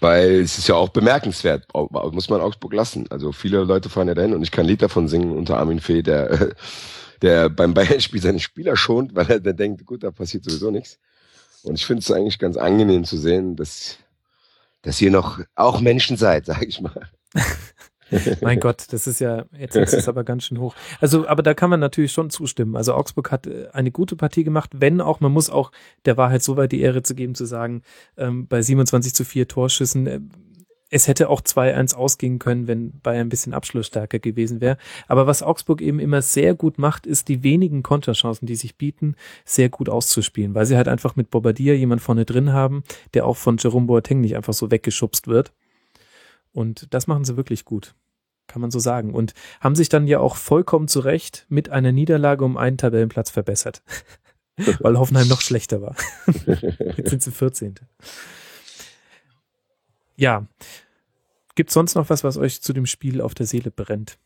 Weil 0.00 0.40
es 0.40 0.58
ist 0.58 0.68
ja 0.68 0.76
auch 0.76 0.90
bemerkenswert, 0.90 1.66
muss 1.74 2.28
man 2.28 2.40
Augsburg 2.40 2.72
lassen. 2.72 3.06
Also 3.10 3.32
viele 3.32 3.64
Leute 3.64 3.88
fahren 3.88 4.08
ja 4.08 4.14
dahin 4.14 4.34
und 4.34 4.42
ich 4.42 4.50
kann 4.50 4.64
ein 4.64 4.68
Lied 4.68 4.82
davon 4.82 5.08
singen 5.08 5.36
unter 5.36 5.58
Armin 5.58 5.80
Fee, 5.80 6.02
der, 6.02 6.50
der 7.22 7.48
beim 7.48 7.74
Bayern-Spiel 7.74 8.22
seine 8.22 8.40
Spieler 8.40 8.76
schont, 8.76 9.14
weil 9.14 9.30
er 9.30 9.40
dann 9.40 9.56
denkt, 9.56 9.84
gut, 9.84 10.02
da 10.02 10.10
passiert 10.10 10.44
sowieso 10.44 10.70
nichts. 10.70 10.98
Und 11.62 11.74
ich 11.74 11.86
finde 11.86 12.00
es 12.00 12.10
eigentlich 12.10 12.38
ganz 12.38 12.56
angenehm 12.56 13.04
zu 13.04 13.18
sehen, 13.18 13.56
dass, 13.56 13.98
dass 14.82 15.00
ihr 15.00 15.10
noch 15.10 15.40
auch 15.54 15.80
Menschen 15.80 16.16
seid, 16.16 16.46
sag 16.46 16.66
ich 16.66 16.80
mal. 16.80 17.10
mein 18.40 18.60
Gott, 18.60 18.86
das 18.90 19.06
ist 19.06 19.20
ja, 19.20 19.44
jetzt 19.58 19.76
ist 19.76 19.94
es 19.94 20.08
aber 20.08 20.24
ganz 20.24 20.44
schön 20.44 20.58
hoch. 20.58 20.74
Also, 21.00 21.26
aber 21.26 21.42
da 21.42 21.54
kann 21.54 21.70
man 21.70 21.80
natürlich 21.80 22.12
schon 22.12 22.30
zustimmen. 22.30 22.76
Also 22.76 22.94
Augsburg 22.94 23.30
hat 23.30 23.46
äh, 23.46 23.68
eine 23.72 23.90
gute 23.90 24.16
Partie 24.16 24.44
gemacht, 24.44 24.70
wenn 24.74 25.00
auch, 25.00 25.20
man 25.20 25.32
muss 25.32 25.50
auch 25.50 25.72
der 26.04 26.16
Wahrheit 26.16 26.42
so 26.42 26.56
weit 26.56 26.72
die 26.72 26.80
Ehre 26.80 27.02
zu 27.02 27.14
geben, 27.14 27.34
zu 27.34 27.44
sagen, 27.44 27.82
ähm, 28.16 28.46
bei 28.46 28.62
27 28.62 29.14
zu 29.14 29.24
4 29.24 29.48
Torschüssen, 29.48 30.06
äh, 30.06 30.20
es 30.90 31.06
hätte 31.06 31.28
auch 31.28 31.40
2-1 31.40 31.94
ausgehen 31.94 32.38
können, 32.38 32.66
wenn 32.66 33.00
Bayern 33.00 33.28
ein 33.28 33.28
bisschen 33.28 33.54
abschlussstärker 33.54 34.18
gewesen 34.18 34.60
wäre. 34.60 34.76
Aber 35.06 35.26
was 35.26 35.42
Augsburg 35.42 35.80
eben 35.80 36.00
immer 36.00 36.20
sehr 36.20 36.54
gut 36.54 36.78
macht, 36.78 37.06
ist 37.06 37.28
die 37.28 37.42
wenigen 37.42 37.82
Konterchancen, 37.82 38.46
die 38.46 38.56
sich 38.56 38.76
bieten, 38.76 39.14
sehr 39.44 39.68
gut 39.68 39.88
auszuspielen, 39.88 40.54
weil 40.54 40.66
sie 40.66 40.76
halt 40.76 40.88
einfach 40.88 41.14
mit 41.16 41.30
Bobadilla 41.30 41.74
jemand 41.74 42.02
vorne 42.02 42.24
drin 42.24 42.52
haben, 42.52 42.82
der 43.14 43.24
auch 43.26 43.36
von 43.36 43.56
Jerome 43.56 43.86
Boateng 43.86 44.20
nicht 44.20 44.36
einfach 44.36 44.52
so 44.52 44.70
weggeschubst 44.70 45.28
wird. 45.28 45.52
Und 46.52 46.92
das 46.92 47.06
machen 47.06 47.24
sie 47.24 47.36
wirklich 47.36 47.64
gut. 47.64 47.94
Kann 48.46 48.60
man 48.60 48.70
so 48.70 48.78
sagen. 48.78 49.14
Und 49.14 49.34
haben 49.60 49.76
sich 49.76 49.88
dann 49.88 50.06
ja 50.06 50.18
auch 50.18 50.36
vollkommen 50.36 50.88
zu 50.88 51.00
Recht 51.00 51.46
mit 51.48 51.68
einer 51.68 51.92
Niederlage 51.92 52.44
um 52.44 52.56
einen 52.56 52.78
Tabellenplatz 52.78 53.30
verbessert. 53.30 53.82
Weil 54.80 54.98
Hoffenheim 54.98 55.28
noch 55.28 55.40
schlechter 55.40 55.80
war. 55.80 55.96
Jetzt 56.96 57.10
sind 57.10 57.22
sie 57.22 57.30
14. 57.30 57.76
Ja. 60.16 60.46
Gibt 61.54 61.70
sonst 61.70 61.94
noch 61.94 62.10
was, 62.10 62.24
was 62.24 62.36
euch 62.36 62.60
zu 62.60 62.72
dem 62.72 62.86
Spiel 62.86 63.20
auf 63.20 63.34
der 63.34 63.46
Seele 63.46 63.70
brennt? 63.70 64.18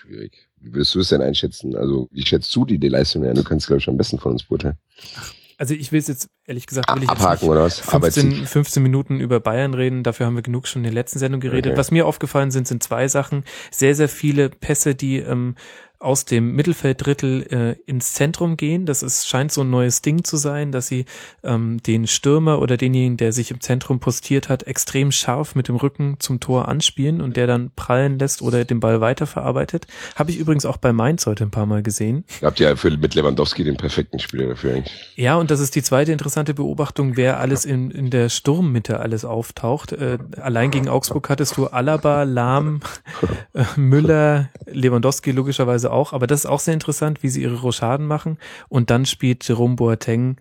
Schwierig. 0.00 0.48
Wie 0.56 0.72
würdest 0.72 0.94
du 0.94 1.00
es 1.00 1.08
denn 1.08 1.20
einschätzen? 1.20 1.76
Also, 1.76 2.08
wie 2.10 2.24
schätzt 2.24 2.54
du 2.54 2.64
die, 2.64 2.78
die 2.78 2.88
Leistung 2.88 3.24
ein? 3.24 3.34
Du 3.34 3.44
kannst, 3.44 3.66
glaube 3.66 3.80
ich, 3.80 3.88
am 3.88 3.96
besten 3.96 4.18
von 4.18 4.32
uns 4.32 4.44
beurteilen. 4.44 4.78
Ach, 5.16 5.34
also 5.58 5.74
ich 5.74 5.92
will 5.92 5.98
es 5.98 6.08
jetzt, 6.08 6.28
ehrlich 6.46 6.66
gesagt, 6.66 6.94
will 6.94 7.02
ich 7.02 7.08
Abhaken, 7.08 7.48
oder 7.48 7.62
was? 7.62 7.80
15, 7.80 8.46
15 8.46 8.82
Minuten 8.82 9.20
über 9.20 9.40
Bayern 9.40 9.74
reden. 9.74 10.02
Dafür 10.02 10.26
haben 10.26 10.34
wir 10.34 10.42
genug 10.42 10.66
schon 10.66 10.80
in 10.80 10.84
der 10.84 10.92
letzten 10.92 11.18
Sendung 11.18 11.40
geredet. 11.40 11.72
Okay. 11.72 11.78
Was 11.78 11.90
mir 11.90 12.06
aufgefallen 12.06 12.50
sind, 12.50 12.66
sind 12.66 12.82
zwei 12.82 13.08
Sachen. 13.08 13.44
Sehr, 13.70 13.94
sehr 13.94 14.08
viele 14.08 14.48
Pässe, 14.50 14.94
die 14.94 15.18
ähm, 15.18 15.54
aus 15.98 16.26
dem 16.26 16.54
Mittelfelddrittel 16.54 17.46
äh, 17.50 17.90
ins 17.90 18.12
Zentrum 18.12 18.56
gehen. 18.56 18.84
Das 18.84 19.02
ist, 19.02 19.26
scheint 19.26 19.52
so 19.52 19.62
ein 19.62 19.70
neues 19.70 20.02
Ding 20.02 20.22
zu 20.22 20.36
sein, 20.36 20.70
dass 20.70 20.86
sie 20.86 21.06
ähm, 21.42 21.82
den 21.82 22.06
Stürmer 22.06 22.60
oder 22.60 22.76
denjenigen, 22.76 23.16
der 23.16 23.32
sich 23.32 23.50
im 23.50 23.60
Zentrum 23.60 24.00
postiert 24.00 24.48
hat, 24.48 24.64
extrem 24.64 25.12
scharf 25.12 25.54
mit 25.54 25.68
dem 25.68 25.76
Rücken 25.76 26.16
zum 26.18 26.40
Tor 26.40 26.68
anspielen 26.68 27.20
und 27.20 27.36
der 27.36 27.46
dann 27.46 27.70
prallen 27.74 28.18
lässt 28.18 28.42
oder 28.42 28.64
den 28.64 28.80
Ball 28.80 29.00
weiterverarbeitet. 29.00 29.86
Habe 30.14 30.30
ich 30.30 30.38
übrigens 30.38 30.66
auch 30.66 30.76
bei 30.76 30.92
Mainz 30.92 31.26
heute 31.26 31.44
ein 31.44 31.50
paar 31.50 31.66
Mal 31.66 31.82
gesehen. 31.82 32.24
Ihr 32.42 32.46
habt 32.46 32.60
ja 32.60 32.76
für, 32.76 32.90
mit 32.90 33.14
Lewandowski 33.14 33.64
den 33.64 33.76
perfekten 33.76 34.18
Spieler 34.18 34.48
dafür 34.48 34.74
eigentlich. 34.74 35.12
Ja, 35.16 35.36
und 35.36 35.50
das 35.50 35.60
ist 35.60 35.74
die 35.74 35.82
zweite 35.82 36.12
interessante 36.12 36.52
Beobachtung, 36.52 37.16
wer 37.16 37.40
alles 37.40 37.64
in, 37.64 37.90
in 37.90 38.10
der 38.10 38.28
Sturmmitte 38.28 39.00
alles 39.00 39.24
auftaucht. 39.24 39.92
Äh, 39.92 40.18
allein 40.38 40.70
gegen 40.70 40.88
Augsburg 40.88 41.30
hattest 41.30 41.56
du 41.56 41.68
Alaba, 41.68 42.24
Lahm, 42.24 42.80
äh, 43.54 43.64
Müller, 43.76 44.50
Lewandowski 44.66 45.30
logischerweise 45.30 45.83
auch, 45.90 46.12
aber 46.12 46.26
das 46.26 46.40
ist 46.40 46.46
auch 46.46 46.60
sehr 46.60 46.74
interessant, 46.74 47.22
wie 47.22 47.28
sie 47.28 47.42
ihre 47.42 47.60
Rochaden 47.60 48.06
machen. 48.06 48.38
Und 48.68 48.90
dann 48.90 49.06
spielt 49.06 49.46
Jerome 49.46 49.76
Boateng 49.76 50.36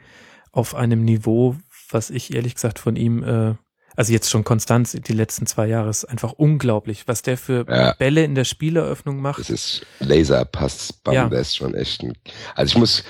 auf 0.52 0.76
einem 0.76 1.04
Niveau, 1.04 1.56
was 1.90 2.10
ich 2.10 2.34
ehrlich 2.34 2.56
gesagt 2.56 2.80
von 2.80 2.96
ihm, 2.96 3.24
äh, 3.24 3.56
also 3.96 4.12
jetzt 4.12 4.30
schon 4.30 4.44
konstant 4.44 5.08
die 5.08 5.14
letzten 5.14 5.46
zwei 5.46 5.68
Jahre, 5.68 5.90
ist 5.90 6.06
einfach 6.06 6.34
unglaublich, 6.34 7.08
was 7.08 7.22
der 7.22 7.38
für 7.38 7.66
ja. 7.68 7.94
Bälle 7.94 8.24
in 8.24 8.36
der 8.36 8.46
Spieleröffnung 8.46 9.22
macht. 9.22 9.40
Das 9.40 9.50
ist 9.50 9.86
Laserpass, 10.00 10.94
Bam, 10.94 11.14
ja. 11.14 11.30
das 11.30 11.50
ist 11.50 11.58
schon 11.58 11.76
echt 11.76 12.04
ein, 12.04 12.14
also 12.56 12.72
ich 12.72 12.78
muss, 12.78 13.04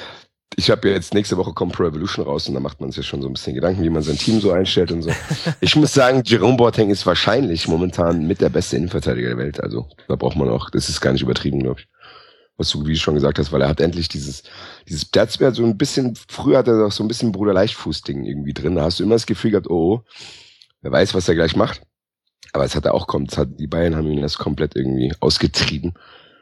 ich 0.56 0.70
habe 0.70 0.90
ja 0.90 0.96
jetzt 0.96 1.14
nächste 1.14 1.38
Woche 1.38 1.54
kommt 1.54 1.74
Pro 1.74 1.86
Evolution 1.86 2.26
raus 2.26 2.48
und 2.48 2.54
da 2.54 2.60
macht 2.60 2.82
man 2.82 2.92
sich 2.92 2.98
ja 2.98 3.04
schon 3.04 3.22
so 3.22 3.28
ein 3.28 3.34
bisschen 3.34 3.56
Gedanken, 3.56 3.84
wie 3.84 3.90
man 3.90 4.04
sein 4.04 4.18
Team 4.18 4.40
so 4.40 4.52
einstellt 4.52 4.92
und 4.92 5.02
so. 5.04 5.12
ich 5.62 5.76
muss 5.76 5.94
sagen, 5.94 6.22
Jerome 6.26 6.58
Boateng 6.58 6.90
ist 6.90 7.06
wahrscheinlich 7.06 7.68
momentan 7.68 8.28
mit 8.28 8.42
der 8.42 8.50
beste 8.50 8.78
Innenverteidiger 8.78 9.30
der 9.30 9.38
Welt. 9.38 9.64
Also 9.64 9.88
da 10.08 10.16
braucht 10.16 10.36
man 10.36 10.50
auch, 10.50 10.70
das 10.70 10.90
ist 10.90 11.02
gar 11.02 11.14
nicht 11.14 11.24
übertrieben, 11.24 11.60
glaube 11.60 11.82
ich 11.82 11.88
was 12.58 12.70
du 12.70 12.86
wie 12.86 12.96
schon 12.96 13.16
gesagt 13.16 13.40
hast, 13.40 13.52
weil 13.52 13.62
er 13.62 13.70
hat 13.70 13.82
endlich 13.82 14.08
dieses, 14.08 14.44
dieses, 14.88 15.10
hat 15.16 15.56
so 15.56 15.66
ein 15.66 15.78
bisschen, 15.78 16.16
früher 16.30 16.60
hat 16.60 16.68
er 16.68 16.86
auch 16.86 16.92
so 16.92 17.04
ein 17.04 17.08
bisschen 17.08 17.32
Bruder 17.32 17.54
Leichtfuß-Ding 17.54 18.26
irgendwie 18.26 18.54
drin. 18.54 18.76
Da 18.76 18.84
hast 18.84 19.00
du 19.00 19.04
immer 19.04 19.16
das 19.16 19.26
Gefühl 19.26 19.52
gehabt, 19.52 19.70
oh, 19.70 19.94
oh, 19.94 20.04
wer 20.82 20.92
weiß, 20.92 21.14
was 21.14 21.28
er 21.28 21.36
gleich 21.36 21.56
macht. 21.56 21.82
Aber 22.52 22.66
es 22.66 22.76
hat 22.76 22.86
er 22.86 22.94
auch 22.94 23.08
kommt, 23.08 23.36
hat, 23.38 23.60
die 23.60 23.68
Bayern 23.68 23.96
haben 23.96 24.12
ihn 24.12 24.22
das 24.22 24.38
komplett 24.38 24.76
irgendwie 24.76 25.12
ausgetrieben. 25.20 25.94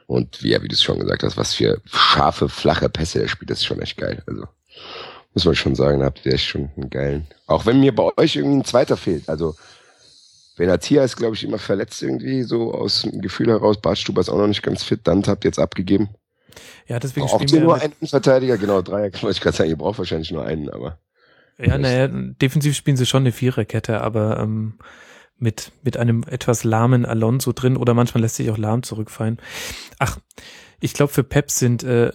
Und 0.07 0.43
wie, 0.43 0.49
ja, 0.49 0.61
wie 0.61 0.67
du 0.67 0.73
es 0.73 0.83
schon 0.83 0.99
gesagt 0.99 1.23
hast, 1.23 1.37
was 1.37 1.53
für 1.53 1.81
scharfe, 1.85 2.49
flache 2.49 2.89
Pässe 2.89 3.21
er 3.21 3.29
spielt, 3.29 3.49
das 3.49 3.59
ist 3.59 3.65
schon 3.65 3.81
echt 3.81 3.95
geil. 3.95 4.21
Also, 4.27 4.45
muss 5.33 5.45
man 5.45 5.55
schon 5.55 5.75
sagen, 5.75 5.99
da 5.99 6.07
habt 6.07 6.25
ihr 6.25 6.33
echt 6.33 6.47
schon 6.47 6.69
einen 6.75 6.89
geilen. 6.89 7.27
Auch 7.47 7.65
wenn 7.65 7.79
mir 7.79 7.95
bei 7.95 8.11
euch 8.17 8.35
irgendwie 8.35 8.57
ein 8.57 8.65
zweiter 8.65 8.97
fehlt. 8.97 9.29
Also, 9.29 9.55
Benatia 10.61 11.03
ist, 11.03 11.15
glaube 11.15 11.35
ich, 11.35 11.43
immer 11.43 11.57
verletzt 11.57 12.03
irgendwie, 12.03 12.43
so 12.43 12.71
aus 12.71 13.01
dem 13.01 13.19
Gefühl 13.19 13.47
heraus. 13.47 13.81
Bartstuber 13.81 14.21
ist 14.21 14.29
auch 14.29 14.37
noch 14.37 14.45
nicht 14.45 14.61
ganz 14.61 14.83
fit. 14.83 14.99
Dant 15.05 15.27
habt 15.27 15.43
jetzt 15.43 15.57
abgegeben. 15.57 16.09
Ja, 16.87 16.99
deswegen 16.99 17.25
Auch 17.25 17.41
spielen 17.41 17.51
wir 17.51 17.61
nur 17.61 17.81
einen 17.81 17.95
Verteidiger, 18.05 18.59
genau, 18.59 18.83
Dreier, 18.83 19.11
wollte 19.11 19.31
ich 19.31 19.41
gerade 19.41 19.57
sagen, 19.57 19.71
ihr 19.71 19.75
braucht 19.75 19.97
wahrscheinlich 19.97 20.29
nur 20.29 20.45
einen, 20.45 20.69
aber. 20.69 20.99
Ja, 21.57 21.79
naja, 21.79 22.07
defensiv 22.07 22.75
spielen 22.75 22.95
sie 22.95 23.07
schon 23.07 23.23
eine 23.23 23.31
Viererkette, 23.31 24.01
aber 24.01 24.39
ähm, 24.39 24.77
mit, 25.39 25.71
mit 25.81 25.97
einem 25.97 26.23
etwas 26.27 26.63
lahmen 26.63 27.07
Alonso 27.07 27.53
drin 27.53 27.75
oder 27.75 27.95
manchmal 27.95 28.21
lässt 28.21 28.35
sich 28.35 28.51
auch 28.51 28.57
lahm 28.59 28.83
zurückfallen. 28.83 29.39
Ach, 29.97 30.19
ich 30.83 30.93
glaube, 30.93 31.13
für 31.13 31.23
Pep 31.23 31.51
sind 31.51 31.83
äh, 31.83 32.11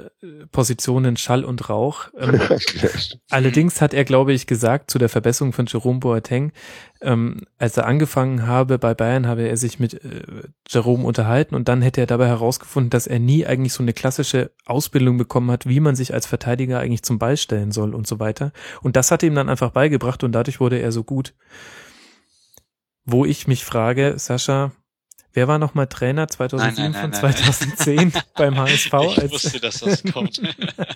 Positionen 0.51 1.17
Schall 1.17 1.45
und 1.45 1.71
Rauch. 1.71 2.09
Ähm, 2.19 2.41
allerdings 3.31 3.81
hat 3.81 3.95
er, 3.95 4.05
glaube 4.05 4.33
ich, 4.33 4.49
gesagt 4.49 4.91
zu 4.91 4.99
der 4.99 5.09
Verbesserung 5.09 5.53
von 5.53 5.67
Jerome 5.67 6.01
Boateng, 6.01 6.53
ähm, 7.01 7.43
als 7.59 7.77
er 7.77 7.87
angefangen 7.87 8.47
habe 8.47 8.79
bei 8.79 8.93
Bayern, 8.93 9.29
habe 9.29 9.43
er 9.49 9.57
sich 9.57 9.79
mit 9.79 9.95
äh, 9.95 10.25
Jerome 10.69 11.05
unterhalten 11.05 11.55
und 11.55 11.69
dann 11.69 11.81
hätte 11.81 12.01
er 12.01 12.09
dabei 12.09 12.27
herausgefunden, 12.27 12.91
dass 12.91 13.07
er 13.07 13.21
nie 13.21 13.47
eigentlich 13.47 13.73
so 13.73 13.85
eine 13.85 13.93
klassische 13.93 14.51
Ausbildung 14.65 15.17
bekommen 15.17 15.53
hat, 15.53 15.69
wie 15.69 15.81
man 15.81 15.95
sich 15.95 16.13
als 16.13 16.27
Verteidiger 16.27 16.81
eigentlich 16.81 17.05
zum 17.05 17.21
Ball 17.21 17.37
stellen 17.37 17.71
soll 17.71 17.95
und 17.95 18.09
so 18.09 18.19
weiter. 18.19 18.53
Und 18.83 18.97
das 18.97 19.13
hat 19.13 19.23
ihm 19.23 19.37
dann 19.37 19.49
einfach 19.49 19.71
beigebracht 19.71 20.25
und 20.25 20.33
dadurch 20.33 20.59
wurde 20.59 20.81
er 20.81 20.91
so 20.91 21.05
gut. 21.05 21.35
Wo 23.05 23.25
ich 23.25 23.47
mich 23.47 23.65
frage, 23.65 24.15
Sascha, 24.17 24.73
Wer 25.37 25.49
war 25.49 25.59
nochmal 25.59 25.87
Trainer 25.87 26.29
2007 26.29 26.83
Nein, 26.83 26.93
nein, 26.93 27.01
von 27.03 27.11
nein, 27.11 27.37
2010 27.37 28.13
beim 28.37 28.57
HSV? 28.57 28.87
Ich 28.87 29.19
als 29.19 29.33
wusste, 29.33 29.61
dass 29.61 29.81
das 29.81 30.03
kommt. 30.11 30.41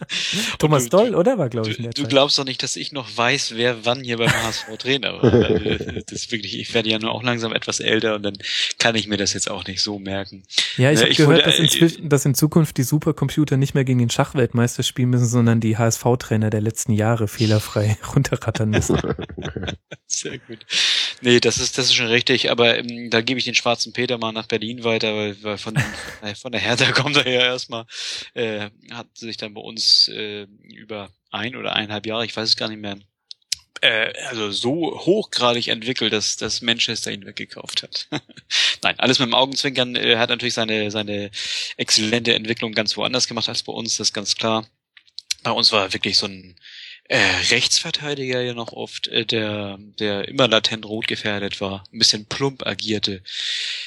Thomas 0.58 0.84
du- 0.84 0.96
Doll, 0.96 1.14
oder? 1.14 1.36
War, 1.36 1.50
glaube 1.50 1.68
ich, 1.68 1.76
Du, 1.76 1.82
in 1.82 1.82
der 1.84 1.92
du 1.92 2.02
Zeit. 2.04 2.10
glaubst 2.10 2.38
doch 2.38 2.46
nicht, 2.46 2.62
dass 2.62 2.76
ich 2.76 2.90
noch 2.92 3.06
weiß, 3.14 3.56
wer 3.56 3.84
wann 3.84 4.02
hier 4.02 4.16
beim 4.16 4.32
HSV 4.32 4.64
Trainer 4.78 5.12
war. 5.12 5.24
Also, 5.24 5.58
Das 5.58 6.04
ist 6.12 6.32
wirklich, 6.32 6.58
ich 6.58 6.72
werde 6.72 6.88
ja 6.88 6.98
nur 6.98 7.12
auch 7.12 7.22
langsam 7.22 7.52
etwas 7.52 7.80
älter 7.80 8.14
und 8.14 8.22
dann 8.22 8.38
kann 8.78 8.94
ich 8.94 9.06
mir 9.08 9.18
das 9.18 9.34
jetzt 9.34 9.50
auch 9.50 9.66
nicht 9.66 9.82
so 9.82 9.98
merken. 9.98 10.42
Ja, 10.78 10.90
ich 10.90 11.00
Ja, 11.00 11.04
habe 11.04 11.14
gehört, 11.14 11.28
wollte, 11.44 11.44
dass, 11.50 11.58
äh, 11.58 11.62
inzwischen, 11.62 12.08
dass 12.08 12.24
in 12.24 12.34
Zukunft 12.34 12.78
die 12.78 12.82
Supercomputer 12.82 13.58
nicht 13.58 13.74
mehr 13.74 13.84
gegen 13.84 13.98
den 13.98 14.08
Schachweltmeister 14.08 14.82
spielen 14.82 15.10
müssen, 15.10 15.26
sondern 15.28 15.60
die 15.60 15.76
HSV-Trainer 15.76 16.48
der 16.48 16.62
letzten 16.62 16.92
Jahre 16.92 17.28
fehlerfrei 17.28 17.98
runterrattern 18.16 18.70
müssen. 18.70 18.98
Sehr 20.06 20.38
gut. 20.38 20.60
Nee, 21.20 21.40
das 21.40 21.58
ist, 21.58 21.76
das 21.76 21.86
ist 21.86 21.94
schon 21.94 22.06
richtig, 22.06 22.50
aber 22.50 22.78
ähm, 22.78 23.10
da 23.10 23.20
gebe 23.20 23.38
ich 23.38 23.44
den 23.44 23.54
schwarzen 23.54 23.92
Peter 23.92 24.16
mal 24.16 24.29
nach 24.32 24.46
Berlin 24.46 24.84
weiter, 24.84 25.14
weil, 25.14 25.42
weil 25.42 25.58
von, 25.58 25.76
äh, 26.22 26.34
von 26.34 26.52
der 26.52 26.60
Hertha 26.60 26.92
kommt 26.92 27.16
er 27.16 27.28
ja 27.28 27.40
erstmal, 27.40 27.86
äh, 28.34 28.70
hat 28.90 29.16
sich 29.16 29.36
dann 29.36 29.54
bei 29.54 29.60
uns 29.60 30.08
äh, 30.08 30.46
über 30.68 31.10
ein 31.30 31.56
oder 31.56 31.74
eineinhalb 31.74 32.06
Jahre, 32.06 32.24
ich 32.24 32.36
weiß 32.36 32.48
es 32.48 32.56
gar 32.56 32.68
nicht 32.68 32.80
mehr, 32.80 32.98
äh, 33.80 34.12
also 34.26 34.50
so 34.50 35.00
hochgradig 35.06 35.68
entwickelt, 35.68 36.12
dass, 36.12 36.36
dass 36.36 36.60
Manchester 36.60 37.12
ihn 37.12 37.24
weggekauft 37.24 37.82
hat. 37.82 38.08
Nein, 38.82 38.98
alles 38.98 39.18
mit 39.18 39.28
dem 39.28 39.34
Augenzwinkern. 39.34 39.96
Er 39.96 40.18
hat 40.18 40.28
natürlich 40.30 40.54
seine, 40.54 40.90
seine 40.90 41.30
exzellente 41.76 42.34
Entwicklung 42.34 42.72
ganz 42.72 42.96
woanders 42.96 43.26
gemacht 43.26 43.48
als 43.48 43.62
bei 43.62 43.72
uns, 43.72 43.96
das 43.96 44.08
ist 44.08 44.14
ganz 44.14 44.36
klar. 44.36 44.66
Bei 45.42 45.52
uns 45.52 45.72
war 45.72 45.84
er 45.84 45.92
wirklich 45.94 46.18
so 46.18 46.26
ein 46.26 46.56
äh, 47.10 47.18
Rechtsverteidiger 47.50 48.40
ja 48.40 48.54
noch 48.54 48.72
oft, 48.72 49.08
äh, 49.08 49.26
der, 49.26 49.78
der 49.98 50.28
immer 50.28 50.46
latent 50.46 50.86
rot 50.86 51.08
gefährdet 51.08 51.60
war, 51.60 51.82
ein 51.92 51.98
bisschen 51.98 52.24
plump 52.26 52.64
agierte. 52.64 53.20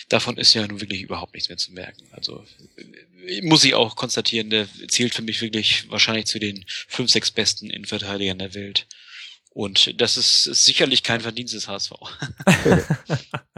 Davon 0.09 0.35
ist 0.35 0.53
ja 0.53 0.67
nun 0.67 0.81
wirklich 0.81 1.03
überhaupt 1.03 1.33
nichts 1.33 1.47
mehr 1.47 1.57
zu 1.57 1.71
merken. 1.71 2.05
Also 2.11 2.43
äh, 3.25 3.41
muss 3.41 3.63
ich 3.63 3.75
auch 3.75 3.95
konstatieren, 3.95 4.49
der 4.49 4.67
zählt 4.89 5.15
für 5.15 5.21
mich 5.21 5.41
wirklich 5.41 5.89
wahrscheinlich 5.89 6.25
zu 6.25 6.37
den 6.37 6.65
fünf, 6.67 7.11
sechs 7.11 7.31
besten 7.31 7.69
Innenverteidigern 7.69 8.39
der 8.39 8.55
Welt. 8.55 8.87
Und 9.51 10.01
das 10.01 10.17
ist, 10.17 10.47
ist 10.47 10.65
sicherlich 10.65 11.01
kein 11.01 11.21
Verdienst 11.21 11.53
des 11.53 11.69
HSV. 11.69 11.93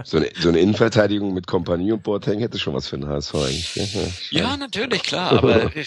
So 0.04 0.18
eine, 0.18 0.30
so 0.40 0.50
eine 0.50 0.60
Innenverteidigung 0.60 1.34
mit 1.34 1.48
Kompanie 1.48 1.94
und 1.94 2.04
Boateng 2.04 2.40
hätte 2.40 2.60
schon 2.60 2.76
was 2.76 2.88
für 2.88 2.98
den 2.98 3.08
HSV 3.08 3.34
eigentlich. 3.36 3.74
gell? 3.74 4.14
Ja, 4.30 4.56
natürlich, 4.56 5.02
klar, 5.02 5.32
aber 5.38 5.76
äh, 5.76 5.86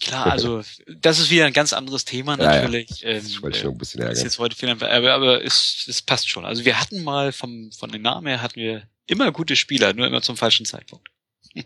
klar, 0.00 0.26
also 0.32 0.62
das 0.86 1.18
ist 1.18 1.30
wieder 1.30 1.46
ein 1.46 1.52
ganz 1.52 1.72
anderes 1.72 2.04
Thema 2.04 2.36
Ja, 2.38 2.44
ja. 2.44 2.60
natürlich. 2.62 3.04
Ähm, 3.04 3.24
Ich 3.26 3.42
wollte 3.42 3.58
äh, 3.58 3.62
schon 3.62 3.72
ein 3.72 3.78
bisschen 3.78 4.02
ist 4.02 4.22
jetzt 4.22 4.38
heute 4.38 4.56
viel, 4.56 4.68
aber, 4.68 5.12
aber 5.12 5.44
es, 5.44 5.86
es 5.88 6.02
passt 6.02 6.28
schon. 6.28 6.44
Also 6.44 6.64
wir 6.64 6.80
hatten 6.80 7.02
mal 7.02 7.32
vom, 7.32 7.70
von 7.72 7.90
den 7.90 8.02
Namen 8.02 8.26
her 8.26 8.42
hatten 8.42 8.60
wir 8.60 8.88
immer 9.06 9.32
gute 9.32 9.56
Spieler, 9.56 9.92
nur 9.94 10.06
immer 10.06 10.22
zum 10.22 10.36
falschen 10.36 10.66
Zeitpunkt. 10.66 11.08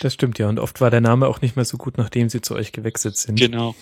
das 0.00 0.14
stimmt 0.14 0.38
ja. 0.38 0.48
Und 0.48 0.58
oft 0.58 0.80
war 0.80 0.90
der 0.90 1.00
Name 1.00 1.28
auch 1.28 1.40
nicht 1.40 1.56
mehr 1.56 1.64
so 1.64 1.76
gut, 1.76 1.98
nachdem 1.98 2.28
sie 2.28 2.40
zu 2.40 2.54
euch 2.54 2.72
gewechselt 2.72 3.16
sind. 3.16 3.38
Genau. 3.38 3.74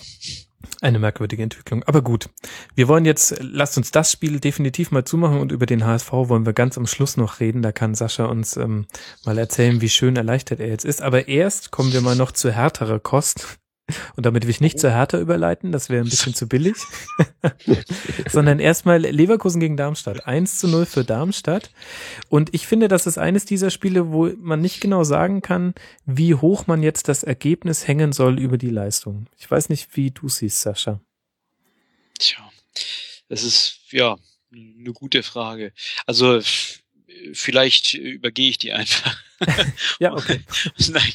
Eine 0.81 0.99
merkwürdige 0.99 1.43
Entwicklung. 1.43 1.83
Aber 1.83 2.01
gut. 2.01 2.29
Wir 2.75 2.87
wollen 2.87 3.05
jetzt, 3.05 3.35
lasst 3.41 3.77
uns 3.77 3.91
das 3.91 4.11
Spiel 4.11 4.39
definitiv 4.39 4.91
mal 4.91 5.03
zumachen 5.03 5.39
und 5.39 5.51
über 5.51 5.65
den 5.65 5.85
HSV 5.85 6.11
wollen 6.11 6.45
wir 6.45 6.53
ganz 6.53 6.77
am 6.77 6.87
Schluss 6.87 7.17
noch 7.17 7.39
reden. 7.39 7.61
Da 7.61 7.71
kann 7.71 7.95
Sascha 7.95 8.25
uns 8.25 8.57
ähm, 8.57 8.85
mal 9.25 9.37
erzählen, 9.37 9.81
wie 9.81 9.89
schön 9.89 10.15
erleichtert 10.15 10.59
er 10.59 10.67
jetzt 10.67 10.85
ist. 10.85 11.01
Aber 11.01 11.27
erst 11.27 11.71
kommen 11.71 11.93
wir 11.93 12.01
mal 12.01 12.15
noch 12.15 12.31
zu 12.31 12.51
härterer 12.51 12.99
Kost. 12.99 13.58
Und 14.15 14.25
damit 14.25 14.43
will 14.43 14.49
ich 14.49 14.61
nicht 14.61 14.79
zu 14.79 14.89
härter 14.89 15.19
überleiten, 15.19 15.71
das 15.71 15.89
wäre 15.89 16.03
ein 16.03 16.09
bisschen 16.09 16.33
zu 16.33 16.47
billig. 16.47 16.75
Sondern 18.29 18.59
erstmal 18.59 18.99
Leverkusen 18.99 19.59
gegen 19.59 19.77
Darmstadt. 19.77 20.27
1 20.27 20.59
zu 20.59 20.67
0 20.67 20.85
für 20.85 21.03
Darmstadt. 21.03 21.71
Und 22.29 22.53
ich 22.53 22.67
finde, 22.67 22.87
das 22.87 23.07
ist 23.07 23.17
eines 23.17 23.45
dieser 23.45 23.69
Spiele, 23.69 24.11
wo 24.11 24.29
man 24.37 24.61
nicht 24.61 24.81
genau 24.81 25.03
sagen 25.03 25.41
kann, 25.41 25.73
wie 26.05 26.35
hoch 26.35 26.67
man 26.67 26.83
jetzt 26.83 27.07
das 27.07 27.23
Ergebnis 27.23 27.87
hängen 27.87 28.13
soll 28.13 28.39
über 28.39 28.57
die 28.57 28.69
Leistung. 28.69 29.27
Ich 29.37 29.49
weiß 29.49 29.69
nicht, 29.69 29.95
wie 29.95 30.11
du 30.11 30.29
siehst, 30.29 30.61
Sascha. 30.61 30.99
Tja, 32.17 32.49
das 33.29 33.43
ist 33.43 33.79
ja 33.91 34.17
eine 34.51 34.93
gute 34.93 35.23
Frage. 35.23 35.73
Also 36.05 36.41
vielleicht 37.33 37.93
übergehe 37.93 38.49
ich 38.49 38.57
die 38.57 38.73
einfach. 38.73 39.17
Ja, 39.99 40.13
okay. 40.13 40.41
Nein. 40.89 41.13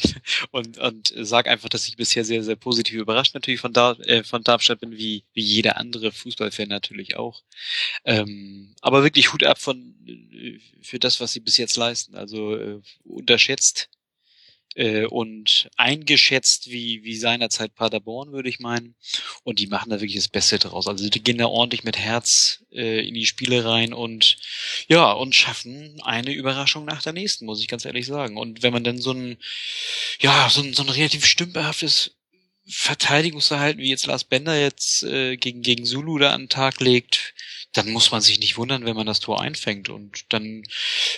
Und, 0.50 0.78
und 0.78 1.12
sag 1.14 1.46
einfach, 1.46 1.68
dass 1.68 1.86
ich 1.86 1.96
bisher 1.98 2.24
sehr, 2.24 2.42
sehr 2.42 2.56
positiv 2.56 2.98
überrascht 2.98 3.34
natürlich 3.34 3.60
von, 3.60 3.74
Dar 3.74 4.00
äh, 4.00 4.24
von 4.24 4.42
Darmstadt 4.42 4.80
bin, 4.80 4.92
wie, 4.92 5.24
wie 5.34 5.42
jeder 5.42 5.76
andere 5.76 6.10
Fußballfan 6.10 6.68
natürlich 6.68 7.16
auch. 7.16 7.42
Ähm, 8.06 8.74
aber 8.80 9.02
wirklich 9.02 9.32
Hut 9.34 9.44
ab 9.44 9.58
von 9.58 9.94
äh, 10.06 10.58
für 10.80 10.98
das, 10.98 11.20
was 11.20 11.32
sie 11.34 11.40
bis 11.40 11.58
jetzt 11.58 11.76
leisten. 11.76 12.14
Also 12.14 12.56
äh, 12.56 12.80
unterschätzt 13.04 13.90
äh, 14.74 15.04
und 15.04 15.68
eingeschätzt 15.76 16.70
wie, 16.70 17.04
wie 17.04 17.16
seinerzeit 17.16 17.74
Paderborn, 17.74 18.32
würde 18.32 18.48
ich 18.48 18.60
meinen. 18.60 18.94
Und 19.42 19.58
die 19.58 19.66
machen 19.66 19.90
da 19.90 19.96
wirklich 20.00 20.16
das 20.16 20.28
Beste 20.28 20.58
draus. 20.58 20.86
Also 20.86 21.08
die 21.08 21.22
gehen 21.22 21.38
da 21.38 21.46
ordentlich 21.46 21.84
mit 21.84 21.98
Herz 21.98 22.64
äh, 22.72 23.06
in 23.06 23.14
die 23.14 23.26
Spiele 23.26 23.64
rein 23.64 23.92
und 23.92 24.36
ja, 24.88 25.12
und 25.12 25.34
schaffen 25.34 26.00
eine 26.02 26.32
Überraschung 26.32 26.84
nach 26.84 27.02
der 27.02 27.12
nächsten, 27.12 27.46
muss 27.46 27.60
ich 27.60 27.68
ganz 27.68 27.84
ehrlich 27.84 28.06
sagen. 28.06 28.36
Und 28.36 28.62
wenn 28.62 28.72
man 28.72 28.84
dann 28.84 28.98
so 28.98 29.12
ein, 29.12 29.38
ja, 30.20 30.48
so 30.50 30.62
ein, 30.62 30.74
so 30.74 30.82
ein 30.82 30.88
relativ 30.88 31.24
stümperhaftes 31.24 32.16
Verteidigungsverhalten, 32.66 33.82
wie 33.82 33.90
jetzt 33.90 34.06
Lars 34.06 34.24
Bender 34.24 34.58
jetzt 34.58 35.02
äh, 35.02 35.36
gegen, 35.36 35.60
gegen 35.60 35.84
Zulu 35.84 36.18
da 36.18 36.32
an 36.32 36.42
den 36.42 36.48
Tag 36.48 36.80
legt, 36.80 37.33
dann 37.76 37.90
muss 37.90 38.10
man 38.10 38.20
sich 38.20 38.38
nicht 38.38 38.56
wundern, 38.56 38.84
wenn 38.86 38.96
man 38.96 39.06
das 39.06 39.20
Tor 39.20 39.40
einfängt. 39.40 39.88
Und 39.88 40.32
dann 40.32 40.62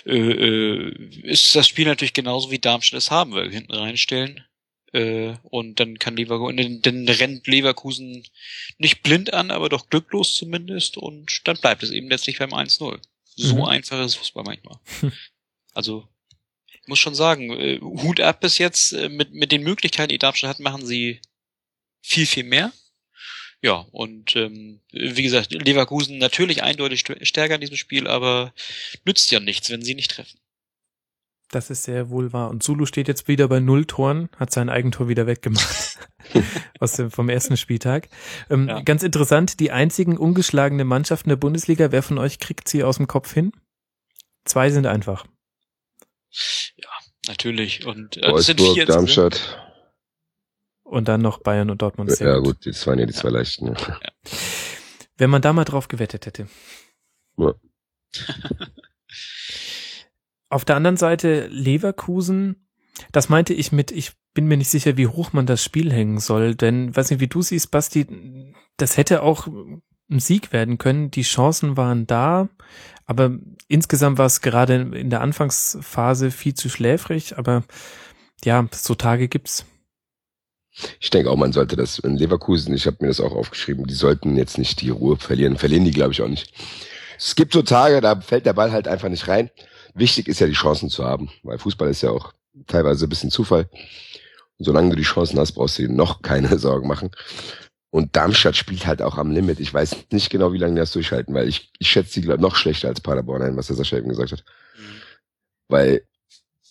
äh, 0.05 0.17
äh, 0.17 1.09
ist 1.23 1.55
das 1.55 1.67
Spiel 1.67 1.85
natürlich 1.85 2.13
genauso 2.13 2.51
wie 2.51 2.59
Darmstadt 2.59 2.97
es 2.97 3.11
haben 3.11 3.33
will, 3.33 3.51
hinten 3.51 3.73
reinstellen. 3.73 4.43
Äh, 4.91 5.35
und 5.43 5.79
dann 5.79 5.99
kann 5.99 6.17
Leverkusen, 6.17 6.81
dann, 6.81 7.07
rennt 7.07 7.47
Leverkusen 7.47 8.25
nicht 8.77 9.03
blind 9.03 9.33
an, 9.33 9.51
aber 9.51 9.69
doch 9.69 9.89
glücklos 9.89 10.33
zumindest. 10.33 10.97
Und 10.97 11.41
dann 11.47 11.57
bleibt 11.57 11.83
es 11.83 11.91
eben 11.91 12.09
letztlich 12.09 12.39
beim 12.39 12.53
1-0. 12.53 12.99
So 13.35 13.55
Mhm. 13.55 13.65
einfach 13.65 14.03
ist 14.03 14.15
Fußball 14.15 14.43
manchmal. 14.43 14.79
Also, 15.73 16.07
ich 16.73 16.87
muss 16.87 16.97
schon 16.97 17.13
sagen, 17.13 17.51
äh, 17.51 17.79
Hut 17.79 18.19
ab 18.19 18.39
bis 18.39 18.57
jetzt, 18.57 18.93
äh, 18.93 19.09
mit, 19.09 19.33
mit 19.33 19.51
den 19.51 19.61
Möglichkeiten, 19.61 20.09
die 20.09 20.17
Darmstadt 20.17 20.49
hat, 20.49 20.59
machen 20.59 20.83
sie 20.83 21.21
viel, 22.01 22.25
viel 22.25 22.45
mehr. 22.45 22.73
Ja, 23.61 23.85
und 23.91 24.35
ähm, 24.35 24.81
wie 24.91 25.23
gesagt, 25.23 25.51
Leverkusen 25.51 26.19
natürlich 26.19 26.61
eindeutig 26.63 27.01
st- 27.01 27.25
stärker 27.25 27.55
in 27.55 27.61
diesem 27.61 27.75
Spiel, 27.77 28.07
aber 28.07 28.53
nützt 29.03 29.31
ja 29.31 29.39
nichts, 29.39 29.69
wenn 29.71 29.81
sie 29.81 29.95
nicht 29.95 30.11
treffen. 30.11 30.39
Das 31.49 31.69
ist 31.69 31.83
sehr 31.83 32.09
wohl 32.09 32.33
wahr. 32.33 32.49
Und 32.49 32.61
Zulu 32.61 32.85
steht 32.85 33.07
jetzt 33.07 33.27
wieder 33.29 33.47
bei 33.47 33.59
null 33.61 33.85
Toren, 33.85 34.29
hat 34.37 34.51
sein 34.51 34.69
Eigentor 34.69 35.07
wieder 35.07 35.25
weggemacht. 35.27 35.97
Aus 36.79 36.93
dem, 36.93 37.09
vom 37.09 37.29
ersten 37.29 37.55
Spieltag. 37.57 38.09
Ähm, 38.49 38.67
Ja. 38.67 38.81
Ganz 38.81 39.01
interessant, 39.01 39.59
die 39.61 39.71
einzigen 39.71 40.17
ungeschlagene 40.17 40.83
Mannschaften 40.83 41.29
der 41.29 41.37
Bundesliga, 41.37 41.91
wer 41.91 42.03
von 42.03 42.17
euch 42.17 42.39
kriegt 42.39 42.67
sie 42.67 42.83
aus 42.83 42.97
dem 42.97 43.07
Kopf 43.07 43.33
hin? 43.33 43.53
Zwei 44.45 44.69
sind 44.69 44.85
einfach. 44.85 45.25
Natürlich. 47.27 47.85
Und 47.85 48.17
äh, 48.17 48.29
es 48.31 48.45
sind 48.45 48.59
Wolfsburg, 48.59 48.73
vier 48.75 48.83
insgesamt. 48.83 49.17
Darmstadt. 49.17 49.66
Und 50.89 51.07
dann 51.09 51.21
noch 51.21 51.39
Bayern 51.39 51.69
und 51.69 51.81
Dortmund. 51.81 52.11
Sehr 52.11 52.27
Ja 52.27 52.37
gut. 52.37 52.45
gut, 52.45 52.65
das 52.65 52.87
waren 52.87 52.97
ja 52.97 53.05
die 53.05 53.13
zwei 53.13 53.29
leichten. 53.29 53.67
Ja. 53.67 53.99
Wenn 55.17 55.29
man 55.29 55.41
da 55.41 55.51
mal 55.51 55.65
drauf 55.65 55.89
gewettet 55.89 56.25
hätte. 56.25 56.47
Ja. 57.37 57.53
Auf 60.49 60.63
der 60.63 60.77
anderen 60.77 60.95
Seite 60.95 61.47
Leverkusen, 61.47 62.67
das 63.11 63.27
meinte 63.27 63.53
ich 63.53 63.73
mit, 63.73 63.91
ich 63.91 64.13
bin 64.33 64.47
mir 64.47 64.55
nicht 64.55 64.69
sicher, 64.69 64.95
wie 64.95 65.07
hoch 65.07 65.33
man 65.33 65.45
das 65.45 65.61
Spiel 65.61 65.91
hängen 65.91 66.19
soll, 66.19 66.55
denn, 66.55 66.95
weiß 66.95 67.11
nicht, 67.11 67.19
wie 67.19 67.27
du 67.27 67.41
siehst, 67.41 67.69
Basti, 67.69 68.53
das 68.77 68.95
hätte 68.95 69.23
auch 69.23 69.47
ein 69.47 70.19
Sieg 70.19 70.53
werden 70.53 70.77
können. 70.77 71.11
Die 71.11 71.23
Chancen 71.23 71.75
waren 71.75 72.07
da, 72.07 72.47
aber 73.05 73.31
insgesamt 73.67 74.17
war 74.17 74.25
es 74.25 74.39
gerade 74.39 74.75
in 74.75 75.09
der 75.09 75.19
Anfangsphase 75.19 76.31
viel 76.31 76.53
zu 76.53 76.69
schläfrig, 76.69 77.37
aber 77.37 77.63
ja, 78.45 78.65
so 78.71 78.95
Tage 78.95 79.27
gibt's. 79.27 79.65
Ich 80.99 81.09
denke 81.09 81.31
auch, 81.31 81.37
man 81.37 81.53
sollte 81.53 81.75
das 81.75 81.99
in 81.99 82.17
Leverkusen, 82.17 82.73
ich 82.73 82.85
habe 82.85 82.97
mir 83.01 83.07
das 83.07 83.19
auch 83.19 83.33
aufgeschrieben, 83.33 83.87
die 83.87 83.93
sollten 83.93 84.35
jetzt 84.35 84.57
nicht 84.57 84.81
die 84.81 84.89
Ruhe 84.89 85.17
verlieren. 85.17 85.57
Verlieren 85.57 85.85
die, 85.85 85.91
glaube 85.91 86.13
ich, 86.13 86.21
auch 86.21 86.27
nicht. 86.27 86.53
Es 87.17 87.35
gibt 87.35 87.53
so 87.53 87.63
Tage, 87.63 87.99
da 88.01 88.19
fällt 88.21 88.45
der 88.45 88.53
Ball 88.53 88.71
halt 88.71 88.87
einfach 88.87 89.09
nicht 89.09 89.27
rein. 89.27 89.49
Wichtig 89.95 90.27
ist 90.27 90.39
ja, 90.39 90.47
die 90.47 90.53
Chancen 90.53 90.89
zu 90.89 91.03
haben, 91.03 91.31
weil 91.43 91.57
Fußball 91.57 91.89
ist 91.89 92.03
ja 92.03 92.11
auch 92.11 92.33
teilweise 92.67 93.07
ein 93.07 93.09
bisschen 93.09 93.31
Zufall. 93.31 93.67
Und 94.59 94.65
solange 94.65 94.91
du 94.91 94.95
die 94.95 95.03
Chancen 95.03 95.39
hast, 95.39 95.53
brauchst 95.53 95.79
du 95.79 95.87
dir 95.87 95.93
noch 95.93 96.21
keine 96.21 96.57
Sorgen 96.59 96.87
machen. 96.87 97.11
Und 97.89 98.15
Darmstadt 98.15 98.55
spielt 98.55 98.85
halt 98.85 99.01
auch 99.01 99.17
am 99.17 99.31
Limit. 99.31 99.59
Ich 99.59 99.73
weiß 99.73 99.95
nicht 100.11 100.29
genau, 100.29 100.53
wie 100.53 100.57
lange 100.57 100.75
die 100.75 100.79
das 100.79 100.91
durchhalten, 100.91 101.33
weil 101.33 101.47
ich, 101.47 101.71
ich 101.79 101.89
schätze 101.89 102.21
glaub, 102.21 102.39
noch 102.39 102.55
schlechter 102.55 102.89
als 102.89 103.01
Paderborn 103.01 103.41
ein, 103.41 103.57
was 103.57 103.67
der 103.67 103.75
Sascha 103.75 103.97
eben 103.97 104.09
gesagt 104.09 104.33
hat. 104.33 104.43
Mhm. 104.77 105.01
Weil 105.69 106.01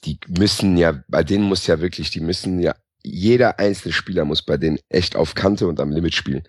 die 0.04 0.18
müssen 0.28 0.76
ja, 0.76 1.02
bei 1.08 1.24
denen 1.24 1.44
muss 1.44 1.66
ja 1.66 1.80
wirklich, 1.80 2.10
die 2.10 2.20
müssen 2.20 2.60
ja, 2.60 2.74
jeder 3.06 3.58
einzelne 3.58 3.92
Spieler 3.92 4.24
muss 4.24 4.42
bei 4.42 4.56
denen 4.56 4.78
echt 4.88 5.16
auf 5.16 5.34
Kante 5.34 5.66
und 5.66 5.80
am 5.80 5.92
Limit 5.92 6.14
spielen, 6.14 6.42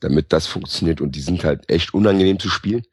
damit 0.00 0.32
das 0.32 0.46
funktioniert. 0.46 1.00
Und 1.00 1.14
die 1.16 1.20
sind 1.20 1.44
halt 1.44 1.70
echt 1.70 1.94
unangenehm 1.94 2.38
zu 2.38 2.48
spielen. 2.48 2.84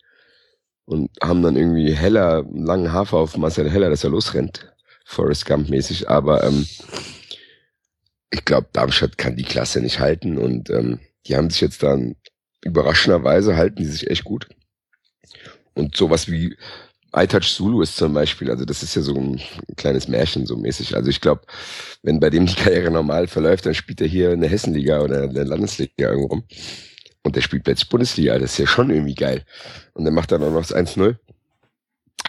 und 0.86 1.12
haben 1.22 1.44
dann 1.44 1.56
irgendwie 1.56 1.94
Heller, 1.94 2.40
einen 2.40 2.66
langen 2.66 2.92
Hafer 2.92 3.18
auf 3.18 3.38
Marcel 3.38 3.70
Heller, 3.70 3.92
dass 3.92 4.04
er 4.04 4.10
losrennt. 4.10 4.74
Forrest 5.06 5.46
Gump 5.46 5.70
mäßig, 5.70 6.10
aber 6.10 6.44
ähm, 6.44 6.68
ich 8.32 8.44
glaube, 8.46 8.70
Darmstadt 8.74 9.18
kann 9.18 9.36
die 9.36 9.44
Klasse 9.44 9.82
nicht 9.82 10.00
halten 10.00 10.38
und 10.38 10.70
ähm, 10.72 11.00
die 11.28 11.36
haben 11.36 11.50
sich 11.52 11.62
jetzt 11.62 11.84
dann 11.84 12.16
überraschenderweise 12.64 13.56
halten 13.56 13.78
die 13.78 13.86
sich 13.86 14.10
echt 14.10 14.24
gut. 14.24 14.50
Und 15.76 15.96
sowas 15.96 16.28
wie 16.28 16.58
iTouch 17.14 17.56
Zulu 17.56 17.82
ist 17.82 17.98
zum 17.98 18.14
Beispiel, 18.14 18.50
also 18.52 18.66
das 18.66 18.84
ist 18.84 18.96
ja 18.96 19.02
so 19.02 19.16
ein 19.16 19.42
kleines 19.78 20.08
Märchen 20.08 20.46
so 20.46 20.56
mäßig. 20.56 20.96
Also 20.96 21.10
ich 21.10 21.22
glaube, 21.22 21.42
wenn 22.04 22.20
bei 22.20 22.30
dem 22.30 22.46
die 22.46 22.56
Karriere 22.56 22.92
normal 22.92 23.28
verläuft, 23.28 23.66
dann 23.66 23.74
spielt 23.74 24.02
er 24.02 24.08
hier 24.08 24.32
eine 24.32 24.48
Hessenliga 24.48 25.02
oder 25.02 25.24
eine 25.24 25.44
Landesliga 25.44 26.10
irgendwo 26.10 26.28
rum. 26.28 26.44
Und 27.24 27.36
der 27.36 27.42
spielt 27.42 27.64
plötzlich 27.64 27.90
Bundesliga, 27.90 28.38
das 28.38 28.54
ist 28.54 28.58
ja 28.60 28.68
schon 28.68 28.90
irgendwie 28.90 29.16
geil. 29.16 29.46
Und 29.94 30.06
dann 30.06 30.14
macht 30.14 30.32
er 30.32 30.40
dann 30.40 30.54
noch 30.54 30.62
das 30.62 30.76
1-0. 30.76 31.18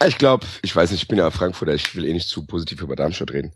Ich 0.07 0.17
glaube, 0.17 0.47
ich 0.63 0.75
weiß 0.75 0.91
nicht, 0.91 1.03
ich 1.03 1.07
bin 1.07 1.19
ja 1.19 1.29
Frankfurter, 1.29 1.75
ich 1.75 1.95
will 1.95 2.05
eh 2.05 2.13
nicht 2.13 2.27
zu 2.27 2.45
positiv 2.45 2.81
über 2.81 2.95
Darmstadt 2.95 3.31
reden. 3.31 3.53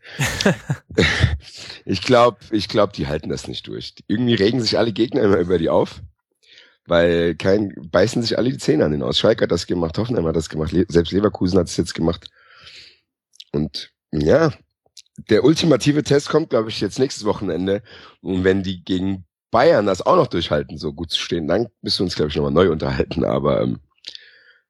ich 1.86 2.02
glaube, 2.02 2.38
ich 2.52 2.68
glaube, 2.68 2.94
die 2.94 3.08
halten 3.08 3.30
das 3.30 3.48
nicht 3.48 3.68
durch. 3.68 3.96
Irgendwie 4.08 4.36
regen 4.36 4.62
sich 4.62 4.78
alle 4.78 4.92
Gegner 4.92 5.24
immer 5.24 5.38
über 5.38 5.58
die 5.58 5.70
auf, 5.70 6.02
weil 6.88 7.36
kein 7.36 7.74
beißen 7.92 8.22
sich 8.22 8.38
alle 8.38 8.52
die 8.52 8.58
Zähne 8.58 8.86
an 8.86 8.92
den 8.92 9.04
aus. 9.04 9.18
Schalke 9.18 9.44
hat 9.44 9.52
das 9.52 9.68
gemacht, 9.68 9.98
Hoffenheim 9.98 10.26
hat 10.26 10.36
das 10.36 10.50
gemacht, 10.50 10.72
Le 10.72 10.86
selbst 10.88 11.12
Leverkusen 11.12 11.60
hat 11.60 11.68
es 11.68 11.78
jetzt 11.78 11.94
gemacht. 11.94 12.30
Und 13.52 13.92
ja, 14.12 14.54
der 15.30 15.44
ultimative 15.44 16.04
Test 16.04 16.30
kommt, 16.30 16.50
glaube 16.50 16.70
ich, 16.70 16.82
jetzt 16.82 17.00
nächstes 17.00 17.26
Wochenende. 17.26 17.82
Und 18.22 18.44
wenn 18.44 18.64
die 18.64 18.84
gegen 18.84 19.26
Bayern 19.52 19.86
das 19.86 20.02
auch 20.02 20.16
noch 20.16 20.28
durchhalten, 20.28 20.78
so 20.78 20.94
gut 20.94 21.12
zu 21.12 21.20
stehen, 21.20 21.48
dann 21.48 21.70
müssen 21.82 22.00
wir 22.00 22.04
uns, 22.06 22.16
glaube 22.16 22.30
ich, 22.30 22.36
nochmal 22.36 22.52
neu 22.52 22.70
unterhalten. 22.72 23.24
Aber 23.24 23.62
ähm, 23.62 23.80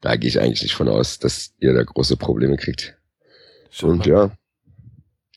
da 0.01 0.15
gehe 0.15 0.29
ich 0.29 0.39
eigentlich 0.39 0.61
nicht 0.61 0.75
von 0.75 0.87
aus, 0.87 1.19
dass 1.19 1.53
ihr 1.59 1.73
da 1.73 1.83
große 1.83 2.17
Probleme 2.17 2.57
kriegt. 2.57 2.95
Schon 3.71 3.91
Und 3.91 4.05
ja, 4.05 4.31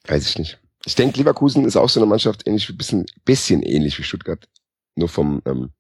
weiß 0.07 0.29
ich 0.29 0.39
nicht. 0.39 0.59
Ich 0.85 0.95
denke, 0.95 1.19
Leverkusen 1.19 1.65
ist 1.65 1.77
auch 1.77 1.89
so 1.89 2.01
eine 2.01 2.07
Mannschaft, 2.07 2.47
ähnlich, 2.47 2.77
bisschen, 2.77 3.07
bisschen 3.25 3.63
ähnlich 3.63 3.99
wie 3.99 4.05
Stuttgart. 4.05 4.47
Nur 4.95 5.09
vom, 5.09 5.43
ähm, 5.47 5.71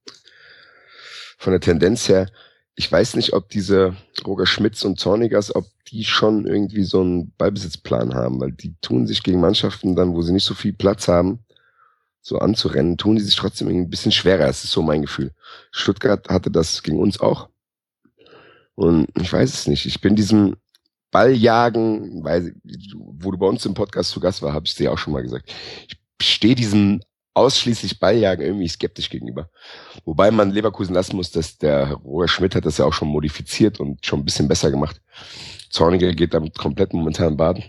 von 1.38 1.52
der 1.52 1.60
Tendenz 1.60 2.08
her. 2.08 2.28
Ich 2.74 2.90
weiß 2.90 3.16
nicht, 3.16 3.32
ob 3.32 3.48
diese 3.48 3.96
Roger 4.26 4.46
Schmitz 4.46 4.84
und 4.84 5.00
Zornigers, 5.00 5.54
ob 5.54 5.64
die 5.90 6.04
schon 6.04 6.46
irgendwie 6.46 6.84
so 6.84 7.00
einen 7.00 7.32
Ballbesitzplan 7.38 8.14
haben, 8.14 8.40
weil 8.40 8.52
die 8.52 8.74
tun 8.82 9.06
sich 9.06 9.22
gegen 9.22 9.40
Mannschaften 9.40 9.96
dann, 9.96 10.14
wo 10.14 10.22
sie 10.22 10.32
nicht 10.32 10.44
so 10.44 10.54
viel 10.54 10.74
Platz 10.74 11.08
haben, 11.08 11.40
so 12.20 12.38
anzurennen, 12.38 12.98
tun 12.98 13.16
die 13.16 13.22
sich 13.22 13.36
trotzdem 13.36 13.68
ein 13.68 13.88
bisschen 13.88 14.12
schwerer. 14.12 14.46
Das 14.46 14.64
ist 14.64 14.72
so 14.72 14.82
mein 14.82 15.02
Gefühl. 15.02 15.32
Stuttgart 15.70 16.28
hatte 16.28 16.50
das 16.50 16.82
gegen 16.82 16.98
uns 16.98 17.20
auch. 17.20 17.48
Und 18.74 19.08
ich 19.20 19.32
weiß 19.32 19.52
es 19.52 19.66
nicht. 19.66 19.86
Ich 19.86 20.00
bin 20.00 20.14
diesem 20.14 20.56
Balljagen, 21.10 22.22
weil, 22.22 22.54
wo 22.94 23.30
du 23.30 23.38
bei 23.38 23.46
uns 23.46 23.64
im 23.64 23.74
Podcast 23.74 24.10
zu 24.10 24.20
Gast 24.20 24.42
war, 24.42 24.52
habe 24.52 24.66
ich 24.66 24.74
dir 24.74 24.92
auch 24.92 24.98
schon 24.98 25.14
mal 25.14 25.22
gesagt. 25.22 25.52
Ich 25.88 25.98
stehe 26.20 26.54
diesem 26.54 27.00
ausschließlich 27.38 27.98
Balljagen 27.98 28.44
irgendwie 28.44 28.68
skeptisch 28.68 29.10
gegenüber. 29.10 29.50
Wobei 30.04 30.30
man 30.30 30.50
Leverkusen 30.50 30.94
lassen 30.94 31.16
muss, 31.16 31.30
dass 31.30 31.58
der 31.58 31.92
Roger 31.92 32.28
Schmidt 32.28 32.54
hat 32.54 32.66
das 32.66 32.78
ja 32.78 32.84
auch 32.84 32.92
schon 32.92 33.08
modifiziert 33.08 33.80
und 33.80 34.04
schon 34.04 34.20
ein 34.20 34.24
bisschen 34.24 34.48
besser 34.48 34.70
gemacht. 34.70 35.00
Zorniger 35.70 36.12
geht 36.12 36.34
damit 36.34 36.58
komplett 36.58 36.92
momentan 36.92 37.36
baden. 37.36 37.64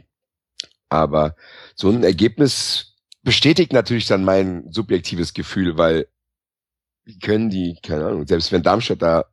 Aber 0.90 1.36
so 1.76 1.90
ein 1.90 2.04
Ergebnis 2.04 2.96
bestätigt 3.24 3.74
natürlich 3.74 4.08
dann 4.08 4.24
mein 4.24 4.72
subjektives 4.72 5.34
Gefühl, 5.34 5.78
weil 5.78 6.08
wie 7.06 7.20
können 7.20 7.50
die, 7.50 7.78
keine 7.82 8.06
Ahnung, 8.06 8.28
selbst 8.28 8.52
wenn 8.52 8.64
Darmstadt 8.64 9.02
da 9.02 9.26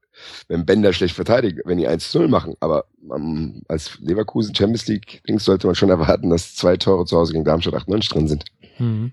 wenn 0.48 0.66
Bender 0.66 0.92
schlecht 0.92 1.14
verteidigt, 1.14 1.58
wenn 1.64 1.78
die 1.78 1.88
1-0 1.88 2.28
machen. 2.28 2.54
Aber 2.60 2.86
um, 3.08 3.62
als 3.68 3.98
Leverkusen 4.00 4.54
Champions 4.54 4.86
League 4.86 5.22
Dings 5.28 5.44
sollte 5.44 5.66
man 5.66 5.76
schon 5.76 5.90
erwarten, 5.90 6.30
dass 6.30 6.54
zwei 6.54 6.76
Tore 6.76 7.04
zu 7.04 7.16
Hause 7.16 7.32
gegen 7.32 7.44
Darmstadt 7.44 7.74
98 7.74 8.10
drin 8.10 8.28
sind. 8.28 8.44
Mhm. 8.78 9.12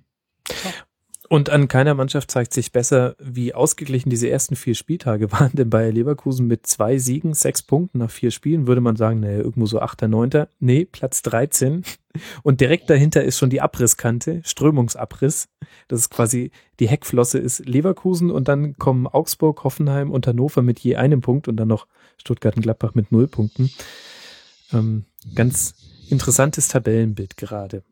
Und 1.30 1.50
an 1.50 1.68
keiner 1.68 1.94
Mannschaft 1.94 2.30
zeigt 2.32 2.54
sich 2.54 2.72
besser, 2.72 3.16
wie 3.20 3.54
ausgeglichen 3.54 4.10
diese 4.10 4.30
ersten 4.30 4.56
vier 4.56 4.76
Spieltage 4.76 5.32
waren, 5.32 5.52
denn 5.54 5.70
bei 5.70 5.90
Leverkusen 5.90 6.48
mit 6.48 6.68
zwei 6.68 6.98
Siegen, 6.98 7.34
sechs 7.34 7.62
Punkten 7.62 8.00
nach 8.00 8.12
vier 8.12 8.32
Spielen 8.32 8.68
würde 8.68 8.82
man 8.82 8.96
sagen, 8.96 9.22
naja, 9.22 9.38
irgendwo 9.38 9.66
so 9.66 9.80
achter, 9.80 10.08
neunter. 10.08 10.50
Nee, 10.60 10.86
Platz 10.86 11.22
13. 11.24 11.84
Und 12.44 12.62
direkt 12.62 12.90
dahinter 12.90 13.24
ist 13.24 13.38
schon 13.38 13.50
die 13.50 13.62
Abrisskante, 13.62 14.42
Strömungsabriss. 14.44 15.48
Das 15.88 16.00
ist 16.00 16.10
quasi, 16.10 16.52
die 16.80 16.88
Heckflosse 16.88 17.40
ist 17.40 17.66
Leverkusen 17.66 18.30
und 18.30 18.48
dann 18.48 18.78
kommen 18.78 19.08
Augsburg, 19.08 19.64
Hoffenheim 19.64 20.12
und 20.12 20.28
Hannover 20.28 20.62
mit 20.62 20.80
je 20.80 20.96
einem 20.96 21.22
Punkt 21.22 21.48
und 21.48 21.58
dann 21.58 21.70
noch 21.70 21.88
Stuttgart 22.18 22.56
und 22.56 22.62
Gladbach 22.62 22.94
mit 22.94 23.12
null 23.12 23.28
Punkten. 23.28 23.72
Ähm, 24.72 25.06
ganz 25.34 25.74
interessantes 26.10 26.68
Tabellenbild 26.68 27.36
gerade. 27.36 27.84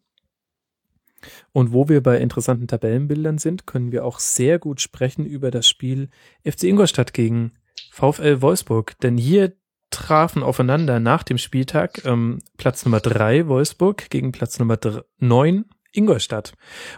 Und 1.51 1.73
wo 1.73 1.89
wir 1.89 2.01
bei 2.01 2.17
interessanten 2.17 2.67
Tabellenbildern 2.67 3.37
sind, 3.37 3.67
können 3.67 3.91
wir 3.91 4.05
auch 4.05 4.19
sehr 4.19 4.59
gut 4.59 4.81
sprechen 4.81 5.25
über 5.25 5.51
das 5.51 5.67
Spiel 5.67 6.09
FC 6.43 6.63
Ingolstadt 6.63 7.13
gegen 7.13 7.53
VfL 7.91 8.41
Wolfsburg. 8.41 8.97
Denn 8.99 9.17
hier 9.17 9.53
trafen 9.91 10.41
aufeinander 10.41 10.99
nach 10.99 11.23
dem 11.23 11.37
Spieltag 11.37 12.05
ähm, 12.05 12.39
Platz 12.57 12.85
Nummer 12.85 12.99
drei 12.99 13.47
Wolfsburg 13.47 14.09
gegen 14.09 14.31
Platz 14.31 14.57
Nummer 14.57 14.77
neun 15.19 15.65
Ingolstadt. 15.93 16.53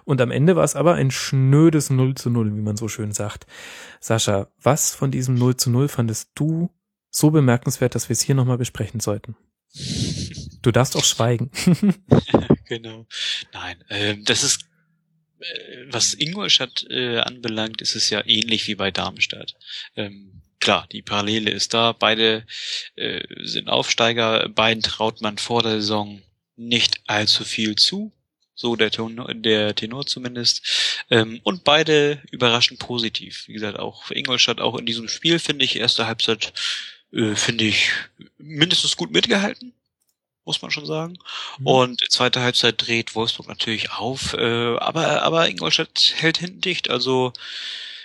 Und 0.06 0.22
am 0.22 0.32
Ende 0.32 0.56
war 0.56 0.64
es 0.64 0.76
aber 0.76 0.94
ein 0.94 1.12
schnödes 1.12 1.90
0 1.90 2.16
zu 2.16 2.30
0, 2.30 2.56
wie 2.56 2.62
man 2.62 2.78
so 2.78 2.88
schön 2.88 3.12
sagt. 3.12 3.48
Sascha, 4.00 4.48
was 4.62 4.94
von 4.94 5.12
diesem 5.12 5.36
0 5.36 5.58
zu 5.58 5.72
0 5.72 5.88
fandest 5.88 6.30
du 6.36 6.70
so 7.10 7.32
bemerkenswert, 7.32 7.96
dass 7.96 8.10
wir 8.10 8.14
es 8.14 8.22
hier 8.22 8.36
nochmal 8.36 8.58
besprechen 8.58 9.00
sollten? 9.00 9.36
Du 10.62 10.72
darfst 10.72 10.96
auch 10.96 11.04
schweigen. 11.04 11.50
genau. 12.66 13.08
Nein, 13.54 13.84
äh, 13.90 14.16
das 14.20 14.44
ist, 14.44 14.66
äh, 15.40 15.86
was 15.88 16.14
Ingolstadt 16.14 16.86
äh, 16.90 17.20
anbelangt, 17.20 17.82
ist 17.82 17.96
es 17.96 18.10
ja 18.10 18.26
ähnlich 18.26 18.68
wie 18.68 18.76
bei 18.76 18.92
Darmstadt. 18.92 19.56
Ähm, 19.96 20.42
klar, 20.60 20.88
die 20.92 21.02
Parallele 21.02 21.52
ist 21.52 21.74
da. 21.74 21.92
Beide 21.92 22.46
äh, 22.96 23.22
sind 23.44 23.70
Aufsteiger. 23.70 24.50
Beiden 24.50 24.84
traut 24.84 25.22
man 25.22 25.38
vor 25.38 25.64
der 25.64 25.82
Saison 25.82 26.22
nicht 26.56 27.02
allzu 27.08 27.44
viel 27.44 27.76
zu. 27.76 28.12
So 28.56 28.76
der 28.76 28.92
Tenor, 28.92 29.34
der 29.34 29.74
Tenor 29.76 30.06
zumindest. 30.06 31.06
Ähm, 31.10 31.42
und 31.44 31.64
beide 31.64 32.22
überraschend 32.32 32.80
positiv. 32.80 33.48
Wie 33.48 33.54
gesagt, 33.54 33.80
auch 33.80 34.04
für 34.04 34.16
Ingolstadt, 34.16 34.62
auch 34.62 34.78
in 34.78 34.86
diesem 34.86 35.08
Spiel 35.08 35.40
finde 35.40 35.66
ich, 35.66 35.76
erste 35.76 36.06
Halbzeit, 36.06 36.54
äh, 37.12 37.36
finde 37.36 37.66
ich 37.66 37.92
mindestens 38.38 38.96
gut 38.96 39.12
mitgehalten 39.12 39.74
muss 40.46 40.62
man 40.62 40.72
schon 40.72 40.86
sagen. 40.86 41.18
Mhm. 41.60 41.68
Und 41.68 42.02
zweite 42.10 42.42
Halbzeit 42.42 42.76
dreht 42.86 43.16
Wolfsburg 43.16 43.48
natürlich 43.48 43.92
auf, 43.92 44.34
äh, 44.34 44.78
aber, 44.78 45.24
aber 45.24 45.50
Ingolstadt 45.50 46.14
hält 46.18 46.38
hinten 46.38 46.62
dicht. 46.62 46.90
Also 46.90 47.34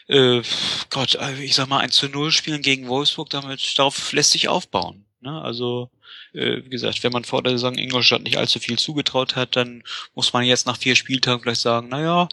äh, 0.09 0.43
Gott, 0.91 1.17
äh, 1.17 1.43
ich 1.43 1.55
sag 1.55 1.69
mal, 1.69 1.79
ein 1.79 1.91
zu 1.91 2.09
null 2.09 2.33
spielen 2.33 2.63
gegen 2.63 2.89
Wolfsburg, 2.89 3.31
damit 3.31 3.79
darauf 3.79 4.13
lässt 4.13 4.31
sich 4.31 4.49
aufbauen. 4.49 5.05
Ne? 5.21 5.41
Also 5.43 5.91
äh, 6.33 6.65
wie 6.65 6.71
gesagt, 6.71 7.03
wenn 7.03 7.13
man 7.13 7.25
vor 7.25 7.43
der 7.43 7.53
Saison 7.53 7.77
Ingolstadt 7.77 8.23
nicht 8.23 8.39
allzu 8.39 8.59
viel 8.59 8.79
zugetraut 8.79 9.37
hat, 9.37 9.57
dann 9.57 9.83
muss 10.15 10.33
man 10.33 10.45
jetzt 10.45 10.67
nach 10.67 10.77
vier 10.77 10.97
Spieltagen 10.97 11.43
vielleicht 11.43 11.61
sagen, 11.61 11.89
naja, 11.89 12.29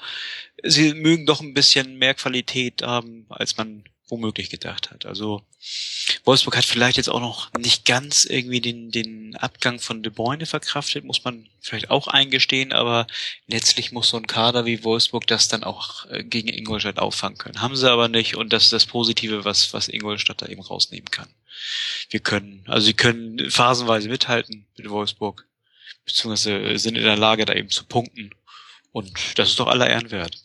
sie 0.64 0.94
mögen 0.94 1.26
doch 1.26 1.42
ein 1.42 1.54
bisschen 1.54 1.98
mehr 1.98 2.14
Qualität 2.14 2.82
haben, 2.84 3.26
als 3.30 3.58
man 3.58 3.84
womöglich 4.08 4.50
gedacht 4.50 4.92
hat. 4.92 5.06
Also 5.06 5.42
Wolfsburg 6.24 6.58
hat 6.58 6.66
vielleicht 6.66 6.98
jetzt 6.98 7.10
auch 7.10 7.20
noch 7.20 7.52
nicht 7.58 7.86
ganz 7.86 8.26
irgendwie 8.26 8.62
den, 8.62 8.92
den 8.92 9.36
Abgang 9.36 9.80
von 9.80 10.04
De 10.04 10.12
Bruyne 10.12 10.46
verkraftet, 10.46 11.04
muss 11.04 11.24
man 11.24 11.50
vielleicht 11.60 11.90
auch 11.90 12.08
eingestehen, 12.08 12.72
aber 12.72 13.08
letztlich 13.48 13.92
muss 13.92 14.10
so 14.10 14.18
ein 14.18 14.28
Kader 14.28 14.66
wie 14.66 14.84
Wolfsburg 14.84 15.26
das 15.28 15.48
dann 15.48 15.64
auch 15.64 16.10
äh, 16.12 16.24
gegen 16.24 16.50
Ingolstadt 16.50 17.00
auffangen 17.00 17.38
können. 17.38 17.62
Haben 17.62 17.76
sie 17.76 17.90
aber 17.90 18.08
nicht 18.08 18.36
und 18.36 18.54
das 18.54 18.66
ist 18.66 18.74
das 18.74 18.86
Positive, 18.86 19.46
was, 19.46 19.74
was 19.74 19.88
Ingolstadt 19.88 20.42
da 20.42 20.48
eben 20.48 20.62
rausnehmen 20.62 21.10
kann. 21.10 21.30
Wir 22.10 22.20
können, 22.20 22.64
also 22.68 22.86
sie 22.86 22.94
können 22.94 23.50
phasenweise 23.50 24.10
mithalten 24.10 24.66
mit 24.78 24.90
Wolfsburg, 24.90 25.46
beziehungsweise 26.06 26.78
sind 26.78 26.96
in 26.96 27.04
der 27.04 27.18
Lage, 27.18 27.46
da 27.46 27.54
eben 27.54 27.70
zu 27.70 27.86
punkten. 27.86 28.32
Und 28.92 29.38
das 29.38 29.50
ist 29.50 29.60
doch 29.60 29.68
aller 29.68 29.90
Ehren 29.90 30.12
wert. 30.12 30.38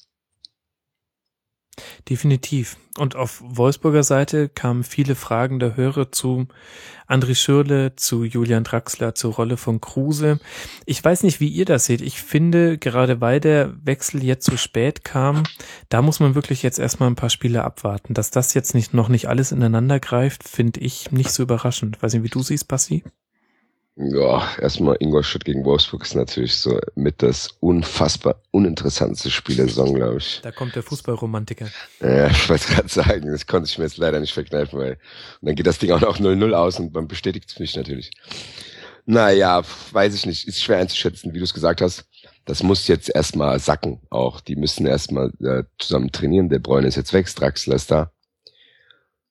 Definitiv. 2.08 2.76
Und 2.98 3.16
auf 3.16 3.42
Wolfsburger 3.44 4.02
Seite 4.02 4.48
kamen 4.48 4.84
viele 4.84 5.14
Fragen 5.14 5.58
der 5.58 5.76
Hörer 5.76 6.12
zu 6.12 6.48
André 7.06 7.34
Schürle, 7.34 7.96
zu 7.96 8.24
Julian 8.24 8.64
Draxler, 8.64 9.14
zur 9.14 9.34
Rolle 9.34 9.56
von 9.56 9.80
Kruse. 9.80 10.38
Ich 10.86 11.02
weiß 11.02 11.22
nicht, 11.22 11.40
wie 11.40 11.48
ihr 11.48 11.64
das 11.64 11.86
seht. 11.86 12.00
Ich 12.00 12.20
finde, 12.20 12.78
gerade 12.78 13.20
weil 13.20 13.40
der 13.40 13.74
Wechsel 13.84 14.22
jetzt 14.22 14.46
so 14.46 14.56
spät 14.56 15.04
kam, 15.04 15.44
da 15.88 16.02
muss 16.02 16.20
man 16.20 16.34
wirklich 16.34 16.62
jetzt 16.62 16.78
erstmal 16.78 17.08
ein 17.08 17.16
paar 17.16 17.30
Spiele 17.30 17.64
abwarten. 17.64 18.14
Dass 18.14 18.30
das 18.30 18.54
jetzt 18.54 18.74
nicht, 18.74 18.92
noch 18.92 19.08
nicht 19.08 19.28
alles 19.28 19.52
ineinander 19.52 20.00
greift, 20.00 20.44
finde 20.44 20.80
ich 20.80 21.10
nicht 21.10 21.30
so 21.30 21.42
überraschend. 21.42 22.02
Weiß 22.02 22.14
nicht, 22.14 22.24
wie 22.24 22.28
du 22.28 22.42
siehst, 22.42 22.68
Bassi? 22.68 23.04
Ja, 23.96 24.48
erstmal 24.58 24.96
Ingolstadt 25.00 25.44
gegen 25.44 25.64
Wolfsburg 25.64 26.02
ist 26.02 26.14
natürlich 26.14 26.56
so 26.56 26.78
mit 26.94 27.22
das 27.22 27.48
unfassbar 27.60 28.40
uninteressanteste 28.50 29.30
Spiel 29.30 29.56
der 29.56 29.66
Saison, 29.66 29.94
glaube 29.94 30.18
ich. 30.18 30.40
Da 30.42 30.52
kommt 30.52 30.74
der 30.74 30.82
Fußballromantiker. 30.82 31.66
Ja, 32.00 32.28
ich 32.28 32.48
wollte 32.48 32.72
gerade 32.72 32.88
sagen, 32.88 33.30
das 33.30 33.46
konnte 33.46 33.68
ich 33.68 33.76
mir 33.76 33.84
jetzt 33.84 33.98
leider 33.98 34.20
nicht 34.20 34.32
verkneifen, 34.32 34.78
weil 34.78 34.92
und 34.92 35.48
dann 35.48 35.54
geht 35.54 35.66
das 35.66 35.78
Ding 35.78 35.90
auch 35.90 36.00
noch 36.00 36.18
0-0 36.18 36.52
aus 36.52 36.78
und 36.78 36.94
man 36.94 37.08
bestätigt 37.08 37.50
es 37.50 37.58
mich 37.58 37.76
natürlich. 37.76 38.10
Naja, 39.06 39.62
weiß 39.92 40.14
ich 40.14 40.24
nicht, 40.24 40.46
ist 40.46 40.62
schwer 40.62 40.78
einzuschätzen, 40.78 41.34
wie 41.34 41.38
du 41.38 41.44
es 41.44 41.54
gesagt 41.54 41.80
hast. 41.82 42.04
Das 42.44 42.62
muss 42.62 42.88
jetzt 42.88 43.14
erstmal 43.14 43.58
sacken 43.58 44.00
auch. 44.08 44.40
Die 44.40 44.56
müssen 44.56 44.86
erstmal 44.86 45.30
äh, 45.40 45.64
zusammen 45.78 46.12
trainieren. 46.12 46.48
Der 46.48 46.58
Bräune 46.58 46.86
ist 46.88 46.96
jetzt 46.96 47.12
weg, 47.12 47.26
Draxler 47.34 47.74
ist 47.74 47.90
da 47.90 48.12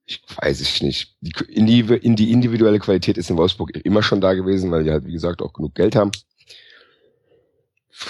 ich 0.10 0.24
weiß 0.42 0.62
ich 0.62 0.82
nicht. 0.82 1.16
Die, 1.22 1.32
in, 1.54 1.68
die, 1.68 1.82
in 1.82 2.16
die 2.16 2.32
individuelle 2.32 2.80
Qualität 2.80 3.18
ist 3.18 3.30
in 3.30 3.38
Wolfsburg 3.38 3.76
immer 3.86 4.02
schon 4.02 4.22
da 4.22 4.34
gewesen, 4.34 4.72
weil 4.72 4.84
die 4.84 4.90
halt, 4.90 5.06
wie 5.06 5.12
gesagt, 5.12 5.42
auch 5.42 5.54
genug 5.54 5.76
Geld 5.76 5.96
haben. 5.96 6.12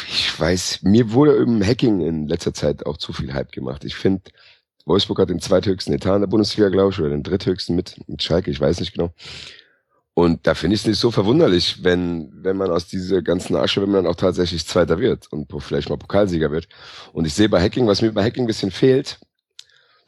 Ich 0.07 0.39
weiß, 0.39 0.83
mir 0.83 1.11
wurde 1.11 1.35
im 1.35 1.61
Hacking 1.61 1.99
in 1.99 2.27
letzter 2.27 2.53
Zeit 2.53 2.85
auch 2.85 2.95
zu 2.95 3.11
viel 3.11 3.33
Hype 3.33 3.51
gemacht. 3.51 3.83
Ich 3.83 3.95
finde, 3.95 4.31
Wolfsburg 4.85 5.19
hat 5.19 5.29
den 5.29 5.41
zweithöchsten 5.41 5.93
Etat 5.93 6.15
in 6.15 6.21
der 6.21 6.27
Bundesliga, 6.27 6.69
glaube 6.69 6.93
ich, 6.93 6.99
oder 6.99 7.09
den 7.09 7.23
dritthöchsten 7.23 7.75
mit, 7.75 7.99
mit 8.07 8.23
Schalke, 8.23 8.49
ich 8.49 8.61
weiß 8.61 8.79
nicht 8.79 8.93
genau. 8.93 9.13
Und 10.13 10.47
da 10.47 10.53
finde 10.53 10.75
ich 10.75 10.81
es 10.81 10.87
nicht 10.87 10.99
so 10.99 11.11
verwunderlich, 11.11 11.83
wenn, 11.83 12.31
wenn 12.43 12.55
man 12.55 12.71
aus 12.71 12.87
dieser 12.87 13.21
ganzen 13.21 13.57
Asche, 13.57 13.81
wenn 13.81 13.89
man 13.89 14.03
dann 14.03 14.13
auch 14.13 14.17
tatsächlich 14.17 14.65
Zweiter 14.65 14.99
wird 14.99 15.31
und 15.31 15.51
vielleicht 15.61 15.89
mal 15.89 15.97
Pokalsieger 15.97 16.51
wird. 16.51 16.69
Und 17.11 17.25
ich 17.25 17.33
sehe 17.33 17.49
bei 17.49 17.61
Hacking, 17.61 17.87
was 17.87 18.01
mir 18.01 18.13
bei 18.13 18.23
Hacking 18.23 18.45
ein 18.45 18.47
bisschen 18.47 18.71
fehlt, 18.71 19.19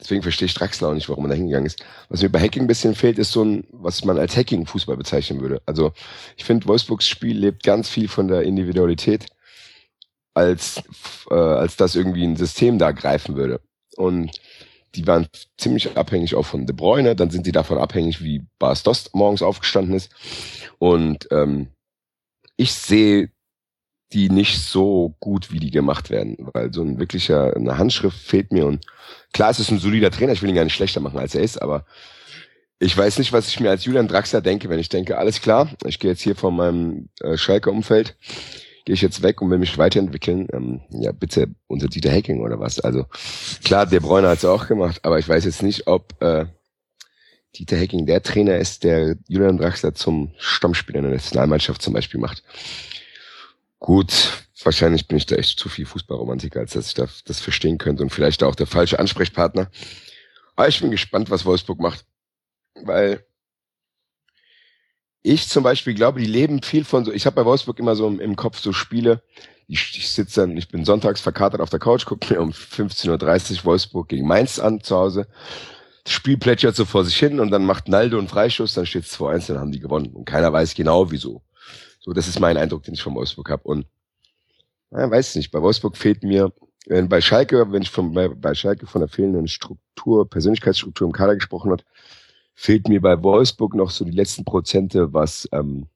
Deswegen 0.02 0.22
verstehe 0.22 0.46
ich 0.46 0.54
Draxler 0.54 0.88
auch 0.88 0.94
nicht, 0.94 1.08
warum 1.08 1.26
er 1.26 1.28
da 1.28 1.34
hingegangen 1.36 1.66
ist. 1.66 1.84
Was 2.08 2.22
mir 2.22 2.28
bei 2.28 2.40
Hacking 2.40 2.64
ein 2.64 2.66
bisschen 2.66 2.96
fehlt, 2.96 3.18
ist 3.18 3.30
so 3.30 3.44
ein, 3.44 3.64
was 3.70 4.04
man 4.04 4.18
als 4.18 4.36
Hacking-Fußball 4.36 4.96
bezeichnen 4.96 5.40
würde. 5.40 5.62
Also 5.64 5.92
ich 6.36 6.44
finde, 6.44 6.66
Wolfsburgs 6.66 7.06
Spiel 7.06 7.38
lebt 7.38 7.62
ganz 7.62 7.88
viel 7.88 8.08
von 8.08 8.26
der 8.26 8.42
Individualität, 8.42 9.26
als, 10.34 10.82
äh, 11.30 11.34
als 11.34 11.76
das 11.76 11.94
irgendwie 11.94 12.24
ein 12.24 12.36
System 12.36 12.80
da 12.80 12.90
greifen 12.90 13.36
würde. 13.36 13.60
Und 13.96 14.32
die 14.96 15.06
waren 15.06 15.28
ziemlich 15.56 15.96
abhängig 15.96 16.34
auch 16.34 16.46
von 16.46 16.66
De 16.66 16.74
Bruyne. 16.74 17.14
Dann 17.14 17.30
sind 17.30 17.46
die 17.46 17.52
davon 17.52 17.78
abhängig, 17.78 18.24
wie 18.24 18.44
Bas 18.58 18.82
Dost 18.82 19.14
morgens 19.14 19.42
aufgestanden 19.42 19.94
ist. 19.94 20.10
Und 20.78 21.28
ähm, 21.30 21.68
ich 22.56 22.72
sehe 22.72 23.30
die 24.12 24.28
nicht 24.30 24.58
so 24.60 25.14
gut, 25.20 25.52
wie 25.52 25.60
die 25.60 25.70
gemacht 25.70 26.10
werden, 26.10 26.36
weil 26.52 26.72
so 26.72 26.82
ein 26.82 26.98
wirklicher 26.98 27.54
eine 27.56 27.78
Handschrift 27.78 28.18
fehlt 28.18 28.52
mir 28.52 28.66
und 28.66 28.84
klar, 29.32 29.50
es 29.50 29.60
ist 29.60 29.70
ein 29.70 29.78
solider 29.78 30.10
Trainer, 30.10 30.32
ich 30.32 30.42
will 30.42 30.50
ihn 30.50 30.54
gar 30.54 30.64
nicht 30.64 30.74
schlechter 30.74 31.00
machen, 31.00 31.18
als 31.18 31.34
er 31.34 31.42
ist, 31.42 31.60
aber 31.60 31.84
ich 32.78 32.96
weiß 32.96 33.18
nicht, 33.18 33.32
was 33.32 33.48
ich 33.48 33.60
mir 33.60 33.70
als 33.70 33.84
Julian 33.84 34.08
Draxler 34.08 34.40
denke, 34.40 34.68
wenn 34.68 34.80
ich 34.80 34.88
denke, 34.88 35.16
alles 35.16 35.40
klar, 35.40 35.70
ich 35.84 36.00
gehe 36.00 36.10
jetzt 36.10 36.22
hier 36.22 36.34
von 36.34 36.56
meinem 36.56 37.08
äh, 37.20 37.36
Schalke-Umfeld, 37.36 38.16
gehe 38.84 38.94
ich 38.94 39.02
jetzt 39.02 39.22
weg 39.22 39.40
und 39.40 39.50
will 39.50 39.58
mich 39.58 39.78
weiterentwickeln, 39.78 40.48
ähm, 40.52 40.80
ja 40.90 41.12
bitte 41.12 41.48
unter 41.68 41.86
Dieter 41.86 42.10
Hacking 42.10 42.40
oder 42.40 42.58
was. 42.58 42.80
Also 42.80 43.06
klar, 43.64 43.86
der 43.86 44.00
Bräuner 44.00 44.30
hat 44.30 44.38
es 44.38 44.44
auch 44.44 44.66
gemacht, 44.66 44.98
aber 45.04 45.20
ich 45.20 45.28
weiß 45.28 45.44
jetzt 45.44 45.62
nicht, 45.62 45.86
ob 45.86 46.20
äh, 46.20 46.46
Dieter 47.54 47.78
Hacking 47.78 48.06
der 48.06 48.22
Trainer 48.22 48.56
ist, 48.56 48.82
der 48.82 49.16
Julian 49.28 49.58
Draxler 49.58 49.94
zum 49.94 50.32
Stammspieler 50.38 50.98
in 50.98 51.04
der 51.04 51.14
Nationalmannschaft 51.14 51.82
zum 51.82 51.92
Beispiel 51.92 52.18
macht. 52.18 52.42
Gut, 53.78 54.41
wahrscheinlich 54.64 55.08
bin 55.08 55.16
ich 55.16 55.26
da 55.26 55.36
echt 55.36 55.58
zu 55.58 55.68
viel 55.68 55.86
Fußballromantiker, 55.86 56.60
als 56.60 56.72
dass 56.72 56.88
ich 56.88 56.94
da, 56.94 57.06
das 57.24 57.40
verstehen 57.40 57.78
könnte 57.78 58.02
und 58.02 58.10
vielleicht 58.10 58.42
auch 58.42 58.54
der 58.54 58.66
falsche 58.66 58.98
Ansprechpartner. 58.98 59.70
Aber 60.56 60.68
ich 60.68 60.80
bin 60.80 60.90
gespannt, 60.90 61.30
was 61.30 61.44
Wolfsburg 61.44 61.80
macht, 61.80 62.04
weil 62.84 63.24
ich 65.22 65.48
zum 65.48 65.62
Beispiel 65.62 65.94
glaube, 65.94 66.20
die 66.20 66.26
leben 66.26 66.62
viel 66.62 66.84
von 66.84 67.04
so, 67.04 67.12
ich 67.12 67.26
habe 67.26 67.36
bei 67.36 67.44
Wolfsburg 67.44 67.78
immer 67.78 67.94
so 67.94 68.08
im, 68.08 68.20
im 68.20 68.36
Kopf 68.36 68.58
so 68.58 68.72
Spiele, 68.72 69.22
ich, 69.68 69.96
ich 69.96 70.10
sitze 70.10 70.40
dann, 70.40 70.56
ich 70.56 70.68
bin 70.68 70.84
sonntags 70.84 71.20
verkatert 71.20 71.60
auf 71.60 71.70
der 71.70 71.78
Couch, 71.78 72.04
gucke 72.04 72.34
mir 72.34 72.40
um 72.40 72.50
15.30 72.50 73.58
Uhr 73.58 73.64
Wolfsburg 73.64 74.08
gegen 74.08 74.26
Mainz 74.26 74.58
an 74.58 74.82
zu 74.82 74.96
Hause. 74.96 75.28
Das 76.04 76.12
Spiel 76.12 76.36
plätschert 76.36 76.74
so 76.74 76.84
vor 76.84 77.04
sich 77.04 77.16
hin 77.16 77.38
und 77.38 77.50
dann 77.50 77.64
macht 77.64 77.88
Naldo 77.88 78.18
einen 78.18 78.28
Freischuss, 78.28 78.74
dann 78.74 78.86
steht 78.86 79.04
es 79.04 79.18
2-1, 79.18 79.48
dann 79.48 79.58
haben 79.58 79.72
die 79.72 79.78
gewonnen. 79.78 80.12
Und 80.12 80.24
keiner 80.24 80.52
weiß 80.52 80.74
genau 80.74 81.10
wieso. 81.12 81.42
So, 82.00 82.12
das 82.12 82.26
ist 82.26 82.40
mein 82.40 82.56
Eindruck, 82.56 82.82
den 82.82 82.94
ich 82.94 83.02
von 83.02 83.14
Wolfsburg 83.14 83.48
habe. 83.50 83.62
Und 83.62 83.86
ja, 84.92 85.10
weiß 85.10 85.36
nicht, 85.36 85.50
bei 85.50 85.60
Wolfsburg 85.62 85.96
fehlt 85.96 86.22
mir, 86.22 86.52
wenn 86.86 87.08
bei 87.08 87.20
Schalke, 87.20 87.70
wenn 87.72 87.82
ich 87.82 87.90
von, 87.90 88.12
bei, 88.12 88.28
bei 88.28 88.54
Schalke 88.54 88.86
von 88.86 89.00
der 89.00 89.08
fehlenden 89.08 89.48
Struktur, 89.48 90.28
Persönlichkeitsstruktur 90.28 91.06
im 91.06 91.12
Kader 91.12 91.34
gesprochen 91.34 91.72
hat, 91.72 91.84
fehlt 92.54 92.88
mir 92.88 93.00
bei 93.00 93.22
Wolfsburg 93.22 93.74
noch 93.74 93.90
so 93.90 94.04
die 94.04 94.10
letzten 94.10 94.44
Prozente, 94.44 95.12
was 95.12 95.48
ähm, 95.52 95.86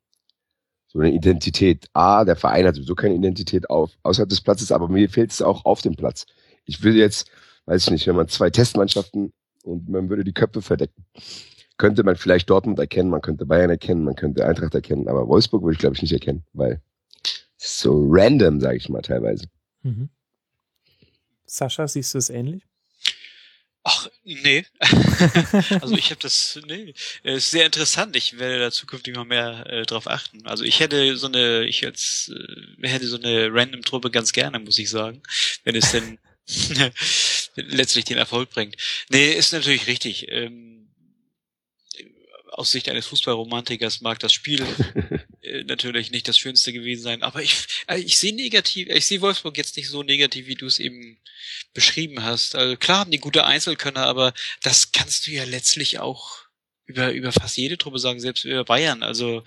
so 0.88 1.00
eine 1.00 1.12
Identität. 1.12 1.88
A, 1.92 2.24
der 2.24 2.36
Verein 2.36 2.66
hat 2.66 2.76
sowieso 2.76 2.94
keine 2.94 3.14
Identität 3.14 3.68
auf, 3.68 3.92
außerhalb 4.02 4.28
des 4.28 4.40
Platzes, 4.40 4.72
aber 4.72 4.88
mir 4.88 5.08
fehlt 5.10 5.32
es 5.32 5.42
auch 5.42 5.64
auf 5.64 5.82
dem 5.82 5.96
Platz. 5.96 6.26
Ich 6.64 6.82
will 6.82 6.96
jetzt, 6.96 7.30
weiß 7.66 7.84
ich 7.84 7.90
nicht, 7.90 8.06
wenn 8.06 8.16
man 8.16 8.28
zwei 8.28 8.50
Testmannschaften 8.50 9.32
und 9.64 9.88
man 9.88 10.08
würde 10.08 10.24
die 10.24 10.32
Köpfe 10.32 10.62
verdecken 10.62 11.04
könnte 11.78 12.04
man 12.04 12.16
vielleicht 12.16 12.48
Dortmund 12.48 12.78
erkennen, 12.78 13.10
man 13.10 13.20
könnte 13.20 13.46
Bayern 13.46 13.70
erkennen, 13.70 14.04
man 14.04 14.14
könnte 14.14 14.46
Eintracht 14.46 14.74
erkennen, 14.74 15.08
aber 15.08 15.28
Wolfsburg 15.28 15.62
würde 15.62 15.74
ich 15.74 15.78
glaube 15.78 15.96
ich 15.96 16.02
nicht 16.02 16.12
erkennen, 16.12 16.44
weil 16.52 16.80
so 17.56 18.06
random, 18.08 18.60
sage 18.60 18.76
ich 18.76 18.88
mal 18.88 19.02
teilweise. 19.02 19.46
Mhm. 19.82 20.10
Sascha, 21.46 21.86
siehst 21.86 22.14
du 22.14 22.18
es 22.18 22.30
ähnlich? 22.30 22.62
Ach, 23.88 24.08
nee. 24.24 24.66
also 25.80 25.94
ich 25.94 26.10
habe 26.10 26.20
das, 26.20 26.58
nee, 26.66 26.92
ist 27.22 27.52
sehr 27.52 27.66
interessant. 27.66 28.16
Ich 28.16 28.36
werde 28.36 28.58
da 28.58 28.72
zukünftig 28.72 29.14
noch 29.14 29.24
mehr 29.24 29.64
äh, 29.68 29.82
drauf 29.82 30.08
achten. 30.08 30.44
Also 30.44 30.64
ich 30.64 30.80
hätte 30.80 31.16
so 31.16 31.28
eine, 31.28 31.64
ich 31.66 31.86
als, 31.86 32.32
äh, 32.34 32.88
hätte 32.88 33.06
so 33.06 33.16
eine 33.16 33.48
random 33.52 33.82
Truppe 33.82 34.10
ganz 34.10 34.32
gerne, 34.32 34.58
muss 34.58 34.80
ich 34.80 34.90
sagen, 34.90 35.22
wenn 35.62 35.76
es 35.76 35.92
denn 35.92 36.18
letztlich 37.54 38.06
den 38.06 38.18
Erfolg 38.18 38.50
bringt. 38.50 38.76
Nee, 39.08 39.32
ist 39.32 39.52
natürlich 39.52 39.86
richtig. 39.86 40.32
Ähm, 40.32 40.75
aus 42.52 42.70
Sicht 42.70 42.88
eines 42.88 43.06
Fußballromantikers 43.06 44.00
mag 44.00 44.18
das 44.18 44.32
Spiel 44.32 44.64
äh, 45.42 45.64
natürlich 45.64 46.10
nicht 46.10 46.28
das 46.28 46.38
Schönste 46.38 46.72
gewesen 46.72 47.02
sein, 47.02 47.22
aber 47.22 47.42
ich, 47.42 47.66
äh, 47.88 47.98
ich 47.98 48.18
sehe 48.18 48.34
negativ, 48.34 48.88
ich 48.88 49.06
sehe 49.06 49.20
Wolfsburg 49.20 49.56
jetzt 49.56 49.76
nicht 49.76 49.88
so 49.88 50.02
negativ, 50.02 50.46
wie 50.46 50.54
du 50.54 50.66
es 50.66 50.78
eben 50.78 51.18
beschrieben 51.74 52.22
hast. 52.22 52.54
Also 52.54 52.76
klar 52.76 53.00
haben 53.00 53.10
die 53.10 53.18
gute 53.18 53.44
Einzelkönner, 53.44 54.06
aber 54.06 54.32
das 54.62 54.92
kannst 54.92 55.26
du 55.26 55.32
ja 55.32 55.44
letztlich 55.44 55.98
auch 55.98 56.46
über, 56.86 57.12
über 57.12 57.32
fast 57.32 57.56
jede 57.56 57.78
Truppe 57.78 57.98
sagen, 57.98 58.20
selbst 58.20 58.44
über 58.44 58.64
Bayern. 58.64 59.02
Also 59.02 59.44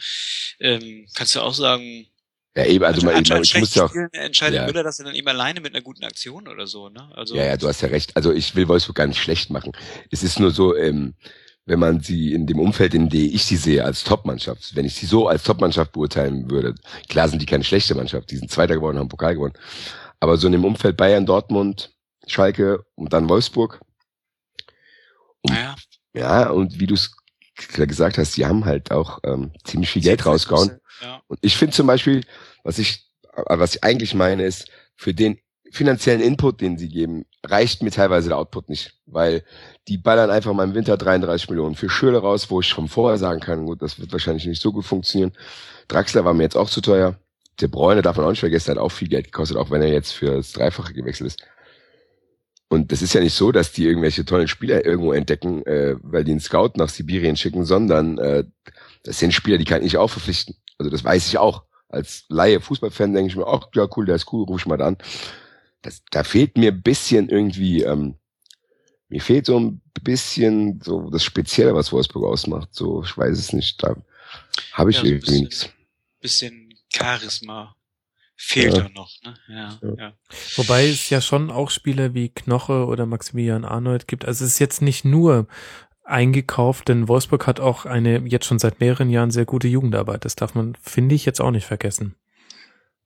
ähm, 0.59 1.07
kannst 1.13 1.35
du 1.35 1.41
auch 1.41 1.53
sagen, 1.53 2.07
ja, 2.55 2.65
eben, 2.65 2.83
also, 2.83 3.07
also 3.07 3.31
man, 3.33 3.43
ich 3.43 3.55
muss 3.55 3.75
ja 3.75 3.85
auch. 3.85 3.93
Entscheidet 4.11 4.57
ja. 4.57 4.65
Müller 4.65 4.83
das 4.83 4.97
dann 4.97 5.13
eben 5.13 5.27
alleine 5.27 5.61
mit 5.61 5.73
einer 5.73 5.83
guten 5.83 6.03
Aktion 6.03 6.47
oder 6.47 6.67
so, 6.67 6.89
ne? 6.89 7.09
Also. 7.15 7.35
Ja, 7.35 7.45
ja, 7.45 7.57
du 7.57 7.67
hast 7.67 7.81
ja 7.81 7.87
recht. 7.89 8.15
Also 8.17 8.33
ich 8.33 8.55
will 8.55 8.67
Wolfsburg 8.67 8.95
gar 8.97 9.07
nicht 9.07 9.21
schlecht 9.21 9.49
machen. 9.49 9.71
Es 10.11 10.23
ist 10.23 10.39
nur 10.39 10.51
so, 10.51 10.75
ähm, 10.75 11.13
wenn 11.69 11.79
man 11.79 11.99
sie 12.01 12.33
in 12.33 12.47
dem 12.47 12.59
Umfeld, 12.59 12.95
in 12.95 13.09
dem 13.09 13.31
ich 13.31 13.45
sie 13.45 13.55
sehe, 13.55 13.85
als 13.85 14.03
Topmannschaft, 14.03 14.75
wenn 14.75 14.85
ich 14.85 14.95
sie 14.95 15.05
so 15.05 15.27
als 15.27 15.43
Topmannschaft 15.43 15.91
beurteilen 15.91 16.49
würde, 16.49 16.73
klar 17.07 17.29
sind 17.29 17.43
die 17.43 17.45
keine 17.45 17.63
schlechte 17.63 17.93
Mannschaft, 17.93 18.31
die 18.31 18.37
sind 18.37 18.49
Zweiter 18.49 18.73
geworden, 18.73 18.97
haben 18.97 19.07
Pokal 19.07 19.35
gewonnen, 19.35 19.53
aber 20.19 20.35
so 20.37 20.47
in 20.47 20.53
dem 20.53 20.65
Umfeld 20.65 20.97
Bayern, 20.97 21.27
Dortmund, 21.27 21.93
Schalke 22.25 22.83
und 22.95 23.13
dann 23.13 23.29
Wolfsburg. 23.29 23.79
Und, 25.41 25.55
ja. 25.55 25.75
ja, 26.13 26.49
und 26.49 26.79
wie 26.79 26.87
du 26.87 26.95
es 26.95 27.15
gesagt 27.55 28.17
hast, 28.17 28.33
sie 28.33 28.47
haben 28.47 28.65
halt 28.65 28.89
auch 28.89 29.19
ähm, 29.23 29.51
ziemlich 29.63 29.91
viel 29.91 30.01
Geld 30.01 30.25
rausgehauen. 30.25 30.79
Ja. 31.01 31.21
Und 31.27 31.37
ich 31.43 31.55
finde 31.55 31.75
zum 31.75 31.85
Beispiel, 31.85 32.25
was 32.63 32.79
ich, 32.79 33.11
was 33.31 33.75
ich 33.75 33.83
eigentlich 33.83 34.15
meine, 34.15 34.43
ist, 34.43 34.71
für 34.95 35.13
den 35.13 35.39
finanziellen 35.71 36.21
Input, 36.21 36.61
den 36.61 36.77
sie 36.77 36.89
geben, 36.89 37.25
reicht 37.43 37.83
mir 37.83 37.91
teilweise 37.91 38.29
der 38.29 38.37
Output 38.37 38.69
nicht, 38.69 38.99
weil 39.05 39.43
die 39.87 39.97
ballern 39.97 40.29
einfach 40.29 40.53
mal 40.53 40.63
im 40.63 40.73
Winter 40.73 40.97
33 40.97 41.49
Millionen 41.49 41.75
für 41.75 41.89
Schöle 41.89 42.19
raus, 42.19 42.49
wo 42.49 42.59
ich 42.59 42.67
schon 42.67 42.87
vorher 42.87 43.17
sagen 43.17 43.39
kann, 43.39 43.65
gut, 43.65 43.81
das 43.81 43.99
wird 43.99 44.11
wahrscheinlich 44.11 44.45
nicht 44.45 44.61
so 44.61 44.71
gut 44.71 44.85
funktionieren. 44.85 45.31
Draxler 45.87 46.25
war 46.25 46.33
mir 46.33 46.43
jetzt 46.43 46.57
auch 46.57 46.69
zu 46.69 46.81
teuer. 46.81 47.15
Der 47.61 47.67
Bräune 47.67 48.01
darf 48.01 48.17
man 48.17 48.25
auch 48.25 48.31
nicht 48.31 48.39
vergessen, 48.39 48.71
hat 48.71 48.77
auch 48.77 48.91
viel 48.91 49.09
Geld 49.09 49.25
gekostet, 49.25 49.57
auch 49.57 49.69
wenn 49.69 49.81
er 49.81 49.91
jetzt 49.91 50.11
für 50.11 50.35
das 50.35 50.53
Dreifache 50.53 50.93
gewechselt 50.93 51.27
ist. 51.27 51.43
Und 52.69 52.91
das 52.91 53.01
ist 53.01 53.13
ja 53.13 53.21
nicht 53.21 53.33
so, 53.33 53.51
dass 53.51 53.71
die 53.71 53.85
irgendwelche 53.85 54.25
tollen 54.25 54.47
Spieler 54.47 54.85
irgendwo 54.85 55.11
entdecken, 55.11 55.65
äh, 55.65 55.95
weil 56.01 56.23
die 56.23 56.31
einen 56.31 56.39
Scout 56.39 56.73
nach 56.75 56.89
Sibirien 56.89 57.35
schicken, 57.35 57.65
sondern 57.65 58.17
äh, 58.19 58.43
das 59.03 59.19
sind 59.19 59.33
Spieler, 59.33 59.57
die 59.57 59.65
kann 59.65 59.83
ich 59.83 59.97
auch 59.97 60.09
verpflichten. 60.09 60.55
Also 60.77 60.91
das 60.91 61.03
weiß 61.03 61.27
ich 61.27 61.37
auch. 61.37 61.63
Als 61.89 62.25
Laie 62.29 62.61
Fußballfan 62.61 63.13
denke 63.13 63.29
ich 63.29 63.35
mir, 63.35 63.47
ach 63.47 63.67
ja 63.73 63.87
cool, 63.97 64.05
der 64.05 64.15
ist 64.15 64.31
cool, 64.31 64.45
ruf 64.45 64.61
ich 64.61 64.67
mal 64.67 64.77
da 64.77 64.87
an 64.87 64.97
das, 65.81 66.03
da 66.11 66.23
fehlt 66.23 66.57
mir 66.57 66.71
bisschen 66.71 67.29
irgendwie, 67.29 67.83
ähm, 67.83 68.15
mir 69.07 69.21
fehlt 69.21 69.45
so 69.45 69.59
ein 69.59 69.81
bisschen 70.01 70.81
so 70.81 71.09
das 71.09 71.23
Spezielle, 71.23 71.73
was 71.75 71.91
Wolfsburg 71.91 72.25
ausmacht. 72.25 72.69
So, 72.71 73.03
ich 73.03 73.17
weiß 73.17 73.37
es 73.37 73.53
nicht. 73.53 73.81
Da 73.83 73.95
habe 74.73 74.91
ich 74.91 74.97
ja, 74.97 75.01
so 75.01 75.07
irgendwie 75.07 75.25
bisschen, 75.25 75.41
nichts. 75.41 75.69
Bisschen 76.21 76.73
Charisma 76.93 77.75
fehlt 78.35 78.77
ja. 78.77 78.83
da 78.83 78.89
noch. 78.89 79.11
Ne? 79.23 79.33
Ja, 79.47 79.79
ja. 79.81 79.93
ja. 79.97 80.13
Wobei 80.55 80.87
es 80.87 81.09
ja 81.09 81.21
schon 81.21 81.51
auch 81.51 81.69
Spieler 81.69 82.13
wie 82.13 82.29
Knoche 82.29 82.85
oder 82.85 83.05
Maximilian 83.05 83.65
Arnold 83.65 84.07
gibt. 84.07 84.25
Also 84.25 84.45
es 84.45 84.53
ist 84.53 84.59
jetzt 84.59 84.81
nicht 84.81 85.05
nur 85.05 85.47
eingekauft, 86.03 86.87
denn 86.87 87.07
Wolfsburg 87.07 87.47
hat 87.47 87.59
auch 87.59 87.85
eine 87.85 88.19
jetzt 88.25 88.45
schon 88.45 88.59
seit 88.59 88.79
mehreren 88.79 89.09
Jahren 89.09 89.31
sehr 89.31 89.45
gute 89.45 89.67
Jugendarbeit. 89.67 90.25
Das 90.25 90.35
darf 90.35 90.55
man, 90.55 90.75
finde 90.81 91.15
ich, 91.15 91.25
jetzt 91.25 91.41
auch 91.41 91.51
nicht 91.51 91.65
vergessen. 91.65 92.15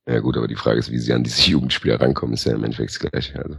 Ja 0.07 0.19
gut, 0.19 0.37
aber 0.37 0.47
die 0.47 0.55
Frage 0.55 0.79
ist, 0.79 0.91
wie 0.91 0.99
sie 0.99 1.13
an 1.13 1.23
diese 1.23 1.41
Jugendspieler 1.49 1.99
rankommen, 1.99 2.33
ist 2.33 2.45
ja 2.45 2.53
im 2.53 2.63
Endeffekt 2.63 2.99
gleich. 2.99 3.35
Also. 3.35 3.57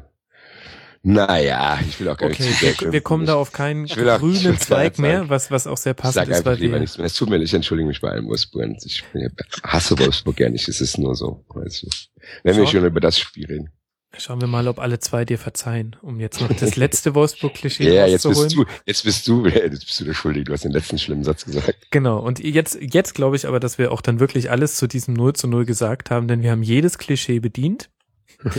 Naja, 1.06 1.78
ich 1.86 2.00
will 2.00 2.08
auch 2.08 2.16
gar 2.16 2.30
okay, 2.30 2.42
nicht 2.42 2.58
zu 2.58 2.84
wir, 2.84 2.92
wir 2.92 3.00
kommen 3.02 3.26
da 3.26 3.34
auf 3.34 3.52
keinen 3.52 3.84
Ich 3.84 3.94
ich 3.94 4.04
grünen 4.04 4.58
Zweig 4.58 4.92
nicht 4.92 5.00
mehr, 5.00 5.28
was, 5.28 5.50
was 5.50 5.66
auch 5.66 5.76
sehr 5.76 5.92
Ich 5.92 5.98
passend 5.98 6.14
sag 6.14 6.28
ist, 6.28 6.38
einfach 6.38 6.52
weil 6.52 6.58
lieber 6.58 6.74
wir, 6.74 6.80
nichts 6.80 6.96
mehr. 6.96 7.06
Es 7.06 7.14
tut 7.14 7.28
mir 7.28 7.36
leid, 7.36 7.44
ich 7.44 7.52
entschuldige 7.52 7.86
mich 7.86 8.00
bei 8.00 8.08
allen 8.08 8.26
Wolfsburgern. 8.26 8.76
Ich 8.82 9.04
hasse 9.62 9.98
Wolfsburg 9.98 10.40
ja 10.40 10.48
nicht, 10.48 10.66
es 10.66 10.80
ist 10.80 10.96
nur 10.96 11.14
so. 11.14 11.44
Weißt 11.48 11.82
du. 11.82 11.88
Wenn 12.42 12.56
wir 12.56 12.64
Schau. 12.64 12.72
schon 12.72 12.86
über 12.86 13.00
das 13.00 13.18
Spiel 13.18 13.46
reden. 13.46 13.70
Schauen 14.18 14.40
wir 14.40 14.48
mal, 14.48 14.68
ob 14.68 14.78
alle 14.78 14.98
zwei 14.98 15.24
dir 15.24 15.38
verzeihen, 15.38 15.96
um 16.02 16.20
jetzt 16.20 16.40
noch 16.40 16.52
das 16.52 16.76
letzte 16.76 17.14
Wolfsburg-Klischee 17.14 17.94
Ja, 17.94 18.06
jetzt 18.06 18.26
bist 18.26 18.54
du, 18.54 18.64
jetzt 18.86 19.04
bist 19.04 19.28
du, 19.28 19.46
jetzt 19.46 19.86
bist 19.86 20.00
du 20.00 20.04
der 20.04 20.14
Schuldige. 20.14 20.44
Du 20.44 20.52
hast 20.52 20.64
den 20.64 20.72
letzten 20.72 20.98
schlimmen 20.98 21.24
Satz 21.24 21.44
gesagt. 21.44 21.74
Genau, 21.90 22.18
und 22.18 22.38
jetzt, 22.38 22.78
jetzt 22.80 23.14
glaube 23.14 23.36
ich 23.36 23.46
aber, 23.46 23.60
dass 23.60 23.78
wir 23.78 23.92
auch 23.92 24.00
dann 24.00 24.20
wirklich 24.20 24.50
alles 24.50 24.76
zu 24.76 24.86
diesem 24.86 25.14
0 25.14 25.34
zu 25.34 25.46
0 25.46 25.64
gesagt 25.64 26.10
haben, 26.10 26.28
denn 26.28 26.42
wir 26.42 26.50
haben 26.50 26.62
jedes 26.62 26.98
Klischee 26.98 27.40
bedient. 27.40 27.90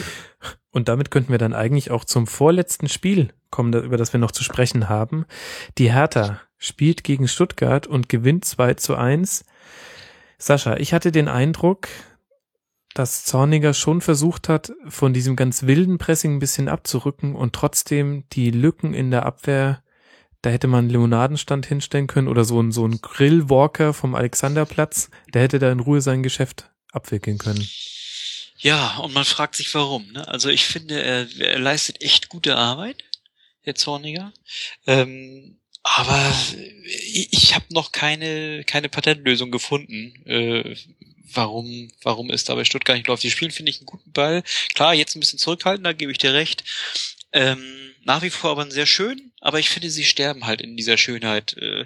Und 0.71 0.89
damit 0.89 1.09
könnten 1.09 1.31
wir 1.31 1.37
dann 1.37 1.53
eigentlich 1.53 1.89
auch 1.89 2.03
zum 2.03 2.27
vorletzten 2.27 2.89
Spiel 2.89 3.29
kommen, 3.49 3.73
über 3.73 3.95
das 3.95 4.11
wir 4.11 4.19
noch 4.19 4.31
zu 4.31 4.43
sprechen 4.43 4.89
haben. 4.89 5.25
Die 5.77 5.93
Hertha 5.93 6.41
spielt 6.57 7.05
gegen 7.05 7.29
Stuttgart 7.29 7.87
und 7.87 8.09
gewinnt 8.09 8.43
2 8.43 8.73
zu 8.73 8.95
1. 8.95 9.45
Sascha, 10.37 10.75
ich 10.75 10.93
hatte 10.93 11.13
den 11.13 11.29
Eindruck, 11.29 11.87
dass 12.95 13.25
Zorniger 13.25 13.75
schon 13.75 14.01
versucht 14.01 14.49
hat, 14.49 14.73
von 14.87 15.13
diesem 15.13 15.35
ganz 15.35 15.63
wilden 15.63 15.99
Pressing 15.99 16.37
ein 16.37 16.39
bisschen 16.39 16.67
abzurücken 16.67 17.35
und 17.35 17.53
trotzdem 17.53 18.23
die 18.33 18.49
Lücken 18.49 18.95
in 18.95 19.11
der 19.11 19.27
Abwehr 19.27 19.83
da 20.45 20.51
hätte 20.51 20.67
man 20.67 20.81
einen 20.81 20.89
Limonadenstand 20.91 21.65
hinstellen 21.65 22.05
können 22.05 22.27
oder 22.27 22.45
so 22.45 22.61
ein, 22.61 22.71
so 22.71 22.87
ein 22.87 23.01
Grillwalker 23.01 23.95
vom 23.95 24.13
Alexanderplatz. 24.13 25.09
Der 25.33 25.41
hätte 25.41 25.57
da 25.57 25.71
in 25.71 25.79
Ruhe 25.79 26.01
sein 26.01 26.21
Geschäft 26.21 26.69
abwickeln 26.91 27.39
können. 27.39 27.67
Ja, 28.59 28.97
und 28.97 29.11
man 29.11 29.25
fragt 29.25 29.55
sich 29.55 29.73
warum. 29.73 30.11
Ne? 30.11 30.27
Also 30.27 30.49
ich 30.49 30.65
finde, 30.65 31.01
er, 31.01 31.27
er 31.39 31.57
leistet 31.57 32.03
echt 32.03 32.29
gute 32.29 32.57
Arbeit, 32.57 33.05
der 33.65 33.73
Zorniger. 33.73 34.33
Ähm, 34.85 35.57
aber 35.81 36.31
ich, 36.83 37.33
ich 37.33 37.55
habe 37.55 37.65
noch 37.71 37.91
keine, 37.91 38.63
keine 38.65 38.87
Patentlösung 38.87 39.49
gefunden. 39.49 40.13
Äh, 40.27 40.75
warum, 41.33 41.89
warum 42.03 42.29
es 42.29 42.43
da 42.43 42.55
bei 42.55 42.65
Stuttgart 42.65 42.97
nicht 42.97 43.07
läuft. 43.07 43.23
Die 43.23 43.31
spielen, 43.31 43.51
finde 43.51 43.71
ich, 43.71 43.77
einen 43.77 43.85
guten 43.85 44.11
Ball. 44.11 44.43
Klar, 44.73 44.93
jetzt 44.93 45.15
ein 45.15 45.19
bisschen 45.19 45.39
zurückhaltender, 45.39 45.93
gebe 45.93 46.11
ich 46.11 46.17
dir 46.17 46.33
recht. 46.33 46.63
Ähm, 47.33 47.93
nach 48.03 48.21
wie 48.21 48.29
vor 48.29 48.51
aber 48.51 48.69
sehr 48.71 48.85
schön, 48.85 49.31
aber 49.41 49.59
ich 49.59 49.69
finde, 49.69 49.89
sie 49.89 50.05
sterben 50.05 50.45
halt 50.45 50.61
in 50.61 50.77
dieser 50.77 50.97
Schönheit. 50.97 51.57
Äh, 51.57 51.85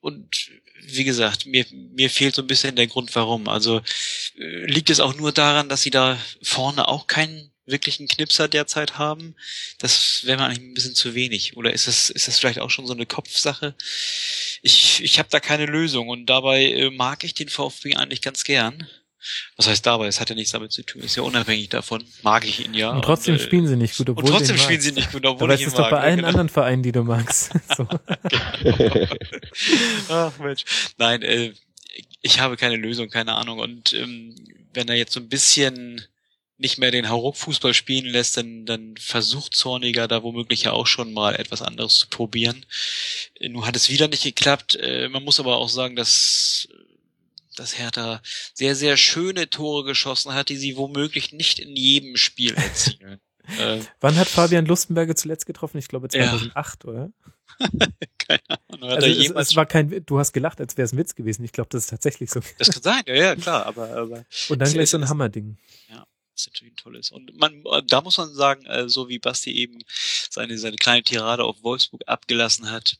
und 0.00 0.50
wie 0.80 1.04
gesagt, 1.04 1.46
mir, 1.46 1.66
mir 1.72 2.10
fehlt 2.10 2.34
so 2.34 2.42
ein 2.42 2.46
bisschen 2.46 2.76
der 2.76 2.86
Grund, 2.86 3.14
warum. 3.14 3.48
Also 3.48 3.82
äh, 4.38 4.66
liegt 4.66 4.90
es 4.90 5.00
auch 5.00 5.14
nur 5.14 5.32
daran, 5.32 5.68
dass 5.68 5.82
sie 5.82 5.90
da 5.90 6.18
vorne 6.42 6.88
auch 6.88 7.06
keinen 7.06 7.50
wirklichen 7.68 8.08
Knipser 8.08 8.48
derzeit 8.48 8.98
haben? 8.98 9.34
Das 9.78 10.22
wäre 10.24 10.38
mir 10.38 10.44
eigentlich 10.44 10.60
ein 10.60 10.74
bisschen 10.74 10.94
zu 10.94 11.14
wenig. 11.14 11.56
Oder 11.56 11.72
ist 11.72 11.86
das, 11.86 12.10
ist 12.10 12.28
das 12.28 12.38
vielleicht 12.38 12.58
auch 12.58 12.70
schon 12.70 12.86
so 12.86 12.94
eine 12.94 13.06
Kopfsache? 13.06 13.74
Ich, 14.62 15.02
ich 15.02 15.18
habe 15.18 15.28
da 15.30 15.40
keine 15.40 15.66
Lösung 15.66 16.08
und 16.08 16.26
dabei 16.26 16.64
äh, 16.64 16.90
mag 16.90 17.24
ich 17.24 17.34
den 17.34 17.48
VfB 17.48 17.96
eigentlich 17.96 18.22
ganz 18.22 18.44
gern. 18.44 18.88
Was 19.56 19.66
heißt 19.66 19.84
dabei? 19.84 20.06
Es 20.06 20.20
hat 20.20 20.30
ja 20.30 20.36
nichts 20.36 20.52
damit 20.52 20.72
zu 20.72 20.82
tun. 20.82 21.02
Ist 21.02 21.16
ja 21.16 21.22
unabhängig 21.22 21.68
davon. 21.68 22.04
Mag 22.22 22.46
ich 22.46 22.64
ihn 22.64 22.72
ja. 22.72 22.90
und 22.90 23.02
trotzdem 23.02 23.34
äh, 23.34 23.38
spielen 23.38 23.66
sie 23.66 23.76
nicht 23.76 23.96
gut, 23.96 24.08
obwohl 24.10 24.24
und 24.24 24.30
trotzdem 24.30 24.56
spielen 24.56 24.78
magst. 24.78 24.86
sie 24.86 24.92
nicht 24.92 25.12
gut, 25.12 25.26
obwohl 25.26 25.46
Aber 25.46 25.54
ich 25.54 25.60
es 25.60 25.66
ihn 25.66 25.68
ist 25.68 25.78
doch 25.78 25.90
mag. 25.90 25.90
bei 25.90 26.00
allen 26.00 26.16
genau. 26.16 26.28
anderen 26.28 26.48
Vereinen, 26.48 26.82
die 26.82 26.92
du 26.92 27.02
magst. 27.02 27.50
so. 27.76 27.88
Ach 30.08 30.38
Mensch. 30.38 30.64
Nein, 30.98 31.22
äh, 31.22 31.52
ich 32.22 32.40
habe 32.40 32.56
keine 32.56 32.76
Lösung, 32.76 33.08
keine 33.10 33.34
Ahnung. 33.34 33.58
Und 33.58 33.92
ähm, 33.92 34.34
wenn 34.72 34.88
er 34.88 34.94
jetzt 34.94 35.12
so 35.12 35.20
ein 35.20 35.28
bisschen 35.28 36.02
nicht 36.58 36.78
mehr 36.78 36.90
den 36.90 37.08
Hauruck-Fußball 37.08 37.72
spielen 37.72 38.06
lässt, 38.06 38.36
dann, 38.36 38.66
dann 38.66 38.96
versucht 38.98 39.54
Zorniger 39.54 40.08
da 40.08 40.22
womöglich 40.22 40.64
ja 40.64 40.72
auch 40.72 40.86
schon 40.86 41.12
mal 41.12 41.36
etwas 41.36 41.62
anderes 41.62 41.96
zu 41.98 42.08
probieren. 42.08 42.66
Nun 43.40 43.64
hat 43.66 43.76
es 43.76 43.88
wieder 43.88 44.08
nicht 44.08 44.24
geklappt. 44.24 44.74
Äh, 44.74 45.08
man 45.08 45.22
muss 45.24 45.38
aber 45.40 45.56
auch 45.56 45.68
sagen, 45.68 45.96
dass 45.96 46.68
dass 47.56 47.76
Hertha 47.76 48.22
sehr, 48.54 48.76
sehr 48.76 48.96
schöne 48.96 49.50
Tore 49.50 49.82
geschossen 49.84 50.32
hat, 50.32 50.48
die 50.48 50.56
sie 50.56 50.76
womöglich 50.76 51.32
nicht 51.32 51.58
in 51.58 51.74
jedem 51.74 52.16
Spiel 52.16 52.54
erzielen. 52.54 53.18
äh, 53.58 53.80
Wann 54.00 54.14
hat 54.16 54.28
Fabian 54.28 54.64
Lustenberger 54.64 55.16
zuletzt 55.16 55.44
getroffen? 55.44 55.78
Ich 55.78 55.88
glaube 55.88 56.06
Ja. 56.12 56.28
2008, 56.30 56.84
oder? 56.84 57.10
keine 58.18 58.40
Ahnung. 58.68 58.90
Also 58.90 59.08
es, 59.08 59.30
es 59.30 59.56
war 59.56 59.66
kein, 59.66 60.04
du 60.06 60.18
hast 60.20 60.32
gelacht, 60.32 60.60
als 60.60 60.76
wäre 60.76 60.84
es 60.86 60.92
ein 60.92 60.98
Witz 60.98 61.16
gewesen. 61.16 61.42
Ich 61.44 61.50
glaube, 61.50 61.68
das 61.72 61.84
ist 61.84 61.90
tatsächlich 61.90 62.30
so. 62.30 62.40
das 62.58 62.70
kann 62.70 62.82
sein, 62.82 63.02
ja, 63.06 63.14
ja, 63.14 63.34
klar, 63.36 63.66
aber, 63.66 63.88
aber 63.90 64.24
Und 64.50 64.58
dann 64.60 64.72
gleich 64.72 64.84
es- 64.84 64.90
so 64.92 64.98
ein 64.98 65.08
Hammerding. 65.08 65.56
Was 66.38 66.46
natürlich 66.46 66.72
ein 66.74 66.76
tolles. 66.76 67.10
Und 67.10 67.36
man, 67.36 67.64
da 67.86 68.00
muss 68.00 68.16
man 68.18 68.32
sagen, 68.32 68.64
äh, 68.66 68.88
so 68.88 69.08
wie 69.08 69.18
Basti 69.18 69.52
eben 69.52 69.82
seine, 70.30 70.58
seine 70.58 70.76
kleine 70.76 71.02
Tirade 71.02 71.44
auf 71.44 71.62
Wolfsburg 71.62 72.02
abgelassen 72.06 72.70
hat, 72.70 72.96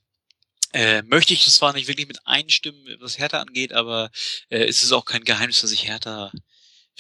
äh, 0.73 1.03
möchte 1.03 1.33
ich 1.33 1.45
das 1.45 1.57
zwar 1.57 1.73
nicht 1.73 1.89
wirklich 1.89 2.09
mit 2.09 2.27
einstimmen, 2.27 2.97
was 3.01 3.19
Hertha 3.19 3.41
angeht, 3.41 3.73
aber 3.73 4.11
äh, 4.51 4.65
es 4.65 4.83
ist 4.83 4.93
auch 4.93 5.05
kein 5.05 5.25
Geheimnis, 5.25 5.61
dass 5.61 5.73
ich 5.73 5.87
Hertha 5.87 6.31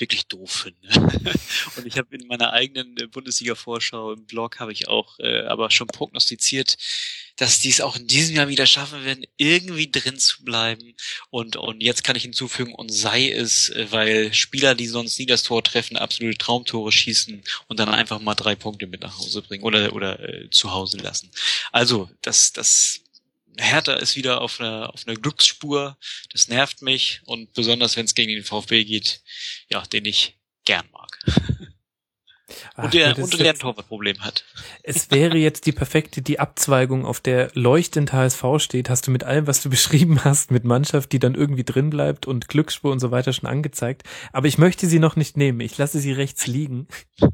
wirklich 0.00 0.26
doof 0.26 0.50
finde. 0.50 0.88
Und 1.76 1.86
ich 1.86 1.98
habe 1.98 2.14
in 2.14 2.26
meiner 2.26 2.52
eigenen 2.52 2.96
äh, 2.98 3.06
Bundesliga-Vorschau 3.06 4.12
im 4.12 4.26
Blog 4.26 4.60
habe 4.60 4.72
ich 4.72 4.88
auch 4.88 5.18
äh, 5.18 5.42
aber 5.46 5.70
schon 5.70 5.88
prognostiziert, 5.88 6.76
dass 7.36 7.60
die 7.60 7.68
es 7.68 7.80
auch 7.80 7.96
in 7.96 8.06
diesem 8.06 8.36
Jahr 8.36 8.48
wieder 8.48 8.66
schaffen 8.66 9.04
werden, 9.04 9.24
irgendwie 9.36 9.90
drin 9.90 10.18
zu 10.18 10.44
bleiben. 10.44 10.94
Und, 11.30 11.56
und 11.56 11.82
jetzt 11.82 12.02
kann 12.02 12.16
ich 12.16 12.24
hinzufügen, 12.24 12.74
und 12.74 12.92
sei 12.92 13.30
es, 13.30 13.70
äh, 13.70 13.86
weil 13.90 14.34
Spieler, 14.34 14.74
die 14.74 14.88
sonst 14.88 15.18
nie 15.18 15.26
das 15.26 15.44
Tor 15.44 15.62
treffen, 15.62 15.96
absolute 15.96 16.38
Traumtore 16.38 16.92
schießen 16.92 17.42
und 17.68 17.78
dann 17.78 17.88
einfach 17.88 18.20
mal 18.20 18.34
drei 18.34 18.56
Punkte 18.56 18.86
mit 18.86 19.02
nach 19.02 19.18
Hause 19.18 19.42
bringen 19.42 19.64
oder, 19.64 19.92
oder 19.92 20.20
äh, 20.20 20.50
zu 20.50 20.72
Hause 20.72 20.98
lassen. 20.98 21.30
Also, 21.72 22.10
das, 22.22 22.52
das 22.52 23.00
Hertha 23.58 23.94
ist 23.94 24.16
wieder 24.16 24.40
auf 24.40 24.60
einer, 24.60 24.92
auf 24.92 25.06
einer 25.06 25.16
Glücksspur. 25.16 25.98
Das 26.32 26.48
nervt 26.48 26.82
mich 26.82 27.20
und 27.24 27.52
besonders, 27.54 27.96
wenn 27.96 28.04
es 28.04 28.14
gegen 28.14 28.32
den 28.32 28.44
VfB 28.44 28.84
geht, 28.84 29.22
ja, 29.68 29.82
den 29.82 30.04
ich 30.04 30.38
gern 30.64 30.86
mag. 30.92 31.18
Ach, 32.74 32.84
und 32.84 32.94
der, 32.94 33.18
und 33.18 33.38
der 33.38 33.50
ein 33.52 33.58
Torwartproblem 33.58 34.20
hat. 34.20 34.44
Es 34.82 35.10
wäre 35.10 35.36
jetzt 35.36 35.66
die 35.66 35.72
perfekte, 35.72 36.22
die 36.22 36.40
Abzweigung, 36.40 37.04
auf 37.04 37.20
der 37.20 37.50
leuchtend 37.54 38.12
HSV 38.12 38.42
steht, 38.58 38.88
hast 38.88 39.06
du 39.06 39.10
mit 39.10 39.24
allem, 39.24 39.46
was 39.46 39.62
du 39.62 39.70
beschrieben 39.70 40.24
hast, 40.24 40.50
mit 40.50 40.64
Mannschaft, 40.64 41.12
die 41.12 41.18
dann 41.18 41.34
irgendwie 41.34 41.64
drin 41.64 41.90
bleibt 41.90 42.26
und 42.26 42.48
Glücksspur 42.48 42.92
und 42.92 43.00
so 43.00 43.10
weiter 43.10 43.32
schon 43.32 43.48
angezeigt. 43.48 44.02
Aber 44.32 44.46
ich 44.46 44.58
möchte 44.58 44.86
sie 44.86 44.98
noch 44.98 45.16
nicht 45.16 45.36
nehmen. 45.36 45.60
Ich 45.60 45.76
lasse 45.76 46.00
sie 46.00 46.12
rechts 46.12 46.46
liegen. 46.46 46.88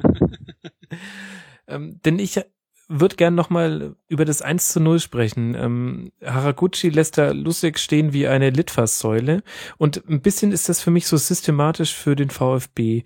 ähm, 1.68 2.00
denn 2.04 2.18
ich 2.18 2.40
würde 2.88 3.16
gern 3.16 3.34
nochmal 3.34 3.96
über 4.08 4.24
das 4.24 4.42
1 4.42 4.68
zu 4.68 4.80
0 4.80 5.00
sprechen. 5.00 5.54
Ähm, 5.54 6.12
Haraguchi 6.22 6.90
lässt 6.90 7.18
da 7.18 7.32
Lusig 7.32 7.78
stehen 7.78 8.12
wie 8.12 8.26
eine 8.26 8.50
Litfaßsäule. 8.50 9.42
Und 9.78 10.08
ein 10.08 10.20
bisschen 10.20 10.52
ist 10.52 10.68
das 10.68 10.80
für 10.80 10.90
mich 10.90 11.06
so 11.06 11.16
systematisch 11.16 11.94
für 11.94 12.16
den 12.16 12.30
VfB. 12.30 13.02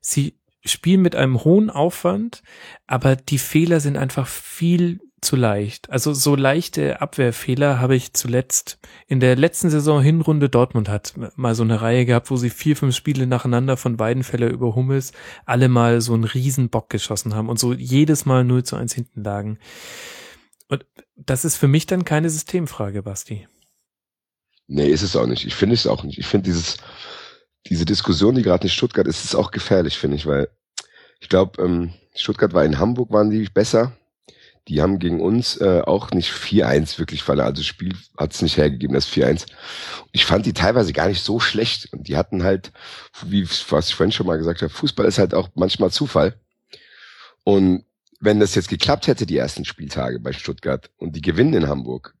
Sie 0.00 0.34
spielen 0.64 1.02
mit 1.02 1.16
einem 1.16 1.42
hohen 1.44 1.70
Aufwand, 1.70 2.42
aber 2.86 3.16
die 3.16 3.38
Fehler 3.38 3.80
sind 3.80 3.96
einfach 3.96 4.26
viel 4.26 5.00
zu 5.20 5.36
leicht. 5.36 5.90
Also 5.90 6.14
so 6.14 6.34
leichte 6.34 7.00
Abwehrfehler 7.00 7.78
habe 7.78 7.96
ich 7.96 8.12
zuletzt 8.12 8.78
in 9.06 9.20
der 9.20 9.36
letzten 9.36 9.70
Saison 9.70 10.02
Hinrunde 10.02 10.48
Dortmund 10.48 10.88
hat 10.88 11.14
mal 11.36 11.54
so 11.54 11.62
eine 11.62 11.80
Reihe 11.80 12.06
gehabt, 12.06 12.30
wo 12.30 12.36
sie 12.36 12.50
vier, 12.50 12.76
fünf 12.76 12.96
Spiele 12.96 13.26
nacheinander 13.26 13.76
von 13.76 13.98
Weidenfeller 13.98 14.48
über 14.48 14.74
Hummels 14.74 15.12
alle 15.44 15.68
mal 15.68 16.00
so 16.00 16.14
einen 16.14 16.24
riesen 16.24 16.68
Bock 16.68 16.90
geschossen 16.90 17.34
haben 17.34 17.48
und 17.48 17.58
so 17.58 17.72
jedes 17.72 18.26
Mal 18.26 18.44
0 18.44 18.64
zu 18.64 18.76
1 18.76 18.94
hinten 18.94 19.22
lagen. 19.22 19.58
Und 20.68 20.84
das 21.16 21.44
ist 21.44 21.56
für 21.56 21.68
mich 21.68 21.86
dann 21.86 22.04
keine 22.04 22.30
Systemfrage, 22.30 23.02
Basti. 23.02 23.48
Nee, 24.68 24.88
ist 24.88 25.02
es 25.02 25.16
auch 25.16 25.26
nicht. 25.26 25.44
Ich 25.46 25.54
finde 25.54 25.74
es 25.74 25.86
auch 25.86 26.04
nicht. 26.04 26.18
Ich 26.18 26.26
finde 26.26 26.44
dieses, 26.44 26.76
diese 27.66 27.84
Diskussion, 27.84 28.36
die 28.36 28.42
gerade 28.42 28.64
in 28.64 28.70
Stuttgart 28.70 29.06
ist, 29.06 29.24
ist 29.24 29.34
auch 29.34 29.50
gefährlich, 29.50 29.98
finde 29.98 30.16
ich, 30.16 30.26
weil 30.26 30.48
ich 31.20 31.28
glaube, 31.28 31.62
ähm, 31.62 31.92
Stuttgart 32.14 32.54
war 32.54 32.64
in 32.64 32.78
Hamburg, 32.78 33.10
waren 33.10 33.30
die 33.30 33.48
besser. 33.52 33.96
Die 34.68 34.82
haben 34.82 34.98
gegen 34.98 35.20
uns 35.20 35.56
äh, 35.60 35.82
auch 35.84 36.10
nicht 36.10 36.30
4-1 36.30 36.98
wirklich 36.98 37.22
verloren. 37.22 37.46
Also 37.46 37.62
das 37.62 37.66
Spiel 37.66 37.94
hat 38.16 38.32
es 38.32 38.42
nicht 38.42 38.56
hergegeben, 38.56 38.94
das 38.94 39.08
4-1. 39.08 39.46
Ich 40.12 40.24
fand 40.26 40.46
die 40.46 40.52
teilweise 40.52 40.92
gar 40.92 41.08
nicht 41.08 41.22
so 41.22 41.40
schlecht. 41.40 41.92
Und 41.92 42.08
die 42.08 42.16
hatten 42.16 42.42
halt, 42.42 42.72
wie 43.26 43.48
was 43.68 43.88
ich 43.88 43.94
vorhin 43.94 44.12
schon 44.12 44.26
mal 44.26 44.38
gesagt 44.38 44.62
habe, 44.62 44.72
Fußball 44.72 45.06
ist 45.06 45.18
halt 45.18 45.34
auch 45.34 45.48
manchmal 45.54 45.90
Zufall. 45.90 46.38
Und 47.42 47.84
wenn 48.20 48.38
das 48.38 48.54
jetzt 48.54 48.68
geklappt 48.68 49.06
hätte, 49.06 49.26
die 49.26 49.38
ersten 49.38 49.64
Spieltage 49.64 50.20
bei 50.20 50.32
Stuttgart, 50.32 50.90
und 50.98 51.16
die 51.16 51.22
gewinnen 51.22 51.54
in 51.54 51.68
Hamburg, 51.68 52.14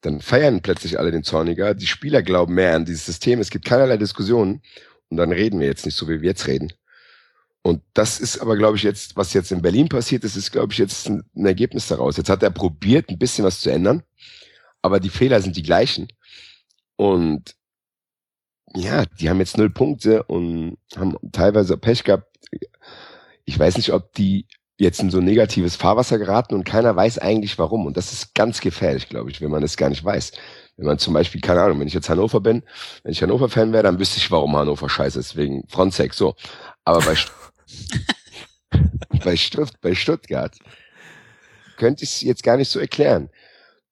dann 0.00 0.20
feiern 0.20 0.62
plötzlich 0.62 0.98
alle 0.98 1.10
den 1.10 1.24
Zorniger. 1.24 1.74
Die 1.74 1.86
Spieler 1.86 2.22
glauben 2.22 2.54
mehr 2.54 2.74
an 2.74 2.84
dieses 2.84 3.04
System. 3.04 3.40
Es 3.40 3.50
gibt 3.50 3.64
keinerlei 3.64 3.96
Diskussionen. 3.96 4.62
Und 5.10 5.16
dann 5.16 5.32
reden 5.32 5.60
wir 5.60 5.66
jetzt 5.66 5.84
nicht 5.84 5.96
so, 5.96 6.08
wie 6.08 6.22
wir 6.22 6.30
jetzt 6.30 6.46
reden. 6.46 6.72
Und 7.62 7.82
das 7.92 8.20
ist 8.20 8.38
aber, 8.38 8.56
glaube 8.56 8.76
ich, 8.76 8.82
jetzt, 8.82 9.16
was 9.16 9.34
jetzt 9.34 9.52
in 9.52 9.62
Berlin 9.62 9.88
passiert 9.88 10.24
ist, 10.24 10.36
ist, 10.36 10.50
glaube 10.50 10.72
ich, 10.72 10.78
jetzt 10.78 11.08
ein, 11.08 11.22
ein 11.36 11.46
Ergebnis 11.46 11.88
daraus. 11.88 12.16
Jetzt 12.16 12.30
hat 12.30 12.42
er 12.42 12.50
probiert, 12.50 13.10
ein 13.10 13.18
bisschen 13.18 13.44
was 13.44 13.60
zu 13.60 13.70
ändern. 13.70 14.02
aber 14.82 15.00
die 15.00 15.10
Fehler 15.10 15.40
sind 15.42 15.56
die 15.56 15.62
gleichen. 15.62 16.08
Und 16.96 17.54
ja, 18.74 19.04
die 19.06 19.28
haben 19.28 19.40
jetzt 19.40 19.58
null 19.58 19.70
Punkte 19.70 20.22
und 20.24 20.78
haben 20.96 21.16
teilweise 21.32 21.76
Pech 21.76 22.04
gehabt. 22.04 22.26
Ich 23.44 23.58
weiß 23.58 23.76
nicht, 23.76 23.92
ob 23.92 24.12
die 24.14 24.46
jetzt 24.78 25.00
in 25.00 25.10
so 25.10 25.20
negatives 25.20 25.76
Fahrwasser 25.76 26.18
geraten 26.18 26.54
und 26.54 26.64
keiner 26.64 26.96
weiß 26.96 27.18
eigentlich 27.18 27.58
warum. 27.58 27.86
Und 27.86 27.96
das 27.96 28.12
ist 28.12 28.34
ganz 28.34 28.60
gefährlich, 28.60 29.08
glaube 29.08 29.30
ich, 29.30 29.40
wenn 29.42 29.50
man 29.50 29.60
das 29.62 29.76
gar 29.76 29.90
nicht 29.90 30.04
weiß. 30.04 30.32
Wenn 30.76 30.86
man 30.86 30.98
zum 30.98 31.12
Beispiel, 31.12 31.40
keine 31.42 31.60
Ahnung, 31.60 31.80
wenn 31.80 31.88
ich 31.88 31.94
jetzt 31.94 32.08
Hannover 32.08 32.40
bin, 32.40 32.62
wenn 33.02 33.12
ich 33.12 33.22
Hannover-Fan 33.22 33.72
wäre, 33.72 33.82
dann 33.82 33.98
wüsste 33.98 34.18
ich, 34.18 34.30
warum 34.30 34.56
Hannover 34.56 34.88
scheiße 34.88 35.18
ist, 35.18 35.36
wegen 35.36 35.68
Frontex, 35.68 36.16
so. 36.16 36.34
Aber 36.84 37.00
bei, 37.00 37.14
bei, 39.24 39.36
Stutt 39.36 39.80
bei 39.80 39.94
Stuttgart 39.94 40.56
könnte 41.76 42.04
ich 42.04 42.10
es 42.10 42.20
jetzt 42.20 42.42
gar 42.42 42.56
nicht 42.56 42.70
so 42.70 42.78
erklären. 42.78 43.30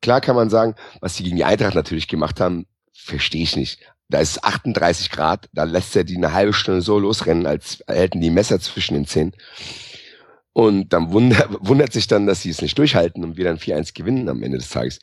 Klar 0.01 0.21
kann 0.21 0.37
man 0.37 0.51
sagen, 0.51 0.75
was 1.01 1.17
sie 1.17 1.25
gegen 1.25 1.37
die 1.37 1.45
Eintracht 1.45 1.75
natürlich 1.75 2.07
gemacht 2.07 2.41
haben, 2.41 2.67
verstehe 2.93 3.43
ich 3.43 3.57
nicht. 3.57 3.81
Da 4.09 4.21
ist 4.21 4.45
38 4.45 5.11
Grad, 5.11 5.49
da 5.53 5.65
lässt 5.65 5.95
er 5.97 6.05
die 6.05 6.17
eine 6.17 6.33
halbe 6.33 6.53
Stunde 6.53 6.83
so 6.83 6.99
losrennen, 6.99 7.47
als 7.47 7.83
hätten 7.87 8.21
die 8.21 8.31
Messer 8.31 8.61
zwischen 8.61 8.95
den 8.95 9.07
Zähnen. 9.07 9.35
Und 10.53 10.93
dann 10.93 11.13
wundert, 11.13 11.49
wundert 11.61 11.93
sich 11.93 12.07
dann, 12.07 12.27
dass 12.27 12.43
sie 12.43 12.51
es 12.51 12.63
nicht 12.63 12.79
durchhalten 12.79 13.23
und 13.25 13.37
wir 13.37 13.45
dann 13.45 13.59
4-1 13.59 13.95
gewinnen 13.95 14.29
am 14.29 14.43
Ende 14.43 14.59
des 14.59 14.71
Tages. 14.71 15.01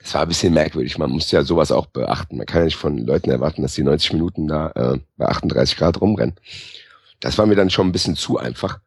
Das 0.00 0.14
war 0.14 0.22
ein 0.22 0.28
bisschen 0.28 0.54
merkwürdig. 0.54 0.98
Man 0.98 1.10
muss 1.10 1.30
ja 1.30 1.42
sowas 1.42 1.72
auch 1.72 1.86
beachten. 1.86 2.36
Man 2.36 2.46
kann 2.46 2.60
ja 2.60 2.64
nicht 2.66 2.76
von 2.76 2.98
Leuten 2.98 3.30
erwarten, 3.30 3.62
dass 3.62 3.74
die 3.74 3.82
90 3.82 4.12
Minuten 4.12 4.48
da 4.48 4.70
äh, 4.74 4.98
bei 5.16 5.26
38 5.26 5.76
Grad 5.76 6.00
rumrennen. 6.00 6.36
Das 7.20 7.38
war 7.38 7.46
mir 7.46 7.56
dann 7.56 7.70
schon 7.70 7.88
ein 7.88 7.92
bisschen 7.92 8.16
zu 8.16 8.38
einfach. 8.38 8.80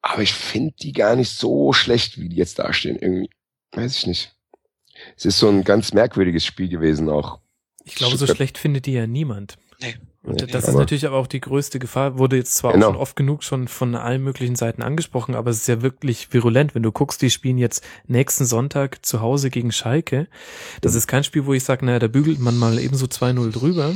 Aber 0.00 0.22
ich 0.22 0.32
finde 0.32 0.74
die 0.80 0.92
gar 0.92 1.16
nicht 1.16 1.30
so 1.30 1.72
schlecht, 1.72 2.18
wie 2.18 2.28
die 2.28 2.36
jetzt 2.36 2.58
dastehen. 2.58 2.98
Irgendwie, 2.98 3.30
weiß 3.72 3.96
ich 3.96 4.06
nicht. 4.06 4.34
Es 5.16 5.24
ist 5.24 5.38
so 5.38 5.48
ein 5.48 5.64
ganz 5.64 5.92
merkwürdiges 5.92 6.44
Spiel 6.44 6.68
gewesen 6.68 7.08
auch. 7.08 7.40
Ich 7.84 7.94
glaube, 7.94 8.16
so 8.16 8.26
schlecht 8.26 8.58
findet 8.58 8.86
die 8.86 8.92
ja 8.92 9.06
niemand. 9.06 9.56
Nee. 9.80 9.96
Und 10.28 10.54
das 10.54 10.68
ist 10.68 10.74
natürlich 10.74 11.06
aber 11.06 11.16
auch 11.16 11.26
die 11.26 11.40
größte 11.40 11.78
Gefahr, 11.78 12.18
wurde 12.18 12.36
jetzt 12.36 12.54
zwar 12.56 12.72
Genau. 12.72 12.86
auch 12.88 12.92
schon 12.92 13.00
oft 13.00 13.16
genug 13.16 13.42
schon 13.44 13.68
von 13.68 13.94
allen 13.94 14.22
möglichen 14.22 14.56
Seiten 14.56 14.82
angesprochen, 14.82 15.34
aber 15.34 15.50
es 15.50 15.58
ist 15.58 15.68
ja 15.68 15.82
wirklich 15.82 16.32
virulent, 16.32 16.74
wenn 16.74 16.82
du 16.82 16.92
guckst, 16.92 17.22
die 17.22 17.30
spielen 17.30 17.58
jetzt 17.58 17.84
nächsten 18.06 18.44
Sonntag 18.44 19.04
zu 19.04 19.20
Hause 19.20 19.50
gegen 19.50 19.72
Schalke. 19.72 20.26
Das 20.80 20.94
ist 20.94 21.06
kein 21.06 21.24
Spiel, 21.24 21.46
wo 21.46 21.54
ich 21.54 21.64
sage, 21.64 21.84
naja, 21.86 21.98
da 21.98 22.08
bügelt 22.08 22.38
man 22.40 22.56
mal 22.58 22.78
eben 22.78 22.96
so 22.96 23.06
2-0 23.06 23.50
drüber. 23.52 23.94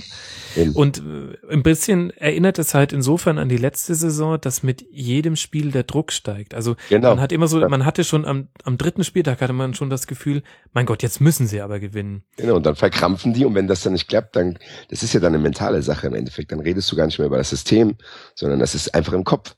Eben. 0.57 0.73
Und 0.73 0.99
äh, 0.99 1.53
ein 1.53 1.63
bisschen 1.63 2.11
erinnert 2.11 2.59
es 2.59 2.75
halt 2.75 2.93
insofern 2.93 3.39
an 3.39 3.49
die 3.49 3.57
letzte 3.57 3.95
Saison, 3.95 4.39
dass 4.41 4.63
mit 4.63 4.85
jedem 4.91 5.37
Spiel 5.37 5.71
der 5.71 5.85
Druck 5.85 6.13
steigt. 6.13 6.55
Also 6.55 6.77
Genau. 6.89 7.11
man 7.11 7.21
hat 7.21 7.33
immer 7.33 7.49
so, 7.49 7.61
man 7.69 7.85
hatte 7.87 8.05
schon 8.05 8.25
am, 8.25 8.49
am 8.65 8.77
dritten 8.79 9.05
Spieltag 9.05 9.41
hatte 9.41 9.53
man 9.53 9.75
schon 9.75 9.91
das 9.91 10.07
Gefühl, 10.07 10.43
mein 10.75 10.87
Gott, 10.87 11.03
jetzt 11.03 11.21
müssen 11.21 11.47
sie 11.47 11.61
aber 11.61 11.81
gewinnen. 11.81 12.23
Genau, 12.37 12.57
und 12.57 12.67
dann 12.67 12.77
verkrampfen 12.77 13.33
die 13.33 13.45
und 13.45 13.55
wenn 13.55 13.67
das 13.67 13.83
dann 13.83 13.93
nicht 13.95 14.09
klappt, 14.09 14.37
dann, 14.37 14.59
das 14.91 15.03
ist 15.03 15.13
ja 15.15 15.21
dann 15.21 15.35
eine 15.35 15.43
mentale 15.43 15.83
Sache 15.83 16.07
im 16.07 16.15
Endeffekt, 16.23 16.53
dann 16.53 16.61
redest 16.61 16.91
du 16.91 16.97
gar 16.97 17.07
nicht 17.07 17.19
mehr 17.19 17.27
über 17.27 17.39
das 17.39 17.51
System, 17.51 17.97
sondern 18.35 18.59
das 18.59 18.75
ist 18.75 18.95
einfach 18.95 19.13
im 19.13 19.25
Kopf. 19.25 19.55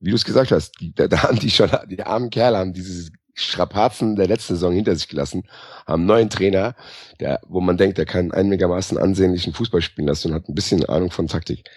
Wie 0.00 0.10
du 0.10 0.16
es 0.16 0.24
gesagt 0.24 0.50
hast, 0.50 0.72
die, 0.80 0.94
da, 0.94 1.22
haben 1.22 1.38
die 1.38 1.50
schon, 1.50 1.70
die 1.88 2.02
armen 2.02 2.30
Kerle 2.30 2.58
haben 2.58 2.72
diese 2.72 3.10
Strapazen 3.34 4.16
der 4.16 4.28
letzten 4.28 4.54
Saison 4.54 4.72
hinter 4.72 4.94
sich 4.94 5.08
gelassen, 5.08 5.44
haben 5.86 6.02
einen 6.02 6.06
neuen 6.06 6.30
Trainer, 6.30 6.76
der, 7.20 7.40
wo 7.46 7.60
man 7.60 7.76
denkt, 7.76 7.98
der 7.98 8.06
kann 8.06 8.32
einigermaßen 8.32 8.96
ansehnlichen 8.96 9.52
Fußball 9.52 9.82
spielen 9.82 10.06
lassen 10.06 10.28
und 10.28 10.34
hat 10.34 10.48
ein 10.48 10.54
bisschen 10.54 10.84
Ahnung 10.86 11.10
von 11.10 11.26
Taktik. 11.26 11.68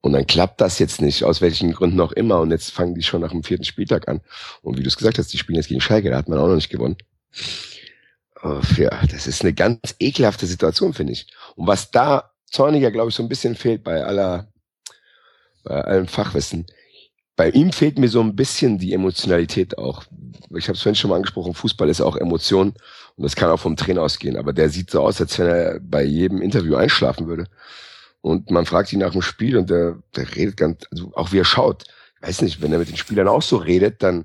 Und 0.00 0.14
dann 0.14 0.26
klappt 0.26 0.60
das 0.60 0.78
jetzt 0.78 1.00
nicht, 1.00 1.24
aus 1.24 1.40
welchen 1.40 1.72
Gründen 1.72 2.00
auch 2.00 2.12
immer. 2.12 2.40
Und 2.40 2.50
jetzt 2.50 2.70
fangen 2.72 2.94
die 2.94 3.02
schon 3.02 3.20
nach 3.20 3.32
dem 3.32 3.44
vierten 3.44 3.64
Spieltag 3.64 4.08
an. 4.08 4.20
Und 4.62 4.78
wie 4.78 4.82
du 4.82 4.88
es 4.88 4.96
gesagt 4.96 5.18
hast, 5.18 5.32
die 5.32 5.38
spielen 5.38 5.56
jetzt 5.56 5.68
gegen 5.68 5.80
Schalke, 5.80 6.10
da 6.10 6.16
hat 6.16 6.28
man 6.28 6.38
auch 6.38 6.48
noch 6.48 6.54
nicht 6.54 6.70
gewonnen. 6.70 6.96
Oh, 8.42 8.60
ja, 8.78 8.90
das 9.10 9.26
ist 9.26 9.42
eine 9.42 9.52
ganz 9.52 9.94
ekelhafte 9.98 10.46
Situation, 10.46 10.94
finde 10.94 11.12
ich. 11.12 11.26
Und 11.56 11.66
was 11.66 11.90
da 11.90 12.29
Zorniger, 12.50 12.90
glaube 12.90 13.10
ich, 13.10 13.14
so 13.14 13.22
ein 13.22 13.28
bisschen 13.28 13.54
fehlt 13.54 13.84
bei 13.84 14.04
aller, 14.04 14.48
bei 15.64 15.80
allem 15.82 16.06
Fachwissen, 16.06 16.66
bei 17.36 17.50
ihm 17.50 17.72
fehlt 17.72 17.98
mir 17.98 18.08
so 18.08 18.20
ein 18.20 18.36
bisschen 18.36 18.78
die 18.78 18.92
Emotionalität 18.92 19.78
auch. 19.78 20.04
Ich 20.56 20.68
habe 20.68 20.76
es 20.76 20.98
schon 20.98 21.08
mal 21.08 21.16
angesprochen, 21.16 21.54
Fußball 21.54 21.88
ist 21.88 22.02
auch 22.02 22.16
Emotion 22.16 22.74
und 23.16 23.22
das 23.22 23.34
kann 23.34 23.50
auch 23.50 23.60
vom 23.60 23.76
Trainer 23.76 24.02
ausgehen, 24.02 24.36
aber 24.36 24.52
der 24.52 24.68
sieht 24.68 24.90
so 24.90 25.00
aus, 25.00 25.20
als 25.20 25.38
wenn 25.38 25.46
er 25.46 25.80
bei 25.80 26.02
jedem 26.02 26.42
Interview 26.42 26.74
einschlafen 26.74 27.28
würde. 27.28 27.46
Und 28.20 28.50
man 28.50 28.66
fragt 28.66 28.92
ihn 28.92 28.98
nach 28.98 29.12
dem 29.12 29.22
Spiel 29.22 29.56
und 29.56 29.70
der, 29.70 29.96
der 30.14 30.34
redet 30.36 30.58
ganz, 30.58 30.84
also 30.90 31.12
auch 31.14 31.32
wie 31.32 31.38
er 31.38 31.46
schaut. 31.46 31.84
Ich 32.20 32.28
weiß 32.28 32.42
nicht, 32.42 32.60
wenn 32.60 32.72
er 32.72 32.78
mit 32.78 32.90
den 32.90 32.98
Spielern 32.98 33.28
auch 33.28 33.40
so 33.40 33.56
redet, 33.56 34.02
dann 34.02 34.24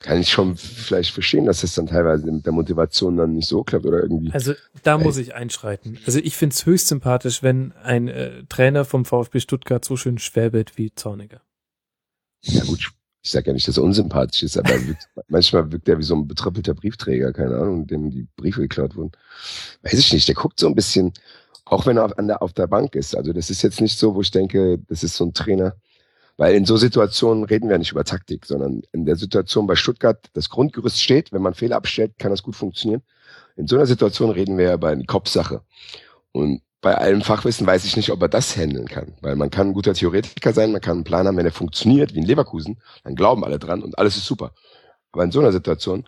kann 0.00 0.20
ich 0.20 0.30
schon 0.30 0.56
vielleicht 0.56 1.12
verstehen, 1.12 1.46
dass 1.46 1.62
das 1.62 1.74
dann 1.74 1.86
teilweise 1.86 2.30
mit 2.30 2.44
der 2.44 2.52
Motivation 2.52 3.16
dann 3.16 3.32
nicht 3.32 3.48
so 3.48 3.64
klappt 3.64 3.86
oder 3.86 4.02
irgendwie. 4.02 4.30
Also 4.32 4.52
da 4.82 4.98
muss 4.98 5.16
ich 5.16 5.34
einschreiten. 5.34 5.98
Also 6.06 6.18
ich 6.18 6.36
finde 6.36 6.54
es 6.54 6.66
höchst 6.66 6.88
sympathisch, 6.88 7.42
wenn 7.42 7.72
ein 7.82 8.08
äh, 8.08 8.44
Trainer 8.48 8.84
vom 8.84 9.04
VfB 9.04 9.40
Stuttgart 9.40 9.84
so 9.84 9.96
schön 9.96 10.18
schwäbelt 10.18 10.76
wie 10.76 10.94
Zorniger. 10.94 11.40
Ja 12.42 12.62
gut, 12.64 12.92
ich 13.22 13.30
sage 13.30 13.48
ja 13.48 13.52
nicht, 13.54 13.66
dass 13.66 13.78
er 13.78 13.82
unsympathisch 13.82 14.42
ist, 14.42 14.58
aber 14.58 14.70
er 14.70 14.86
wirkt, 14.86 15.08
manchmal 15.28 15.72
wirkt 15.72 15.88
er 15.88 15.98
wie 15.98 16.04
so 16.04 16.14
ein 16.14 16.28
betröppelter 16.28 16.74
Briefträger, 16.74 17.32
keine 17.32 17.56
Ahnung, 17.56 17.86
dem 17.86 18.10
die 18.10 18.28
Briefe 18.36 18.60
geklaut 18.60 18.94
wurden. 18.96 19.12
Weiß 19.82 19.94
ich 19.94 20.12
nicht, 20.12 20.28
der 20.28 20.34
guckt 20.34 20.60
so 20.60 20.68
ein 20.68 20.74
bisschen, 20.74 21.12
auch 21.64 21.86
wenn 21.86 21.96
er 21.96 22.04
auf, 22.04 22.18
an 22.18 22.28
der, 22.28 22.42
auf 22.42 22.52
der 22.52 22.66
Bank 22.66 22.94
ist. 22.94 23.16
Also 23.16 23.32
das 23.32 23.50
ist 23.50 23.62
jetzt 23.62 23.80
nicht 23.80 23.98
so, 23.98 24.14
wo 24.14 24.20
ich 24.20 24.30
denke, 24.30 24.78
das 24.88 25.02
ist 25.02 25.16
so 25.16 25.24
ein 25.24 25.34
Trainer. 25.34 25.74
Weil 26.36 26.54
in 26.54 26.66
so 26.66 26.76
Situationen 26.76 27.44
reden 27.44 27.68
wir 27.68 27.78
nicht 27.78 27.92
über 27.92 28.04
Taktik, 28.04 28.44
sondern 28.44 28.82
in 28.92 29.06
der 29.06 29.16
Situation 29.16 29.66
bei 29.66 29.74
Stuttgart, 29.74 30.28
das 30.34 30.50
Grundgerüst 30.50 31.00
steht, 31.00 31.32
wenn 31.32 31.42
man 31.42 31.54
Fehler 31.54 31.76
abstellt, 31.76 32.18
kann 32.18 32.30
das 32.30 32.42
gut 32.42 32.56
funktionieren. 32.56 33.02
In 33.56 33.66
so 33.66 33.76
einer 33.76 33.86
Situation 33.86 34.30
reden 34.30 34.58
wir 34.58 34.74
über 34.74 34.88
eine 34.88 35.04
Kopfsache. 35.04 35.62
Und 36.32 36.60
bei 36.82 36.94
allem 36.94 37.22
Fachwissen 37.22 37.66
weiß 37.66 37.84
ich 37.86 37.96
nicht, 37.96 38.10
ob 38.10 38.20
er 38.20 38.28
das 38.28 38.56
handeln 38.56 38.86
kann. 38.86 39.14
Weil 39.22 39.34
man 39.34 39.50
kann 39.50 39.68
ein 39.68 39.72
guter 39.72 39.94
Theoretiker 39.94 40.52
sein, 40.52 40.72
man 40.72 40.82
kann 40.82 40.98
einen 40.98 41.04
Plan 41.04 41.26
haben, 41.26 41.38
wenn 41.38 41.46
er 41.46 41.52
funktioniert, 41.52 42.14
wie 42.14 42.18
in 42.18 42.26
Leverkusen, 42.26 42.80
dann 43.02 43.14
glauben 43.14 43.44
alle 43.44 43.58
dran 43.58 43.82
und 43.82 43.98
alles 43.98 44.16
ist 44.16 44.26
super. 44.26 44.52
Aber 45.12 45.24
in 45.24 45.32
so 45.32 45.40
einer 45.40 45.52
Situation, 45.52 46.04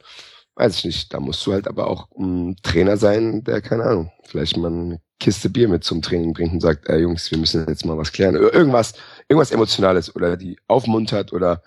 weiß 0.56 0.76
ich 0.76 0.84
nicht, 0.84 1.14
da 1.14 1.20
musst 1.20 1.44
du 1.46 1.52
halt 1.52 1.66
aber 1.66 1.88
auch 1.88 2.08
ein 2.18 2.56
Trainer 2.62 2.98
sein, 2.98 3.42
der, 3.44 3.62
keine 3.62 3.84
Ahnung, 3.84 4.12
vielleicht 4.24 4.58
mal 4.58 4.70
eine 4.70 5.00
Kiste 5.20 5.50
Bier 5.50 5.68
mit 5.68 5.82
zum 5.84 6.00
Training 6.02 6.32
bringt 6.32 6.52
und 6.52 6.60
sagt, 6.60 6.88
ey 6.88 7.00
Jungs, 7.00 7.30
wir 7.30 7.38
müssen 7.38 7.66
jetzt 7.68 7.84
mal 7.84 7.96
was 7.98 8.12
klären. 8.12 8.36
Ir- 8.36 8.52
Irgendwas, 8.52 8.94
irgendwas 9.28 9.50
Emotionales 9.50 10.14
oder 10.14 10.36
die 10.36 10.58
aufmuntert 10.68 11.32
oder 11.32 11.62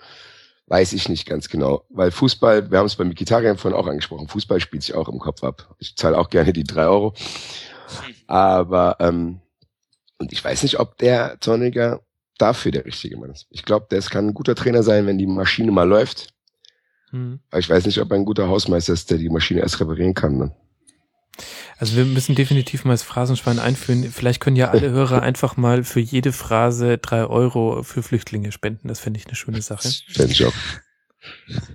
weiß 0.68 0.94
ich 0.94 1.10
nicht 1.10 1.26
ganz 1.26 1.50
genau. 1.50 1.84
Weil 1.90 2.12
Fußball, 2.12 2.72
wir 2.72 2.78
haben 2.80 2.86
es 2.86 2.96
bei 2.96 3.04
Mikitarian 3.04 3.58
vorhin 3.58 3.78
auch 3.78 3.88
angesprochen, 3.88 4.30
Fußball 4.30 4.60
spielt 4.62 4.84
sich 4.84 4.96
auch 4.96 5.10
im 5.10 5.20
Kopf 5.20 5.44
ab. 5.44 5.76
Ich 5.80 5.96
zahle 5.98 6.18
auch 6.18 6.30
gerne 6.30 6.54
die 6.54 6.64
drei 6.64 6.86
Euro. 6.88 7.14
Aber 8.28 8.96
ähm, 9.00 9.42
und 10.18 10.32
ich 10.32 10.44
weiß 10.44 10.64
nicht, 10.64 10.80
ob 10.80 10.98
der 10.98 11.38
Zorniger 11.42 12.02
dafür 12.38 12.72
der 12.72 12.86
richtige 12.86 13.18
Mann 13.18 13.32
ist. 13.32 13.48
Ich 13.50 13.64
glaube, 13.66 13.88
der 13.92 14.00
kann 14.02 14.28
ein 14.28 14.34
guter 14.34 14.56
Trainer 14.56 14.84
sein, 14.84 15.06
wenn 15.08 15.18
die 15.18 15.28
Maschine 15.28 15.72
mal 15.72 15.88
läuft. 15.88 16.34
Hm. 17.10 17.40
Aber 17.50 17.60
ich 17.60 17.70
weiß 17.70 17.86
nicht, 17.86 18.00
ob 18.00 18.10
er 18.12 18.16
ein 18.16 18.26
guter 18.26 18.48
Hausmeister 18.48 18.94
ist, 18.94 19.12
der 19.12 19.18
die 19.18 19.30
Maschine 19.30 19.62
erst 19.62 19.80
reparieren 19.80 20.14
kann. 20.14 20.38
Ne? 20.38 20.56
Also 21.78 21.96
wir 21.96 22.06
müssen 22.06 22.36
definitiv 22.36 22.86
mal 22.86 22.94
das 22.94 23.04
Phrasenschwein 23.04 23.60
einführen. 23.60 24.12
Vielleicht 24.12 24.42
können 24.42 24.56
ja 24.56 24.70
alle 24.70 24.90
Hörer 24.92 25.22
einfach 25.22 25.58
mal 25.58 25.84
für 25.84 26.00
jede 26.00 26.34
Phrase 26.34 26.98
drei 26.98 27.26
Euro 27.26 27.84
für 27.84 28.04
Flüchtlinge 28.04 28.52
spenden. 28.52 28.88
Das 28.88 29.00
finde 29.00 29.20
ich 29.20 29.28
eine 29.28 29.36
schöne 29.36 29.62
Sache. 29.62 29.90
Fände 30.10 30.32
ich 30.32 30.46
auch. 30.46 30.54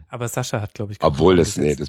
Aber 0.08 0.28
Sascha 0.28 0.60
hat, 0.60 0.74
glaube 0.74 0.92
ich, 0.92 0.98
Obwohl 1.02 1.36
das, 1.36 1.56
nee, 1.56 1.76
das, 1.76 1.88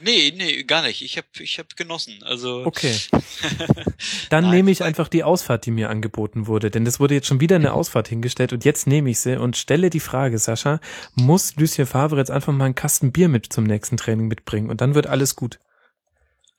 Nee, 0.00 0.32
nee, 0.36 0.62
gar 0.62 0.82
nicht. 0.82 1.02
Ich 1.02 1.16
habe 1.16 1.26
ich 1.40 1.58
hab 1.58 1.74
genossen. 1.76 2.20
Also 2.22 2.64
Okay. 2.64 2.94
Dann 4.30 4.44
Nein, 4.44 4.54
nehme 4.54 4.70
ich 4.70 4.82
einfach 4.82 5.08
die 5.08 5.24
Ausfahrt, 5.24 5.66
die 5.66 5.70
mir 5.70 5.90
angeboten 5.90 6.46
wurde, 6.46 6.70
denn 6.70 6.86
es 6.86 7.00
wurde 7.00 7.14
jetzt 7.14 7.26
schon 7.26 7.40
wieder 7.40 7.56
eine 7.56 7.72
Ausfahrt 7.72 8.08
hingestellt 8.08 8.52
und 8.52 8.64
jetzt 8.64 8.86
nehme 8.86 9.10
ich 9.10 9.18
sie 9.18 9.40
und 9.40 9.56
stelle 9.56 9.90
die 9.90 10.00
Frage, 10.00 10.38
Sascha, 10.38 10.80
muss 11.14 11.56
Lucien 11.56 11.86
Favre 11.86 12.18
jetzt 12.18 12.30
einfach 12.30 12.52
mal 12.52 12.66
einen 12.66 12.74
Kasten 12.74 13.10
Bier 13.10 13.28
mit 13.28 13.52
zum 13.52 13.64
nächsten 13.64 13.96
Training 13.96 14.28
mitbringen 14.28 14.70
und 14.70 14.80
dann 14.80 14.94
wird 14.94 15.08
alles 15.08 15.34
gut. 15.34 15.58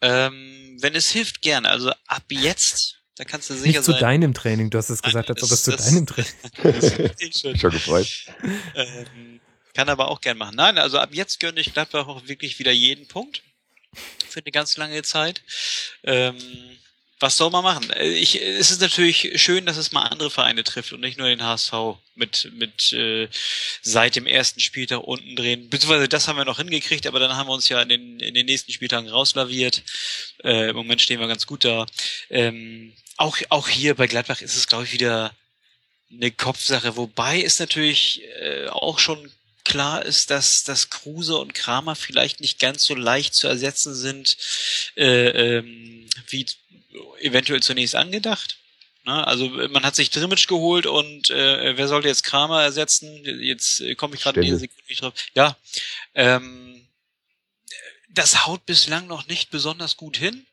Ähm, 0.01 0.77
wenn 0.81 0.95
es 0.95 1.09
hilft, 1.09 1.41
gerne. 1.41 1.69
Also 1.69 1.91
ab 2.07 2.23
jetzt, 2.29 3.01
da 3.15 3.25
kannst 3.25 3.49
du 3.49 3.53
sicher 3.55 3.67
Nicht 3.79 3.83
zu 3.83 3.91
sein. 3.91 3.99
deinem 4.01 4.33
Training, 4.33 4.69
du 4.69 4.77
hast 4.77 4.89
es 4.89 5.01
Nein, 5.01 5.11
gesagt, 5.11 5.29
als 5.29 5.43
ob 5.43 5.49
das- 5.49 5.59
es 5.59 5.63
zu 5.63 5.75
deinem 5.75 6.05
Training. 6.07 6.31
Das 6.63 6.83
ist 6.83 7.21
eh 7.21 7.31
schon. 7.33 7.57
schon 7.59 7.71
gefreut. 7.71 8.07
Ähm, 8.75 9.39
kann 9.73 9.89
aber 9.89 10.07
auch 10.09 10.21
gern 10.21 10.37
machen. 10.37 10.55
Nein, 10.55 10.77
also 10.77 10.97
ab 10.99 11.09
jetzt 11.13 11.39
gönne 11.39 11.59
ich 11.61 11.73
Gladbach 11.73 12.07
auch 12.07 12.27
wirklich 12.27 12.59
wieder 12.59 12.71
jeden 12.71 13.07
Punkt. 13.07 13.43
Für 14.29 14.39
eine 14.41 14.51
ganz 14.51 14.77
lange 14.77 15.01
Zeit. 15.03 15.41
Ähm, 16.03 16.37
was 17.19 17.37
soll 17.37 17.49
man 17.49 17.63
machen? 17.63 17.89
Äh, 17.91 18.09
Ich, 18.09 18.41
es 18.41 18.71
ist 18.71 18.81
natürlich 18.81 19.31
schön, 19.35 19.65
dass 19.65 19.77
es 19.77 19.91
mal 19.91 20.03
andere 20.03 20.29
Vereine 20.29 20.63
trifft 20.63 20.93
und 20.93 21.01
nicht 21.01 21.17
nur 21.17 21.27
den 21.27 21.43
HSV 21.43 21.73
mit, 22.15 22.51
mit 22.53 22.93
äh, 22.93 23.27
seit 23.81 24.15
dem 24.15 24.25
ersten 24.25 24.59
Spieltag 24.59 25.01
unten 25.03 25.35
drehen. 25.35 25.69
Beziehungsweise 25.69 26.07
das 26.07 26.27
haben 26.27 26.37
wir 26.37 26.45
noch 26.45 26.57
hingekriegt, 26.57 27.07
aber 27.07 27.19
dann 27.19 27.35
haben 27.35 27.47
wir 27.47 27.53
uns 27.53 27.69
ja 27.69 27.81
in 27.81 27.89
den, 27.89 28.19
in 28.19 28.33
den 28.33 28.45
nächsten 28.45 28.71
Spieltagen 28.71 29.09
rauslaviert. 29.09 29.83
Äh, 30.43 30.69
Im 30.69 30.75
Moment 30.75 31.01
stehen 31.01 31.19
wir 31.19 31.27
ganz 31.27 31.45
gut 31.45 31.65
da. 31.65 31.85
Ähm, 32.29 32.93
auch, 33.17 33.37
auch 33.49 33.67
hier 33.67 33.95
bei 33.95 34.07
Gladbach 34.07 34.41
ist 34.41 34.55
es, 34.55 34.67
glaube 34.67 34.85
ich, 34.85 34.93
wieder 34.93 35.33
eine 36.11 36.31
Kopfsache, 36.31 36.95
wobei 36.95 37.43
es 37.43 37.59
natürlich 37.59 38.23
äh, 38.41 38.67
auch 38.69 38.97
schon 38.97 39.31
klar 39.63 40.03
ist, 40.03 40.31
dass, 40.31 40.63
dass 40.63 40.89
Kruse 40.89 41.37
und 41.37 41.53
Kramer 41.53 41.95
vielleicht 41.95 42.39
nicht 42.39 42.59
ganz 42.59 42.83
so 42.83 42.95
leicht 42.95 43.35
zu 43.35 43.47
ersetzen 43.47 43.93
sind, 43.93 44.37
äh, 44.95 45.57
ähm, 45.57 46.09
wie 46.29 46.45
eventuell 47.19 47.61
zunächst 47.61 47.95
angedacht. 47.95 48.59
Ne? 49.05 49.25
Also 49.25 49.49
man 49.49 49.83
hat 49.83 49.95
sich 49.95 50.09
Drimmitsch 50.09 50.47
geholt 50.47 50.85
und 50.85 51.29
äh, 51.29 51.77
wer 51.77 51.87
sollte 51.87 52.07
jetzt 52.07 52.23
Kramer 52.23 52.63
ersetzen? 52.63 53.23
Jetzt 53.41 53.81
äh, 53.81 53.95
komme 53.95 54.15
ich 54.15 54.21
gerade 54.21 54.41
in 54.41 54.57
Sekunde 54.57 54.83
nicht 54.87 55.01
drauf. 55.01 55.13
Ja, 55.33 55.57
ähm, 56.13 56.87
das 58.09 58.45
haut 58.45 58.65
bislang 58.65 59.07
noch 59.07 59.27
nicht 59.27 59.51
besonders 59.51 59.95
gut 59.95 60.17
hin. 60.17 60.45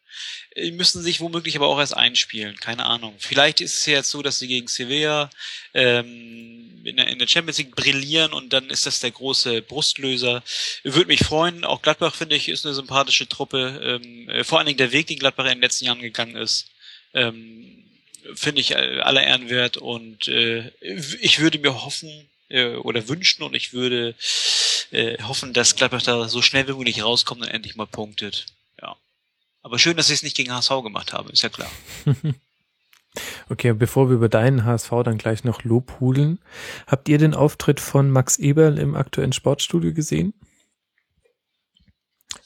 Äh, 0.54 0.70
müssen 0.70 1.02
sich 1.02 1.20
womöglich 1.20 1.56
aber 1.56 1.68
auch 1.68 1.78
erst 1.78 1.96
einspielen. 1.96 2.56
Keine 2.56 2.86
Ahnung. 2.86 3.14
Vielleicht 3.18 3.60
ist 3.60 3.78
es 3.78 3.86
ja 3.86 3.94
jetzt 3.94 4.10
so, 4.10 4.22
dass 4.22 4.38
sie 4.38 4.48
gegen 4.48 4.68
Sevilla 4.68 5.30
ähm, 5.74 6.82
in, 6.84 6.96
der, 6.96 7.08
in 7.08 7.18
der 7.18 7.26
Champions 7.26 7.58
League 7.58 7.74
brillieren 7.74 8.32
und 8.32 8.52
dann 8.52 8.70
ist 8.70 8.86
das 8.86 9.00
der 9.00 9.10
große 9.10 9.62
Brustlöser. 9.62 10.42
Würde 10.82 11.08
mich 11.08 11.20
freuen. 11.20 11.64
Auch 11.64 11.82
Gladbach, 11.82 12.14
finde 12.14 12.36
ich, 12.36 12.48
ist 12.48 12.64
eine 12.64 12.74
sympathische 12.74 13.28
Truppe. 13.28 14.00
Ähm, 14.02 14.28
äh, 14.28 14.44
vor 14.44 14.58
allen 14.58 14.66
Dingen 14.66 14.78
der 14.78 14.92
Weg, 14.92 15.06
den 15.08 15.18
Gladbach 15.18 15.44
in 15.44 15.52
den 15.52 15.62
letzten 15.62 15.86
Jahren 15.86 16.00
gegangen 16.00 16.36
ist. 16.36 16.70
Ähm, 17.14 17.84
finde 18.34 18.60
ich 18.60 18.72
äh, 18.72 19.00
aller 19.00 19.22
Ehren 19.22 19.50
wert 19.50 19.76
und 19.76 20.28
äh, 20.28 20.70
ich 20.80 21.38
würde 21.38 21.58
mir 21.58 21.84
hoffen 21.84 22.28
äh, 22.48 22.74
oder 22.74 23.08
wünschen 23.08 23.42
und 23.42 23.54
ich 23.54 23.72
würde 23.72 24.14
äh, 24.90 25.22
hoffen, 25.22 25.52
dass 25.52 25.76
Gladbach 25.76 26.02
da 26.02 26.28
so 26.28 26.42
schnell 26.42 26.66
wie 26.68 26.72
möglich 26.72 27.02
rauskommt 27.02 27.42
und 27.42 27.48
endlich 27.48 27.76
mal 27.76 27.86
punktet. 27.86 28.46
Aber 29.66 29.80
schön, 29.80 29.96
dass 29.96 30.06
sie 30.06 30.14
es 30.14 30.22
nicht 30.22 30.36
gegen 30.36 30.54
HSV 30.54 30.70
gemacht 30.84 31.12
haben, 31.12 31.28
ist 31.30 31.42
ja 31.42 31.48
klar. 31.48 31.68
Okay, 33.48 33.72
bevor 33.72 34.10
wir 34.10 34.16
über 34.16 34.28
deinen 34.28 34.66
HSV 34.66 34.90
dann 35.02 35.16
gleich 35.16 35.42
noch 35.42 35.64
lobhudeln, 35.64 36.38
habt 36.86 37.08
ihr 37.08 37.16
den 37.16 37.32
Auftritt 37.32 37.80
von 37.80 38.10
Max 38.10 38.36
Eberl 38.36 38.78
im 38.78 38.94
aktuellen 38.94 39.32
Sportstudio 39.32 39.94
gesehen? 39.94 40.34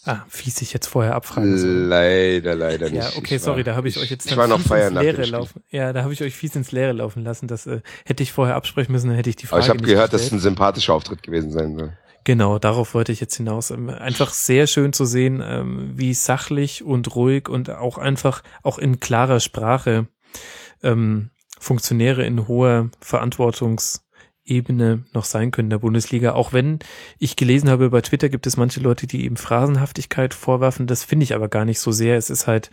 Ah, 0.04 0.20
fies 0.28 0.62
ich 0.62 0.72
jetzt 0.72 0.86
vorher 0.86 1.16
abfragen 1.16 1.58
soll. 1.58 1.70
Leider, 1.70 2.54
leider 2.54 2.88
nicht. 2.88 3.02
Ja, 3.02 3.10
okay, 3.16 3.38
sorry, 3.38 3.64
da 3.64 3.74
habe 3.74 3.88
ich, 3.88 3.96
ich, 3.96 4.02
euch 4.02 4.10
jetzt 4.10 4.30
ich 4.30 4.36
war 4.36 4.46
noch 4.46 4.60
feiern 4.60 4.94
ins 4.94 5.02
Leere 5.02 5.24
laufen. 5.24 5.64
Ja, 5.70 5.92
da 5.92 6.04
habe 6.04 6.12
ich 6.12 6.22
euch 6.22 6.36
fies 6.36 6.54
ins 6.54 6.70
Leere 6.70 6.92
laufen 6.92 7.24
lassen. 7.24 7.48
Das 7.48 7.66
äh, 7.66 7.80
hätte 8.04 8.22
ich 8.22 8.30
vorher 8.30 8.54
absprechen 8.54 8.92
müssen, 8.92 9.08
dann 9.08 9.16
hätte 9.16 9.30
ich 9.30 9.36
die 9.36 9.48
Frage 9.48 9.64
Aber 9.64 9.64
ich 9.64 9.70
habe 9.70 9.82
gehört, 9.82 10.12
gestellt. 10.12 10.12
dass 10.12 10.26
es 10.28 10.32
ein 10.32 10.40
sympathischer 10.40 10.94
Auftritt 10.94 11.24
gewesen 11.24 11.50
sein 11.50 11.76
soll. 11.76 11.98
Genau, 12.24 12.58
darauf 12.58 12.94
wollte 12.94 13.12
ich 13.12 13.20
jetzt 13.20 13.36
hinaus. 13.36 13.70
Ähm, 13.70 13.88
einfach 13.88 14.32
sehr 14.32 14.66
schön 14.66 14.92
zu 14.92 15.04
sehen, 15.04 15.42
ähm, 15.44 15.92
wie 15.94 16.14
sachlich 16.14 16.84
und 16.84 17.14
ruhig 17.14 17.48
und 17.48 17.70
auch 17.70 17.98
einfach 17.98 18.42
auch 18.62 18.78
in 18.78 19.00
klarer 19.00 19.40
Sprache 19.40 20.06
ähm, 20.82 21.30
Funktionäre 21.58 22.24
in 22.24 22.48
hoher 22.48 22.90
Verantwortungs 23.00 24.06
Ebene 24.44 25.04
noch 25.12 25.24
sein 25.24 25.50
können 25.50 25.66
in 25.66 25.70
der 25.70 25.78
Bundesliga. 25.78 26.32
Auch 26.32 26.52
wenn 26.52 26.80
ich 27.18 27.36
gelesen 27.36 27.68
habe, 27.68 27.90
bei 27.90 28.00
Twitter 28.00 28.28
gibt 28.28 28.46
es 28.46 28.56
manche 28.56 28.80
Leute, 28.80 29.06
die 29.06 29.24
eben 29.24 29.36
Phrasenhaftigkeit 29.36 30.34
vorwerfen. 30.34 30.86
Das 30.86 31.04
finde 31.04 31.24
ich 31.24 31.34
aber 31.34 31.48
gar 31.48 31.64
nicht 31.64 31.78
so 31.78 31.92
sehr. 31.92 32.16
Es 32.16 32.30
ist 32.30 32.46
halt, 32.46 32.70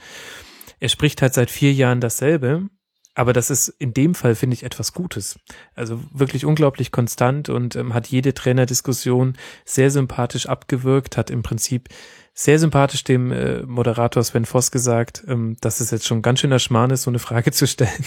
er 0.80 0.90
spricht 0.90 1.22
halt 1.22 1.34
seit 1.34 1.52
vier 1.52 1.74
Jahren 1.74 2.02
dasselbe. 2.02 2.69
Aber 3.18 3.34
das 3.34 3.49
ist 3.49 3.69
in 3.80 3.95
dem 3.95 4.14
Fall, 4.14 4.35
finde 4.35 4.53
ich, 4.53 4.61
etwas 4.61 4.94
Gutes. 4.94 5.39
Also 5.73 5.99
wirklich 6.14 6.45
unglaublich 6.45 6.91
konstant 6.91 7.49
und 7.49 7.76
ähm, 7.76 7.95
hat 7.95 8.06
jede 8.06 8.35
Trainerdiskussion 8.35 9.35
sehr 9.65 9.89
sympathisch 9.89 10.45
abgewirkt, 10.45 11.18
hat 11.18 11.31
im 11.31 11.41
Prinzip 11.41 11.89
sehr 12.35 12.60
sympathisch 12.60 13.03
dem 13.03 13.31
äh, 13.31 13.64
Moderator 13.64 14.23
Sven 14.23 14.45
Voss 14.45 14.69
gesagt, 14.69 15.23
ähm, 15.27 15.57
dass 15.61 15.80
es 15.80 15.89
jetzt 15.89 16.06
schon 16.06 16.22
ganz 16.22 16.41
schöner 16.41 16.60
Schmarrn 16.60 16.91
ist, 16.91 17.03
so 17.03 17.10
eine 17.10 17.18
Frage 17.18 17.52
zu 17.53 17.65
stellen. 17.65 18.06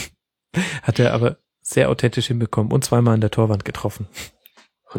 hat 0.85 1.01
er 1.01 1.13
aber 1.13 1.39
sehr 1.61 1.91
authentisch 1.91 2.29
hinbekommen 2.29 2.73
und 2.73 2.85
zweimal 2.85 3.15
an 3.15 3.21
der 3.21 3.33
Torwand 3.33 3.65
getroffen. 3.65 4.07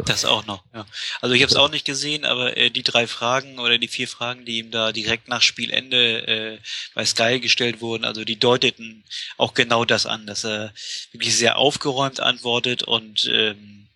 Das 0.06 0.24
auch 0.24 0.46
noch, 0.46 0.64
ja. 0.72 0.86
Also 1.20 1.34
ich 1.34 1.42
habe 1.42 1.50
es 1.50 1.56
auch 1.56 1.70
nicht 1.70 1.84
gesehen, 1.84 2.24
aber 2.24 2.56
äh, 2.56 2.70
die 2.70 2.82
drei 2.82 3.06
Fragen 3.06 3.58
oder 3.58 3.76
die 3.76 3.88
vier 3.88 4.08
Fragen, 4.08 4.46
die 4.46 4.58
ihm 4.58 4.70
da 4.70 4.90
direkt 4.90 5.28
nach 5.28 5.42
Spielende 5.42 6.26
äh, 6.26 6.58
bei 6.94 7.04
Sky 7.04 7.40
gestellt 7.40 7.82
wurden, 7.82 8.06
also 8.06 8.24
die 8.24 8.38
deuteten 8.38 9.04
auch 9.36 9.52
genau 9.52 9.84
das 9.84 10.06
an, 10.06 10.26
dass 10.26 10.44
er 10.44 10.72
wirklich 11.12 11.36
sehr 11.36 11.58
aufgeräumt 11.58 12.20
antwortet 12.20 12.82
und 12.82 13.28
ähm, 13.30 13.88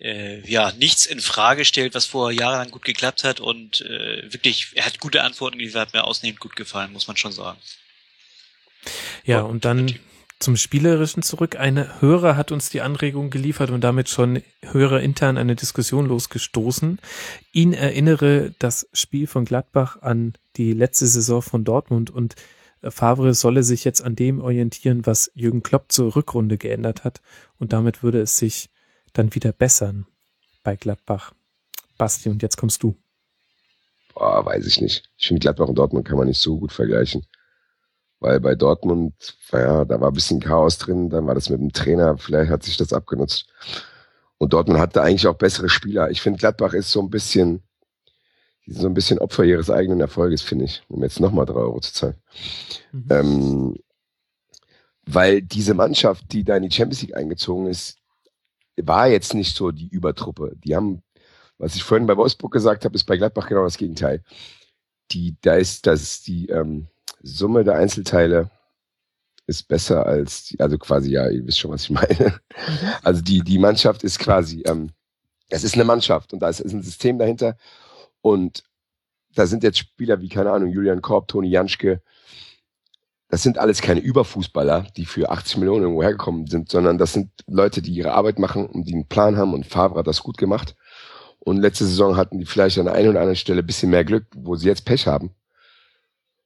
äh, 0.00 0.40
ja 0.48 0.70
nichts 0.72 1.04
in 1.04 1.20
Frage 1.20 1.64
stellt, 1.64 1.94
was 1.94 2.06
vorher 2.06 2.38
jahrelang 2.38 2.70
gut 2.70 2.84
geklappt 2.84 3.24
hat 3.24 3.40
und 3.40 3.80
äh, 3.80 4.32
wirklich, 4.32 4.68
er 4.74 4.86
hat 4.86 5.00
gute 5.00 5.24
Antworten 5.24 5.58
geliefert, 5.58 5.88
hat 5.88 5.94
mir 5.94 6.04
ausnehmend 6.04 6.38
gut 6.38 6.54
gefallen, 6.54 6.92
muss 6.92 7.08
man 7.08 7.16
schon 7.16 7.32
sagen. 7.32 7.58
Ja, 9.24 9.40
und 9.40 9.64
dann 9.64 9.98
zum 10.38 10.56
Spielerischen 10.56 11.22
zurück. 11.22 11.56
Eine 11.56 12.00
Hörer 12.00 12.36
hat 12.36 12.52
uns 12.52 12.70
die 12.70 12.80
Anregung 12.80 13.30
geliefert 13.30 13.70
und 13.70 13.82
damit 13.82 14.08
schon 14.08 14.42
Hörer 14.62 15.00
intern 15.00 15.38
eine 15.38 15.56
Diskussion 15.56 16.06
losgestoßen. 16.06 16.98
Ihn 17.52 17.72
erinnere 17.72 18.54
das 18.58 18.88
Spiel 18.92 19.26
von 19.26 19.44
Gladbach 19.44 20.02
an 20.02 20.34
die 20.56 20.72
letzte 20.72 21.06
Saison 21.06 21.42
von 21.42 21.64
Dortmund 21.64 22.10
und 22.10 22.34
Favre 22.82 23.32
solle 23.32 23.62
sich 23.62 23.84
jetzt 23.84 24.02
an 24.02 24.14
dem 24.14 24.40
orientieren, 24.40 25.06
was 25.06 25.30
Jürgen 25.34 25.62
Klopp 25.62 25.90
zur 25.90 26.14
Rückrunde 26.14 26.58
geändert 26.58 27.04
hat 27.04 27.22
und 27.58 27.72
damit 27.72 28.02
würde 28.02 28.20
es 28.20 28.36
sich 28.36 28.68
dann 29.14 29.34
wieder 29.34 29.52
bessern 29.52 30.06
bei 30.62 30.76
Gladbach. 30.76 31.32
Basti, 31.96 32.28
und 32.28 32.42
jetzt 32.42 32.56
kommst 32.56 32.82
du. 32.82 32.96
Boah, 34.12 34.44
weiß 34.44 34.66
ich 34.66 34.80
nicht. 34.80 35.08
Ich 35.16 35.28
finde 35.28 35.40
Gladbach 35.40 35.68
und 35.68 35.76
Dortmund 35.76 36.06
kann 36.06 36.18
man 36.18 36.28
nicht 36.28 36.40
so 36.40 36.58
gut 36.58 36.72
vergleichen 36.72 37.24
weil 38.24 38.40
bei 38.40 38.54
Dortmund, 38.54 39.36
ja, 39.52 39.84
da 39.84 40.00
war 40.00 40.08
ein 40.08 40.14
bisschen 40.14 40.40
Chaos 40.40 40.78
drin, 40.78 41.10
dann 41.10 41.26
war 41.26 41.34
das 41.34 41.50
mit 41.50 41.60
dem 41.60 41.72
Trainer, 41.72 42.16
vielleicht 42.16 42.50
hat 42.50 42.62
sich 42.62 42.78
das 42.78 42.94
abgenutzt. 42.94 43.46
Und 44.38 44.54
Dortmund 44.54 44.80
hatte 44.80 45.02
eigentlich 45.02 45.26
auch 45.26 45.36
bessere 45.36 45.68
Spieler. 45.68 46.10
Ich 46.10 46.22
finde, 46.22 46.38
Gladbach 46.38 46.72
ist 46.72 46.90
so 46.90 47.02
ein 47.02 47.10
bisschen, 47.10 47.62
so 48.66 48.86
ein 48.86 48.94
bisschen 48.94 49.18
Opfer 49.18 49.44
ihres 49.44 49.68
eigenen 49.68 50.00
Erfolges, 50.00 50.40
finde 50.40 50.64
ich, 50.64 50.82
um 50.88 51.02
jetzt 51.02 51.20
nochmal 51.20 51.44
drei 51.44 51.56
Euro 51.56 51.80
zu 51.80 51.92
zahlen. 51.92 52.14
Mhm. 52.92 53.06
Ähm, 53.10 53.76
weil 55.04 55.42
diese 55.42 55.74
Mannschaft, 55.74 56.32
die 56.32 56.44
da 56.44 56.56
in 56.56 56.62
die 56.62 56.74
Champions 56.74 57.02
League 57.02 57.16
eingezogen 57.16 57.66
ist, 57.66 57.98
war 58.80 59.06
jetzt 59.06 59.34
nicht 59.34 59.54
so 59.54 59.70
die 59.70 59.88
Übertruppe. 59.88 60.56
Die 60.64 60.74
haben, 60.74 61.02
was 61.58 61.76
ich 61.76 61.84
vorhin 61.84 62.06
bei 62.06 62.16
Wolfsburg 62.16 62.54
gesagt 62.54 62.86
habe, 62.86 62.94
ist 62.94 63.04
bei 63.04 63.18
Gladbach 63.18 63.48
genau 63.48 63.64
das 63.64 63.76
Gegenteil. 63.76 64.24
Die, 65.10 65.36
da 65.42 65.56
ist, 65.56 65.86
das 65.86 66.00
ist 66.00 66.26
die, 66.26 66.48
ähm, 66.48 66.88
Summe 67.24 67.64
der 67.64 67.76
Einzelteile 67.76 68.50
ist 69.46 69.66
besser 69.68 70.06
als, 70.06 70.44
die, 70.44 70.60
also 70.60 70.78
quasi, 70.78 71.10
ja, 71.10 71.28
ihr 71.28 71.46
wisst 71.46 71.58
schon, 71.58 71.70
was 71.70 71.84
ich 71.84 71.90
meine. 71.90 72.38
Mhm. 72.56 72.88
Also 73.02 73.22
die, 73.22 73.40
die 73.40 73.58
Mannschaft 73.58 74.04
ist 74.04 74.18
quasi, 74.18 74.62
ähm, 74.66 74.90
es 75.48 75.64
ist 75.64 75.74
eine 75.74 75.84
Mannschaft 75.84 76.32
und 76.32 76.40
da 76.40 76.48
ist, 76.48 76.60
ist 76.60 76.72
ein 76.72 76.82
System 76.82 77.18
dahinter 77.18 77.56
und 78.20 78.62
da 79.34 79.46
sind 79.46 79.62
jetzt 79.62 79.78
Spieler 79.78 80.20
wie, 80.20 80.28
keine 80.28 80.52
Ahnung, 80.52 80.70
Julian 80.70 81.02
Korb, 81.02 81.28
Toni 81.28 81.48
Janschke, 81.48 82.02
das 83.28 83.42
sind 83.42 83.58
alles 83.58 83.80
keine 83.80 84.00
Überfußballer, 84.00 84.86
die 84.96 85.06
für 85.06 85.30
80 85.30 85.56
Millionen 85.56 85.82
irgendwo 85.82 86.02
hergekommen 86.02 86.46
sind, 86.46 86.70
sondern 86.70 86.98
das 86.98 87.14
sind 87.14 87.30
Leute, 87.46 87.82
die 87.82 87.92
ihre 87.92 88.12
Arbeit 88.12 88.38
machen 88.38 88.66
und 88.66 88.84
die 88.84 88.94
einen 88.94 89.08
Plan 89.08 89.36
haben 89.36 89.54
und 89.54 89.66
Favre 89.66 89.98
hat 89.98 90.06
das 90.06 90.22
gut 90.22 90.36
gemacht. 90.36 90.76
Und 91.40 91.58
letzte 91.58 91.84
Saison 91.84 92.16
hatten 92.16 92.38
die 92.38 92.46
vielleicht 92.46 92.78
an 92.78 92.84
der 92.84 92.94
einen 92.94 93.08
oder 93.08 93.20
anderen 93.20 93.36
Stelle 93.36 93.60
ein 93.60 93.66
bisschen 93.66 93.90
mehr 93.90 94.04
Glück, 94.04 94.26
wo 94.36 94.54
sie 94.56 94.68
jetzt 94.68 94.84
Pech 94.84 95.06
haben. 95.06 95.34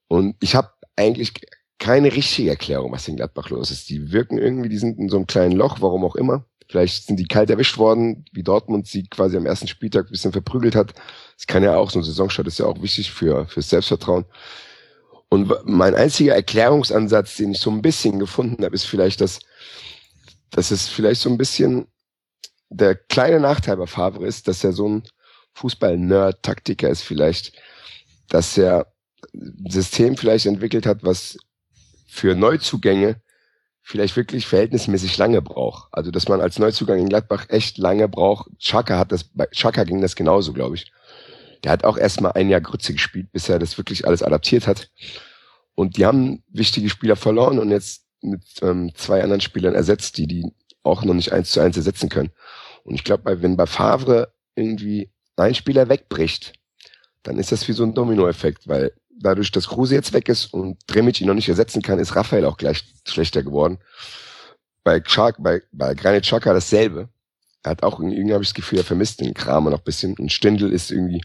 Und 0.09 0.36
ich 0.40 0.55
habe 0.55 0.70
eigentlich 0.97 1.35
keine 1.78 2.12
richtige 2.12 2.51
Erklärung, 2.51 2.93
was 2.93 3.06
in 3.06 3.16
Gladbach 3.16 3.51
los 3.51 3.70
ist. 3.70 3.89
Die 3.89 4.10
wirken 4.12 4.39
irgendwie, 4.39 4.68
die 4.68 4.78
sind 4.78 4.98
in 4.98 5.09
so 5.09 5.16
einem 5.16 5.26
kleinen 5.26 5.52
Loch, 5.52 5.80
warum 5.80 6.05
auch 6.05 6.16
immer. 6.16 6.44
Vielleicht 6.68 7.06
sind 7.06 7.18
die 7.18 7.28
kalt 7.28 7.48
erwischt 7.48 7.78
worden, 7.78 8.26
wie 8.32 8.43
Dortmund 8.43 8.86
sie 8.86 9.05
quasi 9.05 9.36
am 9.36 9.47
ersten 9.47 9.68
Spieltag 9.68 10.06
ein 10.06 10.10
bisschen 10.10 10.32
verprügelt 10.32 10.74
hat. 10.74 10.93
Das 11.36 11.47
kann 11.47 11.62
ja 11.62 11.76
auch, 11.76 11.90
so 11.90 12.01
ein 12.01 12.05
Saisonstart 12.05 12.48
ist 12.48 12.59
ja 12.59 12.66
auch 12.66 12.82
wichtig 12.82 13.10
für, 13.10 13.47
fürs 13.47 13.70
Selbstvertrauen. 13.70 14.26
Und 15.30 15.52
mein 15.64 15.94
einziger 15.94 16.35
Erklärungsansatz, 16.35 17.36
den 17.36 17.52
ich 17.52 17.60
so 17.60 17.70
ein 17.70 17.82
bisschen 17.82 18.18
gefunden 18.18 18.64
habe, 18.64 18.74
ist 18.74 18.85
vielleicht, 18.85 19.20
dass, 19.20 19.40
dass 20.51 20.70
es 20.70 20.89
vielleicht 20.89 21.20
so 21.20 21.30
ein 21.30 21.39
bisschen 21.39 21.86
der 22.70 22.94
kleine 22.94 23.40
Nachteil 23.40 23.76
bei 23.76 23.86
Favre 23.86 24.26
ist, 24.26 24.48
dass 24.48 24.64
er 24.64 24.72
so 24.72 24.89
ein 24.89 25.02
Fußball-Nerd-Taktiker 25.55 26.89
ist 26.89 27.02
vielleicht, 27.02 27.52
dass 28.28 28.59
er 28.59 28.93
System 29.69 30.16
vielleicht 30.16 30.47
entwickelt 30.47 30.86
hat, 30.86 31.03
was 31.03 31.39
für 32.07 32.35
Neuzugänge 32.35 33.20
vielleicht 33.82 34.16
wirklich 34.16 34.47
verhältnismäßig 34.47 35.16
lange 35.16 35.40
braucht. 35.40 35.89
Also, 35.93 36.11
dass 36.11 36.28
man 36.28 36.40
als 36.40 36.59
Neuzugang 36.59 36.99
in 36.99 37.09
Gladbach 37.09 37.47
echt 37.49 37.78
lange 37.78 38.09
braucht. 38.09 38.51
Chaka 38.59 38.99
hat 38.99 39.12
das, 39.12 39.24
bei 39.24 39.47
Chaka 39.47 39.85
ging 39.85 40.01
das 40.01 40.15
genauso, 40.15 40.53
glaube 40.53 40.77
ich. 40.77 40.93
Der 41.65 41.73
hat 41.73 41.85
auch 41.85 41.97
erstmal 41.97 42.32
ein 42.32 42.49
Jahr 42.49 42.61
Grütze 42.61 42.93
gespielt, 42.93 43.32
bis 43.32 43.49
er 43.49 43.59
das 43.59 43.78
wirklich 43.78 44.07
alles 44.07 44.23
adaptiert 44.23 44.66
hat. 44.66 44.90
Und 45.74 45.97
die 45.97 46.07
haben 46.07 46.43
wichtige 46.49 46.90
Spieler 46.90 47.16
verloren 47.16 47.59
und 47.59 47.70
jetzt 47.70 48.05
mit 48.20 48.43
ähm, 48.62 48.93
zwei 48.95 49.23
anderen 49.23 49.40
Spielern 49.40 49.74
ersetzt, 49.74 50.19
die 50.19 50.27
die 50.27 50.53
auch 50.82 51.05
noch 51.05 51.15
nicht 51.15 51.32
eins 51.32 51.51
zu 51.51 51.61
eins 51.61 51.77
ersetzen 51.77 52.09
können. 52.09 52.31
Und 52.85 52.95
ich 52.95 53.05
glaube, 53.05 53.43
wenn 53.43 53.57
bei 53.57 53.66
Favre 53.66 54.32
irgendwie 54.55 55.11
ein 55.36 55.55
Spieler 55.55 55.89
wegbricht, 55.89 56.53
dann 57.23 57.39
ist 57.39 57.53
das 57.53 57.69
wie 57.69 57.73
so 57.73 57.85
ein 57.85 57.95
Dominoeffekt, 57.95 58.69
weil 58.69 58.93
dadurch, 59.20 59.51
dass 59.51 59.69
Kruse 59.69 59.95
jetzt 59.95 60.12
weg 60.12 60.28
ist 60.28 60.53
und 60.53 60.78
Dremic 60.86 61.20
ihn 61.20 61.27
noch 61.27 61.35
nicht 61.35 61.49
ersetzen 61.49 61.82
kann, 61.82 61.99
ist 61.99 62.16
Raphael 62.16 62.45
auch 62.45 62.57
gleich 62.57 62.85
schlechter 63.07 63.43
geworden. 63.43 63.78
Bei 64.85 65.01
Chak, 65.01 65.36
bei, 65.39 65.62
bei 65.73 65.95
Granit 65.95 66.24
Xhaka 66.24 66.53
dasselbe. 66.53 67.09
Er 67.62 67.73
hat 67.73 67.82
auch 67.82 68.01
irgendwie, 68.01 68.32
habe 68.32 68.43
ich 68.43 68.51
das 68.51 68.55
Gefühl, 68.55 68.78
er 68.78 68.85
vermisst 68.85 69.20
den 69.20 69.35
Kramer 69.35 69.70
noch 69.70 69.78
ein 69.78 69.85
bisschen. 69.85 70.16
Und 70.19 70.32
Stindl 70.32 70.73
ist 70.73 70.90
irgendwie, 70.90 71.23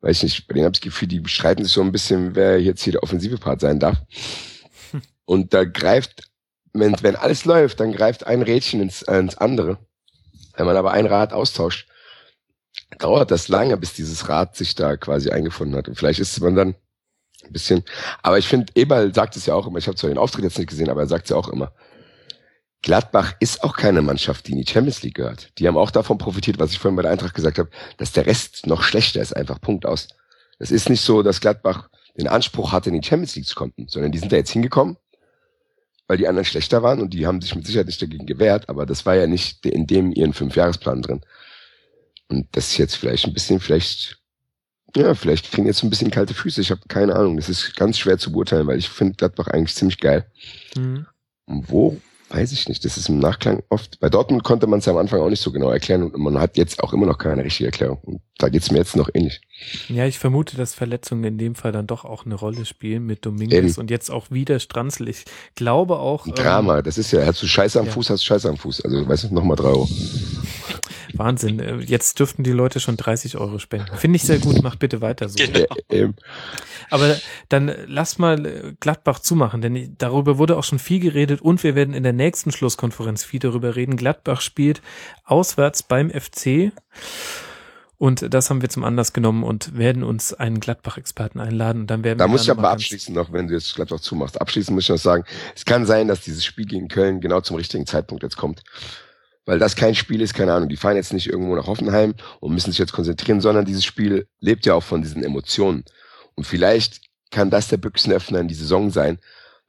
weiß 0.00 0.16
ich 0.18 0.22
nicht, 0.22 0.48
bei 0.48 0.54
denen 0.54 0.64
habe 0.64 0.74
ich 0.74 0.80
das 0.80 0.84
Gefühl, 0.84 1.08
die 1.08 1.22
streiten 1.26 1.64
sich 1.64 1.72
so 1.72 1.82
ein 1.82 1.92
bisschen, 1.92 2.34
wer 2.34 2.60
jetzt 2.60 2.82
hier 2.82 2.92
der 2.92 3.02
offensive 3.02 3.38
Part 3.38 3.60
sein 3.60 3.78
darf. 3.78 3.98
Und 5.26 5.52
da 5.54 5.64
greift, 5.64 6.22
wenn, 6.72 6.96
wenn 7.02 7.16
alles 7.16 7.44
läuft, 7.44 7.80
dann 7.80 7.92
greift 7.92 8.26
ein 8.26 8.42
Rädchen 8.42 8.80
ins, 8.80 9.02
äh, 9.02 9.18
ins 9.18 9.36
andere. 9.36 9.78
Wenn 10.56 10.66
man 10.66 10.76
aber 10.76 10.92
ein 10.92 11.06
Rad 11.06 11.32
austauscht, 11.32 11.88
dauert 12.98 13.30
das 13.30 13.48
lange, 13.48 13.76
bis 13.76 13.94
dieses 13.94 14.28
Rad 14.28 14.56
sich 14.56 14.74
da 14.74 14.96
quasi 14.96 15.30
eingefunden 15.30 15.76
hat. 15.76 15.88
Und 15.88 15.96
vielleicht 15.96 16.20
ist 16.20 16.40
man 16.40 16.56
dann 16.56 16.74
ein 17.50 17.52
bisschen, 17.52 17.84
aber 18.22 18.38
ich 18.38 18.48
finde, 18.48 18.72
Eberl 18.74 19.14
sagt 19.14 19.36
es 19.36 19.46
ja 19.46 19.54
auch 19.54 19.66
immer, 19.66 19.78
ich 19.78 19.86
habe 19.86 19.96
zwar 19.96 20.08
den 20.08 20.18
Auftritt 20.18 20.44
jetzt 20.44 20.58
nicht 20.58 20.70
gesehen, 20.70 20.88
aber 20.88 21.02
er 21.02 21.08
sagt 21.08 21.24
es 21.24 21.30
ja 21.30 21.36
auch 21.36 21.48
immer, 21.48 21.72
Gladbach 22.82 23.34
ist 23.40 23.62
auch 23.62 23.76
keine 23.76 24.00
Mannschaft, 24.00 24.46
die 24.46 24.52
in 24.52 24.58
die 24.58 24.70
Champions 24.70 25.02
League 25.02 25.16
gehört. 25.16 25.52
Die 25.58 25.68
haben 25.68 25.76
auch 25.76 25.90
davon 25.90 26.16
profitiert, 26.16 26.58
was 26.58 26.72
ich 26.72 26.78
vorhin 26.78 26.96
bei 26.96 27.02
der 27.02 27.10
Eintracht 27.10 27.34
gesagt 27.34 27.58
habe, 27.58 27.68
dass 27.98 28.12
der 28.12 28.24
Rest 28.24 28.66
noch 28.66 28.82
schlechter 28.82 29.20
ist, 29.20 29.36
einfach 29.36 29.60
Punkt 29.60 29.84
aus. 29.84 30.08
Es 30.58 30.70
ist 30.70 30.88
nicht 30.88 31.02
so, 31.02 31.22
dass 31.22 31.40
Gladbach 31.40 31.90
den 32.18 32.28
Anspruch 32.28 32.72
hatte, 32.72 32.90
in 32.90 33.00
die 33.00 33.06
Champions 33.06 33.36
League 33.36 33.46
zu 33.46 33.54
kommen, 33.54 33.72
sondern 33.86 34.12
die 34.12 34.18
sind 34.18 34.32
da 34.32 34.36
jetzt 34.36 34.50
hingekommen, 34.50 34.96
weil 36.06 36.16
die 36.16 36.26
anderen 36.26 36.44
schlechter 36.44 36.82
waren 36.82 37.00
und 37.00 37.12
die 37.12 37.26
haben 37.26 37.40
sich 37.40 37.54
mit 37.54 37.66
Sicherheit 37.66 37.86
nicht 37.86 38.00
dagegen 38.00 38.26
gewehrt, 38.26 38.68
aber 38.68 38.86
das 38.86 39.04
war 39.04 39.14
ja 39.14 39.26
nicht 39.26 39.64
in 39.66 39.86
dem 39.86 40.12
ihren 40.12 40.32
Fünfjahresplan 40.32 41.02
drin. 41.02 41.20
Und 42.28 42.48
das 42.52 42.68
ist 42.68 42.78
jetzt 42.78 42.96
vielleicht 42.96 43.26
ein 43.26 43.34
bisschen, 43.34 43.60
vielleicht, 43.60 44.19
ja, 44.96 45.14
vielleicht 45.14 45.52
kriegen 45.52 45.66
jetzt 45.66 45.82
ein 45.82 45.90
bisschen 45.90 46.10
kalte 46.10 46.34
Füße. 46.34 46.60
Ich 46.60 46.70
habe 46.70 46.80
keine 46.88 47.16
Ahnung. 47.16 47.36
Das 47.36 47.48
ist 47.48 47.76
ganz 47.76 47.98
schwer 47.98 48.18
zu 48.18 48.32
beurteilen, 48.32 48.66
weil 48.66 48.78
ich 48.78 48.88
finde 48.88 49.14
Gladbach 49.14 49.48
eigentlich 49.48 49.74
ziemlich 49.74 49.98
geil. 49.98 50.26
Mhm. 50.76 51.06
Und 51.46 51.70
wo 51.70 52.00
Weiß 52.32 52.52
ich 52.52 52.68
nicht. 52.68 52.84
Das 52.84 52.96
ist 52.96 53.08
im 53.08 53.18
Nachklang 53.18 53.60
oft. 53.70 53.98
Bei 53.98 54.08
Dortmund 54.08 54.44
konnte 54.44 54.68
man 54.68 54.78
es 54.78 54.86
am 54.86 54.96
Anfang 54.96 55.20
auch 55.20 55.30
nicht 55.30 55.42
so 55.42 55.50
genau 55.50 55.68
erklären 55.70 56.04
und 56.04 56.16
man 56.16 56.38
hat 56.38 56.56
jetzt 56.56 56.80
auch 56.80 56.92
immer 56.92 57.04
noch 57.04 57.18
keine 57.18 57.42
richtige 57.42 57.66
Erklärung. 57.66 57.98
Und 58.02 58.20
da 58.38 58.48
geht's 58.48 58.70
mir 58.70 58.78
jetzt 58.78 58.94
noch 58.94 59.10
ähnlich. 59.12 59.40
Ja, 59.88 60.06
ich 60.06 60.20
vermute, 60.20 60.56
dass 60.56 60.72
Verletzungen 60.72 61.24
in 61.24 61.38
dem 61.38 61.56
Fall 61.56 61.72
dann 61.72 61.88
doch 61.88 62.04
auch 62.04 62.24
eine 62.24 62.36
Rolle 62.36 62.66
spielen 62.66 63.04
mit 63.04 63.26
Dominguez 63.26 63.78
und 63.78 63.90
jetzt 63.90 64.12
auch 64.12 64.30
wieder 64.30 64.60
Stranzl. 64.60 65.08
Ich 65.08 65.24
glaube 65.56 65.98
auch. 65.98 66.24
Ein 66.24 66.36
Drama, 66.36 66.78
ähm, 66.78 66.84
das 66.84 66.98
ist 66.98 67.10
ja, 67.10 67.26
hast 67.26 67.42
du 67.42 67.48
Scheiße 67.48 67.80
am 67.80 67.86
ja. 67.86 67.92
Fuß, 67.92 68.10
hast 68.10 68.22
du 68.22 68.26
Scheiße 68.26 68.48
am 68.48 68.56
Fuß. 68.56 68.84
Also, 68.84 69.08
weißt 69.08 69.24
du, 69.24 69.34
nochmal 69.34 69.56
drei 69.56 69.70
Euro. 69.70 69.88
Wahnsinn. 71.18 71.60
Äh, 71.60 71.76
jetzt 71.78 72.18
dürften 72.18 72.42
die 72.42 72.52
Leute 72.52 72.80
schon 72.80 72.96
30 72.96 73.36
Euro 73.36 73.58
spenden. 73.58 73.96
Finde 73.96 74.16
ich 74.16 74.22
sehr 74.22 74.38
gut. 74.38 74.62
Macht 74.62 74.78
bitte 74.78 75.00
weiter 75.00 75.28
so. 75.28 75.36
Genau. 75.36 76.12
Aber 76.90 77.16
dann 77.48 77.72
lass 77.86 78.18
mal 78.18 78.46
äh, 78.46 78.74
Gladbach 78.80 79.20
zumachen, 79.20 79.60
denn 79.60 79.94
darüber 79.98 80.38
wurde 80.38 80.56
auch 80.56 80.64
schon 80.64 80.78
viel 80.78 81.00
geredet 81.00 81.40
und 81.40 81.62
wir 81.62 81.74
werden 81.74 81.94
in 81.94 82.02
der 82.02 82.12
nächsten 82.12 82.52
Schlusskonferenz 82.52 83.24
viel 83.24 83.40
darüber 83.40 83.76
reden. 83.76 83.96
Gladbach 83.96 84.40
spielt 84.40 84.82
auswärts 85.24 85.82
beim 85.82 86.10
FC. 86.10 86.72
Und 87.96 88.32
das 88.32 88.48
haben 88.48 88.62
wir 88.62 88.70
zum 88.70 88.82
Anlass 88.82 89.12
genommen 89.12 89.44
und 89.44 89.76
werden 89.76 90.02
uns 90.02 90.32
einen 90.32 90.58
Gladbach-Experten 90.58 91.38
einladen. 91.38 91.82
Und 91.82 91.90
dann 91.90 92.02
werden 92.02 92.18
da 92.18 92.24
wir 92.24 92.30
muss 92.30 92.44
ich 92.44 92.50
aber 92.50 92.70
abschließen 92.70 93.14
noch, 93.14 93.30
wenn 93.30 93.46
du 93.46 93.52
jetzt 93.52 93.74
Gladbach 93.74 94.00
zumachst. 94.00 94.40
Abschließend 94.40 94.74
muss 94.74 94.84
ich 94.84 94.88
noch 94.88 94.96
sagen, 94.96 95.24
es 95.54 95.66
kann 95.66 95.84
sein, 95.84 96.08
dass 96.08 96.22
dieses 96.22 96.42
Spiel 96.42 96.64
gegen 96.64 96.88
Köln 96.88 97.20
genau 97.20 97.42
zum 97.42 97.56
richtigen 97.56 97.86
Zeitpunkt 97.86 98.22
jetzt 98.22 98.38
kommt 98.38 98.62
weil 99.46 99.58
das 99.58 99.76
kein 99.76 99.94
Spiel 99.94 100.20
ist, 100.20 100.34
keine 100.34 100.52
Ahnung, 100.52 100.68
die 100.68 100.76
fahren 100.76 100.96
jetzt 100.96 101.12
nicht 101.12 101.28
irgendwo 101.28 101.56
nach 101.56 101.66
Hoffenheim 101.66 102.14
und 102.40 102.54
müssen 102.54 102.70
sich 102.70 102.78
jetzt 102.78 102.92
konzentrieren, 102.92 103.40
sondern 103.40 103.64
dieses 103.64 103.84
Spiel 103.84 104.26
lebt 104.40 104.66
ja 104.66 104.74
auch 104.74 104.82
von 104.82 105.02
diesen 105.02 105.24
Emotionen. 105.24 105.84
Und 106.34 106.46
vielleicht 106.46 107.00
kann 107.30 107.50
das 107.50 107.68
der 107.68 107.76
Büchsenöffner 107.76 108.40
in 108.40 108.48
die 108.48 108.54
Saison 108.54 108.90
sein, 108.90 109.18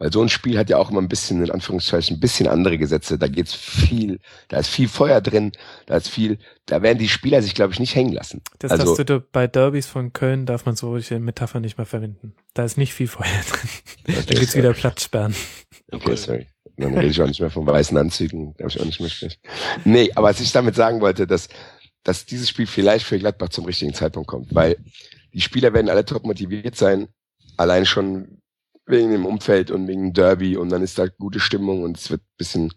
weil 0.01 0.11
so 0.11 0.19
ein 0.19 0.29
Spiel 0.29 0.57
hat 0.57 0.67
ja 0.67 0.77
auch 0.77 0.89
immer 0.89 0.99
ein 0.99 1.07
bisschen, 1.07 1.43
in 1.43 1.51
Anführungszeichen, 1.51 2.17
ein 2.17 2.19
bisschen 2.19 2.47
andere 2.47 2.79
Gesetze. 2.79 3.19
Da 3.19 3.27
geht's 3.27 3.53
viel, 3.53 4.19
da 4.47 4.57
ist 4.57 4.69
viel 4.69 4.87
Feuer 4.87 5.21
drin, 5.21 5.51
da 5.85 5.97
ist 5.97 6.09
viel, 6.09 6.39
da 6.65 6.81
werden 6.81 6.97
die 6.97 7.07
Spieler 7.07 7.43
sich, 7.43 7.53
glaube 7.53 7.73
ich, 7.73 7.79
nicht 7.79 7.93
hängen 7.93 8.11
lassen. 8.11 8.41
Das 8.57 8.71
also, 8.71 8.95
darfst 8.95 9.07
du 9.07 9.21
bei 9.21 9.45
Derbys 9.45 9.85
von 9.85 10.11
Köln 10.11 10.47
darf 10.47 10.65
man 10.65 10.75
solche 10.75 11.19
Metapher 11.19 11.59
nicht 11.59 11.77
mehr 11.77 11.85
verwenden. 11.85 12.33
Da 12.55 12.65
ist 12.65 12.79
nicht 12.79 12.95
viel 12.95 13.05
Feuer 13.05 13.27
drin. 13.27 13.69
da 14.25 14.33
gibt's 14.33 14.55
wieder 14.55 14.73
Platzsperren. 14.73 15.35
Okay, 15.91 16.15
sorry. 16.15 16.47
Dann 16.77 16.95
rede 16.95 17.09
ich 17.09 17.21
auch 17.21 17.27
nicht 17.27 17.39
mehr 17.39 17.51
von 17.51 17.67
weißen 17.67 17.95
Anzügen, 17.95 18.55
darf 18.57 18.73
ich 18.73 18.81
auch 18.81 18.85
nicht 18.85 18.99
mehr 18.99 19.09
sprechen. 19.09 19.39
Nee, 19.85 20.09
aber 20.15 20.29
was 20.29 20.39
ich 20.39 20.51
damit 20.51 20.73
sagen 20.73 20.99
wollte, 21.01 21.27
dass, 21.27 21.47
dass 22.01 22.25
dieses 22.25 22.49
Spiel 22.49 22.65
vielleicht 22.65 23.05
für 23.05 23.19
Gladbach 23.19 23.49
zum 23.49 23.65
richtigen 23.65 23.93
Zeitpunkt 23.93 24.27
kommt, 24.27 24.55
weil 24.55 24.77
die 25.31 25.41
Spieler 25.41 25.75
werden 25.75 25.91
alle 25.91 26.05
top 26.05 26.23
motiviert 26.23 26.75
sein, 26.75 27.07
allein 27.55 27.85
schon 27.85 28.40
wegen 28.91 29.11
dem 29.11 29.25
Umfeld 29.25 29.71
und 29.71 29.87
wegen 29.87 30.13
Derby 30.13 30.57
und 30.57 30.69
dann 30.69 30.83
ist 30.83 30.99
da 30.99 31.07
gute 31.07 31.39
Stimmung 31.39 31.83
und 31.83 31.97
es 31.97 32.11
wird 32.11 32.21
bisschen, 32.37 32.73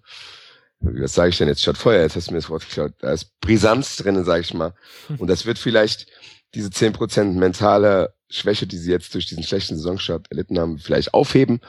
was 0.81 1.15
sage 1.15 1.31
ich 1.31 1.39
denn 1.39 1.49
jetzt, 1.49 1.63
statt 1.63 1.77
Feuer, 1.77 2.03
jetzt 2.03 2.17
hast 2.17 2.29
du 2.29 2.33
mir 2.33 2.39
das 2.39 2.49
Wort 2.49 2.67
geklaut, 2.67 2.95
da 3.01 3.13
ist 3.13 3.39
Brisanz 3.41 3.97
drin, 3.97 4.25
sage 4.25 4.41
ich 4.41 4.55
mal. 4.55 4.75
Und 5.19 5.29
das 5.29 5.47
wird 5.47 5.59
vielleicht 5.59 6.07
diese 6.55 6.71
zehn 6.71 6.93
Prozent 6.93 7.37
mentale 7.37 8.15
Schwäche, 8.31 8.67
die 8.67 8.79
sie 8.79 8.91
jetzt 8.91 9.15
durch 9.15 9.27
diesen 9.27 9.43
schlechten 9.43 9.77
Saisonstart 9.77 10.31
erlitten 10.31 10.59
haben, 10.59 10.79
vielleicht 10.79 11.15
aufheben 11.15 11.61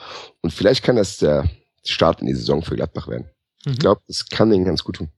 und 0.42 0.52
vielleicht 0.52 0.82
kann 0.82 0.96
das 0.96 1.18
der 1.18 1.48
Start 1.84 2.20
in 2.20 2.26
die 2.26 2.34
Saison 2.34 2.62
für 2.62 2.76
Gladbach 2.76 3.08
werden. 3.08 3.30
Mhm. 3.64 3.72
Ich 3.72 3.78
glaube, 3.78 4.00
das 4.08 4.28
kann 4.28 4.52
ihnen 4.52 4.64
ganz 4.64 4.82
gut 4.82 4.96
tun. 4.96 5.10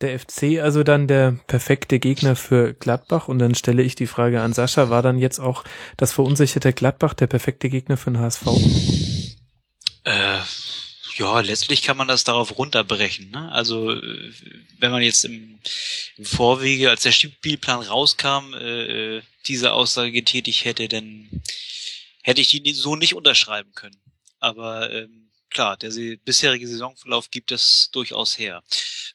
Der 0.00 0.18
FC 0.18 0.60
also 0.60 0.82
dann 0.82 1.08
der 1.08 1.38
perfekte 1.46 1.98
Gegner 1.98 2.36
für 2.36 2.74
Gladbach 2.74 3.28
und 3.28 3.38
dann 3.38 3.54
stelle 3.54 3.82
ich 3.82 3.94
die 3.94 4.06
Frage 4.06 4.40
an 4.42 4.52
Sascha, 4.52 4.90
war 4.90 5.02
dann 5.02 5.18
jetzt 5.18 5.38
auch 5.38 5.64
das 5.96 6.12
verunsicherte 6.12 6.72
Gladbach 6.72 7.14
der 7.14 7.26
perfekte 7.26 7.68
Gegner 7.68 7.96
für 7.96 8.10
den 8.10 8.20
HSV? 8.20 8.46
Äh, 10.04 10.38
ja, 11.16 11.40
letztlich 11.40 11.82
kann 11.82 11.96
man 11.96 12.08
das 12.08 12.24
darauf 12.24 12.58
runterbrechen. 12.58 13.30
Ne? 13.30 13.50
Also 13.52 13.92
äh, 13.92 14.32
wenn 14.78 14.90
man 14.90 15.02
jetzt 15.02 15.24
im, 15.24 15.60
im 16.16 16.24
Vorwege, 16.24 16.90
als 16.90 17.02
der 17.02 17.12
Spielplan 17.12 17.80
rauskam, 17.80 18.52
äh, 18.54 19.16
äh, 19.16 19.22
diese 19.46 19.72
Aussage 19.72 20.12
getätigt 20.12 20.64
hätte, 20.64 20.88
dann 20.88 21.28
hätte 22.22 22.40
ich 22.40 22.48
die 22.48 22.72
so 22.72 22.96
nicht 22.96 23.14
unterschreiben 23.14 23.72
können. 23.74 23.96
Aber 24.40 24.90
ähm, 24.90 25.23
klar, 25.54 25.76
der 25.78 25.90
bisherige 26.24 26.68
Saisonverlauf 26.68 27.30
gibt 27.30 27.52
es 27.52 27.88
durchaus 27.92 28.38
her. 28.38 28.62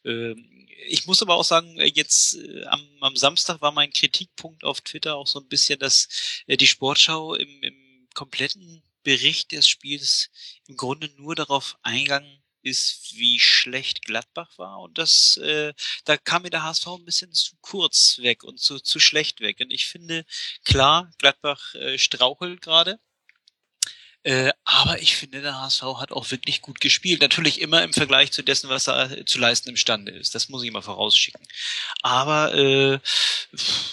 Ähm, 0.03 0.67
ich 0.87 1.05
muss 1.05 1.21
aber 1.21 1.35
auch 1.35 1.43
sagen, 1.43 1.77
äh, 1.79 1.91
jetzt 1.93 2.35
äh, 2.35 2.63
am, 2.65 2.81
am, 3.01 3.15
Samstag 3.15 3.61
war 3.61 3.71
mein 3.71 3.91
Kritikpunkt 3.91 4.63
auf 4.63 4.81
Twitter 4.81 5.15
auch 5.15 5.27
so 5.27 5.39
ein 5.39 5.47
bisschen, 5.47 5.77
dass 5.77 6.07
äh, 6.47 6.57
die 6.57 6.65
Sportschau 6.65 7.35
im, 7.35 7.61
im 7.61 8.07
kompletten 8.15 8.81
Bericht 9.03 9.51
des 9.51 9.67
Spiels 9.67 10.29
im 10.67 10.77
Grunde 10.77 11.09
nur 11.17 11.35
darauf 11.35 11.77
eingegangen 11.83 12.41
ist, 12.61 13.13
wie 13.15 13.39
schlecht 13.39 14.03
Gladbach 14.03 14.57
war. 14.57 14.79
Und 14.79 14.97
das, 14.97 15.39
da 16.03 16.17
kam 16.17 16.41
mir 16.41 16.49
der 16.49 16.63
HSV 16.63 16.87
ein 16.87 17.05
bisschen 17.05 17.31
zu 17.31 17.55
kurz 17.61 18.19
weg 18.19 18.43
und 18.43 18.59
zu, 18.59 18.81
zu 18.81 18.99
schlecht 18.99 19.39
weg. 19.39 19.61
Und 19.61 19.71
ich 19.71 19.85
finde, 19.85 20.25
klar, 20.65 21.09
Gladbach 21.17 21.73
strauchelt 21.95 22.61
gerade. 22.61 22.99
Äh, 24.23 24.51
aber 24.65 25.01
ich 25.01 25.15
finde, 25.15 25.41
der 25.41 25.61
HSV 25.61 25.83
hat 25.97 26.11
auch 26.11 26.29
wirklich 26.31 26.61
gut 26.61 26.81
gespielt. 26.81 27.21
Natürlich 27.21 27.61
immer 27.61 27.83
im 27.83 27.93
Vergleich 27.93 28.31
zu 28.31 28.41
dessen, 28.43 28.69
was 28.69 28.87
er 28.87 29.25
zu 29.25 29.39
leisten 29.39 29.69
imstande 29.69 30.11
ist. 30.11 30.35
Das 30.35 30.49
muss 30.49 30.63
ich 30.63 30.71
mal 30.71 30.81
vorausschicken. 30.81 31.45
Aber 32.01 32.53
äh, 32.53 32.99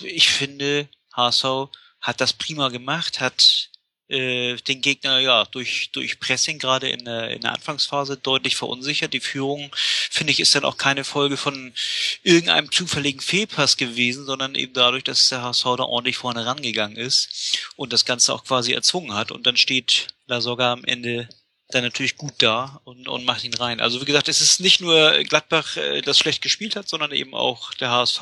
ich 0.03 0.29
finde, 0.29 0.89
HSV 1.15 1.71
hat 2.01 2.21
das 2.21 2.33
prima 2.33 2.69
gemacht, 2.69 3.21
hat 3.21 3.71
äh, 4.09 4.57
den 4.57 4.83
Gegner 4.83 5.19
ja 5.19 5.45
durch 5.47 5.91
durch 5.93 6.21
Pressing 6.21 6.59
gerade 6.59 6.89
in 6.89 7.05
der 7.05 7.31
in 7.31 7.41
der 7.41 7.55
Anfangsphase 7.55 8.17
deutlich 8.17 8.57
verunsichert. 8.57 9.13
Die 9.13 9.21
Führung 9.21 9.75
finde 9.75 10.33
ich 10.33 10.41
ist 10.41 10.55
dann 10.55 10.65
auch 10.65 10.77
keine 10.77 11.05
Folge 11.05 11.37
von 11.37 11.75
irgendeinem 12.23 12.71
zufälligen 12.71 13.21
Fehlpass 13.21 13.77
gewesen, 13.77 14.25
sondern 14.25 14.55
eben 14.55 14.75
dadurch, 14.75 15.05
dass 15.05 15.29
der 15.29 15.43
HSV 15.43 15.65
da 15.65 15.85
ordentlich 15.85 16.19
vorne 16.19 16.47
rangegangen 16.47 16.97
ist 16.97 17.59
und 17.77 17.93
das 17.93 18.05
Ganze 18.05 18.33
auch 18.35 18.45
quasi 18.45 18.73
erzwungen 18.73 19.15
hat. 19.15 19.33
Und 19.33 19.47
dann 19.47 19.57
steht 19.57 20.09
La 20.27 20.41
Soga 20.41 20.73
am 20.73 20.85
Ende 20.85 21.29
dann 21.69 21.83
natürlich 21.83 22.17
gut 22.17 22.35
da 22.39 22.81
und, 22.85 23.09
und 23.09 23.25
macht 23.25 23.45
ihn 23.45 23.55
rein. 23.55 23.81
Also 23.81 24.01
wie 24.01 24.05
gesagt, 24.05 24.29
es 24.29 24.41
ist 24.41 24.61
nicht 24.61 24.81
nur 24.81 25.25
Gladbach, 25.25 25.77
äh, 25.77 26.01
das 26.01 26.19
schlecht 26.19 26.43
gespielt 26.43 26.77
hat, 26.77 26.89
sondern 26.89 27.11
eben 27.13 27.35
auch 27.35 27.75
der 27.75 27.91
HSV, 27.91 28.21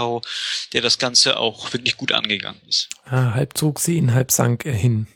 der 0.73 0.81
das 0.81 0.99
Ganze 0.99 1.39
auch 1.39 1.73
wirklich 1.73 1.97
gut 1.97 2.13
angegangen 2.13 2.61
ist. 2.69 2.89
Ah, 3.05 3.35
halb 3.35 3.57
zog 3.57 3.81
sie 3.81 3.97
ihn, 3.97 4.15
halb 4.15 4.33
sank 4.33 4.65
er 4.65 4.75
hin 4.75 5.07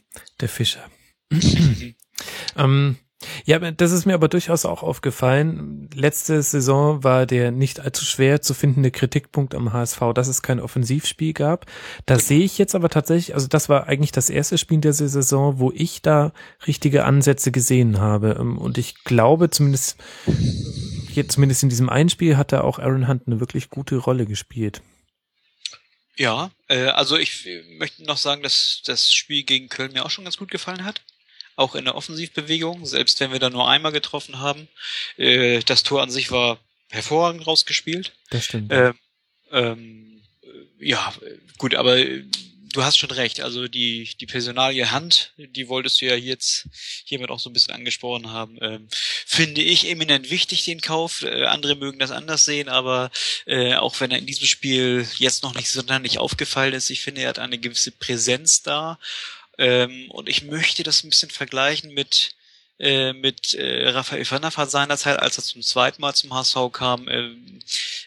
der 0.41 0.49
Fischer. 0.49 0.91
ähm, 2.57 2.99
ja, 3.45 3.59
das 3.59 3.91
ist 3.91 4.07
mir 4.07 4.15
aber 4.15 4.29
durchaus 4.29 4.65
auch 4.65 4.85
aufgefallen. 4.85 5.91
Letzte 5.93 6.41
Saison 6.41 7.03
war 7.03 7.27
der 7.27 7.51
nicht 7.51 7.81
allzu 7.81 8.05
schwer 8.05 8.43
zu 8.43 8.55
findende 8.55 8.93
Kritikpunkt 8.93 9.57
am 9.57 9.73
HSV, 9.73 10.01
dass 10.15 10.29
es 10.29 10.43
kein 10.43 10.61
Offensivspiel 10.61 11.33
gab. 11.33 11.67
Da 12.07 12.19
sehe 12.19 12.45
ich 12.45 12.59
jetzt 12.59 12.77
aber 12.77 12.89
tatsächlich, 12.89 13.35
also 13.35 13.49
das 13.49 13.69
war 13.69 13.89
eigentlich 13.89 14.13
das 14.13 14.31
erste 14.31 14.57
Spiel 14.57 14.79
der 14.79 14.93
Saison, 14.93 15.59
wo 15.59 15.73
ich 15.73 16.01
da 16.01 16.33
richtige 16.67 17.05
Ansätze 17.05 17.51
gesehen 17.51 17.99
habe. 17.99 18.37
Ähm, 18.39 18.57
und 18.57 18.79
ich 18.79 19.03
glaube 19.03 19.51
zumindest, 19.51 19.97
jetzt 21.13 21.33
zumindest 21.33 21.65
in 21.65 21.71
diesem 21.71 21.89
einen 21.89 22.11
Spiel 22.11 22.37
hat 22.37 22.53
da 22.53 22.61
auch 22.61 22.79
Aaron 22.79 23.09
Hunt 23.09 23.27
eine 23.27 23.41
wirklich 23.41 23.69
gute 23.69 23.97
Rolle 23.97 24.27
gespielt. 24.27 24.81
Ja, 26.17 26.51
äh, 26.69 26.87
also 26.87 27.17
ich 27.17 27.49
möchte 27.79 28.05
noch 28.05 28.17
sagen, 28.17 28.43
dass 28.43 28.83
das 28.85 29.13
Spiel 29.13 29.43
gegen 29.43 29.69
Köln 29.69 29.93
mir 29.93 30.05
auch 30.05 30.11
schon 30.11 30.25
ganz 30.25 30.37
gut 30.37 30.51
gefallen 30.51 30.85
hat. 30.85 31.03
Auch 31.59 31.75
in 31.75 31.87
der 31.87 31.97
Offensivbewegung, 31.97 32.87
selbst 32.87 33.19
wenn 33.19 33.33
wir 33.33 33.41
da 33.41 33.51
nur 33.51 33.69
einmal 33.69 33.91
getroffen 33.91 34.39
haben. 34.39 34.69
Äh, 35.17 35.59
das 35.67 35.83
Tor 35.83 36.03
an 36.03 36.11
sich 36.11 36.31
war 36.31 36.61
hervorragend 36.89 37.49
rausgespielt. 37.49 38.13
Das 38.31 38.45
stimmt. 38.45 38.73
Ähm, 38.73 38.95
ähm, 39.51 40.23
ja, 40.79 41.13
gut, 41.59 41.75
aber 41.75 41.97
du 42.73 42.85
hast 42.85 42.97
schon 42.97 43.11
recht. 43.11 43.41
Also 43.41 43.67
die, 43.67 44.09
die 44.21 44.27
Personalie 44.27 44.93
Hand, 44.93 45.33
die 45.37 45.69
wolltest 45.69 46.01
du 46.01 46.07
ja 46.07 46.15
jetzt 46.15 46.69
hiermit 47.05 47.31
auch 47.31 47.41
so 47.41 47.51
ein 47.51 47.53
bisschen 47.53 47.75
angesprochen 47.75 48.31
haben, 48.31 48.57
ähm, 48.61 48.89
finde 49.27 49.61
ich 49.61 49.89
eminent 49.89 50.31
wichtig, 50.31 50.65
den 50.65 50.81
Kauf. 50.81 51.23
Äh, 51.23 51.47
andere 51.47 51.75
mögen 51.75 51.99
das 51.99 52.13
anders 52.13 52.45
sehen, 52.45 52.69
aber 52.69 53.11
äh, 53.47 53.75
auch 53.75 53.99
wenn 54.01 54.13
er 54.13 54.19
in 54.19 54.27
diesem 54.27 54.47
Spiel 54.47 55.09
jetzt 55.17 55.43
noch 55.43 55.55
nicht 55.55 55.71
sonderlich 55.71 56.19
aufgefallen 56.19 56.75
ist, 56.75 56.91
ich 56.91 57.01
finde, 57.01 57.23
er 57.23 57.31
hat 57.31 57.41
eine 57.41 57.59
gewisse 57.59 57.91
Präsenz 57.91 58.63
da. 58.63 59.01
Ähm, 59.59 60.11
und 60.11 60.29
ich 60.29 60.45
möchte 60.45 60.83
das 60.83 61.05
ein 61.05 61.11
bisschen 61.11 61.31
vergleichen 61.31 61.93
mit 61.93 62.37
äh, 62.81 63.13
mit 63.13 63.55
äh, 63.55 63.89
Raphael 63.89 64.31
van 64.31 64.43
der 64.43 64.57
Vaart 64.57 64.71
seinerzeit, 64.71 65.19
als 65.19 65.37
er 65.37 65.43
zum 65.43 65.63
zweiten 65.63 66.01
Mal 66.01 66.15
zum 66.15 66.33
HSV 66.33 66.57
kam, 66.73 67.09
äh, 67.09 67.31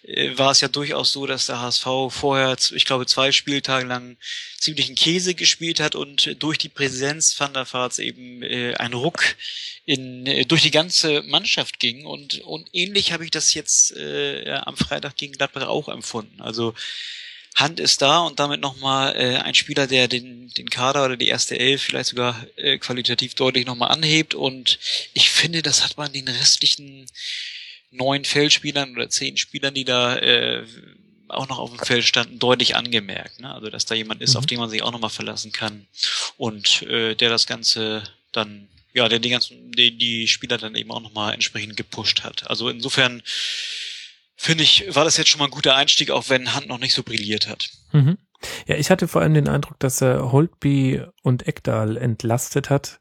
äh, 0.03 0.37
war 0.37 0.51
es 0.51 0.61
ja 0.61 0.69
durchaus 0.69 1.11
so, 1.11 1.25
dass 1.25 1.47
der 1.47 1.59
HSV 1.59 1.85
vorher, 2.09 2.55
ich 2.73 2.85
glaube, 2.85 3.05
zwei 3.05 3.33
Spieltage 3.33 3.85
lang 3.85 4.15
ziemlichen 4.57 4.95
Käse 4.95 5.35
gespielt 5.35 5.81
hat 5.81 5.95
und 5.95 6.41
durch 6.41 6.57
die 6.57 6.69
Präsenz 6.69 7.37
Van 7.37 7.53
der 7.53 7.71
Vaarts 7.71 7.99
eben 7.99 8.43
äh, 8.43 8.75
ein 8.75 8.93
Ruck 8.93 9.35
in, 9.85 10.25
äh, 10.25 10.45
durch 10.45 10.61
die 10.61 10.71
ganze 10.71 11.21
Mannschaft 11.23 11.79
ging 11.79 12.05
und, 12.05 12.39
und 12.39 12.69
ähnlich 12.71 13.11
habe 13.11 13.25
ich 13.25 13.31
das 13.31 13.53
jetzt 13.53 13.91
äh, 13.97 14.51
am 14.63 14.77
Freitag 14.77 15.17
gegen 15.17 15.33
Gladbach 15.33 15.67
auch 15.67 15.89
empfunden. 15.89 16.39
Also 16.41 16.73
Hand 17.55 17.79
ist 17.79 18.01
da 18.01 18.21
und 18.21 18.39
damit 18.39 18.61
nochmal 18.61 19.15
äh, 19.15 19.37
ein 19.37 19.55
Spieler, 19.55 19.85
der 19.85 20.07
den, 20.07 20.49
den 20.49 20.69
Kader 20.69 21.05
oder 21.05 21.17
die 21.17 21.27
erste 21.27 21.59
Elf 21.59 21.81
vielleicht 21.81 22.09
sogar 22.09 22.45
äh, 22.55 22.77
qualitativ 22.77 23.35
deutlich 23.35 23.65
nochmal 23.65 23.91
anhebt. 23.91 24.33
Und 24.33 24.79
ich 25.13 25.29
finde, 25.29 25.61
das 25.61 25.83
hat 25.83 25.97
man 25.97 26.13
den 26.13 26.27
restlichen 26.27 27.07
neun 27.91 28.23
Feldspielern 28.23 28.93
oder 28.95 29.09
zehn 29.09 29.35
Spielern, 29.37 29.73
die 29.73 29.83
da 29.83 30.15
äh, 30.17 30.65
auch 31.27 31.47
noch 31.47 31.59
auf 31.59 31.69
dem 31.69 31.79
Feld 31.79 32.05
standen, 32.05 32.39
deutlich 32.39 32.75
angemerkt. 32.75 33.39
Ne? 33.39 33.53
Also 33.53 33.69
dass 33.69 33.85
da 33.85 33.95
jemand 33.95 34.21
ist, 34.21 34.33
mhm. 34.33 34.37
auf 34.39 34.45
den 34.45 34.59
man 34.59 34.69
sich 34.69 34.81
auch 34.81 34.91
nochmal 34.91 35.09
verlassen 35.09 35.51
kann 35.51 35.87
und 36.37 36.83
äh, 36.83 37.15
der 37.15 37.29
das 37.29 37.47
Ganze 37.47 38.03
dann, 38.31 38.67
ja, 38.93 39.07
der 39.09 39.19
die 39.19 39.29
ganzen, 39.29 39.71
die, 39.71 39.97
die 39.97 40.27
Spieler 40.27 40.57
dann 40.57 40.75
eben 40.75 40.91
auch 40.91 41.01
nochmal 41.01 41.33
entsprechend 41.33 41.77
gepusht 41.77 42.23
hat. 42.23 42.49
Also 42.49 42.69
insofern 42.69 43.21
finde 44.41 44.63
ich, 44.63 44.85
war 44.89 45.05
das 45.05 45.18
jetzt 45.18 45.30
schon 45.30 45.39
mal 45.39 45.45
ein 45.45 45.51
guter 45.51 45.76
Einstieg, 45.76 46.09
auch 46.09 46.30
wenn 46.30 46.55
Hand 46.55 46.68
noch 46.68 46.80
nicht 46.80 46.95
so 46.95 47.03
brilliert 47.03 47.47
hat. 47.47 47.69
Mhm. 47.91 48.18
Ja, 48.65 48.76
ich 48.76 48.89
hatte 48.89 49.07
vor 49.07 49.22
allem 49.22 49.35
den 49.35 49.47
Eindruck, 49.47 49.77
dass 49.77 50.01
er 50.01 50.31
Holtby 50.31 51.03
und 51.22 51.47
Eckdahl 51.47 51.95
entlastet 51.95 52.72
hat. 52.72 52.99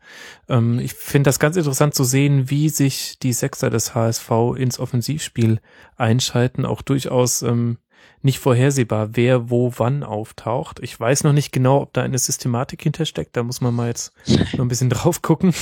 Ähm, 0.51 0.79
ich 0.79 0.93
finde 0.93 1.29
das 1.29 1.39
ganz 1.39 1.57
interessant 1.57 1.95
zu 1.95 2.05
sehen, 2.05 2.51
wie 2.51 2.69
sich 2.69 3.19
die 3.19 3.33
Sechser 3.33 3.71
des 3.71 3.95
HSV 3.95 4.31
ins 4.57 4.79
Offensivspiel 4.79 5.61
einschalten. 5.97 6.67
Auch 6.67 6.83
durchaus 6.83 7.41
ähm, 7.41 7.79
nicht 8.21 8.39
vorhersehbar, 8.39 9.17
wer 9.17 9.49
wo 9.49 9.73
wann 9.79 10.03
auftaucht. 10.03 10.79
Ich 10.83 11.01
weiß 11.01 11.25
noch 11.25 11.33
nicht 11.33 11.53
genau, 11.53 11.81
ob 11.81 11.95
da 11.95 12.03
eine 12.03 12.19
Systematik 12.19 12.83
hintersteckt. 12.83 13.35
Da 13.35 13.43
muss 13.43 13.63
man 13.63 13.75
mal 13.75 13.89
jetzt 13.89 14.13
noch 14.53 14.61
ein 14.61 14.69
bisschen 14.69 14.91
drauf 14.91 15.23
gucken. 15.23 15.55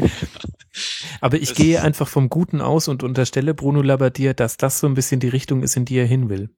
Aber 1.20 1.36
ich 1.36 1.50
das 1.50 1.56
gehe 1.56 1.82
einfach 1.82 2.08
vom 2.08 2.28
Guten 2.28 2.60
aus 2.60 2.88
und 2.88 3.02
unterstelle 3.02 3.54
Bruno 3.54 3.82
Labbadia, 3.82 4.34
dass 4.34 4.56
das 4.56 4.80
so 4.80 4.86
ein 4.86 4.94
bisschen 4.94 5.20
die 5.20 5.28
Richtung 5.28 5.62
ist, 5.62 5.76
in 5.76 5.84
die 5.84 5.96
er 5.96 6.06
hin 6.06 6.28
will. 6.28 6.50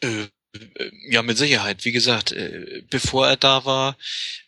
Äh, 0.00 0.22
äh 0.52 0.90
ja, 1.08 1.22
mit 1.22 1.38
Sicherheit. 1.38 1.84
Wie 1.84 1.92
gesagt, 1.92 2.32
äh, 2.32 2.82
bevor 2.90 3.28
er 3.28 3.36
da 3.36 3.64
war, 3.64 3.96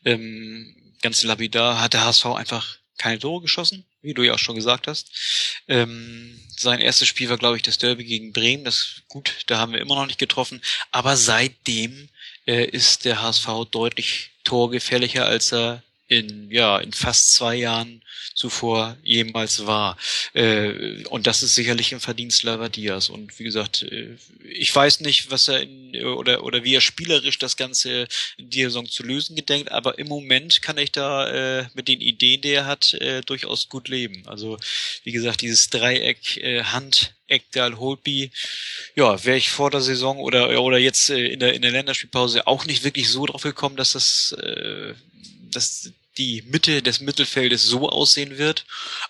ähm, 0.05 0.75
ganz 1.03 1.23
lapidar, 1.23 1.81
hat 1.81 1.95
der 1.95 2.05
HSV 2.05 2.27
einfach 2.27 2.79
keine 2.99 3.19
Tore 3.19 3.43
geschossen, 3.43 3.85
wie 4.03 4.15
du 4.15 4.23
ja 4.23 4.35
auch 4.35 4.39
schon 4.39 4.57
gesagt 4.57 4.89
hast. 4.89 5.63
Ähm, 5.69 6.41
sein 6.57 6.81
erstes 6.81 7.09
Spiel 7.09 7.31
war, 7.31 7.39
glaube 7.39 7.57
ich, 7.57 7.63
das 7.63 7.79
Derby 7.79 8.05
gegen 8.05 8.33
Bremen. 8.33 8.65
Das 8.65 9.03
gut, 9.09 9.45
da 9.47 9.59
haben 9.59 9.73
wir 9.73 9.81
immer 9.81 9.95
noch 9.95 10.07
nicht 10.07 10.19
getroffen. 10.19 10.61
Aber 10.91 11.17
seitdem 11.17 12.09
äh, 12.47 12.67
ist 12.67 13.05
der 13.05 13.23
HSV 13.23 13.49
deutlich 13.71 14.31
torgefährlicher, 14.45 15.27
als 15.27 15.53
er 15.53 15.83
in 16.09 16.51
ja 16.51 16.79
in 16.79 16.93
fast 16.93 17.35
zwei 17.35 17.55
Jahren 17.55 18.03
zuvor 18.35 18.97
jemals 19.03 19.67
war. 19.67 19.99
Äh, 20.33 21.05
und 21.07 21.27
das 21.27 21.43
ist 21.43 21.55
sicherlich 21.55 21.93
ein 21.93 22.01
Verdienst 22.01 22.43
Lavadias. 22.45 23.11
Und 23.11 23.39
wie 23.39 23.45
gesagt, 23.45 23.83
äh, 23.83 24.17
ich 24.45 24.75
weiß 24.75 25.01
nicht, 25.01 25.31
was 25.31 25.49
er 25.49 25.61
in, 25.61 26.05
oder 26.05 26.45
oder 26.45 26.65
wie 26.65 26.75
er 26.75 26.81
spielerisch 26.81 27.39
das 27.39 27.57
Ganze 27.57 28.09
in 28.39 28.49
dieser 28.51 28.71
Saison 28.71 28.89
zu 28.89 29.03
lösen 29.03 29.37
gedenkt, 29.37 29.71
aber 29.71 29.99
im 29.99 30.09
Moment 30.09 30.63
kann 30.63 30.79
ich 30.79 30.93
da 30.93 31.61
äh, 31.61 31.67
mit 31.75 31.89
den 31.89 32.01
Ideen, 32.01 32.41
die 32.41 32.53
er 32.53 32.67
hat, 32.67 32.95
äh, 32.95 33.21
durchaus 33.23 33.69
gut 33.69 33.89
leben. 33.89 34.27
Also 34.27 34.59
wie 35.05 35.13
gesagt, 35.13 35.43
dieses 35.43 35.69
Dreieck 35.69 36.39
äh, 36.39 36.65
Hand 36.65 37.15
Ekdal 37.27 37.79
Holby, 37.79 38.31
ja, 38.95 39.23
wäre 39.25 39.37
ich 39.37 39.51
vor 39.51 39.71
der 39.71 39.83
Saison 39.83 40.19
oder 40.19 40.63
oder 40.63 40.79
jetzt 40.79 41.11
äh, 41.11 41.27
in 41.27 41.41
der 41.41 41.53
in 41.55 41.63
der 41.63 41.73
Länderspielpause 41.73 42.47
auch 42.47 42.65
nicht 42.65 42.85
wirklich 42.85 43.11
so 43.11 43.27
drauf 43.27 43.43
gekommen, 43.43 43.77
dass 43.77 43.93
das 43.93 44.33
äh, 44.41 44.95
dass 45.51 45.93
die 46.19 46.43
Mitte 46.47 46.83
des 46.83 47.01
Mittelfeldes 47.01 47.63
so 47.65 47.89
aussehen 47.89 48.39
wird. 48.39 48.67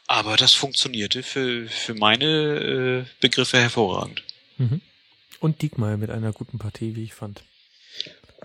Aber 0.06 0.36
das 0.36 0.55
funktionierte 0.55 1.22
für, 1.22 1.68
für 1.68 1.94
meine 1.94 3.06
äh, 3.06 3.10
Begriffe 3.20 3.59
hervorragend. 3.59 4.22
Mhm. 4.59 4.80
Und 5.40 5.62
Diekmeyer 5.62 5.97
mit 5.97 6.10
einer 6.10 6.32
guten 6.32 6.59
Partie, 6.59 6.94
wie 6.97 7.05
ich 7.05 7.14
fand. 7.14 7.43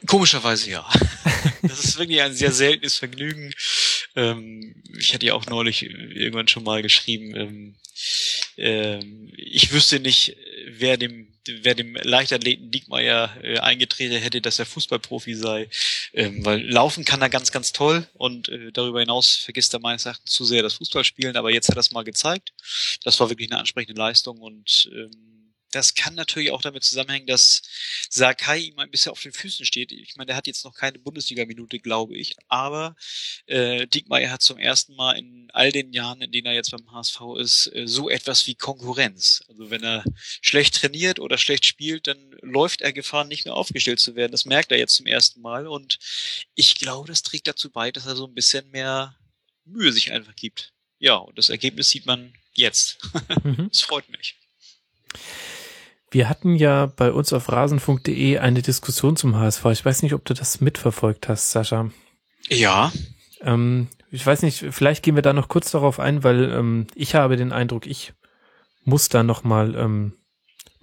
Komischerweise 0.07 0.69
ja. 0.69 0.90
das 1.61 1.84
ist 1.84 1.98
wirklich 1.98 2.22
ein 2.22 2.34
sehr 2.34 2.52
seltenes 2.52 2.98
Vergnügen. 2.98 3.53
Ähm, 4.15 4.76
ich 4.98 5.14
hatte 5.14 5.26
ja 5.26 5.34
auch 5.34 5.45
neulich 5.45 5.84
irgendwann 5.84 6.48
schon 6.48 6.64
mal 6.64 6.81
geschrieben, 6.81 7.35
ähm, 7.35 7.76
ähm, 8.57 9.31
ich 9.35 9.72
wüsste 9.72 9.99
nicht, 9.99 10.35
wer 10.68 10.98
dem, 10.98 11.27
wer 11.48 11.76
dem 11.76 11.95
Leichtathleten 11.95 12.72
Diekmeyer 12.72 13.38
äh, 13.44 13.60
eingetreten 13.60 14.18
hätte, 14.18 14.41
dass 14.41 14.60
er 14.60 14.65
Fußballprofi 14.65 15.36
sei. 15.36 15.70
Ähm, 16.14 16.45
weil 16.45 16.61
laufen 16.70 17.06
kann 17.06 17.22
er 17.22 17.30
ganz, 17.30 17.52
ganz 17.52 17.74
toll 17.74 18.07
und 18.14 18.49
äh, 18.49 18.72
darüber 18.72 18.99
hinaus 18.99 19.36
vergisst 19.36 19.74
er 19.74 19.80
meines 19.80 20.06
Erachtens 20.06 20.32
zu 20.32 20.45
sehr 20.45 20.64
das 20.64 20.76
Fußballspielen, 20.76 21.38
aber 21.38 21.52
jetzt 21.52 21.70
hat 21.70 21.78
er 21.78 21.82
es 21.82 21.91
mal 21.91 22.03
gezeigt. 22.03 22.53
Das 23.03 23.20
war 23.20 23.30
wirklich 23.30 23.52
eine 23.52 23.60
ansprechende 23.60 23.99
Leistung 23.99 24.40
und 24.40 24.90
ähm, 24.94 25.32
das 25.75 25.95
kann 25.95 26.15
natürlich 26.15 26.51
auch 26.51 26.61
damit 26.61 26.83
zusammenhängen, 26.83 27.27
dass 27.27 27.61
Sakai 28.09 28.59
ihm 28.59 28.79
ein 28.79 28.91
bisschen 28.91 29.11
auf 29.11 29.21
den 29.21 29.33
Füßen 29.33 29.65
steht. 29.65 29.91
Ich 29.91 30.15
meine, 30.15 30.27
der 30.27 30.35
hat 30.35 30.47
jetzt 30.47 30.63
noch 30.65 30.75
keine 30.75 30.99
Bundesliga-Minute, 30.99 31.79
glaube 31.79 32.15
ich, 32.15 32.35
aber 32.47 32.95
äh, 33.47 33.87
Diekmeyer 33.87 34.31
hat 34.31 34.41
zum 34.41 34.59
ersten 34.59 34.95
Mal 34.95 35.13
in 35.13 35.49
all 35.51 35.71
den 35.71 35.91
Jahren, 35.91 36.21
in 36.21 36.31
denen 36.31 36.47
er 36.47 36.53
jetzt 36.53 36.71
beim 36.71 36.91
HSV 36.91 37.21
ist, 37.39 37.67
äh, 37.73 37.87
so 37.87 38.09
etwas 38.09 38.45
wie 38.45 38.55
Konkurrenz. 38.55 39.43
Also 39.47 39.69
wenn 39.69 39.83
er 39.83 40.03
schlecht 40.41 40.75
trainiert 40.75 41.19
oder 41.19 41.37
schlecht 41.37 41.65
spielt, 41.65 42.07
dann 42.07 42.35
läuft 42.41 42.81
er 42.81 42.93
Gefahr, 42.93 43.23
nicht 43.23 43.45
mehr 43.45 43.55
aufgestellt 43.55 43.99
zu 43.99 44.15
werden. 44.15 44.31
Das 44.31 44.45
merkt 44.45 44.71
er 44.71 44.77
jetzt 44.77 44.95
zum 44.95 45.07
ersten 45.07 45.41
Mal 45.41 45.67
und 45.67 45.97
ich 46.55 46.75
glaube, 46.77 47.07
das 47.07 47.23
trägt 47.23 47.47
dazu 47.47 47.71
bei, 47.71 47.91
dass 47.91 48.05
er 48.05 48.15
so 48.15 48.27
ein 48.27 48.35
bisschen 48.35 48.69
mehr 48.69 49.17
Mühe 49.65 49.91
sich 49.91 50.11
einfach 50.11 50.35
gibt. 50.35 50.71
Ja, 50.99 51.15
und 51.15 51.37
das 51.37 51.49
Ergebnis 51.49 51.89
sieht 51.89 52.05
man 52.05 52.33
jetzt. 52.53 52.99
Mhm. 53.43 53.67
Das 53.71 53.81
freut 53.81 54.07
mich. 54.09 54.35
Wir 56.14 56.30
hatten 56.30 56.56
ja 56.56 56.85
bei 56.95 57.11
uns 57.11 57.34
auf 57.34 57.52
rasenfunk.de 57.52 58.38
eine 58.38 58.61
Diskussion 58.61 59.15
zum 59.15 59.35
HSV. 59.35 59.65
Ich 59.72 59.84
weiß 59.84 60.03
nicht, 60.03 60.14
ob 60.14 60.23
du 60.26 60.35
das 60.35 60.61
mitverfolgt 60.61 61.27
hast, 61.27 61.49
Sascha. 61.49 61.90
Ja. 62.49 62.91
Ähm, 63.41 63.88
ich 64.11 64.23
weiß 64.23 64.44
nicht, 64.44 64.64
vielleicht 64.69 65.02
gehen 65.02 65.15
wir 65.15 65.23
da 65.23 65.34
noch 65.34 65.48
kurz 65.48 65.72
darauf 65.72 65.99
ein, 65.99 66.23
weil 66.23 66.52
ähm, 66.52 66.85
ich 66.94 67.15
habe 67.15 67.35
den 67.35 67.52
Eindruck, 67.52 67.88
ich 67.88 68.14
muss 68.84 69.10
da 69.10 69.23
noch 69.23 69.44
mal 69.44 69.73
ähm, 69.73 70.14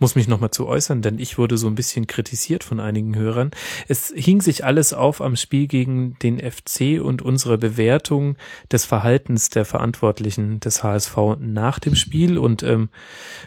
muss 0.00 0.16
mich 0.16 0.26
nochmal 0.26 0.50
zu 0.50 0.66
äußern, 0.66 1.02
denn 1.02 1.18
ich 1.18 1.38
wurde 1.38 1.58
so 1.58 1.66
ein 1.66 1.74
bisschen 1.74 2.06
kritisiert 2.06 2.64
von 2.64 2.80
einigen 2.80 3.14
Hörern. 3.14 3.50
Es 3.86 4.12
hing 4.14 4.40
sich 4.40 4.64
alles 4.64 4.92
auf 4.92 5.20
am 5.20 5.36
Spiel 5.36 5.68
gegen 5.68 6.18
den 6.20 6.38
FC 6.38 7.00
und 7.00 7.22
unsere 7.22 7.58
Bewertung 7.58 8.36
des 8.72 8.84
Verhaltens 8.86 9.50
der 9.50 9.64
Verantwortlichen 9.64 10.58
des 10.60 10.82
HSV 10.82 11.16
nach 11.38 11.78
dem 11.78 11.94
Spiel 11.94 12.38
und 12.38 12.62
ähm, 12.62 12.88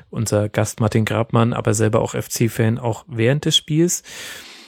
unser 0.10 0.48
Gast 0.48 0.80
Martin 0.80 1.06
Grabmann, 1.06 1.54
aber 1.54 1.74
selber 1.74 2.02
auch 2.02 2.14
FC-Fan, 2.16 2.78
auch 2.78 3.06
während 3.08 3.46
des 3.46 3.58
Spiels. 3.58 4.04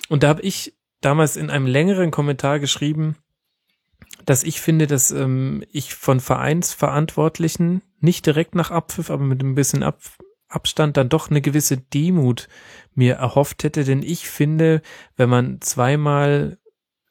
Und 0.10 0.24
da 0.24 0.30
habe 0.30 0.42
ich 0.42 0.76
damals 1.02 1.38
in 1.38 1.50
einem 1.50 1.68
längeren 1.68 2.12
Kommentar 2.12 2.60
geschrieben, 2.60 3.16
dass 4.26 4.44
ich 4.44 4.60
finde, 4.60 4.88
dass 4.88 5.12
ähm, 5.12 5.64
ich 5.72 5.94
von 5.94 6.20
Vereinsverantwortlichen 6.20 7.82
nicht 8.00 8.26
direkt 8.26 8.56
nach 8.56 8.72
Abpfiff, 8.72 9.12
aber 9.12 9.24
mit 9.24 9.44
ein 9.44 9.56
bisschen 9.56 9.84
Ab 9.84 10.00
Abstand 10.56 10.98
dann 10.98 11.10
doch 11.10 11.30
eine 11.30 11.42
gewisse 11.42 11.78
Demut 11.78 12.48
mir 12.96 13.16
erhofft 13.16 13.64
hätte, 13.64 13.84
denn 13.84 14.02
ich 14.02 14.30
finde, 14.30 14.82
wenn 15.18 15.30
man 15.30 15.62
zweimal 15.62 16.58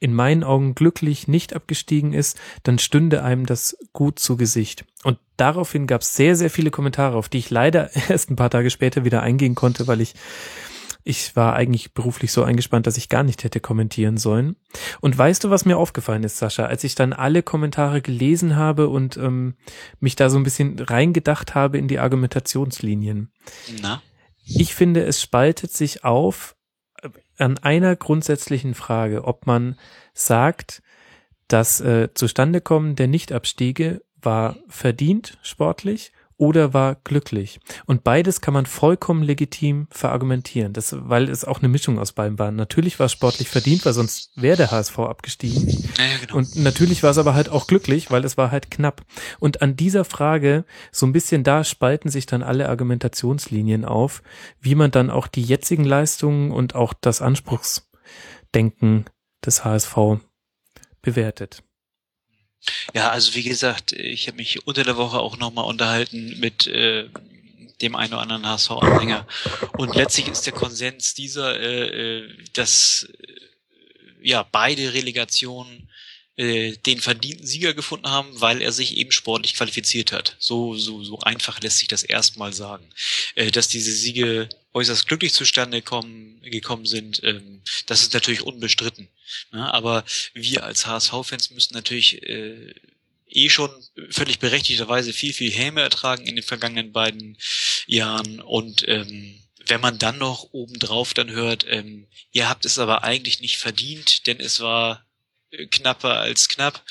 in 0.00 0.12
meinen 0.12 0.44
Augen 0.44 0.74
glücklich 0.74 1.28
nicht 1.28 1.54
abgestiegen 1.54 2.12
ist, 2.12 2.38
dann 2.62 2.78
stünde 2.78 3.22
einem 3.22 3.46
das 3.46 3.76
gut 3.92 4.18
zu 4.18 4.36
Gesicht. 4.36 4.84
Und 5.02 5.18
daraufhin 5.36 5.86
gab 5.86 6.02
es 6.02 6.14
sehr, 6.14 6.36
sehr 6.36 6.50
viele 6.50 6.70
Kommentare, 6.70 7.16
auf 7.16 7.28
die 7.28 7.38
ich 7.38 7.50
leider 7.50 7.94
erst 8.10 8.30
ein 8.30 8.36
paar 8.36 8.50
Tage 8.50 8.70
später 8.70 9.04
wieder 9.04 9.22
eingehen 9.22 9.54
konnte, 9.54 9.86
weil 9.86 10.00
ich 10.00 10.14
Ich 11.06 11.36
war 11.36 11.54
eigentlich 11.54 11.92
beruflich 11.92 12.32
so 12.32 12.42
eingespannt, 12.42 12.86
dass 12.86 12.96
ich 12.96 13.10
gar 13.10 13.22
nicht 13.22 13.44
hätte 13.44 13.60
kommentieren 13.60 14.16
sollen. 14.16 14.56
Und 15.02 15.16
weißt 15.16 15.44
du, 15.44 15.50
was 15.50 15.66
mir 15.66 15.76
aufgefallen 15.76 16.24
ist, 16.24 16.38
Sascha, 16.38 16.64
als 16.64 16.82
ich 16.82 16.94
dann 16.94 17.12
alle 17.12 17.42
Kommentare 17.42 18.00
gelesen 18.00 18.56
habe 18.56 18.88
und 18.88 19.18
ähm, 19.18 19.54
mich 20.00 20.16
da 20.16 20.30
so 20.30 20.38
ein 20.38 20.44
bisschen 20.44 20.78
reingedacht 20.78 21.54
habe 21.54 21.76
in 21.76 21.88
die 21.88 21.98
Argumentationslinien? 21.98 23.30
Na? 23.82 24.02
Ich 24.46 24.74
finde, 24.74 25.04
es 25.04 25.20
spaltet 25.20 25.72
sich 25.72 26.04
auf 26.04 26.56
äh, 27.02 27.10
an 27.36 27.58
einer 27.58 27.96
grundsätzlichen 27.96 28.74
Frage, 28.74 29.24
ob 29.24 29.46
man 29.46 29.78
sagt, 30.14 30.82
das 31.48 31.82
äh, 31.82 32.08
Zustandekommen 32.14 32.96
der 32.96 33.08
Nichtabstiege 33.08 34.02
war 34.22 34.56
verdient 34.68 35.38
sportlich 35.42 36.12
oder 36.36 36.74
war 36.74 36.96
glücklich. 37.04 37.60
Und 37.86 38.04
beides 38.04 38.40
kann 38.40 38.54
man 38.54 38.66
vollkommen 38.66 39.22
legitim 39.22 39.86
verargumentieren, 39.90 40.72
das, 40.72 40.94
weil 40.98 41.28
es 41.28 41.44
auch 41.44 41.60
eine 41.60 41.68
Mischung 41.68 41.98
aus 41.98 42.12
beiden 42.12 42.38
war. 42.38 42.50
Natürlich 42.50 42.98
war 42.98 43.06
es 43.06 43.12
sportlich 43.12 43.48
verdient, 43.48 43.84
weil 43.84 43.92
sonst 43.92 44.30
wäre 44.34 44.56
der 44.56 44.70
HSV 44.70 44.98
abgestiegen. 44.98 45.68
Ja, 45.96 46.04
genau. 46.20 46.36
Und 46.36 46.56
natürlich 46.56 47.02
war 47.02 47.10
es 47.10 47.18
aber 47.18 47.34
halt 47.34 47.48
auch 47.48 47.66
glücklich, 47.66 48.10
weil 48.10 48.24
es 48.24 48.36
war 48.36 48.50
halt 48.50 48.70
knapp. 48.70 49.02
Und 49.38 49.62
an 49.62 49.76
dieser 49.76 50.04
Frage, 50.04 50.64
so 50.90 51.06
ein 51.06 51.12
bisschen 51.12 51.44
da 51.44 51.64
spalten 51.64 52.10
sich 52.10 52.26
dann 52.26 52.42
alle 52.42 52.68
Argumentationslinien 52.68 53.84
auf, 53.84 54.22
wie 54.60 54.74
man 54.74 54.90
dann 54.90 55.10
auch 55.10 55.26
die 55.26 55.42
jetzigen 55.42 55.84
Leistungen 55.84 56.50
und 56.50 56.74
auch 56.74 56.94
das 56.94 57.22
Anspruchsdenken 57.22 59.04
des 59.44 59.64
HSV 59.64 59.96
bewertet. 61.02 61.62
Ja, 62.94 63.10
also 63.10 63.34
wie 63.34 63.42
gesagt, 63.42 63.92
ich 63.92 64.26
habe 64.26 64.36
mich 64.36 64.66
unter 64.66 64.84
der 64.84 64.96
Woche 64.96 65.18
auch 65.18 65.36
nochmal 65.36 65.66
unterhalten 65.66 66.38
mit 66.40 66.66
äh, 66.66 67.08
dem 67.82 67.96
einen 67.96 68.12
oder 68.12 68.22
anderen 68.22 68.46
HSV-Anhänger. 68.46 69.26
Und 69.76 69.94
letztlich 69.94 70.28
ist 70.28 70.46
der 70.46 70.52
Konsens 70.52 71.14
dieser, 71.14 71.58
äh, 71.60 72.20
äh, 72.22 72.36
dass 72.52 73.08
äh, 73.20 74.28
ja 74.28 74.46
beide 74.50 74.94
Relegationen 74.94 75.90
äh, 76.36 76.72
den 76.78 77.00
verdienten 77.00 77.46
Sieger 77.46 77.74
gefunden 77.74 78.08
haben, 78.08 78.28
weil 78.40 78.62
er 78.62 78.72
sich 78.72 78.96
eben 78.96 79.12
sportlich 79.12 79.54
qualifiziert 79.54 80.12
hat. 80.12 80.36
So, 80.38 80.74
so, 80.76 81.04
so 81.04 81.18
einfach 81.20 81.60
lässt 81.60 81.78
sich 81.78 81.88
das 81.88 82.02
erstmal 82.02 82.52
sagen. 82.52 82.88
Dass 83.52 83.68
diese 83.68 83.92
Siege 83.92 84.48
äußerst 84.74 85.06
glücklich 85.06 85.32
zustande 85.32 85.80
kommen, 85.80 86.42
gekommen 86.42 86.84
sind, 86.84 87.22
ähm, 87.22 87.62
das 87.86 88.02
ist 88.02 88.12
natürlich 88.12 88.42
unbestritten. 88.42 89.08
Ne? 89.52 89.72
Aber 89.72 90.04
wir 90.34 90.64
als 90.64 90.86
HSV-Fans 90.86 91.50
müssen 91.50 91.74
natürlich 91.74 92.22
äh, 92.24 92.74
eh 93.28 93.48
schon 93.48 93.70
völlig 94.10 94.38
berechtigterweise 94.38 95.12
viel, 95.12 95.32
viel 95.32 95.52
Häme 95.52 95.80
ertragen 95.80 96.26
in 96.26 96.36
den 96.36 96.44
vergangenen 96.44 96.92
beiden 96.92 97.38
Jahren 97.86 98.40
und 98.40 98.86
ähm, 98.88 99.40
wenn 99.66 99.80
man 99.80 99.98
dann 99.98 100.18
noch 100.18 100.52
obendrauf 100.52 101.14
dann 101.14 101.30
hört, 101.30 101.64
ähm, 101.68 102.06
ihr 102.32 102.48
habt 102.48 102.64
es 102.64 102.78
aber 102.78 103.02
eigentlich 103.02 103.40
nicht 103.40 103.56
verdient, 103.56 104.26
denn 104.26 104.40
es 104.40 104.60
war 104.60 105.06
äh, 105.50 105.66
knapper 105.66 106.20
als 106.20 106.48
knapp, 106.48 106.84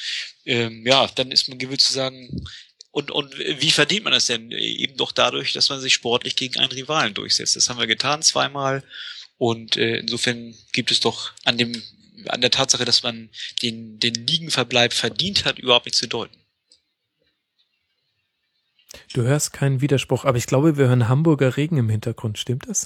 ähm, 0.45 0.85
ja, 0.85 1.07
dann 1.15 1.31
ist 1.31 1.49
man 1.49 1.59
gewillt 1.59 1.81
zu 1.81 1.93
sagen, 1.93 2.45
und, 2.93 3.09
und 3.09 3.35
wie 3.39 3.71
verdient 3.71 4.03
man 4.03 4.13
das 4.13 4.27
denn? 4.27 4.51
Eben 4.51 4.97
doch 4.97 5.11
dadurch, 5.11 5.51
dass 5.51 5.69
man 5.69 5.81
sich 5.81 5.95
sportlich 5.95 6.35
gegen 6.35 6.59
einen 6.59 6.71
Rivalen 6.71 7.15
durchsetzt. 7.15 7.55
Das 7.55 7.67
haben 7.67 7.79
wir 7.79 7.87
getan 7.87 8.21
zweimal. 8.21 8.83
Und 9.39 9.77
äh, 9.77 9.97
insofern 9.97 10.53
gibt 10.73 10.91
es 10.91 10.99
doch 10.99 11.31
an 11.43 11.57
dem, 11.57 11.81
an 12.27 12.41
der 12.41 12.51
Tatsache, 12.51 12.85
dass 12.85 13.01
man 13.01 13.31
den, 13.63 13.99
den 13.99 14.13
Ligenverbleib 14.13 14.93
verdient 14.93 15.43
hat, 15.43 15.57
überhaupt 15.57 15.87
nichts 15.87 15.97
zu 15.97 16.07
deuten. 16.07 16.37
Du 19.11 19.23
hörst 19.23 19.53
keinen 19.53 19.81
Widerspruch, 19.81 20.23
aber 20.23 20.37
ich 20.37 20.45
glaube, 20.45 20.77
wir 20.77 20.85
hören 20.85 21.09
Hamburger 21.09 21.57
Regen 21.57 21.77
im 21.77 21.89
Hintergrund. 21.89 22.37
Stimmt 22.37 22.69
das? 22.69 22.83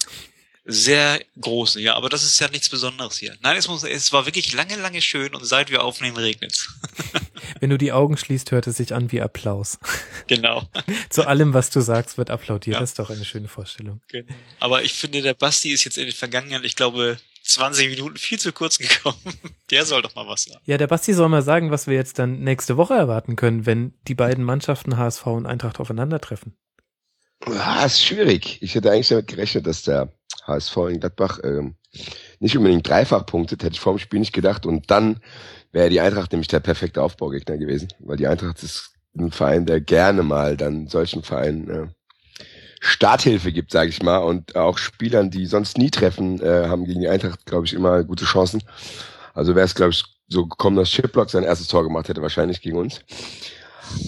Sehr 0.70 1.18
großen, 1.40 1.80
ja, 1.80 1.94
aber 1.94 2.10
das 2.10 2.24
ist 2.24 2.38
ja 2.40 2.48
nichts 2.50 2.68
Besonderes 2.68 3.16
hier. 3.16 3.34
Nein, 3.40 3.56
es, 3.56 3.68
muss, 3.68 3.84
es 3.84 4.12
war 4.12 4.26
wirklich 4.26 4.52
lange, 4.52 4.76
lange 4.76 5.00
schön 5.00 5.34
und 5.34 5.42
seit 5.46 5.70
wir 5.70 5.82
aufnehmen 5.82 6.18
regnet's. 6.18 6.68
Wenn 7.60 7.70
du 7.70 7.78
die 7.78 7.90
Augen 7.90 8.18
schließt, 8.18 8.50
hört 8.50 8.66
es 8.66 8.76
sich 8.76 8.92
an 8.92 9.10
wie 9.10 9.22
Applaus. 9.22 9.78
Genau. 10.26 10.68
Zu 11.08 11.26
allem, 11.26 11.54
was 11.54 11.70
du 11.70 11.80
sagst, 11.80 12.18
wird 12.18 12.28
applaudiert. 12.28 12.74
Ja. 12.74 12.80
Das 12.80 12.90
ist 12.90 12.98
doch 12.98 13.08
eine 13.08 13.24
schöne 13.24 13.48
Vorstellung. 13.48 14.02
Genau. 14.08 14.30
Aber 14.60 14.82
ich 14.82 14.92
finde, 14.92 15.22
der 15.22 15.32
Basti 15.32 15.72
ist 15.72 15.84
jetzt 15.84 15.96
in 15.96 16.04
den 16.04 16.12
vergangenen, 16.12 16.64
ich 16.64 16.76
glaube, 16.76 17.16
20 17.44 17.88
Minuten 17.88 18.18
viel 18.18 18.38
zu 18.38 18.52
kurz 18.52 18.76
gekommen. 18.76 19.16
Der 19.70 19.86
soll 19.86 20.02
doch 20.02 20.14
mal 20.14 20.28
was 20.28 20.42
sagen. 20.44 20.60
Ja, 20.66 20.76
der 20.76 20.86
Basti 20.86 21.14
soll 21.14 21.30
mal 21.30 21.40
sagen, 21.40 21.70
was 21.70 21.86
wir 21.86 21.94
jetzt 21.94 22.18
dann 22.18 22.40
nächste 22.40 22.76
Woche 22.76 22.92
erwarten 22.92 23.36
können, 23.36 23.64
wenn 23.64 23.94
die 24.06 24.14
beiden 24.14 24.44
Mannschaften 24.44 24.98
HSV 24.98 25.24
und 25.28 25.46
Eintracht 25.46 25.80
aufeinandertreffen. 25.80 26.58
Ah, 27.46 27.86
ist 27.86 28.04
schwierig. 28.04 28.58
Ich 28.60 28.74
hätte 28.74 28.90
eigentlich 28.90 29.08
damit 29.08 29.28
gerechnet, 29.28 29.66
dass 29.66 29.82
der 29.82 30.12
HSV 30.48 30.76
in 30.90 31.00
Gladbach 31.00 31.38
ähm, 31.44 31.76
nicht 32.40 32.56
unbedingt 32.56 32.88
dreifach 32.88 33.26
punktet, 33.26 33.62
hätte 33.62 33.74
ich 33.74 33.80
vor 33.80 33.94
dem 33.94 33.98
Spiel 33.98 34.20
nicht 34.20 34.32
gedacht. 34.32 34.66
Und 34.66 34.90
dann 34.90 35.20
wäre 35.72 35.90
die 35.90 36.00
Eintracht 36.00 36.32
nämlich 36.32 36.48
der 36.48 36.60
perfekte 36.60 37.02
Aufbaugegner 37.02 37.58
gewesen, 37.58 37.88
weil 38.00 38.16
die 38.16 38.26
Eintracht 38.26 38.62
ist 38.62 38.92
ein 39.16 39.30
Verein, 39.30 39.66
der 39.66 39.80
gerne 39.80 40.22
mal 40.22 40.56
dann 40.56 40.88
solchen 40.88 41.22
Vereinen 41.22 41.70
äh, 41.70 41.86
Starthilfe 42.80 43.52
gibt, 43.52 43.72
sage 43.72 43.90
ich 43.90 44.02
mal, 44.02 44.18
und 44.18 44.54
auch 44.56 44.78
Spielern, 44.78 45.30
die 45.30 45.46
sonst 45.46 45.78
nie 45.78 45.90
treffen, 45.90 46.40
äh, 46.40 46.68
haben 46.68 46.84
gegen 46.84 47.00
die 47.00 47.08
Eintracht, 47.08 47.44
glaube 47.46 47.66
ich, 47.66 47.74
immer 47.74 48.04
gute 48.04 48.24
Chancen. 48.24 48.62
Also 49.34 49.54
wäre 49.54 49.66
es, 49.66 49.74
glaube 49.74 49.90
ich, 49.90 50.04
so 50.28 50.46
gekommen, 50.46 50.76
dass 50.76 50.90
Chiplock 50.90 51.30
sein 51.30 51.42
erstes 51.42 51.68
Tor 51.68 51.82
gemacht 51.82 52.08
hätte, 52.08 52.22
wahrscheinlich 52.22 52.60
gegen 52.60 52.76
uns. 52.76 53.00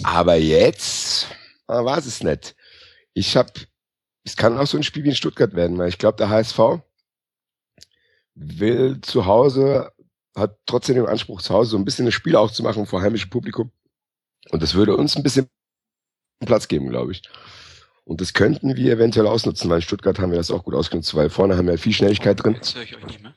Aber 0.03 0.35
jetzt 0.35 1.27
ah, 1.67 1.83
war 1.83 1.97
es 1.97 2.23
nicht. 2.23 2.55
Ich 3.13 3.35
habe, 3.35 3.51
es 4.23 4.35
kann 4.35 4.57
auch 4.57 4.67
so 4.67 4.77
ein 4.77 4.83
Spiel 4.83 5.03
wie 5.03 5.09
in 5.09 5.15
Stuttgart 5.15 5.53
werden, 5.53 5.77
weil 5.77 5.89
ich 5.89 5.97
glaube, 5.97 6.17
der 6.17 6.29
HSV 6.29 6.59
will 8.35 9.01
zu 9.01 9.25
Hause, 9.25 9.91
hat 10.35 10.57
trotzdem 10.65 10.95
den 10.95 11.05
Anspruch, 11.07 11.41
zu 11.41 11.53
Hause 11.53 11.71
so 11.71 11.77
ein 11.77 11.85
bisschen 11.85 12.05
das 12.05 12.13
Spiel 12.13 12.35
auch 12.35 12.51
zu 12.51 12.63
machen 12.63 12.85
vor 12.85 13.01
heimischem 13.01 13.29
Publikum. 13.29 13.71
Und 14.49 14.63
das 14.63 14.73
würde 14.73 14.95
uns 14.95 15.15
ein 15.15 15.23
bisschen 15.23 15.49
Platz 16.39 16.67
geben, 16.67 16.89
glaube 16.89 17.11
ich. 17.11 17.23
Und 18.03 18.21
das 18.21 18.33
könnten 18.33 18.75
wir 18.75 18.93
eventuell 18.93 19.27
ausnutzen, 19.27 19.69
weil 19.69 19.77
in 19.77 19.83
Stuttgart 19.83 20.19
haben 20.19 20.31
wir 20.31 20.37
das 20.37 20.51
auch 20.51 20.63
gut 20.63 20.73
ausgenutzt, 20.73 21.13
weil 21.15 21.29
vorne 21.29 21.57
haben 21.57 21.67
wir 21.67 21.77
viel 21.77 21.93
Schnelligkeit 21.93 22.43
drin. 22.43 22.55
Jetzt 22.55 22.75
höre 22.75 22.83
ich 22.83 22.95
euch 22.95 23.05
nicht 23.05 23.21
mehr. 23.21 23.35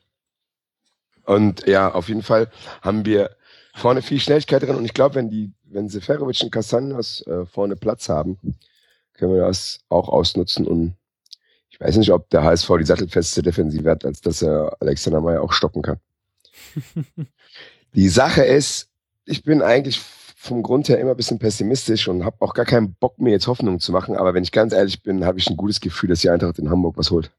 Und 1.25 1.67
ja, 1.67 1.93
auf 1.93 2.09
jeden 2.09 2.23
Fall 2.23 2.51
haben 2.83 3.05
wir 3.05 3.37
vorne 3.75 4.03
viel 4.03 4.21
Schnelligkeit 4.21 4.63
drin. 4.63 4.77
Und 4.77 4.85
ich 4.85 4.95
glaube, 4.95 5.17
wenn 5.17 5.31
die, 5.31 5.53
wenn 5.65 5.89
Seferovic 5.89 6.43
und 6.43 6.51
Castanos 6.51 7.27
äh, 7.27 7.47
vorne 7.47 7.77
Platz 7.77 8.09
haben, 8.09 8.39
können 9.15 9.33
wir 9.33 9.43
das 9.43 9.81
auch 9.89 10.09
ausnutzen. 10.09 10.67
Und 10.67 10.95
ich 11.71 11.81
weiß 11.81 11.97
nicht, 11.97 12.13
ob 12.13 12.29
der 12.31 12.45
HSV 12.45 12.71
die 12.79 12.87
sattelfeste 12.87 13.43
Defensive 13.43 13.91
hat, 13.91 14.05
als 14.05 14.21
dass 14.21 14.43
er 14.43 14.77
Alexander 14.81 15.21
Meyer 15.21 15.43
auch 15.43 15.53
stoppen 15.53 15.83
kann. 15.83 15.99
die 17.95 18.09
Sache 18.09 18.45
ist, 18.45 18.89
ich 19.25 19.43
bin 19.43 19.63
eigentlich 19.63 20.01
vom 20.45 20.63
Grund 20.63 20.89
her 20.89 20.99
immer 20.99 21.13
ein 21.13 21.17
bisschen 21.17 21.39
pessimistisch 21.39 22.07
und 22.07 22.25
habe 22.25 22.37
auch 22.41 22.53
gar 22.53 22.67
keinen 22.67 22.95
Bock, 22.95 23.19
mir 23.19 23.31
jetzt 23.31 23.47
Hoffnung 23.47 23.81
zu 23.81 23.93
machen. 23.93 24.17
Aber 24.17 24.35
wenn 24.35 24.43
ich 24.43 24.53
ganz 24.53 24.73
ehrlich 24.73 25.03
bin, 25.03 25.25
habe 25.25 25.39
ich 25.39 25.49
ein 25.49 25.57
gutes 25.57 25.81
Gefühl, 25.81 26.11
dass 26.11 26.21
die 26.21 26.31
Eintracht 26.31 26.59
in 26.59 26.71
Hamburg 26.71 26.99
was 26.99 27.11
holt. 27.11 27.31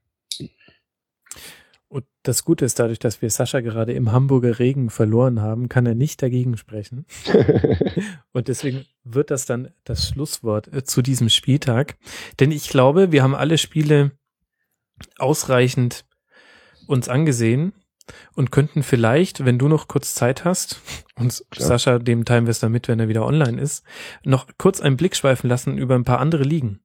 Und 1.96 2.04
das 2.24 2.44
Gute 2.44 2.66
ist, 2.66 2.78
dadurch, 2.78 3.00
dass 3.00 3.22
wir 3.22 3.30
Sascha 3.30 3.62
gerade 3.62 3.94
im 3.94 4.12
Hamburger 4.12 4.60
Regen 4.60 4.90
verloren 4.90 5.42
haben, 5.42 5.70
kann 5.70 5.86
er 5.86 5.96
nicht 5.96 6.22
dagegen 6.22 6.58
sprechen. 6.58 7.06
Und 8.34 8.50
deswegen 8.50 8.86
wird 9.06 9.32
das 9.32 9.46
dann 9.46 9.72
das 9.86 10.10
Schlusswort 10.10 10.68
äh, 10.74 10.84
zu 10.84 11.02
diesem 11.02 11.30
Spieltag. 11.30 11.96
Denn 12.42 12.52
ich 12.52 12.68
glaube, 12.68 13.14
wir 13.14 13.24
haben 13.24 13.34
alle 13.34 13.58
Spiele 13.58 14.12
ausreichend 15.20 16.04
uns 16.86 17.08
angesehen 17.08 17.72
und 18.34 18.52
könnten 18.52 18.84
vielleicht, 18.84 19.46
wenn 19.46 19.58
du 19.58 19.70
noch 19.70 19.88
kurz 19.88 20.16
Zeit 20.16 20.44
hast, 20.44 20.82
und 21.16 21.46
Klar. 21.50 21.68
Sascha, 21.70 22.00
dem 22.00 22.26
teilen 22.26 22.46
wir 22.46 22.52
es 22.52 22.60
dann 22.60 22.74
mit, 22.74 22.90
wenn 22.90 23.00
er 23.00 23.08
wieder 23.08 23.26
online 23.26 23.62
ist, 23.62 23.86
noch 24.26 24.48
kurz 24.58 24.82
einen 24.82 24.98
Blick 24.98 25.16
schweifen 25.16 25.50
lassen 25.50 25.78
über 25.78 25.96
ein 25.96 26.04
paar 26.04 26.20
andere 26.20 26.44
Ligen. 26.44 26.82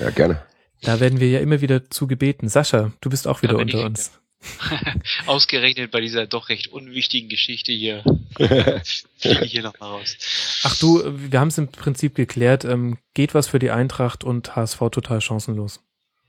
ja, 0.00 0.10
gerne. 0.10 0.42
Da 0.82 0.98
werden 0.98 1.20
wir 1.20 1.28
ja 1.28 1.38
immer 1.38 1.60
wieder 1.60 1.88
zu 1.88 2.08
gebeten. 2.08 2.48
Sascha, 2.48 2.90
du 3.00 3.10
bist 3.10 3.28
auch 3.28 3.42
wieder 3.42 3.56
unter 3.56 3.84
uns. 3.84 4.19
Ausgerechnet 5.26 5.90
bei 5.90 6.00
dieser 6.00 6.26
doch 6.26 6.48
recht 6.48 6.68
unwichtigen 6.68 7.28
Geschichte 7.28 7.72
hier 7.72 8.02
fliege 9.18 9.44
ich 9.44 9.52
hier 9.52 9.62
noch 9.62 9.78
mal 9.78 9.88
raus. 9.90 10.16
Ach 10.62 10.76
du, 10.78 11.02
wir 11.30 11.40
haben 11.40 11.48
es 11.48 11.58
im 11.58 11.68
Prinzip 11.68 12.14
geklärt. 12.14 12.64
Ähm, 12.64 12.98
geht 13.14 13.34
was 13.34 13.48
für 13.48 13.58
die 13.58 13.70
Eintracht 13.70 14.24
und 14.24 14.56
HSV 14.56 14.78
total 14.92 15.20
chancenlos. 15.20 15.80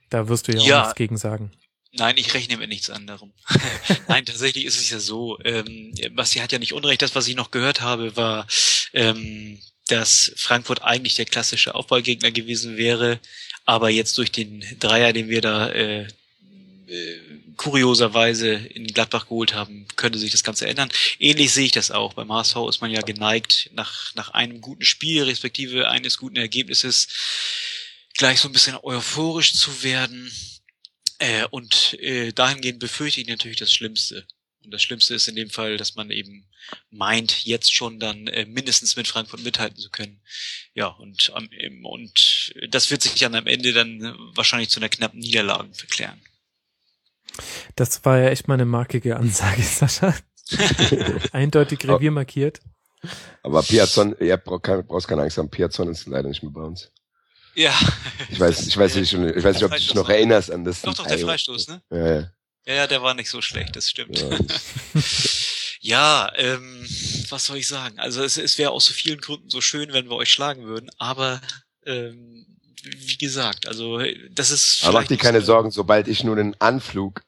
Da 0.09 0.27
wirst 0.27 0.47
du 0.47 0.53
ja, 0.53 0.61
Ja. 0.61 0.79
auch 0.79 0.83
nichts 0.85 0.95
gegen 0.95 1.17
sagen. 1.17 1.51
Nein, 1.93 2.15
ich 2.17 2.33
rechne 2.33 2.57
mit 2.57 2.69
nichts 2.69 2.89
anderem. 2.89 3.33
Nein, 4.07 4.25
tatsächlich 4.25 4.65
ist 4.65 4.79
es 4.79 4.89
ja 4.89 4.99
so. 4.99 5.37
Ähm, 5.43 5.93
Basti 6.11 6.39
hat 6.39 6.51
ja 6.51 6.59
nicht 6.59 6.73
unrecht. 6.73 7.01
Das, 7.01 7.15
was 7.15 7.27
ich 7.27 7.35
noch 7.35 7.51
gehört 7.51 7.81
habe, 7.81 8.15
war, 8.15 8.47
ähm, 8.93 9.59
dass 9.87 10.31
Frankfurt 10.37 10.83
eigentlich 10.83 11.15
der 11.15 11.25
klassische 11.25 11.75
Aufbaugegner 11.75 12.31
gewesen 12.31 12.77
wäre, 12.77 13.19
aber 13.65 13.89
jetzt 13.89 14.17
durch 14.17 14.31
den 14.31 14.63
Dreier, 14.79 15.11
den 15.11 15.27
wir 15.27 15.41
da 15.41 15.69
äh, 15.69 16.07
äh, 16.87 17.19
kurioserweise 17.57 18.53
in 18.53 18.87
Gladbach 18.87 19.27
geholt 19.27 19.53
haben, 19.53 19.87
könnte 19.95 20.19
sich 20.19 20.31
das 20.31 20.43
Ganze 20.43 20.67
ändern. 20.67 20.89
Ähnlich 21.19 21.53
sehe 21.53 21.65
ich 21.65 21.71
das 21.71 21.91
auch. 21.91 22.13
Beim 22.13 22.31
HSV 22.31 22.55
ist 22.69 22.81
man 22.81 22.91
ja 22.91 23.01
geneigt, 23.01 23.69
nach, 23.73 24.13
nach 24.15 24.29
einem 24.29 24.61
guten 24.61 24.83
Spiel, 24.83 25.23
respektive 25.23 25.89
eines 25.89 26.17
guten 26.17 26.37
Ergebnisses, 26.37 27.07
gleich 28.15 28.39
so 28.39 28.49
ein 28.49 28.53
bisschen 28.53 28.77
euphorisch 28.81 29.53
zu 29.53 29.83
werden. 29.83 30.31
Äh, 31.19 31.45
und 31.51 31.97
äh, 31.99 32.31
dahingehend 32.31 32.79
befürchte 32.79 33.21
ich 33.21 33.27
natürlich 33.27 33.57
das 33.57 33.73
Schlimmste. 33.73 34.25
Und 34.63 34.71
das 34.71 34.81
Schlimmste 34.83 35.15
ist 35.15 35.27
in 35.27 35.35
dem 35.35 35.49
Fall, 35.49 35.77
dass 35.77 35.95
man 35.95 36.11
eben 36.11 36.47
meint, 36.89 37.45
jetzt 37.45 37.73
schon 37.73 37.99
dann 37.99 38.27
äh, 38.27 38.45
mindestens 38.45 38.95
mit 38.95 39.07
Frankfurt 39.07 39.41
mithalten 39.41 39.77
zu 39.77 39.89
können. 39.89 40.21
Ja, 40.75 40.87
und, 40.87 41.31
ähm, 41.57 41.85
und 41.85 42.53
das 42.69 42.91
wird 42.91 43.01
sich 43.01 43.15
dann 43.15 43.35
am 43.35 43.47
Ende 43.47 43.73
dann 43.73 44.15
wahrscheinlich 44.35 44.69
zu 44.69 44.79
einer 44.79 44.89
knappen 44.89 45.19
Niederlage 45.19 45.73
verklären. 45.73 46.21
Das 47.75 48.03
war 48.05 48.19
ja 48.19 48.29
echt 48.29 48.47
mal 48.47 48.55
eine 48.55 48.65
markige 48.65 49.17
Ansage, 49.17 49.61
Sascha. 49.63 50.15
Eindeutig 51.31 51.87
Revier 51.87 52.11
markiert. 52.11 52.59
Aber 53.41 53.63
Piazon, 53.63 54.15
ihr 54.19 54.37
braucht 54.37 54.63
keine, 54.63 54.83
brauchst 54.83 55.07
keine 55.07 55.23
Angst 55.23 55.37
haben, 55.37 55.49
Piazon 55.49 55.89
ist 55.89 56.07
leider 56.07 56.29
nicht 56.29 56.43
mehr 56.43 56.51
bei 56.51 56.61
uns. 56.61 56.91
Ja. 57.55 57.73
Ich 58.29 58.39
weiß, 58.39 58.67
ich 58.67 58.77
weiß 58.77 58.95
nicht, 58.95 59.13
ich 59.13 59.43
weiß 59.43 59.55
nicht, 59.55 59.63
ob 59.63 59.71
du 59.71 59.77
dich 59.77 59.93
noch 59.93 60.09
erinnerst 60.09 60.51
an 60.51 60.63
das. 60.63 60.81
Doch, 60.81 60.93
doch, 60.93 61.07
der 61.07 61.19
Freistoß, 61.19 61.67
ne? 61.67 61.81
Ja, 61.89 62.07
ja. 62.07 62.31
Ja, 62.65 62.73
ja, 62.75 62.87
der 62.87 63.01
war 63.01 63.13
nicht 63.15 63.29
so 63.29 63.41
schlecht, 63.41 63.75
das 63.75 63.89
stimmt. 63.89 64.19
Ja. 64.19 64.29
Ja, 65.83 66.31
ähm, 66.35 66.85
was 67.29 67.45
soll 67.47 67.57
ich 67.57 67.67
sagen? 67.67 67.97
Also 67.97 68.23
es, 68.23 68.37
es 68.37 68.59
wäre 68.59 68.69
aus 68.69 68.85
so 68.85 68.93
vielen 68.93 69.19
Gründen 69.19 69.49
so 69.49 69.61
schön, 69.61 69.93
wenn 69.93 70.09
wir 70.09 70.15
euch 70.15 70.31
schlagen 70.31 70.65
würden, 70.65 70.91
aber 70.99 71.41
ähm, 71.87 72.50
wie 72.83 73.17
gesagt, 73.17 73.67
also 73.67 73.99
das 74.31 74.51
ist. 74.51 74.81
Aber 74.83 74.99
mach 75.01 75.07
dir 75.07 75.17
keine 75.17 75.39
so- 75.41 75.47
Sorgen, 75.47 75.71
sobald 75.71 76.07
ich 76.07 76.23
nur 76.23 76.37
einen 76.37 76.55
Anflug, 76.59 77.21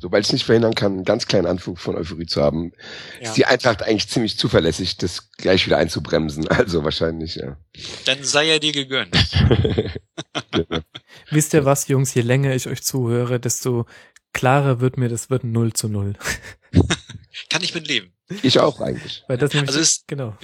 sobald 0.00 0.24
ich 0.26 0.32
nicht 0.32 0.44
verhindern 0.44 0.74
kann, 0.74 0.92
einen 0.92 1.04
ganz 1.04 1.26
kleinen 1.26 1.46
Anflug 1.46 1.78
von 1.78 1.96
Euphorie 1.96 2.26
zu 2.26 2.40
haben, 2.42 2.72
Ja. 3.20 3.28
ist 3.28 3.36
die 3.36 3.46
Eintracht 3.46 3.82
eigentlich 3.82 4.08
ziemlich 4.08 4.38
zuverlässig, 4.38 4.96
das 4.96 5.32
gleich 5.32 5.66
wieder 5.66 5.76
einzubremsen. 5.78 6.46
Also 6.48 6.84
wahrscheinlich, 6.84 7.34
ja. 7.36 7.56
Dann 8.04 8.22
sei 8.22 8.48
er 8.48 8.60
dir 8.60 8.72
gegönnt. 8.72 9.14
Wisst 11.30 11.52
ihr 11.54 11.64
was, 11.64 11.88
Jungs, 11.88 12.14
je 12.14 12.22
länger 12.22 12.54
ich 12.54 12.66
euch 12.68 12.82
zuhöre, 12.82 13.40
desto 13.40 13.86
klarer 14.32 14.80
wird 14.80 14.96
mir, 14.98 15.08
das 15.08 15.30
wird 15.30 15.44
0 15.44 15.72
zu 15.72 15.88
0. 15.88 16.14
Kann 17.50 17.62
ich 17.62 17.74
mit 17.74 17.88
leben. 17.88 18.12
Ich 18.42 18.58
auch 18.60 18.80
eigentlich. 18.80 19.24
Weil 19.26 19.38
das 19.38 19.52
nämlich, 19.52 19.68
Also 19.70 19.80
ist- 19.80 20.06
genau. 20.06 20.36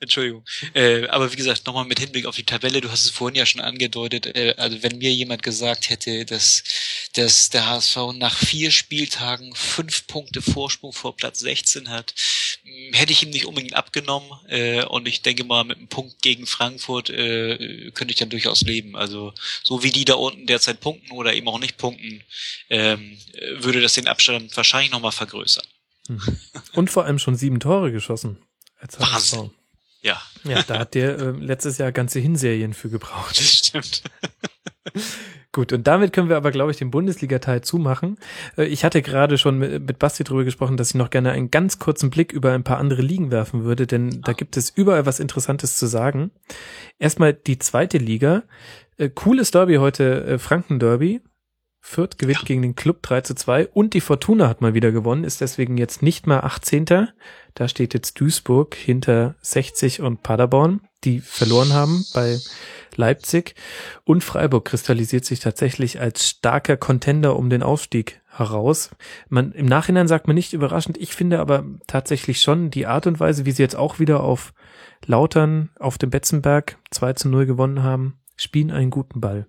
Entschuldigung. 0.00 0.44
Äh, 0.72 1.06
aber 1.08 1.30
wie 1.30 1.36
gesagt, 1.36 1.66
nochmal 1.66 1.84
mit 1.84 2.00
Hinblick 2.00 2.24
auf 2.24 2.34
die 2.34 2.44
Tabelle, 2.44 2.80
du 2.80 2.90
hast 2.90 3.04
es 3.04 3.10
vorhin 3.10 3.36
ja 3.36 3.44
schon 3.44 3.60
angedeutet, 3.60 4.34
äh, 4.34 4.54
also 4.56 4.82
wenn 4.82 4.96
mir 4.96 5.12
jemand 5.12 5.42
gesagt 5.42 5.90
hätte, 5.90 6.24
dass, 6.24 6.64
dass 7.12 7.50
der 7.50 7.66
HSV 7.66 7.96
nach 8.14 8.34
vier 8.34 8.70
Spieltagen 8.70 9.54
fünf 9.54 10.06
Punkte 10.06 10.40
Vorsprung 10.40 10.94
vor 10.94 11.16
Platz 11.16 11.40
16 11.40 11.90
hat, 11.90 12.14
mh, 12.64 12.96
hätte 12.96 13.12
ich 13.12 13.22
ihm 13.22 13.28
nicht 13.28 13.44
unbedingt 13.44 13.74
abgenommen 13.74 14.30
äh, 14.48 14.84
und 14.84 15.06
ich 15.06 15.20
denke 15.20 15.44
mal, 15.44 15.64
mit 15.64 15.76
einem 15.76 15.88
Punkt 15.88 16.22
gegen 16.22 16.46
Frankfurt 16.46 17.10
äh, 17.10 17.90
könnte 17.90 18.12
ich 18.12 18.18
dann 18.18 18.30
durchaus 18.30 18.62
leben. 18.62 18.96
Also 18.96 19.34
so 19.62 19.82
wie 19.82 19.90
die 19.90 20.06
da 20.06 20.14
unten 20.14 20.46
derzeit 20.46 20.80
punkten 20.80 21.12
oder 21.12 21.34
eben 21.34 21.46
auch 21.48 21.58
nicht 21.58 21.76
punkten, 21.76 22.22
ähm, 22.70 23.18
äh, 23.34 23.62
würde 23.62 23.82
das 23.82 23.92
den 23.92 24.08
Abstand 24.08 24.56
wahrscheinlich 24.56 24.92
nochmal 24.92 25.12
vergrößern. 25.12 25.66
Und 26.72 26.90
vor 26.90 27.04
allem 27.04 27.18
schon 27.18 27.36
sieben 27.36 27.60
Tore 27.60 27.92
geschossen. 27.92 28.38
Als 28.78 28.98
Wahnsinn. 28.98 29.40
HSV. 29.40 29.59
Ja, 30.02 30.20
Ja, 30.44 30.62
da 30.62 30.78
hat 30.78 30.94
der 30.94 31.18
äh, 31.18 31.30
letztes 31.32 31.78
Jahr 31.78 31.92
ganze 31.92 32.20
Hinserien 32.20 32.72
für 32.72 32.88
gebraucht. 32.88 33.38
das 33.38 33.44
stimmt. 33.52 34.02
Gut, 35.52 35.72
und 35.72 35.86
damit 35.88 36.12
können 36.12 36.28
wir 36.28 36.36
aber, 36.36 36.52
glaube 36.52 36.70
ich, 36.70 36.76
den 36.76 36.92
Bundesliga-Teil 36.92 37.62
zumachen. 37.62 38.18
Äh, 38.56 38.64
Ich 38.66 38.84
hatte 38.84 39.02
gerade 39.02 39.36
schon 39.36 39.58
mit, 39.58 39.86
mit 39.86 39.98
Basti 39.98 40.22
drüber 40.24 40.44
gesprochen, 40.44 40.76
dass 40.76 40.90
ich 40.90 40.94
noch 40.94 41.10
gerne 41.10 41.32
einen 41.32 41.50
ganz 41.50 41.78
kurzen 41.78 42.08
Blick 42.10 42.32
über 42.32 42.52
ein 42.52 42.62
paar 42.64 42.78
andere 42.78 43.02
Ligen 43.02 43.30
werfen 43.30 43.64
würde, 43.64 43.86
denn 43.86 44.22
da 44.22 44.32
gibt 44.32 44.56
es 44.56 44.70
überall 44.70 45.06
was 45.06 45.18
Interessantes 45.20 45.76
zu 45.76 45.86
sagen. 45.86 46.30
Erstmal 46.98 47.34
die 47.34 47.58
zweite 47.58 47.98
Liga. 47.98 48.44
Äh, 48.96 49.08
Cooles 49.10 49.50
Derby 49.50 49.76
heute, 49.76 50.24
äh, 50.24 50.38
Franken-Derby. 50.38 51.20
Fürth 51.80 52.18
gewinnt 52.18 52.40
Ja. 52.40 52.44
gegen 52.44 52.62
den 52.62 52.76
Club 52.76 53.02
3 53.02 53.22
zu 53.22 53.34
2 53.34 53.68
und 53.68 53.94
die 53.94 54.00
Fortuna 54.00 54.48
hat 54.48 54.60
mal 54.60 54.74
wieder 54.74 54.92
gewonnen, 54.92 55.24
ist 55.24 55.40
deswegen 55.40 55.78
jetzt 55.78 56.02
nicht 56.02 56.26
mal 56.26 56.40
18. 56.40 57.08
Da 57.54 57.68
steht 57.68 57.94
jetzt 57.94 58.20
Duisburg 58.20 58.74
hinter 58.74 59.34
60 59.40 60.02
und 60.02 60.22
Paderborn, 60.22 60.82
die 61.04 61.20
verloren 61.20 61.72
haben 61.72 62.04
bei 62.14 62.38
Leipzig. 62.96 63.54
Und 64.04 64.22
Freiburg 64.22 64.66
kristallisiert 64.66 65.24
sich 65.24 65.40
tatsächlich 65.40 66.00
als 66.00 66.28
starker 66.28 66.76
Contender 66.76 67.36
um 67.36 67.50
den 67.50 67.62
Aufstieg 67.62 68.20
heraus. 68.28 68.90
Man, 69.28 69.52
im 69.52 69.66
Nachhinein 69.66 70.06
sagt 70.06 70.26
man 70.26 70.36
nicht 70.36 70.52
überraschend. 70.52 70.98
Ich 70.98 71.14
finde 71.14 71.40
aber 71.40 71.64
tatsächlich 71.86 72.40
schon 72.40 72.70
die 72.70 72.86
Art 72.86 73.06
und 73.06 73.18
Weise, 73.20 73.46
wie 73.46 73.52
sie 73.52 73.62
jetzt 73.62 73.76
auch 73.76 73.98
wieder 73.98 74.22
auf 74.22 74.52
Lautern 75.06 75.70
auf 75.78 75.98
dem 75.98 76.10
Betzenberg 76.10 76.76
2 76.90 77.14
zu 77.14 77.28
0 77.28 77.46
gewonnen 77.46 77.82
haben, 77.82 78.20
spielen 78.36 78.70
einen 78.70 78.90
guten 78.90 79.20
Ball. 79.20 79.46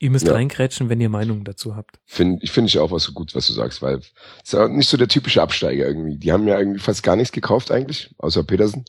Ihr 0.00 0.10
müsst 0.10 0.26
Ja. 0.26 0.34
reingrätschen, 0.34 0.88
wenn 0.88 1.00
ihr 1.00 1.08
Meinungen 1.08 1.44
dazu 1.44 1.74
habt. 1.74 1.98
Finde 2.06 2.38
ich, 2.42 2.52
finde 2.52 2.68
ich 2.68 2.78
auch 2.78 2.92
was 2.92 3.02
so 3.02 3.12
gut, 3.12 3.34
was 3.34 3.46
du 3.48 3.52
sagst, 3.52 3.82
weil 3.82 3.96
es 3.96 4.12
ist 4.44 4.52
ja 4.52 4.68
nicht 4.68 4.88
so 4.88 4.96
der 4.96 5.08
typische 5.08 5.42
Absteiger 5.42 5.86
irgendwie. 5.86 6.16
Die 6.16 6.30
haben 6.32 6.46
ja 6.46 6.58
irgendwie 6.58 6.78
fast 6.78 7.02
gar 7.02 7.16
nichts 7.16 7.32
gekauft 7.32 7.70
eigentlich, 7.72 8.14
außer 8.18 8.44
Petersen. 8.44 8.84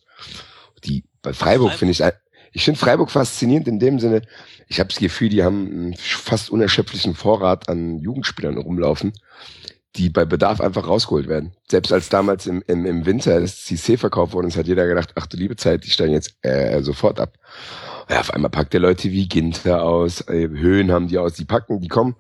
Die, 0.86 1.03
bei 1.22 1.34
Freiburg 1.34 1.73
finde 1.73 1.91
ich, 1.94 2.03
ich 2.52 2.64
finde 2.64 2.80
Freiburg 2.80 3.10
faszinierend 3.11 3.68
in 3.68 3.80
dem 3.80 3.99
Sinne, 3.99 4.22
ich 4.68 4.80
habe 4.80 4.90
das 4.90 4.99
Gefühl, 4.99 5.30
die 5.30 5.44
haben 5.44 5.68
einen 5.68 5.95
fast 5.95 6.52
unerschöpflichen 6.52 7.15
Vorrat 7.15 7.69
an 7.69 7.98
Jugendspielern 7.98 8.57
rumlaufen, 8.57 9.14
die 9.95 10.10
bei 10.10 10.26
Bedarf 10.26 10.61
einfach 10.61 10.88
rausgeholt 10.88 11.27
werden. 11.27 11.53
Selbst 11.69 11.91
als 11.91 12.10
damals 12.10 12.45
im, 12.45 12.64
im, 12.68 12.86
im 12.86 13.06
Winter 13.07 13.40
das 13.41 13.65
CC 13.65 13.98
verkauft 13.98 14.34
worden 14.34 14.48
ist, 14.48 14.57
hat 14.57 14.68
jeder 14.68 14.88
gedacht, 14.88 15.11
ach 15.15 15.26
du 15.26 15.38
liebe 15.38 15.56
Zeit, 15.56 15.86
die 15.86 15.90
steigen 15.90 16.14
jetzt 16.14 16.36
äh, 16.44 16.81
sofort 16.84 17.19
ab. 17.19 17.34
Ja, 18.10 18.22
auf 18.22 18.34
einmal 18.34 18.49
packt 18.49 18.73
der 18.73 18.80
Leute 18.80 19.11
wie 19.11 19.27
Ginter 19.27 19.84
aus, 19.84 20.22
äh, 20.22 20.49
Höhen 20.49 20.91
haben 20.91 21.07
die 21.07 21.19
aus, 21.19 21.34
die 21.34 21.45
packen, 21.45 21.80
die 21.80 21.88
kommen. 21.88 22.15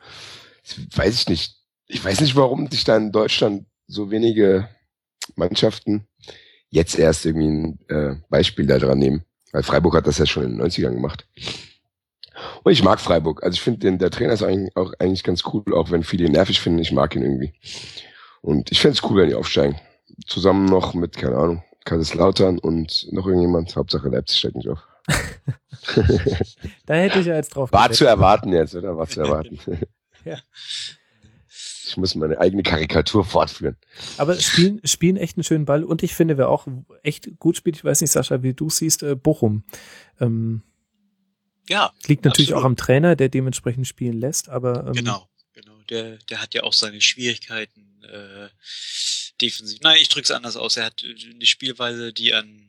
Das 0.63 0.77
weiß 0.97 1.15
ich 1.15 1.29
nicht. 1.29 1.55
Ich 1.87 2.03
weiß 2.05 2.21
nicht, 2.21 2.35
warum 2.35 2.69
sich 2.69 2.83
da 2.83 2.95
in 2.95 3.11
Deutschland 3.11 3.65
so 3.87 4.11
wenige 4.11 4.69
Mannschaften 5.35 6.07
jetzt 6.69 6.99
erst 6.99 7.25
irgendwie 7.25 7.47
ein 7.47 7.79
äh, 7.87 8.15
Beispiel 8.29 8.67
da 8.67 8.77
dran 8.77 8.99
nehmen. 8.99 9.25
Weil 9.51 9.63
Freiburg 9.63 9.95
hat 9.95 10.05
das 10.05 10.19
ja 10.19 10.27
schon 10.27 10.43
in 10.43 10.57
den 10.57 10.61
90ern 10.61 10.93
gemacht. 10.93 11.27
Und 12.63 12.71
ich 12.71 12.83
mag 12.83 12.99
Freiburg. 12.99 13.43
Also 13.43 13.55
ich 13.55 13.61
finde, 13.61 13.97
der 13.97 14.11
Trainer 14.11 14.33
ist 14.33 14.43
eigentlich 14.43 14.75
auch 14.75 14.93
eigentlich 14.99 15.23
ganz 15.23 15.43
cool, 15.51 15.63
auch 15.73 15.89
wenn 15.89 16.03
viele 16.03 16.25
ihn 16.25 16.33
nervig 16.33 16.59
finden. 16.61 16.79
Ich 16.79 16.91
mag 16.91 17.15
ihn 17.15 17.23
irgendwie. 17.23 17.53
Und 18.41 18.71
ich 18.71 18.79
fände 18.79 18.95
es 18.95 19.09
cool, 19.09 19.21
wenn 19.21 19.29
die 19.29 19.35
aufsteigen. 19.35 19.79
Zusammen 20.27 20.65
noch 20.65 20.93
mit, 20.93 21.17
keine 21.17 21.37
Ahnung, 21.37 21.63
Kaiserslautern 21.85 22.59
und 22.59 23.07
noch 23.11 23.25
irgendjemand. 23.25 23.75
Hauptsache 23.75 24.09
Leipzig 24.09 24.37
steigt 24.37 24.55
nicht 24.55 24.69
auf. 24.69 24.88
Da 26.85 26.93
hätte 26.95 27.19
ich 27.19 27.25
ja 27.25 27.35
jetzt 27.35 27.49
drauf 27.55 27.71
War 27.71 27.83
gewettet. 27.83 27.97
zu 27.97 28.05
erwarten 28.05 28.53
jetzt, 28.53 28.75
oder? 28.75 28.97
War 28.97 29.07
zu 29.07 29.21
erwarten. 29.21 29.59
Ja. 30.25 30.37
Ich 31.87 31.95
muss 31.97 32.13
meine 32.13 32.39
eigene 32.39 32.61
Karikatur 32.61 33.23
fortführen. 33.23 33.77
Aber 34.17 34.35
spielen, 34.39 34.81
spielen 34.83 35.15
echt 35.15 35.37
einen 35.37 35.45
schönen 35.45 35.63
Ball 35.65 35.83
und 35.85 36.03
ich 36.03 36.13
finde, 36.13 36.37
wer 36.37 36.49
auch 36.49 36.67
echt 37.03 37.29
gut 37.39 37.55
spielt, 37.55 37.77
ich 37.77 37.83
weiß 37.85 38.01
nicht, 38.01 38.11
Sascha, 38.11 38.43
wie 38.43 38.53
du 38.53 38.69
siehst, 38.69 39.01
äh, 39.01 39.15
Bochum. 39.15 39.63
Ähm, 40.19 40.61
Ja, 41.69 41.93
liegt 42.05 42.25
natürlich 42.25 42.49
Absolut. 42.49 42.61
auch 42.61 42.65
am 42.65 42.75
Trainer, 42.75 43.15
der 43.15 43.29
dementsprechend 43.29 43.87
spielen 43.87 44.19
lässt, 44.19 44.49
aber 44.49 44.87
ähm, 44.87 44.93
Genau, 44.93 45.29
genau. 45.53 45.81
Der, 45.89 46.17
der 46.29 46.41
hat 46.41 46.53
ja 46.53 46.63
auch 46.63 46.73
seine 46.73 46.99
Schwierigkeiten 47.01 48.03
äh, 48.03 48.49
defensiv. 49.41 49.79
Nein, 49.81 49.97
ich 50.01 50.09
drück's 50.09 50.31
anders 50.31 50.57
aus. 50.57 50.75
Er 50.77 50.85
hat 50.85 51.01
eine 51.03 51.45
Spielweise, 51.45 52.11
die 52.13 52.33
an 52.33 52.68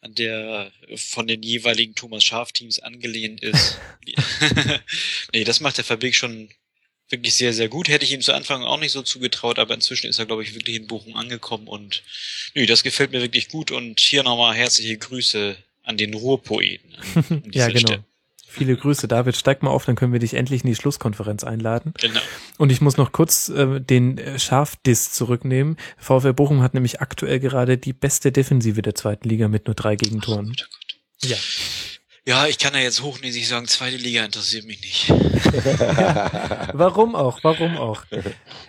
an 0.00 0.14
der 0.14 0.72
von 0.96 1.26
den 1.26 1.42
jeweiligen 1.42 1.94
Thomas 1.94 2.24
Schaf 2.24 2.52
Teams 2.52 2.78
angelehnt 2.78 3.42
ist. 3.42 3.78
nee, 5.32 5.44
das 5.44 5.60
macht 5.60 5.78
der 5.78 5.84
Fabrik 5.84 6.14
schon 6.14 6.48
wirklich 7.10 7.34
sehr, 7.34 7.52
sehr 7.52 7.68
gut. 7.68 7.88
Hätte 7.88 8.04
ich 8.04 8.12
ihm 8.12 8.20
zu 8.20 8.32
Anfang 8.32 8.62
auch 8.62 8.78
nicht 8.78 8.92
so 8.92 9.02
zugetraut, 9.02 9.58
aber 9.58 9.74
inzwischen 9.74 10.08
ist 10.08 10.18
er, 10.18 10.26
glaube 10.26 10.42
ich, 10.42 10.54
wirklich 10.54 10.76
in 10.76 10.86
Bochum 10.86 11.16
angekommen 11.16 11.68
und 11.68 12.02
nö, 12.54 12.66
das 12.66 12.82
gefällt 12.82 13.12
mir 13.12 13.22
wirklich 13.22 13.48
gut 13.48 13.70
und 13.70 14.00
hier 14.00 14.22
nochmal 14.22 14.54
herzliche 14.54 14.98
Grüße 14.98 15.56
an 15.82 15.96
den 15.96 16.14
Ruhrpoeten. 16.14 16.94
An, 17.14 17.24
an 17.30 17.42
ja, 17.52 17.68
genau. 17.68 17.78
Stelle. 17.78 18.04
Viele 18.50 18.76
Grüße, 18.76 19.08
David. 19.08 19.36
Steig 19.36 19.62
mal 19.62 19.70
auf, 19.70 19.84
dann 19.84 19.94
können 19.94 20.12
wir 20.12 20.20
dich 20.20 20.32
endlich 20.32 20.64
in 20.64 20.68
die 20.68 20.74
Schlusskonferenz 20.74 21.44
einladen. 21.44 21.92
Genau. 22.00 22.20
Und 22.56 22.72
ich 22.72 22.80
muss 22.80 22.96
noch 22.96 23.12
kurz 23.12 23.50
äh, 23.50 23.78
den 23.78 24.16
äh, 24.16 24.38
Schafdiss 24.38 25.12
zurücknehmen. 25.12 25.76
VfL 25.98 26.32
Bochum 26.32 26.62
hat 26.62 26.72
nämlich 26.72 27.02
aktuell 27.02 27.40
gerade 27.40 27.76
die 27.76 27.92
beste 27.92 28.32
Defensive 28.32 28.80
der 28.80 28.94
zweiten 28.94 29.28
Liga 29.28 29.48
mit 29.48 29.66
nur 29.66 29.74
drei 29.74 29.96
Gegentoren. 29.96 30.46
Gott, 30.46 30.68
oh 30.68 30.76
Gott. 31.20 31.30
Ja. 31.30 31.36
Ja, 32.26 32.46
ich 32.46 32.58
kann 32.58 32.74
ja 32.74 32.80
jetzt 32.80 33.02
hochnäsig 33.02 33.48
sagen, 33.48 33.66
zweite 33.66 33.96
Liga 33.96 34.22
interessiert 34.22 34.66
mich 34.66 34.80
nicht. 34.82 35.08
Warum 36.74 37.14
auch? 37.14 37.42
Warum 37.42 37.78
auch? 37.78 38.04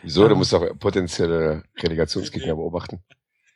Wieso? 0.02 0.30
Du 0.30 0.36
musst 0.36 0.54
auch 0.54 0.66
potenzielle 0.80 1.64
Relegationsgegner 1.78 2.56
beobachten. 2.56 3.04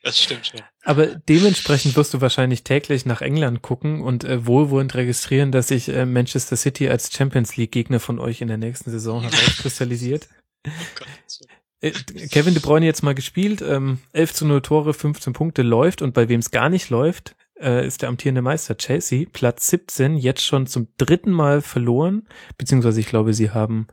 Das 0.03 0.19
stimmt 0.19 0.47
schon. 0.47 0.59
Aber 0.83 1.07
dementsprechend 1.07 1.95
wirst 1.95 2.13
du 2.13 2.19
wahrscheinlich 2.19 2.63
täglich 2.63 3.05
nach 3.05 3.21
England 3.21 3.61
gucken 3.61 4.01
und 4.01 4.25
äh, 4.25 4.45
wohlwollend 4.45 4.95
registrieren, 4.95 5.51
dass 5.51 5.69
sich 5.69 5.87
äh, 5.89 6.05
Manchester 6.05 6.57
City 6.57 6.89
als 6.89 7.11
Champions 7.11 7.55
League 7.55 7.71
Gegner 7.71 8.01
von 8.01 8.19
euch 8.19 8.41
in 8.41 8.49
der 8.49 8.57
nächsten 8.57 8.91
Saison 8.91 9.21
herauskristallisiert. 9.21 10.27
Oh. 10.65 11.45
Äh, 11.81 11.91
Kevin 12.31 12.53
De 12.53 12.63
Bruyne 12.63 12.85
jetzt 12.85 13.03
mal 13.03 13.13
gespielt, 13.13 13.61
ähm, 13.61 13.99
11 14.13 14.33
zu 14.33 14.45
0 14.45 14.61
Tore, 14.61 14.93
15 14.93 15.33
Punkte 15.33 15.61
läuft 15.61 16.01
und 16.01 16.13
bei 16.13 16.29
wem 16.29 16.39
es 16.39 16.51
gar 16.51 16.69
nicht 16.69 16.89
läuft, 16.89 17.35
äh, 17.59 17.85
ist 17.85 18.01
der 18.01 18.09
amtierende 18.09 18.41
Meister 18.41 18.77
Chelsea, 18.77 19.25
Platz 19.31 19.67
17, 19.67 20.15
jetzt 20.15 20.45
schon 20.45 20.65
zum 20.65 20.87
dritten 20.97 21.31
Mal 21.31 21.61
verloren, 21.61 22.27
beziehungsweise 22.57 23.01
ich 23.01 23.07
glaube, 23.07 23.33
sie 23.33 23.51
haben 23.51 23.87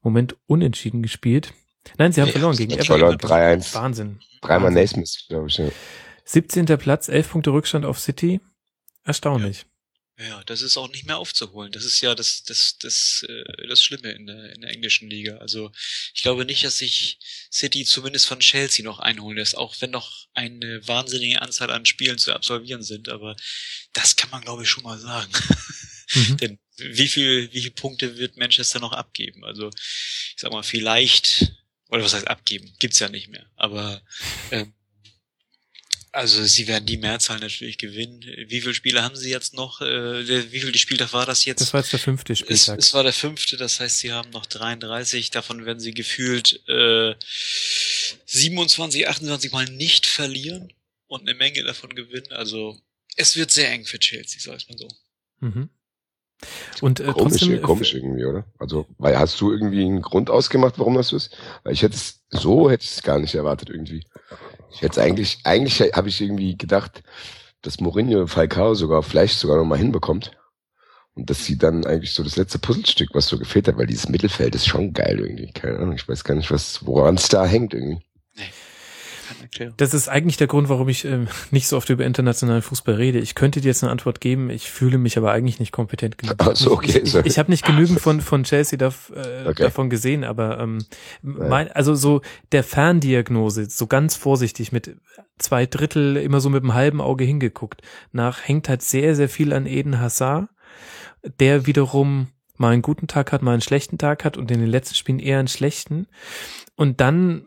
Moment 0.00 0.36
unentschieden 0.46 1.02
gespielt. 1.02 1.54
Nein, 1.96 2.12
sie 2.12 2.20
haben 2.20 2.28
Nee, 2.28 2.32
verloren 2.32 2.56
gegen 2.56 2.72
Everton. 2.72 2.86
verloren, 2.86 3.16
3-1. 3.18 3.74
Wahnsinn. 3.74 4.20
Dreimal. 4.42 4.70
Naismith, 4.70 5.24
glaube 5.28 5.48
ich. 5.48 5.58
Ja. 5.58 5.68
17. 6.24 6.66
Platz, 6.78 7.08
11 7.08 7.30
Punkte 7.30 7.50
Rückstand 7.50 7.84
auf 7.84 7.98
City. 7.98 8.40
Erstaunlich. 9.04 9.64
Ja, 10.20 10.42
das 10.46 10.62
ist 10.62 10.76
auch 10.76 10.90
nicht 10.90 11.06
mehr 11.06 11.16
aufzuholen. 11.18 11.70
Das 11.70 11.84
ist 11.84 12.00
ja 12.00 12.14
das, 12.16 12.42
das, 12.42 12.76
das, 12.82 13.24
äh, 13.28 13.66
das 13.68 13.80
Schlimme 13.80 14.10
in 14.10 14.26
der, 14.26 14.52
in 14.52 14.60
der 14.62 14.70
englischen 14.70 15.08
Liga. 15.08 15.36
Also 15.36 15.70
ich 16.12 16.22
glaube 16.22 16.44
nicht, 16.44 16.64
dass 16.64 16.78
sich 16.78 17.20
City 17.52 17.84
zumindest 17.84 18.26
von 18.26 18.40
Chelsea 18.40 18.84
noch 18.84 18.98
einholen 18.98 19.38
lässt, 19.38 19.56
auch 19.56 19.76
wenn 19.80 19.92
noch 19.92 20.26
eine 20.34 20.86
wahnsinnige 20.88 21.40
Anzahl 21.40 21.70
an 21.70 21.86
Spielen 21.86 22.18
zu 22.18 22.34
absolvieren 22.34 22.82
sind. 22.82 23.08
Aber 23.08 23.36
das 23.92 24.16
kann 24.16 24.30
man, 24.30 24.42
glaube 24.42 24.64
ich, 24.64 24.68
schon 24.68 24.82
mal 24.82 24.98
sagen. 24.98 25.30
Mhm. 26.12 26.36
Denn 26.40 26.58
wie 26.78 27.08
viel, 27.08 27.52
wie 27.52 27.60
viele 27.60 27.74
Punkte 27.74 28.18
wird 28.18 28.36
Manchester 28.36 28.80
noch 28.80 28.92
abgeben? 28.92 29.44
Also 29.44 29.70
ich 29.70 30.34
sag 30.36 30.50
mal, 30.50 30.64
vielleicht, 30.64 31.52
oder 31.88 32.04
was 32.04 32.14
heißt 32.14 32.28
abgeben? 32.28 32.72
Gibt's 32.78 32.98
ja 32.98 33.08
nicht 33.08 33.28
mehr. 33.28 33.46
Aber 33.56 34.02
ähm, 34.50 34.72
also 36.12 36.44
sie 36.44 36.66
werden 36.66 36.86
die 36.86 36.96
Mehrzahl 36.96 37.38
natürlich 37.38 37.78
gewinnen. 37.78 38.22
Wie 38.48 38.60
viele 38.60 38.74
Spiele 38.74 39.02
haben 39.02 39.16
sie 39.16 39.30
jetzt 39.30 39.54
noch? 39.54 39.80
Äh, 39.80 40.50
wie 40.52 40.60
viel 40.60 40.76
Spieltag 40.76 41.12
war 41.12 41.26
das 41.26 41.44
jetzt? 41.44 41.60
Das 41.60 41.72
war 41.72 41.80
jetzt 41.80 41.92
der 41.92 42.00
fünfte 42.00 42.32
es, 42.32 42.40
Spieltag. 42.40 42.78
es 42.78 42.94
war 42.94 43.02
der 43.02 43.12
fünfte, 43.12 43.56
das 43.56 43.78
heißt, 43.80 43.98
sie 43.98 44.12
haben 44.12 44.30
noch 44.30 44.46
33. 44.46 45.30
Davon 45.30 45.64
werden 45.66 45.80
sie 45.80 45.92
gefühlt 45.92 46.60
äh, 46.68 47.14
27, 48.26 49.06
28 49.06 49.52
Mal 49.52 49.66
nicht 49.66 50.06
verlieren 50.06 50.72
und 51.06 51.22
eine 51.22 51.34
Menge 51.34 51.62
davon 51.62 51.94
gewinnen. 51.94 52.32
Also 52.32 52.80
es 53.16 53.36
wird 53.36 53.50
sehr 53.50 53.70
eng 53.70 53.84
für 53.84 53.98
Chelsea, 53.98 54.40
sag 54.40 54.56
ich 54.56 54.68
mal 54.68 54.78
so. 54.78 54.88
Mhm. 55.40 55.70
Und 56.80 57.00
äh, 57.00 57.04
Komisch, 57.12 57.40
trotzdem, 57.40 57.52
äh, 57.52 57.58
komisch 57.58 57.94
irgendwie, 57.94 58.24
oder? 58.24 58.44
Also, 58.58 58.86
weil 58.98 59.18
hast 59.18 59.40
du 59.40 59.50
irgendwie 59.50 59.84
einen 59.84 60.02
Grund 60.02 60.30
ausgemacht, 60.30 60.78
warum 60.78 60.94
das 60.94 61.08
so 61.08 61.16
ist? 61.16 61.36
Weil 61.64 61.72
ich 61.72 61.82
hätte 61.82 61.96
es, 61.96 62.22
so 62.30 62.70
hätte 62.70 62.84
ich 62.84 62.90
es 62.90 63.02
gar 63.02 63.18
nicht 63.18 63.34
erwartet 63.34 63.70
irgendwie. 63.70 64.04
Ich 64.70 64.82
hätte 64.82 64.92
es 64.92 64.98
eigentlich, 64.98 65.40
eigentlich 65.44 65.80
habe 65.80 66.08
ich 66.08 66.20
irgendwie 66.20 66.56
gedacht, 66.56 67.02
dass 67.62 67.80
Mourinho 67.80 68.26
Falcao 68.26 68.74
sogar 68.74 69.02
vielleicht 69.02 69.38
sogar 69.38 69.56
noch 69.56 69.64
mal 69.64 69.78
hinbekommt. 69.78 70.32
Und 71.14 71.28
dass 71.28 71.44
sie 71.44 71.58
dann 71.58 71.84
eigentlich 71.84 72.12
so 72.12 72.22
das 72.22 72.36
letzte 72.36 72.60
Puzzlestück, 72.60 73.08
was 73.12 73.26
so 73.26 73.38
gefehlt 73.38 73.66
hat, 73.66 73.76
weil 73.76 73.88
dieses 73.88 74.08
Mittelfeld 74.08 74.54
ist 74.54 74.68
schon 74.68 74.92
geil 74.92 75.18
irgendwie. 75.18 75.50
Keine 75.50 75.78
Ahnung, 75.78 75.94
ich 75.94 76.08
weiß 76.08 76.22
gar 76.22 76.36
nicht, 76.36 76.52
was, 76.52 76.86
woran 76.86 77.16
es 77.16 77.28
da 77.28 77.44
hängt 77.44 77.74
irgendwie. 77.74 78.00
Das 79.76 79.94
ist 79.94 80.08
eigentlich 80.08 80.36
der 80.36 80.46
Grund, 80.46 80.68
warum 80.68 80.88
ich 80.88 81.04
ähm, 81.04 81.28
nicht 81.50 81.68
so 81.68 81.76
oft 81.76 81.88
über 81.90 82.04
internationalen 82.04 82.62
Fußball 82.62 82.94
rede. 82.94 83.18
Ich 83.18 83.34
könnte 83.34 83.60
dir 83.60 83.68
jetzt 83.68 83.82
eine 83.82 83.92
Antwort 83.92 84.20
geben, 84.20 84.50
ich 84.50 84.70
fühle 84.70 84.98
mich 84.98 85.16
aber 85.18 85.32
eigentlich 85.32 85.60
nicht 85.60 85.72
kompetent 85.72 86.18
genug. 86.18 86.36
Ach 86.38 86.54
so, 86.56 86.72
okay, 86.72 86.88
Ich, 86.90 86.96
ich, 86.96 87.10
sorry. 87.12 87.28
ich 87.28 87.38
habe 87.38 87.50
nicht 87.50 87.64
genügend 87.64 88.00
von, 88.00 88.20
von 88.20 88.44
Chelsea 88.44 88.78
dav, 88.78 89.12
äh, 89.14 89.48
Okay. 89.48 89.62
davon 89.62 89.88
gesehen, 89.90 90.24
aber 90.24 90.58
ähm, 90.58 90.84
mein, 91.22 91.70
also 91.72 91.94
so 91.94 92.20
der 92.52 92.64
Ferndiagnose, 92.64 93.66
so 93.70 93.86
ganz 93.86 94.16
vorsichtig 94.16 94.72
mit 94.72 94.96
zwei 95.38 95.66
Drittel 95.66 96.16
immer 96.16 96.40
so 96.40 96.50
mit 96.50 96.62
dem 96.62 96.74
halben 96.74 97.00
Auge 97.00 97.24
hingeguckt, 97.24 97.82
nach 98.12 98.42
hängt 98.46 98.68
halt 98.68 98.82
sehr, 98.82 99.14
sehr 99.14 99.28
viel 99.28 99.52
an 99.52 99.66
Eden 99.66 100.00
Hazard, 100.00 100.48
der 101.40 101.66
wiederum 101.66 102.28
mal 102.56 102.72
einen 102.72 102.82
guten 102.82 103.06
Tag 103.06 103.32
hat, 103.32 103.42
mal 103.42 103.52
einen 103.52 103.60
schlechten 103.60 103.98
Tag 103.98 104.24
hat 104.24 104.36
und 104.36 104.50
in 104.50 104.58
den 104.60 104.68
letzten 104.68 104.96
Spielen 104.96 105.20
eher 105.20 105.38
einen 105.38 105.48
schlechten. 105.48 106.08
Und 106.74 107.00
dann, 107.00 107.46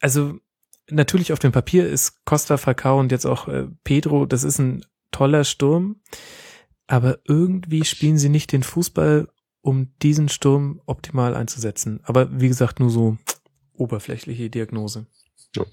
also 0.00 0.38
natürlich 0.90 1.32
auf 1.32 1.38
dem 1.38 1.52
Papier 1.52 1.88
ist 1.88 2.24
Costa 2.24 2.56
Falcao 2.56 2.98
und 2.98 3.12
jetzt 3.12 3.26
auch 3.26 3.48
äh, 3.48 3.66
Pedro, 3.84 4.26
das 4.26 4.44
ist 4.44 4.58
ein 4.58 4.84
toller 5.10 5.44
Sturm, 5.44 6.00
aber 6.86 7.18
irgendwie 7.26 7.84
spielen 7.84 8.18
sie 8.18 8.28
nicht 8.28 8.52
den 8.52 8.62
Fußball, 8.62 9.28
um 9.62 9.92
diesen 10.02 10.28
Sturm 10.28 10.80
optimal 10.86 11.34
einzusetzen. 11.34 12.00
Aber 12.04 12.40
wie 12.40 12.48
gesagt, 12.48 12.78
nur 12.78 12.90
so 12.90 13.16
oberflächliche 13.74 14.48
Diagnose. 14.48 15.06
Ja. 15.54 15.64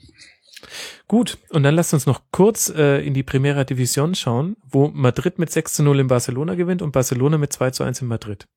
Gut, 1.07 1.37
und 1.49 1.63
dann 1.63 1.75
lasst 1.75 1.93
uns 1.93 2.05
noch 2.05 2.21
kurz 2.31 2.69
äh, 2.69 3.05
in 3.05 3.13
die 3.13 3.23
Primera 3.23 3.61
División 3.61 4.15
schauen, 4.15 4.55
wo 4.63 4.87
Madrid 4.87 5.37
mit 5.37 5.51
6 5.51 5.73
zu 5.73 5.83
0 5.83 5.99
in 5.99 6.07
Barcelona 6.07 6.55
gewinnt 6.55 6.81
und 6.81 6.91
Barcelona 6.91 7.37
mit 7.37 7.53
2 7.53 7.71
zu 7.71 7.83
1 7.83 8.01
in 8.01 8.07
Madrid. 8.07 8.47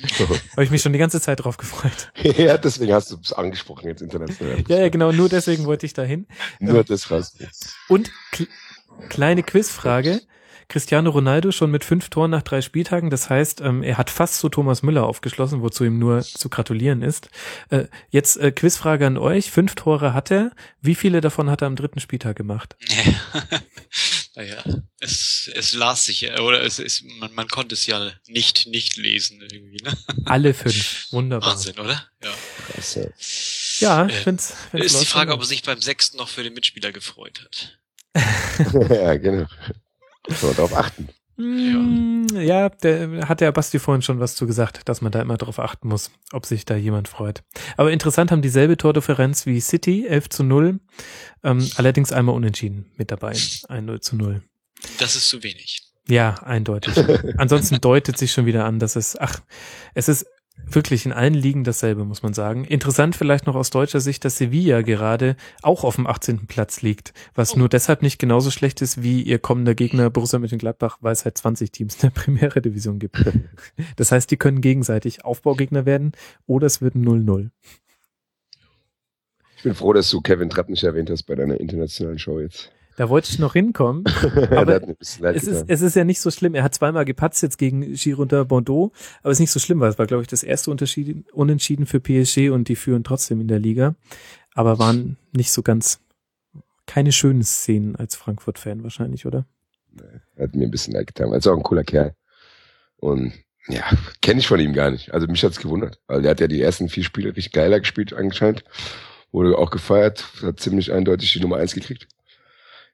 Habe 0.52 0.64
ich 0.64 0.70
mich 0.70 0.82
schon 0.82 0.92
die 0.92 0.98
ganze 0.98 1.20
Zeit 1.20 1.44
drauf 1.44 1.56
gefreut. 1.56 2.12
ja, 2.38 2.56
deswegen 2.58 2.92
hast 2.92 3.10
du 3.10 3.18
es 3.22 3.32
angesprochen 3.32 3.88
jetzt 3.88 4.02
international. 4.02 4.64
Ja, 4.68 4.80
ja, 4.80 4.88
genau, 4.88 5.12
nur 5.12 5.28
deswegen 5.28 5.64
wollte 5.64 5.86
ich 5.86 5.94
dahin. 5.94 6.26
Nur 6.60 6.84
das 6.84 7.10
raus. 7.10 7.34
Und 7.88 8.10
kl 8.30 8.46
kleine 9.08 9.42
Quizfrage. 9.42 10.20
Cristiano 10.68 11.10
Ronaldo 11.10 11.50
schon 11.52 11.70
mit 11.70 11.84
fünf 11.84 12.08
Toren 12.08 12.30
nach 12.30 12.40
drei 12.40 12.62
Spieltagen. 12.62 13.10
Das 13.10 13.28
heißt, 13.28 13.60
ähm, 13.60 13.82
er 13.82 13.98
hat 13.98 14.08
fast 14.08 14.38
zu 14.38 14.48
Thomas 14.48 14.82
Müller 14.82 15.04
aufgeschlossen, 15.04 15.60
wozu 15.60 15.84
ihm 15.84 15.98
nur 15.98 16.22
zu 16.22 16.48
gratulieren 16.48 17.02
ist. 17.02 17.28
Äh, 17.68 17.84
jetzt 18.08 18.38
äh, 18.38 18.52
Quizfrage 18.52 19.06
an 19.06 19.18
euch. 19.18 19.50
Fünf 19.50 19.74
Tore 19.74 20.14
hat 20.14 20.30
er. 20.30 20.52
Wie 20.80 20.94
viele 20.94 21.20
davon 21.20 21.50
hat 21.50 21.60
er 21.60 21.66
am 21.66 21.76
dritten 21.76 22.00
Spieltag 22.00 22.36
gemacht? 22.36 22.76
naja, 24.34 24.62
es, 24.98 25.50
es 25.54 25.72
las 25.74 26.06
sich, 26.06 26.22
ja, 26.22 26.40
oder 26.40 26.62
es 26.62 26.78
ist, 26.78 27.02
man, 27.18 27.32
man 27.34 27.48
konnte 27.48 27.74
es 27.74 27.86
ja 27.86 28.12
nicht, 28.26 28.66
nicht 28.66 28.96
lesen 28.96 29.42
irgendwie, 29.42 29.82
ne? 29.82 29.96
Alle 30.24 30.54
fünf. 30.54 31.08
Wunderbar. 31.12 31.50
Wahnsinn, 31.50 31.78
oder? 31.78 32.08
Ja. 32.22 32.34
Ja. 33.80 34.06
Ich 34.06 34.14
Äh, 34.16 34.22
find's, 34.22 34.54
find's 34.70 34.86
ist 34.94 35.02
die 35.02 35.06
Frage, 35.06 35.32
ob 35.32 35.40
er 35.40 35.46
sich 35.46 35.62
beim 35.62 35.82
sechsten 35.82 36.16
noch 36.16 36.28
für 36.28 36.42
den 36.42 36.54
Mitspieler 36.54 36.92
gefreut 36.92 37.40
hat. 37.44 37.78
ja, 38.90 39.16
genau. 39.16 39.46
Muss 40.28 40.42
man 40.42 40.56
darauf 40.56 40.74
achten. 40.74 41.08
Mm, 41.36 42.26
Ja, 42.34 42.68
der 42.68 43.28
hat 43.28 43.40
der 43.40 43.52
Basti 43.52 43.78
vorhin 43.78 44.02
schon 44.02 44.20
was 44.20 44.34
zu 44.34 44.46
gesagt, 44.46 44.88
dass 44.88 45.00
man 45.00 45.12
da 45.12 45.20
immer 45.20 45.36
drauf 45.36 45.58
achten 45.58 45.88
muss, 45.88 46.10
ob 46.32 46.46
sich 46.46 46.64
da 46.64 46.76
jemand 46.76 47.08
freut. 47.08 47.42
Aber 47.76 47.90
interessant 47.92 48.30
haben 48.30 48.42
dieselbe 48.42 48.76
Tordifferenz 48.76 49.46
wie 49.46 49.60
City, 49.60 50.06
11 50.06 50.28
zu 50.28 50.44
0, 50.44 50.80
ähm, 51.44 51.70
allerdings 51.76 52.12
einmal 52.12 52.34
unentschieden 52.34 52.90
mit 52.96 53.10
dabei, 53.10 53.32
1-0 53.32 54.00
zu 54.00 54.16
0. 54.16 54.42
Das 54.98 55.16
ist 55.16 55.28
zu 55.28 55.42
wenig. 55.42 55.82
Ja, 56.08 56.34
eindeutig. 56.42 56.94
Ansonsten 57.38 57.80
deutet 57.80 58.18
sich 58.18 58.32
schon 58.32 58.46
wieder 58.46 58.64
an, 58.64 58.78
dass 58.78 58.96
es, 58.96 59.16
ach, 59.18 59.40
es 59.94 60.08
ist 60.08 60.26
wirklich 60.66 61.06
in 61.06 61.12
allen 61.12 61.34
Ligen 61.34 61.64
dasselbe, 61.64 62.04
muss 62.04 62.22
man 62.22 62.34
sagen. 62.34 62.64
Interessant 62.64 63.16
vielleicht 63.16 63.46
noch 63.46 63.54
aus 63.54 63.70
deutscher 63.70 64.00
Sicht, 64.00 64.24
dass 64.24 64.36
Sevilla 64.38 64.82
gerade 64.82 65.36
auch 65.62 65.84
auf 65.84 65.96
dem 65.96 66.06
18. 66.06 66.46
Platz 66.46 66.82
liegt, 66.82 67.12
was 67.34 67.54
Oh. 67.54 67.58
nur 67.58 67.68
deshalb 67.68 68.02
nicht 68.02 68.18
genauso 68.18 68.50
schlecht 68.50 68.80
ist 68.82 69.02
wie 69.02 69.22
ihr 69.22 69.38
kommender 69.38 69.74
Gegner 69.74 70.10
Borussia 70.10 70.38
Mönchengladbach, 70.38 70.98
weil 71.00 71.12
es 71.12 71.24
halt 71.24 71.36
20 71.38 71.72
Teams 71.72 71.94
in 71.96 72.00
der 72.00 72.10
Primera 72.22 72.60
Division 72.60 72.98
gibt. 72.98 73.22
Das 73.96 74.12
heißt, 74.12 74.30
die 74.30 74.36
können 74.36 74.60
gegenseitig 74.60 75.24
Aufbaugegner 75.24 75.86
werden 75.86 76.12
oder 76.46 76.66
es 76.66 76.80
wird 76.80 76.94
ein 76.94 77.04
0-0. 77.06 77.50
Ich 79.56 79.62
bin 79.62 79.74
froh, 79.74 79.92
dass 79.92 80.10
du 80.10 80.20
Kevin 80.20 80.50
Trapp 80.50 80.68
nicht 80.68 80.82
erwähnt 80.82 81.08
hast 81.10 81.22
bei 81.24 81.34
deiner 81.34 81.60
internationalen 81.60 82.18
Show 82.18 82.40
jetzt. 82.40 82.72
Da 82.96 83.08
wollte 83.08 83.30
ich 83.30 83.38
noch 83.38 83.54
hinkommen. 83.54 84.04
Aber 84.50 84.74
hat 84.74 84.84
Es 85.00 85.44
ist, 85.44 85.64
es 85.66 85.80
ist 85.80 85.96
ja 85.96 86.04
nicht 86.04 86.20
so 86.20 86.30
schlimm. 86.30 86.54
Er 86.54 86.62
hat 86.62 86.74
zweimal 86.74 87.04
gepatzt 87.04 87.42
jetzt 87.42 87.58
gegen 87.58 87.94
Girondin 87.94 88.46
Bordeaux, 88.46 88.92
aber 89.22 89.30
es 89.30 89.36
ist 89.36 89.40
nicht 89.40 89.50
so 89.50 89.60
schlimm, 89.60 89.80
weil 89.80 89.90
es 89.90 89.98
war, 89.98 90.06
glaube 90.06 90.22
ich, 90.22 90.28
das 90.28 90.42
erste 90.42 90.70
Unterschied, 90.70 91.24
Unentschieden 91.32 91.86
für 91.86 92.00
PSG 92.00 92.50
und 92.50 92.68
die 92.68 92.76
führen 92.76 93.04
trotzdem 93.04 93.40
in 93.40 93.48
der 93.48 93.58
Liga, 93.58 93.94
aber 94.54 94.78
waren 94.78 95.16
nicht 95.32 95.52
so 95.52 95.62
ganz, 95.62 96.00
keine 96.86 97.12
schönen 97.12 97.42
Szenen 97.42 97.96
als 97.96 98.16
Frankfurt-Fan 98.16 98.82
wahrscheinlich, 98.82 99.26
oder? 99.26 99.46
hat 100.38 100.54
mir 100.54 100.64
ein 100.64 100.70
bisschen 100.70 100.94
leid 100.94 101.06
getan. 101.06 101.30
Er 101.32 101.38
ist 101.38 101.46
auch 101.46 101.56
ein 101.56 101.62
cooler 101.62 101.84
Kerl. 101.84 102.14
Und 102.96 103.32
ja, 103.68 103.84
kenne 104.20 104.40
ich 104.40 104.48
von 104.48 104.60
ihm 104.60 104.72
gar 104.72 104.90
nicht. 104.90 105.12
Also 105.12 105.26
mich 105.26 105.44
hat's 105.44 105.60
gewundert. 105.60 106.00
Also 106.06 106.22
der 106.22 106.30
hat 106.32 106.40
ja 106.40 106.48
die 106.48 106.60
ersten 106.60 106.88
vier 106.88 107.04
Spiele 107.04 107.28
richtig 107.28 107.52
geiler 107.52 107.80
gespielt 107.80 108.12
anscheinend. 108.12 108.64
Wurde 109.30 109.56
auch 109.56 109.70
gefeiert, 109.70 110.24
hat 110.42 110.60
ziemlich 110.60 110.92
eindeutig 110.92 111.32
die 111.32 111.40
Nummer 111.40 111.56
eins 111.56 111.74
gekriegt. 111.74 112.08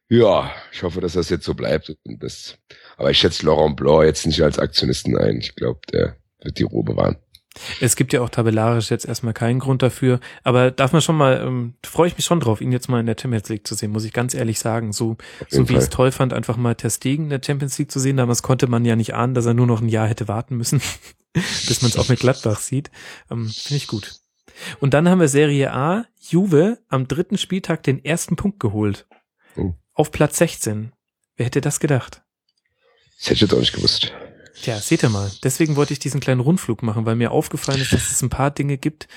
Ja, 0.09 0.51
ich 0.73 0.83
hoffe, 0.83 1.01
dass 1.01 1.13
das 1.13 1.29
jetzt 1.29 1.45
so 1.45 1.55
bleibt. 1.55 1.95
Und 2.05 2.23
das, 2.23 2.59
aber 2.97 3.11
ich 3.11 3.19
schätze 3.19 3.45
Laurent 3.45 3.77
Blanc 3.77 4.05
jetzt 4.05 4.27
nicht 4.27 4.43
als 4.43 4.59
Aktionisten 4.59 5.17
ein. 5.19 5.39
Ich 5.39 5.55
glaube, 5.55 5.81
der 5.93 6.17
wird 6.43 6.59
die 6.59 6.65
Ruhe 6.65 6.85
bewahren. 6.85 7.17
Es 7.81 7.97
gibt 7.97 8.13
ja 8.13 8.21
auch 8.21 8.29
tabellarisch 8.29 8.91
jetzt 8.91 9.05
erstmal 9.05 9.35
keinen 9.35 9.59
Grund 9.59 9.83
dafür, 9.83 10.21
aber 10.45 10.71
darf 10.71 10.93
man 10.93 11.03
schon 11.03 11.17
mal, 11.17 11.43
ähm, 11.45 11.75
freue 11.85 12.09
ich 12.09 12.17
mich 12.17 12.25
schon 12.25 12.39
drauf, 12.39 12.61
ihn 12.61 12.71
jetzt 12.71 12.89
mal 12.89 13.01
in 13.01 13.07
der 13.07 13.17
Champions 13.21 13.49
League 13.49 13.67
zu 13.67 13.75
sehen, 13.75 13.91
muss 13.91 14.05
ich 14.05 14.13
ganz 14.13 14.35
ehrlich 14.35 14.61
sagen. 14.61 14.93
So, 14.93 15.17
so 15.49 15.69
wie 15.69 15.73
ich 15.73 15.79
es 15.81 15.91
toll 15.91 16.13
fand, 16.13 16.33
einfach 16.33 16.57
mal 16.57 16.75
Ter 16.75 16.91
Stegen 16.91 17.25
in 17.25 17.31
der 17.31 17.41
Champions 17.45 17.77
League 17.79 17.91
zu 17.91 17.99
sehen. 17.99 18.17
Damals 18.17 18.43
konnte 18.43 18.69
man 18.69 18.85
ja 18.85 18.97
nicht 18.97 19.15
ahnen, 19.15 19.35
dass 19.35 19.47
er 19.47 19.55
nur 19.55 19.67
noch 19.67 19.81
ein 19.81 19.89
Jahr 19.89 20.07
hätte 20.07 20.29
warten 20.29 20.57
müssen, 20.57 20.81
bis 21.33 21.83
man 21.83 21.91
es 21.91 21.99
auch 21.99 22.09
mit 22.09 22.21
Gladbach 22.21 22.61
sieht. 22.61 22.91
Ähm, 23.31 23.49
Finde 23.49 23.77
ich 23.77 23.89
gut. 23.89 24.21
Und 24.81 24.95
dann 24.95 25.09
haben 25.09 25.21
wir 25.21 25.29
Serie 25.29 25.73
A, 25.73 26.05
Juve 26.21 26.79
am 26.89 27.09
dritten 27.09 27.39
Spieltag 27.39 27.83
den 27.83 28.05
ersten 28.05 28.37
Punkt 28.37 28.61
geholt. 28.61 29.07
Oh. 29.57 29.75
Auf 29.99 30.13
Platz 30.13 30.39
16. 30.39 30.93
Wer 31.37 31.47
hätte 31.47 31.61
das 31.61 31.81
gedacht? 31.81 32.23
Das 33.17 33.27
hätte 33.27 33.35
ich 33.35 33.41
jetzt 33.41 33.53
auch 33.53 33.59
nicht 33.59 33.73
gewusst. 33.73 34.13
Tja, 34.63 34.79
seht 34.79 35.03
ihr 35.03 35.09
mal. 35.09 35.29
Deswegen 35.43 35.75
wollte 35.75 35.93
ich 35.93 35.99
diesen 35.99 36.21
kleinen 36.21 36.41
Rundflug 36.41 36.85
machen, 36.85 37.05
weil 37.05 37.17
mir 37.17 37.33
aufgefallen 37.33 37.81
ist, 37.81 37.93
dass 37.93 38.13
es 38.13 38.23
ein 38.23 38.31
paar 38.31 38.53
Dinge 38.53 38.79
gibt, 38.79 39.09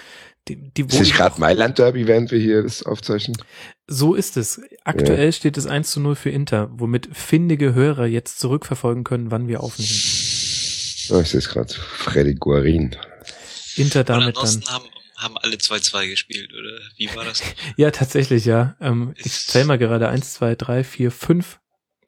die, 0.48 0.56
die 0.56 0.82
Ist 0.82 1.00
nicht 1.00 1.14
gerade 1.14 1.40
Mailand 1.40 1.78
Derby, 1.78 2.08
während 2.08 2.32
wir 2.32 2.40
hier 2.40 2.64
das 2.64 2.82
aufzeichnen? 2.82 3.38
So 3.86 4.16
ist 4.16 4.38
es. 4.38 4.60
Aktuell 4.84 5.32
steht 5.34 5.56
es 5.56 5.68
1 5.68 5.92
zu 5.92 6.00
0 6.00 6.16
für 6.16 6.32
Inter, 6.32 6.72
womit 6.72 7.16
findige 7.16 7.76
Hörer 7.76 8.08
jetzt 8.08 8.40
zurückverfolgen 8.40 9.04
können, 9.04 9.30
wann 9.30 9.48
wir 9.48 9.62
aufnehmen. 9.62 9.92
Oh, 11.12 11.20
ich 11.22 11.30
sehe 11.30 11.42
es 11.42 11.50
gerade. 11.50 11.72
Freddy 11.76 12.34
Guarin. 12.34 12.96
Inter 13.76 14.04
damit 14.04 14.36
dann. 14.36 14.64
haben, 14.68 14.86
haben 15.22 15.38
alle 15.38 15.56
2-2 15.56 16.10
gespielt, 16.10 16.54
oder 16.54 16.80
wie 16.98 17.14
war 17.16 17.26
das? 17.26 17.42
Ja, 17.78 17.92
tatsächlich, 17.92 18.46
ja. 18.46 18.76
Ähm, 18.82 19.14
ich 19.18 19.34
zähl 19.48 19.66
mal 19.66 19.78
gerade 19.78 20.10
eins, 20.10 20.34
zwei, 20.34 20.56
drei, 20.56 20.84
vier, 20.84 21.12
fünf. 21.12 21.60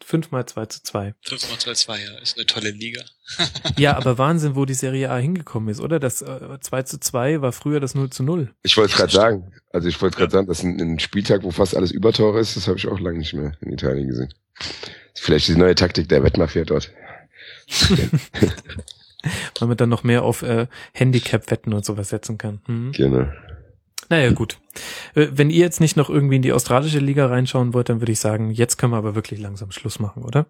Fünfmal 0.06 0.46
2 0.46 0.66
zu 0.66 0.84
2. 0.84 1.16
5 1.24 1.50
mal 1.50 1.58
2-2, 1.58 1.98
ja, 1.98 2.20
ist 2.20 2.36
eine 2.38 2.46
tolle 2.46 2.72
Liga. 2.72 3.02
Ja, 3.78 3.96
aber 3.96 4.18
Wahnsinn, 4.18 4.56
wo 4.56 4.66
die 4.66 4.74
Serie 4.74 5.10
A 5.10 5.18
hingekommen 5.18 5.70
ist, 5.70 5.80
oder? 5.80 6.00
Das 6.00 6.22
äh, 6.22 6.60
2 6.60 6.84
zu 6.84 7.00
2 7.00 7.42
war 7.42 7.54
früher 7.54 7.80
das 7.80 7.96
0 7.96 8.10
zu 8.10 8.22
0. 8.24 8.54
Ich 8.64 8.76
wollte 8.76 8.96
gerade 8.96 9.14
sagen, 9.14 9.54
also 9.72 9.88
ich 9.88 10.02
wollte 10.02 10.18
gerade 10.18 10.32
sagen, 10.32 10.48
dass 10.48 10.62
ein, 10.62 10.80
ein 10.80 11.00
Spieltag, 11.00 11.44
wo 11.44 11.52
fast 11.52 11.76
alles 11.76 11.92
Übertore 11.92 12.42
ist, 12.42 12.58
das 12.58 12.68
habe 12.68 12.78
ich 12.78 12.88
auch 12.88 13.00
lange 13.00 13.20
nicht 13.20 13.34
mehr 13.34 13.54
in 13.62 13.72
Italien 13.72 14.10
gesehen. 14.10 14.34
Vielleicht 15.16 15.48
die 15.48 15.56
neue 15.56 15.76
Taktik 15.76 16.10
der 16.10 16.22
Wettmafia 16.22 16.66
dort. 16.66 16.92
Weil 19.60 19.68
man 19.68 19.78
dann 19.78 19.90
noch 19.90 20.04
mehr 20.04 20.24
auf 20.24 20.42
äh, 20.42 20.68
Handicap-Wetten 20.94 21.74
und 21.74 21.86
sowas 21.86 22.10
setzen 22.10 22.38
kann. 22.38 22.62
Mhm. 22.68 22.92
Genau. 22.92 23.28
Naja, 24.10 24.32
gut. 24.32 24.60
Äh, 25.16 25.28
Wenn 25.32 25.50
ihr 25.50 25.60
jetzt 25.60 25.80
nicht 25.80 25.98
noch 25.98 26.10
irgendwie 26.10 26.36
in 26.36 26.42
die 26.42 26.54
australische 26.54 27.00
Liga 27.00 27.28
reinschauen 27.28 27.74
wollt, 27.74 27.90
dann 27.90 28.02
würde 28.02 28.12
ich 28.12 28.20
sagen, 28.20 28.52
jetzt 28.52 28.78
können 28.78 28.94
wir 28.94 28.98
aber 28.98 29.16
wirklich 29.16 29.40
langsam 29.40 29.72
Schluss 29.72 30.00
machen, 30.00 30.24
oder? 30.24 30.48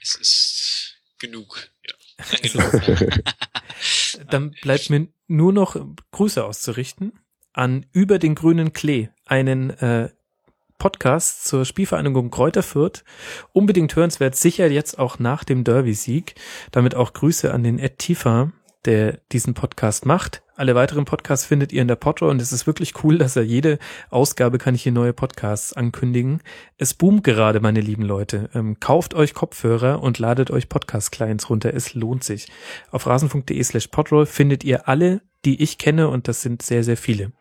Es 0.00 0.14
ist 0.14 1.00
genug. 1.18 1.68
Ja. 1.86 2.38
Genug. 2.40 3.18
Dann 4.30 4.54
bleibt 4.62 4.90
mir 4.90 5.08
nur 5.26 5.52
noch 5.52 5.76
Grüße 6.12 6.44
auszurichten 6.44 7.12
an 7.52 7.86
Über 7.92 8.18
den 8.18 8.34
grünen 8.34 8.72
Klee, 8.72 9.08
einen 9.24 9.70
äh, 9.70 10.10
Podcast 10.78 11.44
zur 11.44 11.64
Spielvereinigung 11.64 12.30
Kräuter 12.30 12.62
Fürth. 12.62 13.04
Unbedingt 13.52 13.94
hörenswert, 13.96 14.36
sicher 14.36 14.70
jetzt 14.70 14.98
auch 14.98 15.18
nach 15.18 15.44
dem 15.44 15.64
Derby-Sieg. 15.64 16.34
Damit 16.70 16.94
auch 16.94 17.12
Grüße 17.12 17.52
an 17.52 17.64
den 17.64 17.78
Ed 17.78 17.98
Tifa, 17.98 18.52
der 18.84 19.18
diesen 19.32 19.54
Podcast 19.54 20.06
macht. 20.06 20.42
Alle 20.54 20.74
weiteren 20.74 21.04
Podcasts 21.04 21.46
findet 21.46 21.72
ihr 21.72 21.82
in 21.82 21.88
der 21.88 21.94
Podrow 21.94 22.30
und 22.30 22.42
es 22.42 22.52
ist 22.52 22.66
wirklich 22.66 23.04
cool, 23.04 23.16
dass 23.16 23.36
er 23.36 23.44
jede 23.44 23.78
Ausgabe 24.10 24.58
kann 24.58 24.74
ich 24.74 24.82
hier 24.82 24.90
neue 24.90 25.12
Podcasts 25.12 25.72
ankündigen. 25.72 26.42
Es 26.78 26.94
boomt 26.94 27.22
gerade, 27.22 27.60
meine 27.60 27.80
lieben 27.80 28.02
Leute. 28.02 28.50
Ähm, 28.54 28.80
kauft 28.80 29.14
euch 29.14 29.34
Kopfhörer 29.34 30.02
und 30.02 30.18
ladet 30.18 30.50
euch 30.50 30.68
Podcast-Clients 30.68 31.48
runter. 31.48 31.74
Es 31.74 31.94
lohnt 31.94 32.24
sich. 32.24 32.48
Auf 32.90 33.06
rasen.de 33.06 33.62
slash 33.62 33.86
podroll 33.86 34.26
findet 34.26 34.64
ihr 34.64 34.88
alle, 34.88 35.20
die 35.44 35.62
ich 35.62 35.78
kenne 35.78 36.08
und 36.08 36.26
das 36.26 36.42
sind 36.42 36.62
sehr, 36.62 36.82
sehr 36.82 36.96
viele. 36.96 37.32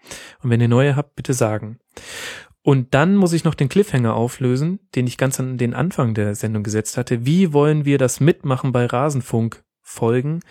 Und 0.43 0.51
wenn 0.51 0.61
ihr 0.61 0.67
neue 0.67 0.95
habt, 0.95 1.15
bitte 1.15 1.33
sagen. 1.33 1.79
Und 2.67 2.93
dann 2.93 3.15
muss 3.15 3.31
ich 3.31 3.45
noch 3.45 3.53
den 3.53 3.69
Cliffhanger 3.69 4.13
auflösen, 4.13 4.81
den 4.93 5.07
ich 5.07 5.17
ganz 5.17 5.39
an 5.39 5.57
den 5.57 5.73
Anfang 5.73 6.13
der 6.13 6.35
Sendung 6.35 6.63
gesetzt 6.63 6.97
hatte. 6.97 7.25
Wie 7.25 7.53
wollen 7.53 7.85
wir 7.85 7.97
das 7.97 8.19
Mitmachen 8.19 8.73
bei 8.73 8.85
Rasenfunk 8.85 9.63
Folgen 9.81 10.41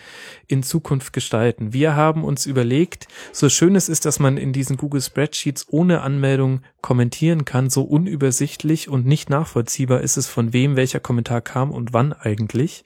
in 0.47 0.63
Zukunft 0.63 1.13
gestalten? 1.13 1.73
Wir 1.73 1.95
haben 1.95 2.23
uns 2.23 2.47
überlegt, 2.47 3.07
so 3.31 3.49
schön 3.49 3.75
es 3.75 3.87
ist, 3.87 4.05
dass 4.05 4.17
man 4.17 4.37
in 4.37 4.51
diesen 4.51 4.77
Google 4.77 5.01
Spreadsheets 5.01 5.67
ohne 5.69 6.01
Anmeldung 6.01 6.61
kommentieren 6.81 7.45
kann, 7.45 7.69
so 7.69 7.83
unübersichtlich 7.83 8.89
und 8.89 9.05
nicht 9.05 9.29
nachvollziehbar 9.29 10.01
ist 10.01 10.17
es, 10.17 10.25
von 10.25 10.53
wem 10.53 10.75
welcher 10.75 10.99
Kommentar 10.99 11.41
kam 11.41 11.69
und 11.69 11.93
wann 11.93 12.13
eigentlich. 12.13 12.83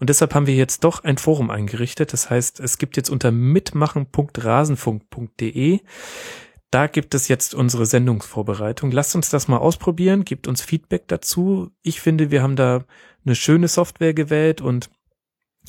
Und 0.00 0.10
deshalb 0.10 0.34
haben 0.34 0.48
wir 0.48 0.56
jetzt 0.56 0.82
doch 0.82 1.04
ein 1.04 1.18
Forum 1.18 1.48
eingerichtet. 1.48 2.12
Das 2.12 2.28
heißt, 2.28 2.58
es 2.58 2.78
gibt 2.78 2.96
jetzt 2.96 3.10
unter 3.10 3.30
mitmachen.rasenfunk.de 3.30 5.78
da 6.74 6.88
gibt 6.88 7.14
es 7.14 7.28
jetzt 7.28 7.54
unsere 7.54 7.86
Sendungsvorbereitung. 7.86 8.90
Lasst 8.90 9.14
uns 9.14 9.30
das 9.30 9.46
mal 9.46 9.58
ausprobieren, 9.58 10.24
gebt 10.24 10.48
uns 10.48 10.60
Feedback 10.60 11.06
dazu. 11.06 11.70
Ich 11.82 12.00
finde, 12.00 12.32
wir 12.32 12.42
haben 12.42 12.56
da 12.56 12.84
eine 13.24 13.36
schöne 13.36 13.68
Software 13.68 14.12
gewählt 14.12 14.60
und 14.60 14.90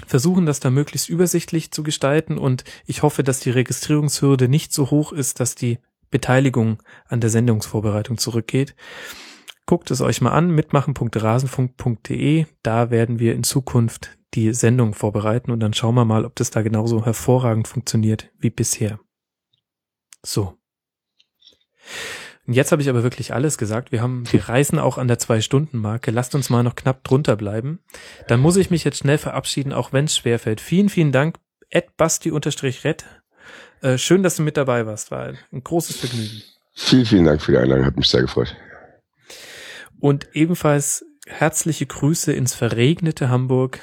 versuchen 0.07 0.47
das 0.47 0.59
da 0.59 0.71
möglichst 0.71 1.07
übersichtlich 1.07 1.69
zu 1.69 1.83
gestalten 1.83 2.39
und 2.39 2.63
ich 2.87 3.03
hoffe, 3.03 3.23
dass 3.23 3.39
die 3.39 3.51
Registrierungshürde 3.51 4.47
nicht 4.47 4.73
so 4.73 4.89
hoch 4.89 5.11
ist, 5.11 5.39
dass 5.39 5.53
die 5.53 5.77
Beteiligung 6.09 6.81
an 7.07 7.21
der 7.21 7.29
Sendungsvorbereitung 7.29 8.17
zurückgeht. 8.17 8.75
Guckt 9.67 9.91
es 9.91 10.01
euch 10.01 10.21
mal 10.21 10.31
an, 10.31 10.49
mitmachen.rasenfunk.de. 10.49 12.47
Da 12.63 12.89
werden 12.89 13.19
wir 13.19 13.35
in 13.35 13.43
Zukunft 13.43 14.17
die 14.33 14.55
Sendung 14.55 14.95
vorbereiten 14.95 15.51
und 15.51 15.59
dann 15.59 15.75
schauen 15.75 15.93
wir 15.93 16.05
mal, 16.05 16.25
ob 16.25 16.35
das 16.35 16.49
da 16.49 16.63
genauso 16.63 17.05
hervorragend 17.05 17.67
funktioniert 17.67 18.31
wie 18.39 18.49
bisher. 18.49 18.99
So. 20.25 20.57
Und 22.47 22.53
jetzt 22.53 22.71
habe 22.71 22.81
ich 22.81 22.89
aber 22.89 23.03
wirklich 23.03 23.33
alles 23.33 23.57
gesagt. 23.57 23.91
Wir 23.91 24.01
haben, 24.01 24.31
wir 24.31 24.47
reißen 24.47 24.77
auch 24.77 24.97
an 24.97 25.07
der 25.07 25.17
Zwei-Stunden-Marke. 25.17 26.11
Lasst 26.11 26.35
uns 26.35 26.49
mal 26.49 26.63
noch 26.63 26.75
knapp 26.75 27.03
drunter 27.03 27.35
bleiben. 27.35 27.79
Dann 28.27 28.39
muss 28.39 28.57
ich 28.57 28.69
mich 28.69 28.83
jetzt 28.83 28.99
schnell 28.99 29.17
verabschieden, 29.17 29.73
auch 29.73 29.93
wenn 29.93 30.05
es 30.05 30.15
schwerfällt. 30.15 30.61
Vielen, 30.61 30.89
vielen 30.89 31.11
Dank, 31.11 31.37
Ed 31.69 31.97
Basti-Red. 31.97 33.05
Äh, 33.81 33.97
schön, 33.97 34.21
dass 34.21 34.35
du 34.35 34.43
mit 34.43 34.57
dabei 34.57 34.85
warst. 34.85 35.11
War 35.11 35.33
ein 35.51 35.63
großes 35.63 35.97
Vergnügen. 35.97 36.43
Vielen, 36.75 37.05
vielen 37.05 37.25
Dank 37.25 37.41
für 37.41 37.53
die 37.53 37.57
Einladung, 37.57 37.85
hat 37.85 37.97
mich 37.97 38.07
sehr 38.07 38.21
gefreut. 38.21 38.55
Und 39.99 40.27
ebenfalls 40.33 41.05
herzliche 41.25 41.85
Grüße 41.85 42.31
ins 42.33 42.53
verregnete 42.53 43.29
Hamburg 43.29 43.79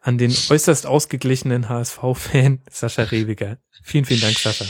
an 0.00 0.18
den 0.18 0.34
äußerst 0.50 0.86
ausgeglichenen 0.86 1.68
HSV-Fan 1.68 2.62
Sascha 2.70 3.04
Rebiger. 3.04 3.58
Vielen, 3.82 4.04
vielen 4.04 4.20
Dank, 4.20 4.38
Sascha. 4.38 4.64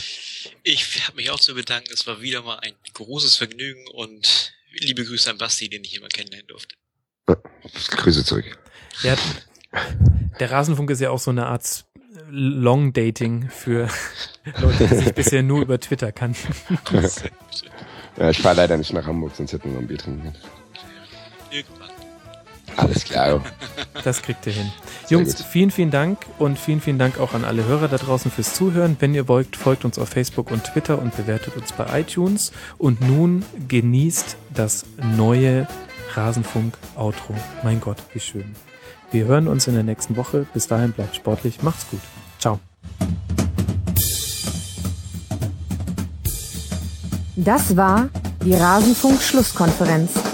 Ich 0.66 1.06
habe 1.06 1.16
mich 1.16 1.30
auch 1.30 1.38
zu 1.38 1.54
bedanken. 1.54 1.90
Es 1.92 2.06
war 2.06 2.22
wieder 2.22 2.42
mal 2.42 2.58
ein 2.60 2.72
großes 2.94 3.36
Vergnügen 3.36 3.86
und 3.92 4.54
liebe 4.72 5.04
Grüße 5.04 5.30
an 5.30 5.36
Basti, 5.36 5.68
den 5.68 5.84
ich 5.84 5.94
immer 5.96 6.08
kennenlernen 6.08 6.46
durfte. 6.48 6.74
Grüße 7.90 8.24
zurück. 8.24 8.58
Ja, 9.02 9.14
der 10.40 10.50
Rasenfunk 10.50 10.88
ist 10.90 11.00
ja 11.00 11.10
auch 11.10 11.18
so 11.18 11.30
eine 11.30 11.46
Art 11.46 11.84
Long 12.30 12.94
Dating 12.94 13.50
für 13.50 13.88
Leute, 14.58 14.88
die 14.88 14.94
sich 14.94 15.14
bisher 15.14 15.42
nur 15.42 15.60
über 15.60 15.78
Twitter 15.78 16.12
kannten. 16.12 16.54
Ja, 18.16 18.30
ich 18.30 18.38
fahre 18.38 18.56
leider 18.56 18.78
nicht 18.78 18.92
nach 18.92 19.06
Hamburg, 19.06 19.34
sonst 19.36 19.52
hätten 19.52 19.64
wir 19.64 19.72
noch 19.72 19.80
ein 19.80 19.88
Bier 19.88 19.98
trinken 19.98 20.22
können. 20.22 20.36
Alles 22.76 23.04
klar. 23.04 23.40
Das 24.02 24.22
kriegt 24.22 24.46
ihr 24.46 24.52
hin. 24.52 24.72
Sehr 25.06 25.18
Jungs, 25.18 25.36
gut. 25.36 25.46
vielen, 25.46 25.70
vielen 25.70 25.90
Dank 25.90 26.18
und 26.38 26.58
vielen, 26.58 26.80
vielen 26.80 26.98
Dank 26.98 27.18
auch 27.20 27.34
an 27.34 27.44
alle 27.44 27.64
Hörer 27.64 27.88
da 27.88 27.96
draußen 27.96 28.30
fürs 28.30 28.54
Zuhören. 28.54 28.96
Wenn 29.00 29.14
ihr 29.14 29.28
wollt, 29.28 29.56
folgt 29.56 29.84
uns 29.84 29.98
auf 29.98 30.08
Facebook 30.08 30.50
und 30.50 30.64
Twitter 30.64 30.98
und 30.98 31.16
bewertet 31.16 31.56
uns 31.56 31.72
bei 31.72 32.00
iTunes. 32.00 32.52
Und 32.78 33.00
nun 33.00 33.44
genießt 33.68 34.36
das 34.52 34.84
neue 35.16 35.66
Rasenfunk-Outro. 36.14 37.34
Mein 37.62 37.80
Gott, 37.80 37.98
wie 38.12 38.20
schön. 38.20 38.54
Wir 39.10 39.26
hören 39.26 39.48
uns 39.48 39.66
in 39.66 39.74
der 39.74 39.84
nächsten 39.84 40.16
Woche. 40.16 40.46
Bis 40.52 40.66
dahin 40.66 40.92
bleibt 40.92 41.16
sportlich. 41.16 41.62
Macht's 41.62 41.86
gut. 41.90 42.00
Ciao. 42.38 42.58
Das 47.36 47.76
war 47.76 48.08
die 48.44 48.54
Rasenfunk-Schlusskonferenz. 48.54 50.33